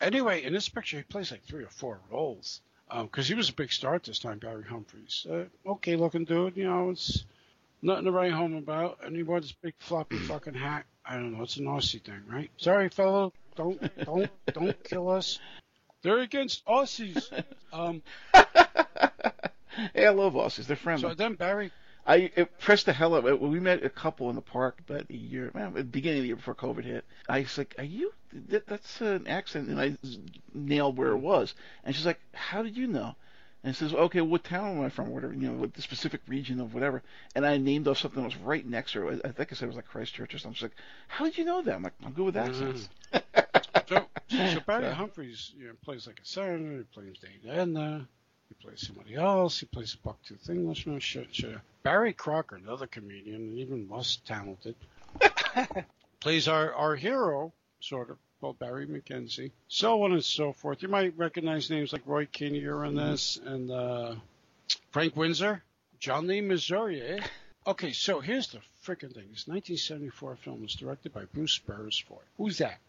Anyway, 0.01 0.43
in 0.43 0.53
this 0.53 0.69
picture, 0.69 0.97
he 0.97 1.03
plays 1.03 1.31
like 1.31 1.43
three 1.43 1.63
or 1.63 1.69
four 1.69 1.99
roles 2.09 2.61
because 2.89 3.27
he 3.27 3.35
was 3.35 3.49
a 3.49 3.53
big 3.53 3.71
star 3.71 3.95
at 3.95 4.03
this 4.03 4.19
time. 4.19 4.39
Barry 4.39 4.63
Humphries, 4.63 5.27
uh, 5.29 5.43
okay 5.65 5.95
looking 5.95 6.25
dude. 6.25 6.57
You 6.57 6.65
know, 6.65 6.89
it's 6.89 7.23
nothing 7.81 8.05
to 8.05 8.11
write 8.11 8.31
home 8.31 8.55
about. 8.55 8.99
And 9.03 9.15
he 9.15 9.23
wore 9.23 9.39
this 9.39 9.51
big 9.51 9.73
floppy 9.79 10.17
fucking 10.27 10.53
hat. 10.53 10.85
I 11.05 11.15
don't 11.15 11.37
know. 11.37 11.43
It's 11.43 11.57
an 11.57 11.65
Aussie 11.65 12.01
thing, 12.01 12.21
right? 12.27 12.49
Sorry, 12.57 12.89
fellow. 12.89 13.33
Don't 13.55 14.05
don't 14.05 14.29
don't 14.53 14.83
kill 14.83 15.09
us. 15.09 15.39
They're 16.01 16.19
against 16.19 16.65
Aussies. 16.65 17.29
Um, 17.73 18.01
hey, 18.33 20.05
I 20.05 20.09
love 20.11 20.33
Aussies. 20.33 20.65
They're 20.65 20.77
friendly. 20.77 21.09
so 21.09 21.13
then 21.13 21.33
Barry, 21.33 21.71
I 22.09 22.31
it 22.35 22.57
pressed 22.57 22.87
the 22.87 22.93
hell 22.93 23.13
out. 23.13 23.19
of 23.19 23.27
it. 23.27 23.39
We 23.39 23.59
met 23.59 23.85
a 23.85 23.89
couple 23.89 24.31
in 24.31 24.35
the 24.35 24.41
park 24.41 24.79
about 24.79 25.05
a 25.11 25.15
year, 25.15 25.51
man, 25.53 25.67
at 25.67 25.73
the 25.75 25.83
beginning 25.83 26.19
of 26.19 26.23
the 26.23 26.27
year 26.29 26.35
before 26.37 26.55
COVID 26.55 26.83
hit. 26.83 27.05
I 27.29 27.41
was 27.41 27.55
like, 27.55 27.75
"Are 27.77 27.83
you? 27.83 28.11
That, 28.47 28.65
that's 28.65 28.99
an 29.01 29.27
accent," 29.27 29.69
and 29.69 29.79
I 29.79 29.95
nailed 30.51 30.97
where 30.97 31.11
it 31.11 31.19
was. 31.19 31.53
And 31.83 31.95
she's 31.95 32.07
like, 32.07 32.19
"How 32.33 32.63
did 32.63 32.75
you 32.75 32.87
know?" 32.87 33.15
And 33.63 33.75
says, 33.75 33.93
"Okay, 33.93 34.21
what 34.21 34.43
town 34.43 34.77
am 34.77 34.83
I 34.83 34.89
from? 34.89 35.11
Whatever, 35.11 35.33
you 35.33 35.51
know, 35.51 35.53
what 35.53 35.75
the 35.75 35.83
specific 35.83 36.21
region 36.27 36.59
of 36.59 36.73
whatever." 36.73 37.03
And 37.35 37.45
I 37.45 37.57
named 37.57 37.87
off 37.87 37.99
something 37.99 38.23
that 38.23 38.29
was 38.29 38.37
right 38.37 38.65
next 38.65 38.93
to 38.93 39.01
her. 39.01 39.11
I, 39.11 39.27
I 39.27 39.31
think 39.31 39.51
I 39.51 39.55
said 39.55 39.65
it 39.65 39.67
was 39.67 39.75
like 39.75 39.87
Christchurch 39.87 40.33
or 40.33 40.39
something. 40.39 40.55
She's 40.55 40.63
like, 40.63 40.77
"How 41.09 41.25
did 41.25 41.37
you 41.37 41.45
know 41.45 41.61
that?" 41.61 41.75
I'm 41.75 41.83
like, 41.83 41.93
"I'm 42.03 42.13
good 42.13 42.25
with 42.25 42.35
mm-hmm. 42.35 42.49
accents." 42.49 42.89
so, 43.87 44.07
so 44.29 44.59
Barry 44.65 44.85
So- 44.85 44.93
Humphries 44.93 45.53
you 45.55 45.67
know, 45.67 45.73
plays 45.83 46.07
like 46.07 46.19
a 46.19 46.25
senator. 46.25 46.77
He 46.77 46.83
plays 46.85 47.17
Dame 47.19 47.51
Edna. 47.51 48.07
He 48.49 48.55
plays 48.65 48.85
somebody 48.85 49.15
else. 49.15 49.59
He 49.59 49.65
plays 49.67 49.95
a 49.95 50.07
bucktooth 50.07 50.49
Englishman. 50.49 50.99
Shit, 50.99 51.33
shit. 51.33 51.57
Barry 51.83 52.13
Crocker, 52.13 52.55
another 52.55 52.87
comedian, 52.87 53.41
and 53.41 53.57
even 53.59 53.87
less 53.89 54.17
talented, 54.25 54.75
plays 56.19 56.47
our 56.47 56.73
our 56.73 56.95
hero, 56.95 57.53
sort 57.79 58.09
of, 58.09 58.17
called 58.41 58.59
Barry 58.59 58.87
McKenzie. 58.87 59.51
So 59.67 60.03
on 60.03 60.13
and 60.13 60.23
so 60.23 60.53
forth. 60.53 60.81
You 60.81 60.87
might 60.87 61.17
recognize 61.17 61.69
names 61.69 61.93
like 61.93 62.01
Roy 62.05 62.25
Kinnear 62.25 62.85
in 62.85 62.95
this, 62.95 63.37
and 63.37 63.71
uh, 63.71 64.15
Frank 64.91 65.15
Windsor, 65.15 65.63
John 65.99 66.27
Le 66.27 66.41
Mesurier. 66.41 67.19
Eh? 67.19 67.23
Okay, 67.67 67.91
so 67.91 68.19
here's 68.19 68.47
the 68.47 68.59
freaking 68.83 69.13
thing. 69.13 69.27
This 69.29 69.45
1974 69.45 70.37
film 70.37 70.61
was 70.61 70.73
directed 70.73 71.13
by 71.13 71.25
Bruce 71.25 71.59
Beresford. 71.59 72.25
Who's 72.37 72.57
that? 72.59 72.79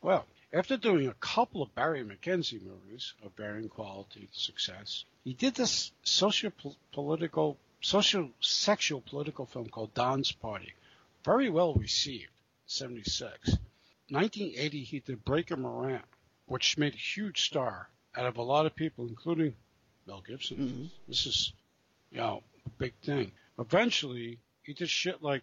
Well, 0.00 0.24
after 0.54 0.76
doing 0.76 1.08
a 1.08 1.14
couple 1.14 1.62
of 1.62 1.74
Barry 1.74 2.04
McKenzie 2.04 2.62
movies 2.62 3.14
of 3.24 3.32
varying 3.36 3.68
quality 3.68 4.20
and 4.20 4.28
success, 4.32 5.04
he 5.24 5.32
did 5.32 5.54
this 5.54 5.90
socio-political, 6.04 7.58
social-sexual 7.80 9.00
political 9.00 9.46
film 9.46 9.68
called 9.68 9.92
Don's 9.94 10.30
Party. 10.30 10.72
Very 11.24 11.50
well 11.50 11.74
received, 11.74 12.30
76. 12.66 13.56
1980, 14.10 14.84
he 14.84 15.00
did 15.00 15.24
Breaker 15.24 15.56
Morant, 15.56 16.04
which 16.46 16.78
made 16.78 16.94
a 16.94 16.98
huge 16.98 17.42
star 17.46 17.88
out 18.14 18.26
of 18.26 18.36
a 18.36 18.42
lot 18.42 18.66
of 18.66 18.76
people, 18.76 19.08
including 19.08 19.56
Mel 20.06 20.22
Gibson. 20.26 20.58
Mhm. 20.58 20.90
This 21.08 21.26
is, 21.26 21.52
you 22.12 22.18
know, 22.18 22.42
a 22.64 22.68
big 22.70 22.94
thing. 23.02 23.32
Eventually, 23.58 24.38
he 24.62 24.72
did 24.72 24.88
shit 24.88 25.22
like 25.22 25.42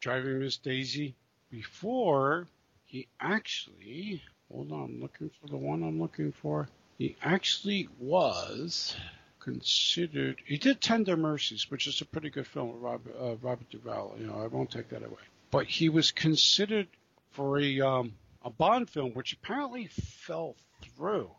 Driving 0.00 0.38
Miss 0.38 0.56
Daisy 0.56 1.14
before 1.50 2.46
he 2.84 3.08
actually, 3.20 4.22
hold 4.50 4.72
on, 4.72 4.84
I'm 4.84 5.00
looking 5.00 5.30
for 5.40 5.48
the 5.48 5.56
one 5.56 5.82
I'm 5.82 6.00
looking 6.00 6.32
for. 6.32 6.68
He 6.98 7.16
actually 7.22 7.88
was 7.98 8.96
considered, 9.40 10.40
he 10.44 10.58
did 10.58 10.80
Tender 10.80 11.16
Mercies, 11.16 11.70
which 11.70 11.86
is 11.86 12.00
a 12.00 12.04
pretty 12.04 12.30
good 12.30 12.46
film 12.46 12.72
with 12.72 12.82
Robert, 12.82 13.16
uh, 13.20 13.36
Robert 13.36 13.70
Duvall. 13.70 14.16
You 14.18 14.26
know, 14.26 14.40
I 14.40 14.46
won't 14.46 14.70
take 14.70 14.88
that 14.90 15.04
away. 15.04 15.22
But 15.50 15.66
he 15.66 15.88
was 15.88 16.12
considered 16.12 16.88
for 17.30 17.58
a, 17.58 17.80
um, 17.80 18.14
a 18.42 18.50
Bond 18.50 18.90
film, 18.90 19.12
which 19.12 19.32
apparently 19.32 19.86
fell 19.86 20.56
through 20.82 21.30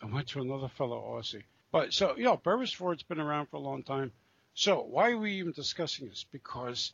and 0.00 0.12
went 0.12 0.28
to 0.28 0.40
another 0.40 0.68
fellow 0.68 1.18
Aussie. 1.18 1.42
But 1.70 1.92
so, 1.92 2.16
you 2.16 2.24
know, 2.24 2.36
Beresford's 2.36 3.02
been 3.02 3.20
around 3.20 3.46
for 3.46 3.56
a 3.56 3.60
long 3.60 3.82
time. 3.82 4.12
So 4.54 4.82
why 4.82 5.10
are 5.10 5.18
we 5.18 5.34
even 5.34 5.52
discussing 5.52 6.08
this? 6.08 6.24
Because 6.32 6.92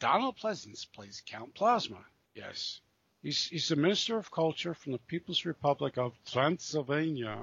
Donald 0.00 0.36
Pleasence 0.36 0.86
plays 0.92 1.22
Count 1.26 1.54
Plasma. 1.54 2.04
Yes. 2.34 2.80
He's, 3.22 3.46
he's 3.48 3.68
the 3.68 3.76
Minister 3.76 4.16
of 4.18 4.30
Culture 4.30 4.74
from 4.74 4.92
the 4.92 4.98
People's 4.98 5.44
Republic 5.44 5.98
of 5.98 6.12
Transylvania, 6.30 7.38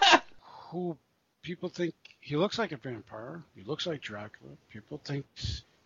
who 0.70 0.96
people 1.42 1.68
think 1.68 1.94
he 2.20 2.36
looks 2.36 2.58
like 2.58 2.72
a 2.72 2.76
vampire. 2.76 3.42
He 3.56 3.62
looks 3.64 3.86
like 3.86 4.00
Dracula. 4.00 4.52
People 4.72 5.00
think 5.04 5.26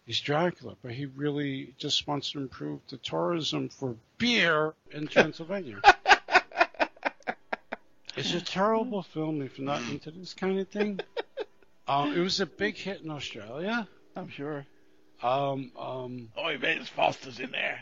he's 0.06 0.20
Dracula, 0.20 0.76
but 0.82 0.92
he 0.92 1.06
really 1.06 1.74
just 1.78 2.06
wants 2.06 2.32
to 2.32 2.38
improve 2.38 2.80
the 2.88 2.98
tourism 2.98 3.68
for 3.68 3.96
beer 4.18 4.74
in 4.92 5.06
Transylvania. 5.08 5.80
it's 8.16 8.34
a 8.34 8.40
terrible 8.40 9.02
film 9.02 9.40
if 9.42 9.58
you're 9.58 9.66
not 9.66 9.82
into 9.90 10.10
this 10.10 10.34
kind 10.34 10.58
of 10.58 10.68
thing. 10.68 11.00
Um, 11.86 12.12
it 12.16 12.20
was 12.20 12.40
a 12.40 12.46
big 12.46 12.76
hit 12.76 13.00
in 13.02 13.10
Australia. 13.10 13.88
I'm 14.14 14.28
sure. 14.28 14.66
Um, 15.22 15.72
um, 15.78 16.28
Oh, 16.36 16.56
Vance 16.58 16.88
Foster's 16.88 17.40
in 17.40 17.50
there. 17.52 17.80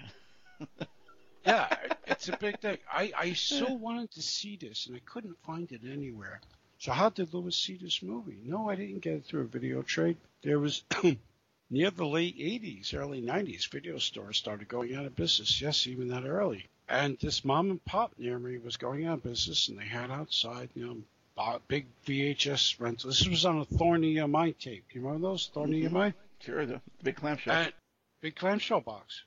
Yeah, 1.46 1.68
it's 2.06 2.28
a 2.28 2.36
big 2.36 2.58
thing. 2.60 2.78
I, 2.92 3.12
I 3.16 3.32
so 3.34 3.72
wanted 3.72 4.10
to 4.12 4.22
see 4.22 4.56
this, 4.56 4.86
and 4.86 4.96
I 4.96 5.00
couldn't 5.04 5.36
find 5.44 5.70
it 5.70 5.82
anywhere. 5.90 6.40
So 6.78 6.92
how 6.92 7.08
did 7.08 7.32
Lewis 7.32 7.56
see 7.56 7.76
this 7.80 8.02
movie? 8.02 8.38
No, 8.44 8.68
I 8.68 8.74
didn't 8.74 9.00
get 9.00 9.14
it 9.14 9.24
through 9.24 9.42
a 9.42 9.44
video 9.44 9.82
trade. 9.82 10.16
There 10.42 10.58
was 10.58 10.82
near 11.70 11.90
the 11.90 12.06
late 12.06 12.36
80s, 12.36 12.94
early 12.94 13.22
90s, 13.22 13.70
video 13.70 13.98
stores 13.98 14.36
started 14.36 14.68
going 14.68 14.94
out 14.94 15.06
of 15.06 15.16
business. 15.16 15.60
Yes, 15.60 15.86
even 15.86 16.08
that 16.08 16.26
early. 16.26 16.66
And 16.88 17.18
this 17.18 17.44
mom 17.44 17.70
and 17.70 17.84
pop 17.84 18.12
near 18.18 18.38
me 18.38 18.58
was 18.58 18.76
going 18.76 19.06
out 19.06 19.18
of 19.18 19.22
business, 19.24 19.68
and 19.68 19.78
they 19.78 19.86
had 19.86 20.10
outside, 20.10 20.68
you 20.74 20.86
know, 20.86 21.60
big 21.68 21.86
VHS 22.06 22.80
rental. 22.80 23.10
This 23.10 23.26
was 23.26 23.44
on 23.44 23.58
a 23.58 23.64
Thorn 23.64 24.02
EMI 24.02 24.56
tape. 24.58 24.84
You 24.92 25.00
remember 25.00 25.28
those 25.28 25.48
Thorn 25.52 25.72
Mhm. 25.72 25.90
EMI? 25.90 26.14
Sure, 26.40 26.66
the 26.66 26.80
big 27.02 27.16
clamshell. 27.16 27.54
And 27.54 27.72
big 28.20 28.36
clamshell 28.36 28.80
box. 28.80 29.22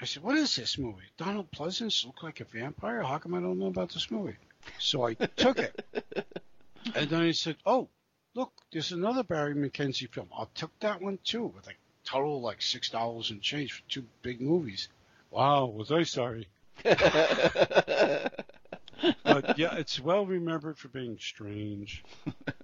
I 0.00 0.04
said, 0.04 0.22
"What 0.22 0.36
is 0.36 0.54
this 0.56 0.78
movie? 0.78 1.10
Donald 1.16 1.50
Pleasence 1.50 2.04
look 2.04 2.22
like 2.22 2.40
a 2.40 2.44
vampire? 2.44 3.02
How 3.02 3.18
come 3.18 3.34
I 3.34 3.40
don't 3.40 3.58
know 3.58 3.66
about 3.66 3.92
this 3.92 4.10
movie?" 4.10 4.36
So 4.78 5.06
I 5.06 5.14
took 5.14 5.58
it. 5.58 5.84
and 6.94 7.08
then 7.08 7.22
he 7.22 7.32
said, 7.32 7.56
"Oh, 7.64 7.88
look, 8.34 8.52
there's 8.72 8.92
another 8.92 9.22
Barry 9.22 9.54
McKenzie 9.54 10.12
film. 10.12 10.28
I 10.36 10.44
took 10.54 10.78
that 10.80 11.00
one 11.00 11.18
too, 11.24 11.46
with 11.46 11.66
like 11.66 11.78
total 12.04 12.40
like 12.40 12.62
six 12.62 12.90
dollars 12.90 13.30
and 13.30 13.40
change 13.42 13.72
for 13.72 13.82
two 13.88 14.04
big 14.22 14.40
movies. 14.40 14.88
Wow, 15.30 15.66
was 15.66 15.90
I 15.90 16.04
sorry? 16.04 16.48
but 16.82 16.98
yeah, 19.58 19.76
it's 19.76 19.98
well 20.00 20.26
remembered 20.26 20.78
for 20.78 20.88
being 20.88 21.18
strange. 21.18 22.04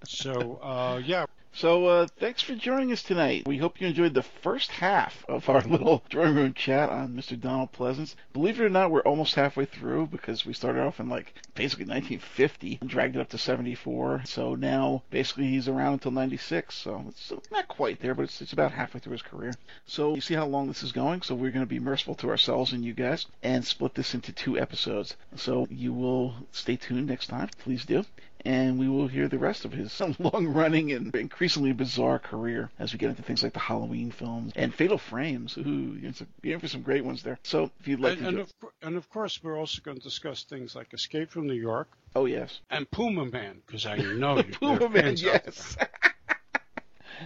So 0.06 0.60
uh, 0.62 1.00
yeah, 1.04 1.26
So, 1.54 1.86
uh, 1.86 2.06
thanks 2.18 2.40
for 2.40 2.54
joining 2.54 2.92
us 2.92 3.02
tonight. 3.02 3.46
We 3.46 3.58
hope 3.58 3.78
you 3.78 3.86
enjoyed 3.86 4.14
the 4.14 4.22
first 4.22 4.70
half 4.70 5.22
of 5.28 5.50
our 5.50 5.60
little 5.68 6.02
drawing 6.08 6.34
room 6.34 6.54
chat 6.54 6.88
on 6.88 7.12
Mr. 7.12 7.38
Donald 7.38 7.72
Pleasence. 7.72 8.14
Believe 8.32 8.58
it 8.58 8.64
or 8.64 8.70
not, 8.70 8.90
we're 8.90 9.02
almost 9.02 9.34
halfway 9.34 9.66
through 9.66 10.06
because 10.06 10.46
we 10.46 10.54
started 10.54 10.80
off 10.80 10.98
in 10.98 11.10
like 11.10 11.34
basically 11.54 11.84
1950 11.84 12.78
and 12.80 12.88
dragged 12.88 13.16
it 13.16 13.20
up 13.20 13.28
to 13.28 13.38
74. 13.38 14.22
So 14.24 14.54
now 14.54 15.02
basically 15.10 15.48
he's 15.48 15.68
around 15.68 15.92
until 15.92 16.12
96. 16.12 16.74
So 16.74 17.04
it's 17.08 17.30
not 17.50 17.68
quite 17.68 18.00
there, 18.00 18.14
but 18.14 18.22
it's, 18.22 18.40
it's 18.40 18.54
about 18.54 18.72
halfway 18.72 19.00
through 19.00 19.12
his 19.12 19.22
career. 19.22 19.52
So 19.84 20.14
you 20.14 20.22
see 20.22 20.34
how 20.34 20.46
long 20.46 20.68
this 20.68 20.82
is 20.82 20.92
going. 20.92 21.20
So 21.20 21.34
we're 21.34 21.50
going 21.50 21.66
to 21.66 21.70
be 21.70 21.78
merciful 21.78 22.14
to 22.16 22.30
ourselves 22.30 22.72
and 22.72 22.82
you 22.82 22.94
guys 22.94 23.26
and 23.42 23.62
split 23.62 23.94
this 23.94 24.14
into 24.14 24.32
two 24.32 24.58
episodes. 24.58 25.16
So 25.36 25.68
you 25.70 25.92
will 25.92 26.34
stay 26.50 26.76
tuned 26.76 27.08
next 27.08 27.26
time. 27.26 27.50
Please 27.58 27.84
do 27.84 28.06
and 28.44 28.78
we 28.78 28.88
will 28.88 29.08
hear 29.08 29.28
the 29.28 29.38
rest 29.38 29.64
of 29.64 29.72
his 29.72 30.00
long 30.18 30.48
running 30.48 30.92
and 30.92 31.14
increasingly 31.14 31.72
bizarre 31.72 32.18
career 32.18 32.70
as 32.78 32.92
we 32.92 32.98
get 32.98 33.10
into 33.10 33.22
things 33.22 33.42
like 33.42 33.52
the 33.52 33.58
Halloween 33.58 34.10
films 34.10 34.52
and 34.56 34.74
Fatal 34.74 34.98
Frames. 34.98 35.56
Ooh, 35.56 35.98
you're 36.00 36.12
in 36.42 36.60
for 36.60 36.68
some 36.68 36.82
great 36.82 37.04
ones 37.04 37.22
there. 37.22 37.38
So 37.42 37.70
if 37.80 37.88
you'd 37.88 38.00
like 38.00 38.14
and, 38.14 38.22
to. 38.22 38.28
and, 38.28 38.38
of, 38.40 38.52
and 38.82 38.96
of 38.96 39.08
course, 39.10 39.42
we're 39.42 39.58
also 39.58 39.80
going 39.82 39.96
to 39.96 40.02
discuss 40.02 40.44
things 40.44 40.74
like 40.74 40.92
Escape 40.92 41.30
from 41.30 41.46
New 41.46 41.54
York 41.54 41.88
oh, 42.14 42.26
yes. 42.26 42.60
and 42.70 42.90
Puma 42.90 43.26
Man, 43.26 43.62
because 43.66 43.86
I 43.86 43.96
know 43.96 44.36
you. 44.38 44.44
Puma 44.44 44.88
Man, 44.88 45.16
yes. 45.16 45.76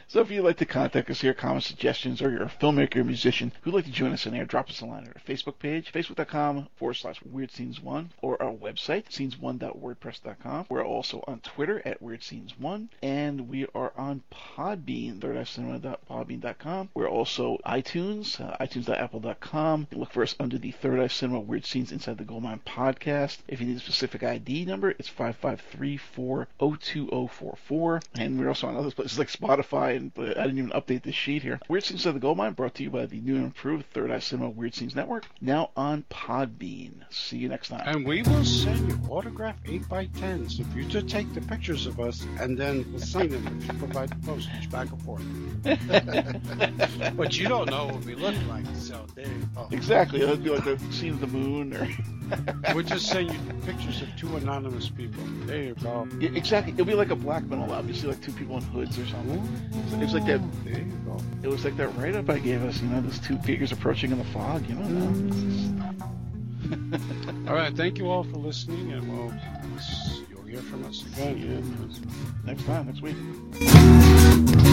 So 0.08 0.20
if 0.20 0.30
you'd 0.30 0.42
like 0.42 0.58
to 0.58 0.66
contact 0.66 1.10
us 1.10 1.20
here, 1.20 1.34
comments, 1.34 1.66
suggestions, 1.66 2.22
or 2.22 2.30
you're 2.30 2.44
a 2.44 2.52
filmmaker 2.60 3.04
musician 3.04 3.52
who'd 3.62 3.74
like 3.74 3.84
to 3.84 3.90
join 3.90 4.12
us 4.12 4.26
in 4.26 4.32
there, 4.32 4.44
drop 4.44 4.70
us 4.70 4.80
a 4.80 4.86
line 4.86 5.04
at 5.04 5.08
our 5.08 5.22
Facebook 5.26 5.58
page, 5.58 5.92
facebook.com 5.92 6.68
forward 6.76 6.94
slash 6.94 7.20
weird 7.24 7.50
scenes 7.50 7.80
one, 7.80 8.10
or 8.22 8.40
our 8.42 8.52
website, 8.52 9.06
scenes1.wordpress.com. 9.06 10.66
We're 10.68 10.84
also 10.84 11.24
on 11.26 11.40
Twitter 11.40 11.82
at 11.84 12.00
weird 12.02 12.22
scenes 12.22 12.58
one, 12.58 12.90
and 13.02 13.48
we 13.48 13.66
are 13.74 13.92
on 13.96 14.22
Podbean, 14.32 15.18
thirdeyecinema.podbean.com. 15.20 16.90
We're 16.94 17.08
also 17.08 17.58
iTunes, 17.66 18.40
uh, 18.40 18.56
itunes.apple.com. 18.58 19.88
Look 19.92 20.12
for 20.12 20.22
us 20.22 20.36
under 20.38 20.58
the 20.58 20.70
Third 20.72 21.00
Eye 21.00 21.06
Cinema 21.08 21.40
Weird 21.40 21.64
Scenes 21.64 21.92
Inside 21.92 22.18
the 22.18 22.24
Goldmine 22.24 22.60
podcast. 22.66 23.38
If 23.48 23.60
you 23.60 23.66
need 23.66 23.76
a 23.76 23.80
specific 23.80 24.22
ID 24.22 24.64
number, 24.64 24.90
it's 24.90 25.10
553-402-044. 25.10 28.02
And 28.18 28.38
we're 28.38 28.48
also 28.48 28.68
on 28.68 28.76
other 28.76 28.90
places 28.90 29.18
like 29.18 29.28
Spotify, 29.28 29.75
and 29.84 30.12
uh, 30.18 30.22
I 30.22 30.26
didn't 30.26 30.58
even 30.58 30.70
update 30.70 31.02
this 31.02 31.14
sheet 31.14 31.42
here. 31.42 31.60
Weird 31.68 31.84
Scenes 31.84 32.06
of 32.06 32.14
the 32.14 32.20
Goldmine 32.20 32.54
brought 32.54 32.74
to 32.76 32.82
you 32.82 32.90
by 32.90 33.06
the 33.06 33.20
new 33.20 33.36
and 33.36 33.44
improved 33.44 33.86
Third 33.92 34.10
Eye 34.10 34.18
Cinema 34.18 34.50
Weird 34.50 34.74
Scenes 34.74 34.94
Network, 34.94 35.26
now 35.40 35.70
on 35.76 36.04
Podbean. 36.10 36.92
See 37.10 37.38
you 37.38 37.48
next 37.48 37.68
time. 37.68 37.82
And 37.86 38.06
we 38.06 38.22
will 38.22 38.44
send 38.44 38.88
you 38.88 38.98
autographed 39.08 39.64
8x10s 39.64 40.60
if 40.60 40.74
you 40.74 40.84
just 40.84 41.08
take 41.08 41.32
the 41.34 41.40
pictures 41.42 41.86
of 41.86 42.00
us 42.00 42.26
and 42.40 42.56
then 42.58 42.84
we'll 42.90 43.00
sign 43.00 43.28
them 43.30 43.46
if 43.60 43.66
you 43.66 43.78
provide 43.78 44.10
the 44.10 44.26
postage 44.26 44.70
back 44.70 44.88
and 44.90 45.02
forth. 45.02 45.22
but 47.16 47.38
you 47.38 47.48
don't 47.48 47.70
know 47.70 47.86
what 47.86 48.04
we 48.04 48.14
look 48.14 48.34
like, 48.48 48.64
so 48.76 49.06
there 49.14 49.26
you 49.26 49.48
go. 49.54 49.68
Exactly. 49.70 50.20
It'll 50.20 50.36
be 50.36 50.50
like 50.50 50.64
the 50.64 50.78
scene 50.92 51.12
of 51.12 51.20
the 51.20 51.26
moon 51.26 51.74
or 51.74 51.88
We'll 52.74 52.84
just 52.84 53.06
send 53.06 53.32
you 53.32 53.38
pictures 53.64 54.02
of 54.02 54.08
two 54.16 54.36
anonymous 54.36 54.88
people. 54.88 55.22
There 55.44 55.62
you 55.62 55.74
go. 55.74 56.08
Yeah, 56.18 56.30
exactly. 56.34 56.72
It'll 56.72 56.84
be 56.84 56.94
like 56.94 57.10
a 57.10 57.16
black 57.16 57.44
metal 57.44 57.72
album. 57.72 57.88
You 57.88 57.94
see 57.94 58.06
like 58.06 58.20
two 58.20 58.32
people 58.32 58.56
in 58.56 58.62
hoods 58.64 58.98
or 58.98 59.06
something. 59.06 59.65
It 59.72 59.98
was 60.00 60.14
like 60.14 60.26
that. 60.26 60.40
Oh, 60.40 61.16
go. 61.16 61.20
It 61.42 61.48
was 61.48 61.64
like 61.64 61.76
that 61.76 61.88
write-up 61.96 62.28
I 62.28 62.38
gave 62.38 62.64
us. 62.64 62.80
You 62.80 62.88
know, 62.88 63.00
those 63.00 63.18
two 63.18 63.38
figures 63.38 63.72
approaching 63.72 64.12
in 64.12 64.18
the 64.18 64.24
fog. 64.24 64.66
You 64.68 64.74
know. 64.74 65.92
All 67.48 67.54
right, 67.54 67.74
thank 67.76 67.98
you 67.98 68.10
all 68.10 68.24
for 68.24 68.38
listening, 68.38 68.92
and 68.92 69.08
we'll 69.08 69.32
you'll 70.28 70.42
hear 70.42 70.60
from 70.62 70.84
us 70.84 71.04
again. 71.06 71.38
Yeah, 71.38 71.60
next 72.44 72.64
time, 72.66 72.86
next 72.86 73.02
week. 73.02 74.72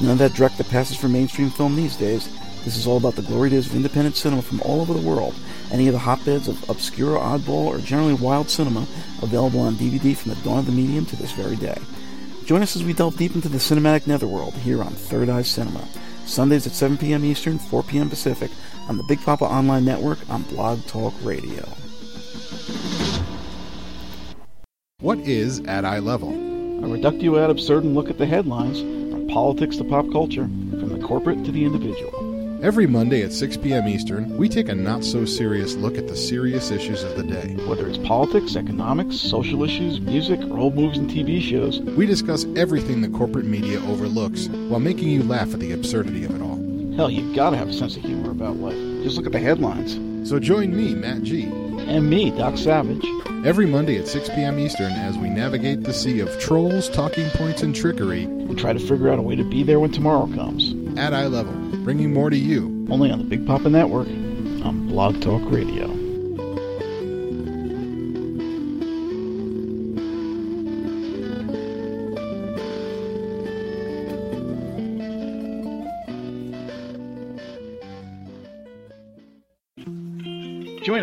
None 0.00 0.12
of 0.12 0.18
that 0.18 0.34
direct 0.34 0.58
that 0.58 0.68
passes 0.68 0.96
for 0.96 1.08
mainstream 1.08 1.50
film 1.50 1.76
these 1.76 1.96
days. 1.96 2.28
This 2.64 2.76
is 2.76 2.86
all 2.86 2.96
about 2.96 3.16
the 3.16 3.22
glory 3.22 3.50
days 3.50 3.66
of 3.66 3.74
independent 3.74 4.16
cinema 4.16 4.42
from 4.42 4.60
all 4.62 4.80
over 4.80 4.94
the 4.94 5.06
world. 5.06 5.34
Any 5.70 5.88
of 5.88 5.92
the 5.92 5.98
hotbeds 5.98 6.48
of 6.48 6.68
obscure, 6.70 7.18
oddball, 7.18 7.66
or 7.66 7.78
generally 7.78 8.14
wild 8.14 8.48
cinema 8.48 8.86
available 9.22 9.60
on 9.60 9.74
DVD 9.74 10.16
from 10.16 10.30
the 10.32 10.40
dawn 10.42 10.60
of 10.60 10.66
the 10.66 10.72
medium 10.72 11.04
to 11.06 11.16
this 11.16 11.32
very 11.32 11.56
day. 11.56 11.78
Join 12.44 12.62
us 12.62 12.76
as 12.76 12.84
we 12.84 12.92
delve 12.92 13.16
deep 13.16 13.34
into 13.34 13.48
the 13.48 13.58
cinematic 13.58 14.06
netherworld 14.06 14.54
here 14.54 14.82
on 14.82 14.92
Third 14.92 15.28
Eye 15.28 15.42
Cinema. 15.42 15.86
Sundays 16.26 16.66
at 16.66 16.72
7 16.72 16.98
p.m. 16.98 17.24
Eastern, 17.24 17.58
4 17.58 17.82
p.m. 17.82 18.08
Pacific 18.08 18.50
on 18.88 18.96
the 18.96 19.04
Big 19.04 19.20
Papa 19.20 19.44
Online 19.44 19.84
Network 19.84 20.18
on 20.30 20.42
Blog 20.42 20.84
Talk 20.86 21.14
Radio. 21.22 21.68
What 25.00 25.18
is 25.18 25.60
At 25.60 25.84
Eye 25.84 25.98
Level? 25.98 26.30
A 26.84 26.88
reductio 26.88 27.42
ad 27.42 27.50
absurdum 27.50 27.94
look 27.94 28.08
at 28.08 28.18
the 28.18 28.26
headlines, 28.26 28.80
from 28.80 29.01
politics 29.32 29.76
to 29.78 29.84
pop 29.84 30.10
culture, 30.12 30.44
from 30.44 30.88
the 30.90 31.06
corporate 31.06 31.42
to 31.44 31.52
the 31.52 31.64
individual. 31.64 32.12
Every 32.62 32.86
Monday 32.86 33.22
at 33.22 33.32
6 33.32 33.56
p.m. 33.56 33.88
Eastern, 33.88 34.36
we 34.36 34.48
take 34.48 34.68
a 34.68 34.74
not 34.74 35.02
so 35.02 35.24
serious 35.24 35.74
look 35.74 35.96
at 35.98 36.06
the 36.06 36.14
serious 36.14 36.70
issues 36.70 37.02
of 37.02 37.16
the 37.16 37.24
day. 37.24 37.56
Whether 37.66 37.88
it's 37.88 37.98
politics, 37.98 38.54
economics, 38.54 39.16
social 39.16 39.64
issues, 39.64 40.00
music, 40.00 40.38
or 40.42 40.58
old 40.58 40.76
movies 40.76 40.98
and 40.98 41.10
TV 41.10 41.40
shows, 41.40 41.80
We 41.80 42.06
discuss 42.06 42.46
everything 42.56 43.00
the 43.00 43.08
corporate 43.08 43.46
media 43.46 43.80
overlooks 43.86 44.48
while 44.48 44.78
making 44.80 45.08
you 45.08 45.22
laugh 45.24 45.52
at 45.54 45.60
the 45.60 45.72
absurdity 45.72 46.24
of 46.24 46.36
it 46.36 46.42
all. 46.42 46.56
hell, 46.94 47.10
you've 47.10 47.34
got 47.34 47.50
to 47.50 47.56
have 47.56 47.68
a 47.68 47.72
sense 47.72 47.96
of 47.96 48.02
humor 48.02 48.30
about 48.30 48.56
life. 48.58 48.76
Just 49.02 49.16
look 49.16 49.26
at 49.26 49.32
the 49.32 49.40
headlines. 49.40 49.98
So 50.28 50.38
join 50.38 50.76
me, 50.76 50.94
Matt 50.94 51.22
G, 51.24 51.46
And 51.88 52.08
me, 52.08 52.30
Doc 52.30 52.56
Savage. 52.58 53.04
every 53.44 53.66
Monday 53.66 53.98
at 53.98 54.08
6 54.08 54.28
p.m. 54.30 54.58
Eastern 54.58 54.92
as 54.92 55.16
we 55.18 55.28
navigate 55.28 55.82
the 55.82 55.92
sea 55.92 56.20
of 56.20 56.38
trolls, 56.38 56.88
talking 56.88 57.28
points, 57.30 57.62
and 57.62 57.74
trickery 57.74 58.24
and 58.24 58.58
try 58.58 58.72
to 58.72 58.78
figure 58.78 59.08
out 59.08 59.18
a 59.18 59.22
way 59.22 59.34
to 59.36 59.44
be 59.44 59.62
there 59.62 59.80
when 59.80 59.90
tomorrow 59.92 60.26
comes. 60.34 60.74
at 60.98 61.12
eye 61.14 61.26
level, 61.26 61.52
bringing 61.84 62.12
more 62.12 62.30
to 62.30 62.36
you. 62.36 62.86
Only 62.90 63.10
on 63.10 63.18
the 63.18 63.24
Big 63.24 63.46
Papa 63.46 63.68
Network 63.68 64.06
on 64.08 64.86
Blog 64.88 65.20
Talk 65.22 65.42
Radio. 65.50 65.88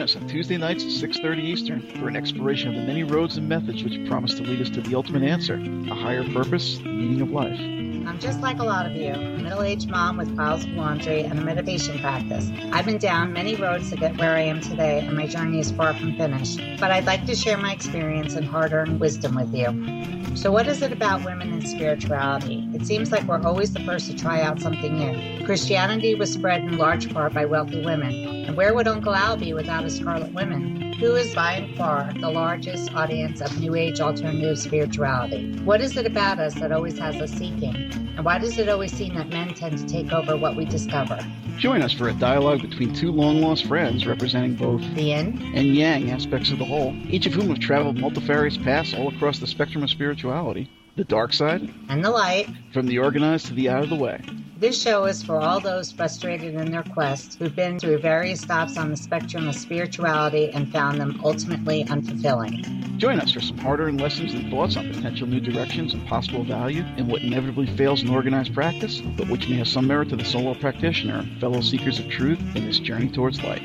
Us 0.09 0.15
on 0.15 0.27
Tuesday 0.27 0.57
nights 0.57 0.83
at 0.83 0.89
6:30 0.89 1.43
Eastern 1.43 1.81
for 1.99 2.07
an 2.07 2.15
exploration 2.15 2.69
of 2.69 2.75
the 2.75 2.81
many 2.81 3.03
roads 3.03 3.37
and 3.37 3.47
methods 3.47 3.83
which 3.83 4.07
promise 4.07 4.33
to 4.35 4.43
lead 4.43 4.61
us 4.61 4.69
to 4.69 4.81
the 4.81 4.95
ultimate 4.95 5.23
answer, 5.23 5.55
a 5.55 5.95
higher 5.95 6.23
purpose, 6.33 6.79
the 6.79 6.89
meaning 6.89 7.21
of 7.21 7.31
life. 7.31 7.59
I'm 7.59 8.17
just 8.19 8.39
like 8.41 8.59
a 8.59 8.63
lot 8.63 8.87
of 8.87 8.93
you, 8.93 9.11
a 9.11 9.37
middle-aged 9.37 9.89
mom 9.89 10.17
with 10.17 10.35
piles 10.35 10.63
of 10.63 10.71
laundry 10.71 11.21
and 11.21 11.37
a 11.37 11.43
meditation 11.43 11.99
practice. 11.99 12.49
I've 12.71 12.85
been 12.85 12.97
down 12.97 13.33
many 13.33 13.55
roads 13.55 13.91
to 13.91 13.97
get 13.97 14.17
where 14.17 14.35
I 14.35 14.41
am 14.41 14.61
today, 14.61 15.05
and 15.05 15.15
my 15.15 15.27
journey 15.27 15.59
is 15.59 15.71
far 15.71 15.93
from 15.93 16.15
finished. 16.17 16.59
But 16.79 16.89
I'd 16.91 17.05
like 17.05 17.25
to 17.27 17.35
share 17.35 17.57
my 17.57 17.73
experience 17.73 18.33
and 18.33 18.45
hard-earned 18.45 18.99
wisdom 18.99 19.35
with 19.35 19.53
you. 19.53 20.18
So 20.35 20.51
what 20.51 20.67
is 20.67 20.81
it 20.81 20.91
about 20.91 21.25
women 21.25 21.51
and 21.51 21.67
spirituality? 21.67 22.67
It 22.73 22.85
seems 22.85 23.11
like 23.11 23.23
we're 23.23 23.41
always 23.41 23.73
the 23.73 23.81
first 23.81 24.07
to 24.07 24.15
try 24.15 24.41
out 24.41 24.61
something 24.61 24.97
new. 24.97 25.45
Christianity 25.45 26.15
was 26.15 26.31
spread 26.31 26.61
in 26.61 26.77
large 26.77 27.11
part 27.13 27.33
by 27.33 27.45
wealthy 27.45 27.83
women. 27.83 28.45
And 28.45 28.55
where 28.55 28.73
would 28.73 28.87
Uncle 28.87 29.15
Al 29.15 29.37
be 29.37 29.53
without 29.53 29.83
his 29.83 29.97
Scarlet 29.97 30.31
Women? 30.33 30.93
Who 30.93 31.15
is 31.15 31.33
by 31.33 31.53
and 31.53 31.77
far 31.77 32.13
the 32.19 32.29
largest 32.29 32.93
audience 32.93 33.41
of 33.41 33.59
New 33.59 33.75
Age 33.75 33.99
alternative 33.99 34.57
spirituality? 34.59 35.57
What 35.63 35.81
is 35.81 35.97
it 35.97 36.05
about 36.05 36.39
us 36.39 36.53
that 36.55 36.71
always 36.71 36.97
has 36.99 37.15
us 37.21 37.31
seeking? 37.31 37.98
And 38.19 38.25
why 38.25 38.37
does 38.37 38.57
it 38.57 38.67
always 38.67 38.91
seem 38.91 39.15
that 39.15 39.29
men 39.29 39.53
tend 39.53 39.77
to 39.77 39.85
take 39.85 40.11
over 40.11 40.35
what 40.35 40.57
we 40.57 40.65
discover? 40.65 41.25
Join 41.57 41.81
us 41.81 41.93
for 41.93 42.09
a 42.09 42.13
dialogue 42.13 42.61
between 42.61 42.93
two 42.93 43.13
long 43.13 43.39
lost 43.39 43.63
friends 43.63 44.05
representing 44.05 44.55
both 44.55 44.81
The 44.93 45.03
yin 45.03 45.41
and 45.55 45.73
yang 45.73 46.11
aspects 46.11 46.51
of 46.51 46.59
the 46.59 46.65
whole, 46.65 46.93
each 47.07 47.27
of 47.27 47.33
whom 47.33 47.47
have 47.47 47.59
traveled 47.59 47.97
multifarious 47.97 48.57
paths 48.57 48.93
all 48.93 49.07
across 49.07 49.39
the 49.39 49.47
spectrum 49.47 49.85
of 49.85 49.89
spirituality. 49.89 50.69
The 50.99 51.05
dark 51.05 51.31
side, 51.31 51.73
and 51.87 52.03
the 52.03 52.11
light. 52.11 52.49
from 52.73 52.85
the 52.85 52.99
organized 52.99 53.45
to 53.45 53.53
the 53.53 53.69
out 53.69 53.83
of 53.83 53.89
the 53.89 53.95
way. 53.95 54.21
This 54.57 54.81
show 54.81 55.05
is 55.05 55.23
for 55.23 55.37
all 55.37 55.61
those 55.61 55.93
frustrated 55.93 56.55
in 56.55 56.71
their 56.71 56.83
quest 56.83 57.39
who've 57.39 57.55
been 57.55 57.79
through 57.79 57.99
various 57.99 58.41
stops 58.41 58.77
on 58.77 58.89
the 58.89 58.97
spectrum 58.97 59.47
of 59.47 59.55
spirituality 59.55 60.49
and 60.49 60.69
found 60.73 60.99
them 60.99 61.21
ultimately 61.23 61.85
unfulfilling. 61.85 62.97
Join 62.97 63.21
us 63.21 63.31
for 63.31 63.39
some 63.39 63.57
hard 63.59 63.79
earned 63.79 64.01
lessons 64.01 64.33
and 64.33 64.51
thoughts 64.51 64.75
on 64.75 64.91
potential 64.91 65.25
new 65.25 65.39
directions 65.39 65.93
and 65.93 66.05
possible 66.05 66.43
value 66.43 66.83
in 66.97 67.07
what 67.07 67.21
inevitably 67.21 67.67
fails 67.77 68.03
in 68.03 68.09
organized 68.09 68.53
practice, 68.53 68.99
but 68.99 69.29
which 69.29 69.47
may 69.47 69.55
have 69.55 69.69
some 69.69 69.87
merit 69.87 70.09
to 70.09 70.17
the 70.17 70.25
solo 70.25 70.53
practitioner 70.53 71.25
fellow 71.39 71.61
seekers 71.61 71.97
of 71.99 72.09
truth 72.09 72.41
in 72.57 72.65
this 72.65 72.79
journey 72.79 73.07
towards 73.07 73.41
light. 73.41 73.63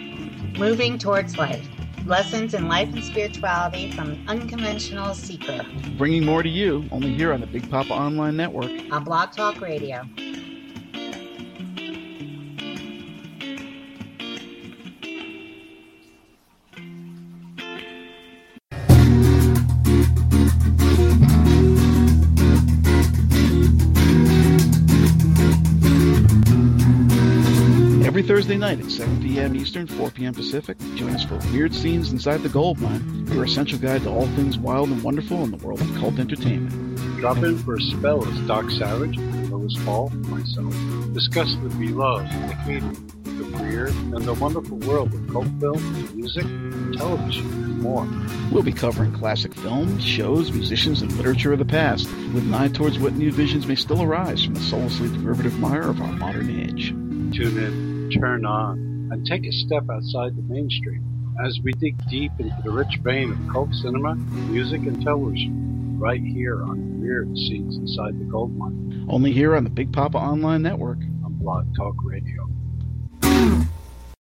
Moving 0.56 0.98
towards 0.98 1.36
life. 1.36 1.68
Lessons 2.06 2.52
in 2.52 2.68
life 2.68 2.92
and 2.92 3.02
spirituality 3.02 3.90
from 3.92 4.10
an 4.10 4.24
unconventional 4.28 5.14
seeker 5.14 5.64
Bringing 5.96 6.24
more 6.26 6.42
to 6.42 6.48
you 6.48 6.86
only 6.92 7.14
here 7.14 7.32
on 7.32 7.40
the 7.40 7.46
Big 7.46 7.68
Papa 7.70 7.94
Online 7.94 8.36
Network. 8.36 8.70
on 8.90 9.04
Blog 9.04 9.32
Talk 9.32 9.60
Radio. 9.62 10.04
Thursday 28.26 28.56
night 28.56 28.80
at 28.80 28.90
7 28.90 29.20
p.m. 29.22 29.54
Eastern, 29.54 29.86
4 29.86 30.10
p.m. 30.10 30.32
Pacific, 30.32 30.78
join 30.94 31.10
us 31.10 31.24
for 31.24 31.36
weird 31.52 31.74
scenes 31.74 32.10
inside 32.10 32.38
the 32.38 32.48
gold 32.48 32.80
mine, 32.80 33.26
your 33.30 33.44
essential 33.44 33.78
guide 33.78 34.02
to 34.04 34.08
all 34.08 34.26
things 34.28 34.56
wild 34.56 34.88
and 34.88 35.02
wonderful 35.02 35.44
in 35.44 35.50
the 35.50 35.58
world 35.58 35.82
of 35.82 35.94
cult 35.96 36.18
entertainment. 36.18 36.96
Drop 37.20 37.36
in 37.38 37.58
for 37.58 37.74
a 37.74 37.80
spell 37.82 38.26
as 38.26 38.40
Doc 38.46 38.70
Savage, 38.70 39.18
Lois 39.18 39.76
Paul, 39.84 40.08
myself 40.08 40.74
discuss 41.12 41.54
the 41.56 41.68
beloved, 41.68 42.26
the 42.28 42.54
hated, 42.54 43.24
the 43.24 43.58
weird, 43.58 43.90
and 43.90 44.22
the 44.22 44.34
wonderful 44.34 44.78
world 44.78 45.12
of 45.12 45.28
cult 45.28 45.48
films, 45.60 46.14
music, 46.14 46.46
television, 46.96 47.44
and 47.44 47.82
more. 47.82 48.08
We'll 48.50 48.62
be 48.62 48.72
covering 48.72 49.12
classic 49.12 49.52
films, 49.52 50.02
shows, 50.02 50.50
musicians, 50.50 51.02
and 51.02 51.12
literature 51.12 51.52
of 51.52 51.58
the 51.58 51.66
past, 51.66 52.06
with 52.32 52.44
an 52.44 52.54
eye 52.54 52.68
towards 52.68 52.98
what 52.98 53.12
new 53.12 53.32
visions 53.32 53.66
may 53.66 53.74
still 53.74 54.02
arise 54.02 54.42
from 54.42 54.54
the 54.54 54.62
soullessly 54.62 55.08
derivative 55.10 55.58
mire 55.58 55.90
of 55.90 56.00
our 56.00 56.12
modern 56.12 56.48
age. 56.48 56.88
Tune 57.36 57.58
in, 57.58 57.93
turn 58.10 58.44
on, 58.44 59.08
and 59.12 59.26
take 59.26 59.46
a 59.46 59.52
step 59.52 59.84
outside 59.90 60.36
the 60.36 60.42
mainstream 60.42 61.02
as 61.44 61.58
we 61.64 61.72
dig 61.72 61.96
deep 62.08 62.32
into 62.38 62.56
the 62.62 62.70
rich 62.70 62.98
vein 63.02 63.32
of 63.32 63.52
cult 63.52 63.72
cinema, 63.74 64.14
music, 64.14 64.82
and 64.82 65.02
television, 65.02 65.98
right 65.98 66.20
here 66.20 66.62
on 66.62 67.00
Weird 67.00 67.36
Scenes 67.36 67.76
Inside 67.76 68.18
the 68.18 68.24
Gold 68.24 68.56
Mine 68.56 69.06
Only 69.08 69.32
here 69.32 69.56
on 69.56 69.64
the 69.64 69.70
Big 69.70 69.92
Papa 69.92 70.18
Online 70.18 70.62
Network. 70.62 70.98
on 71.24 71.34
Blog 71.34 71.74
Talk 71.76 71.94
Radio. 72.02 72.43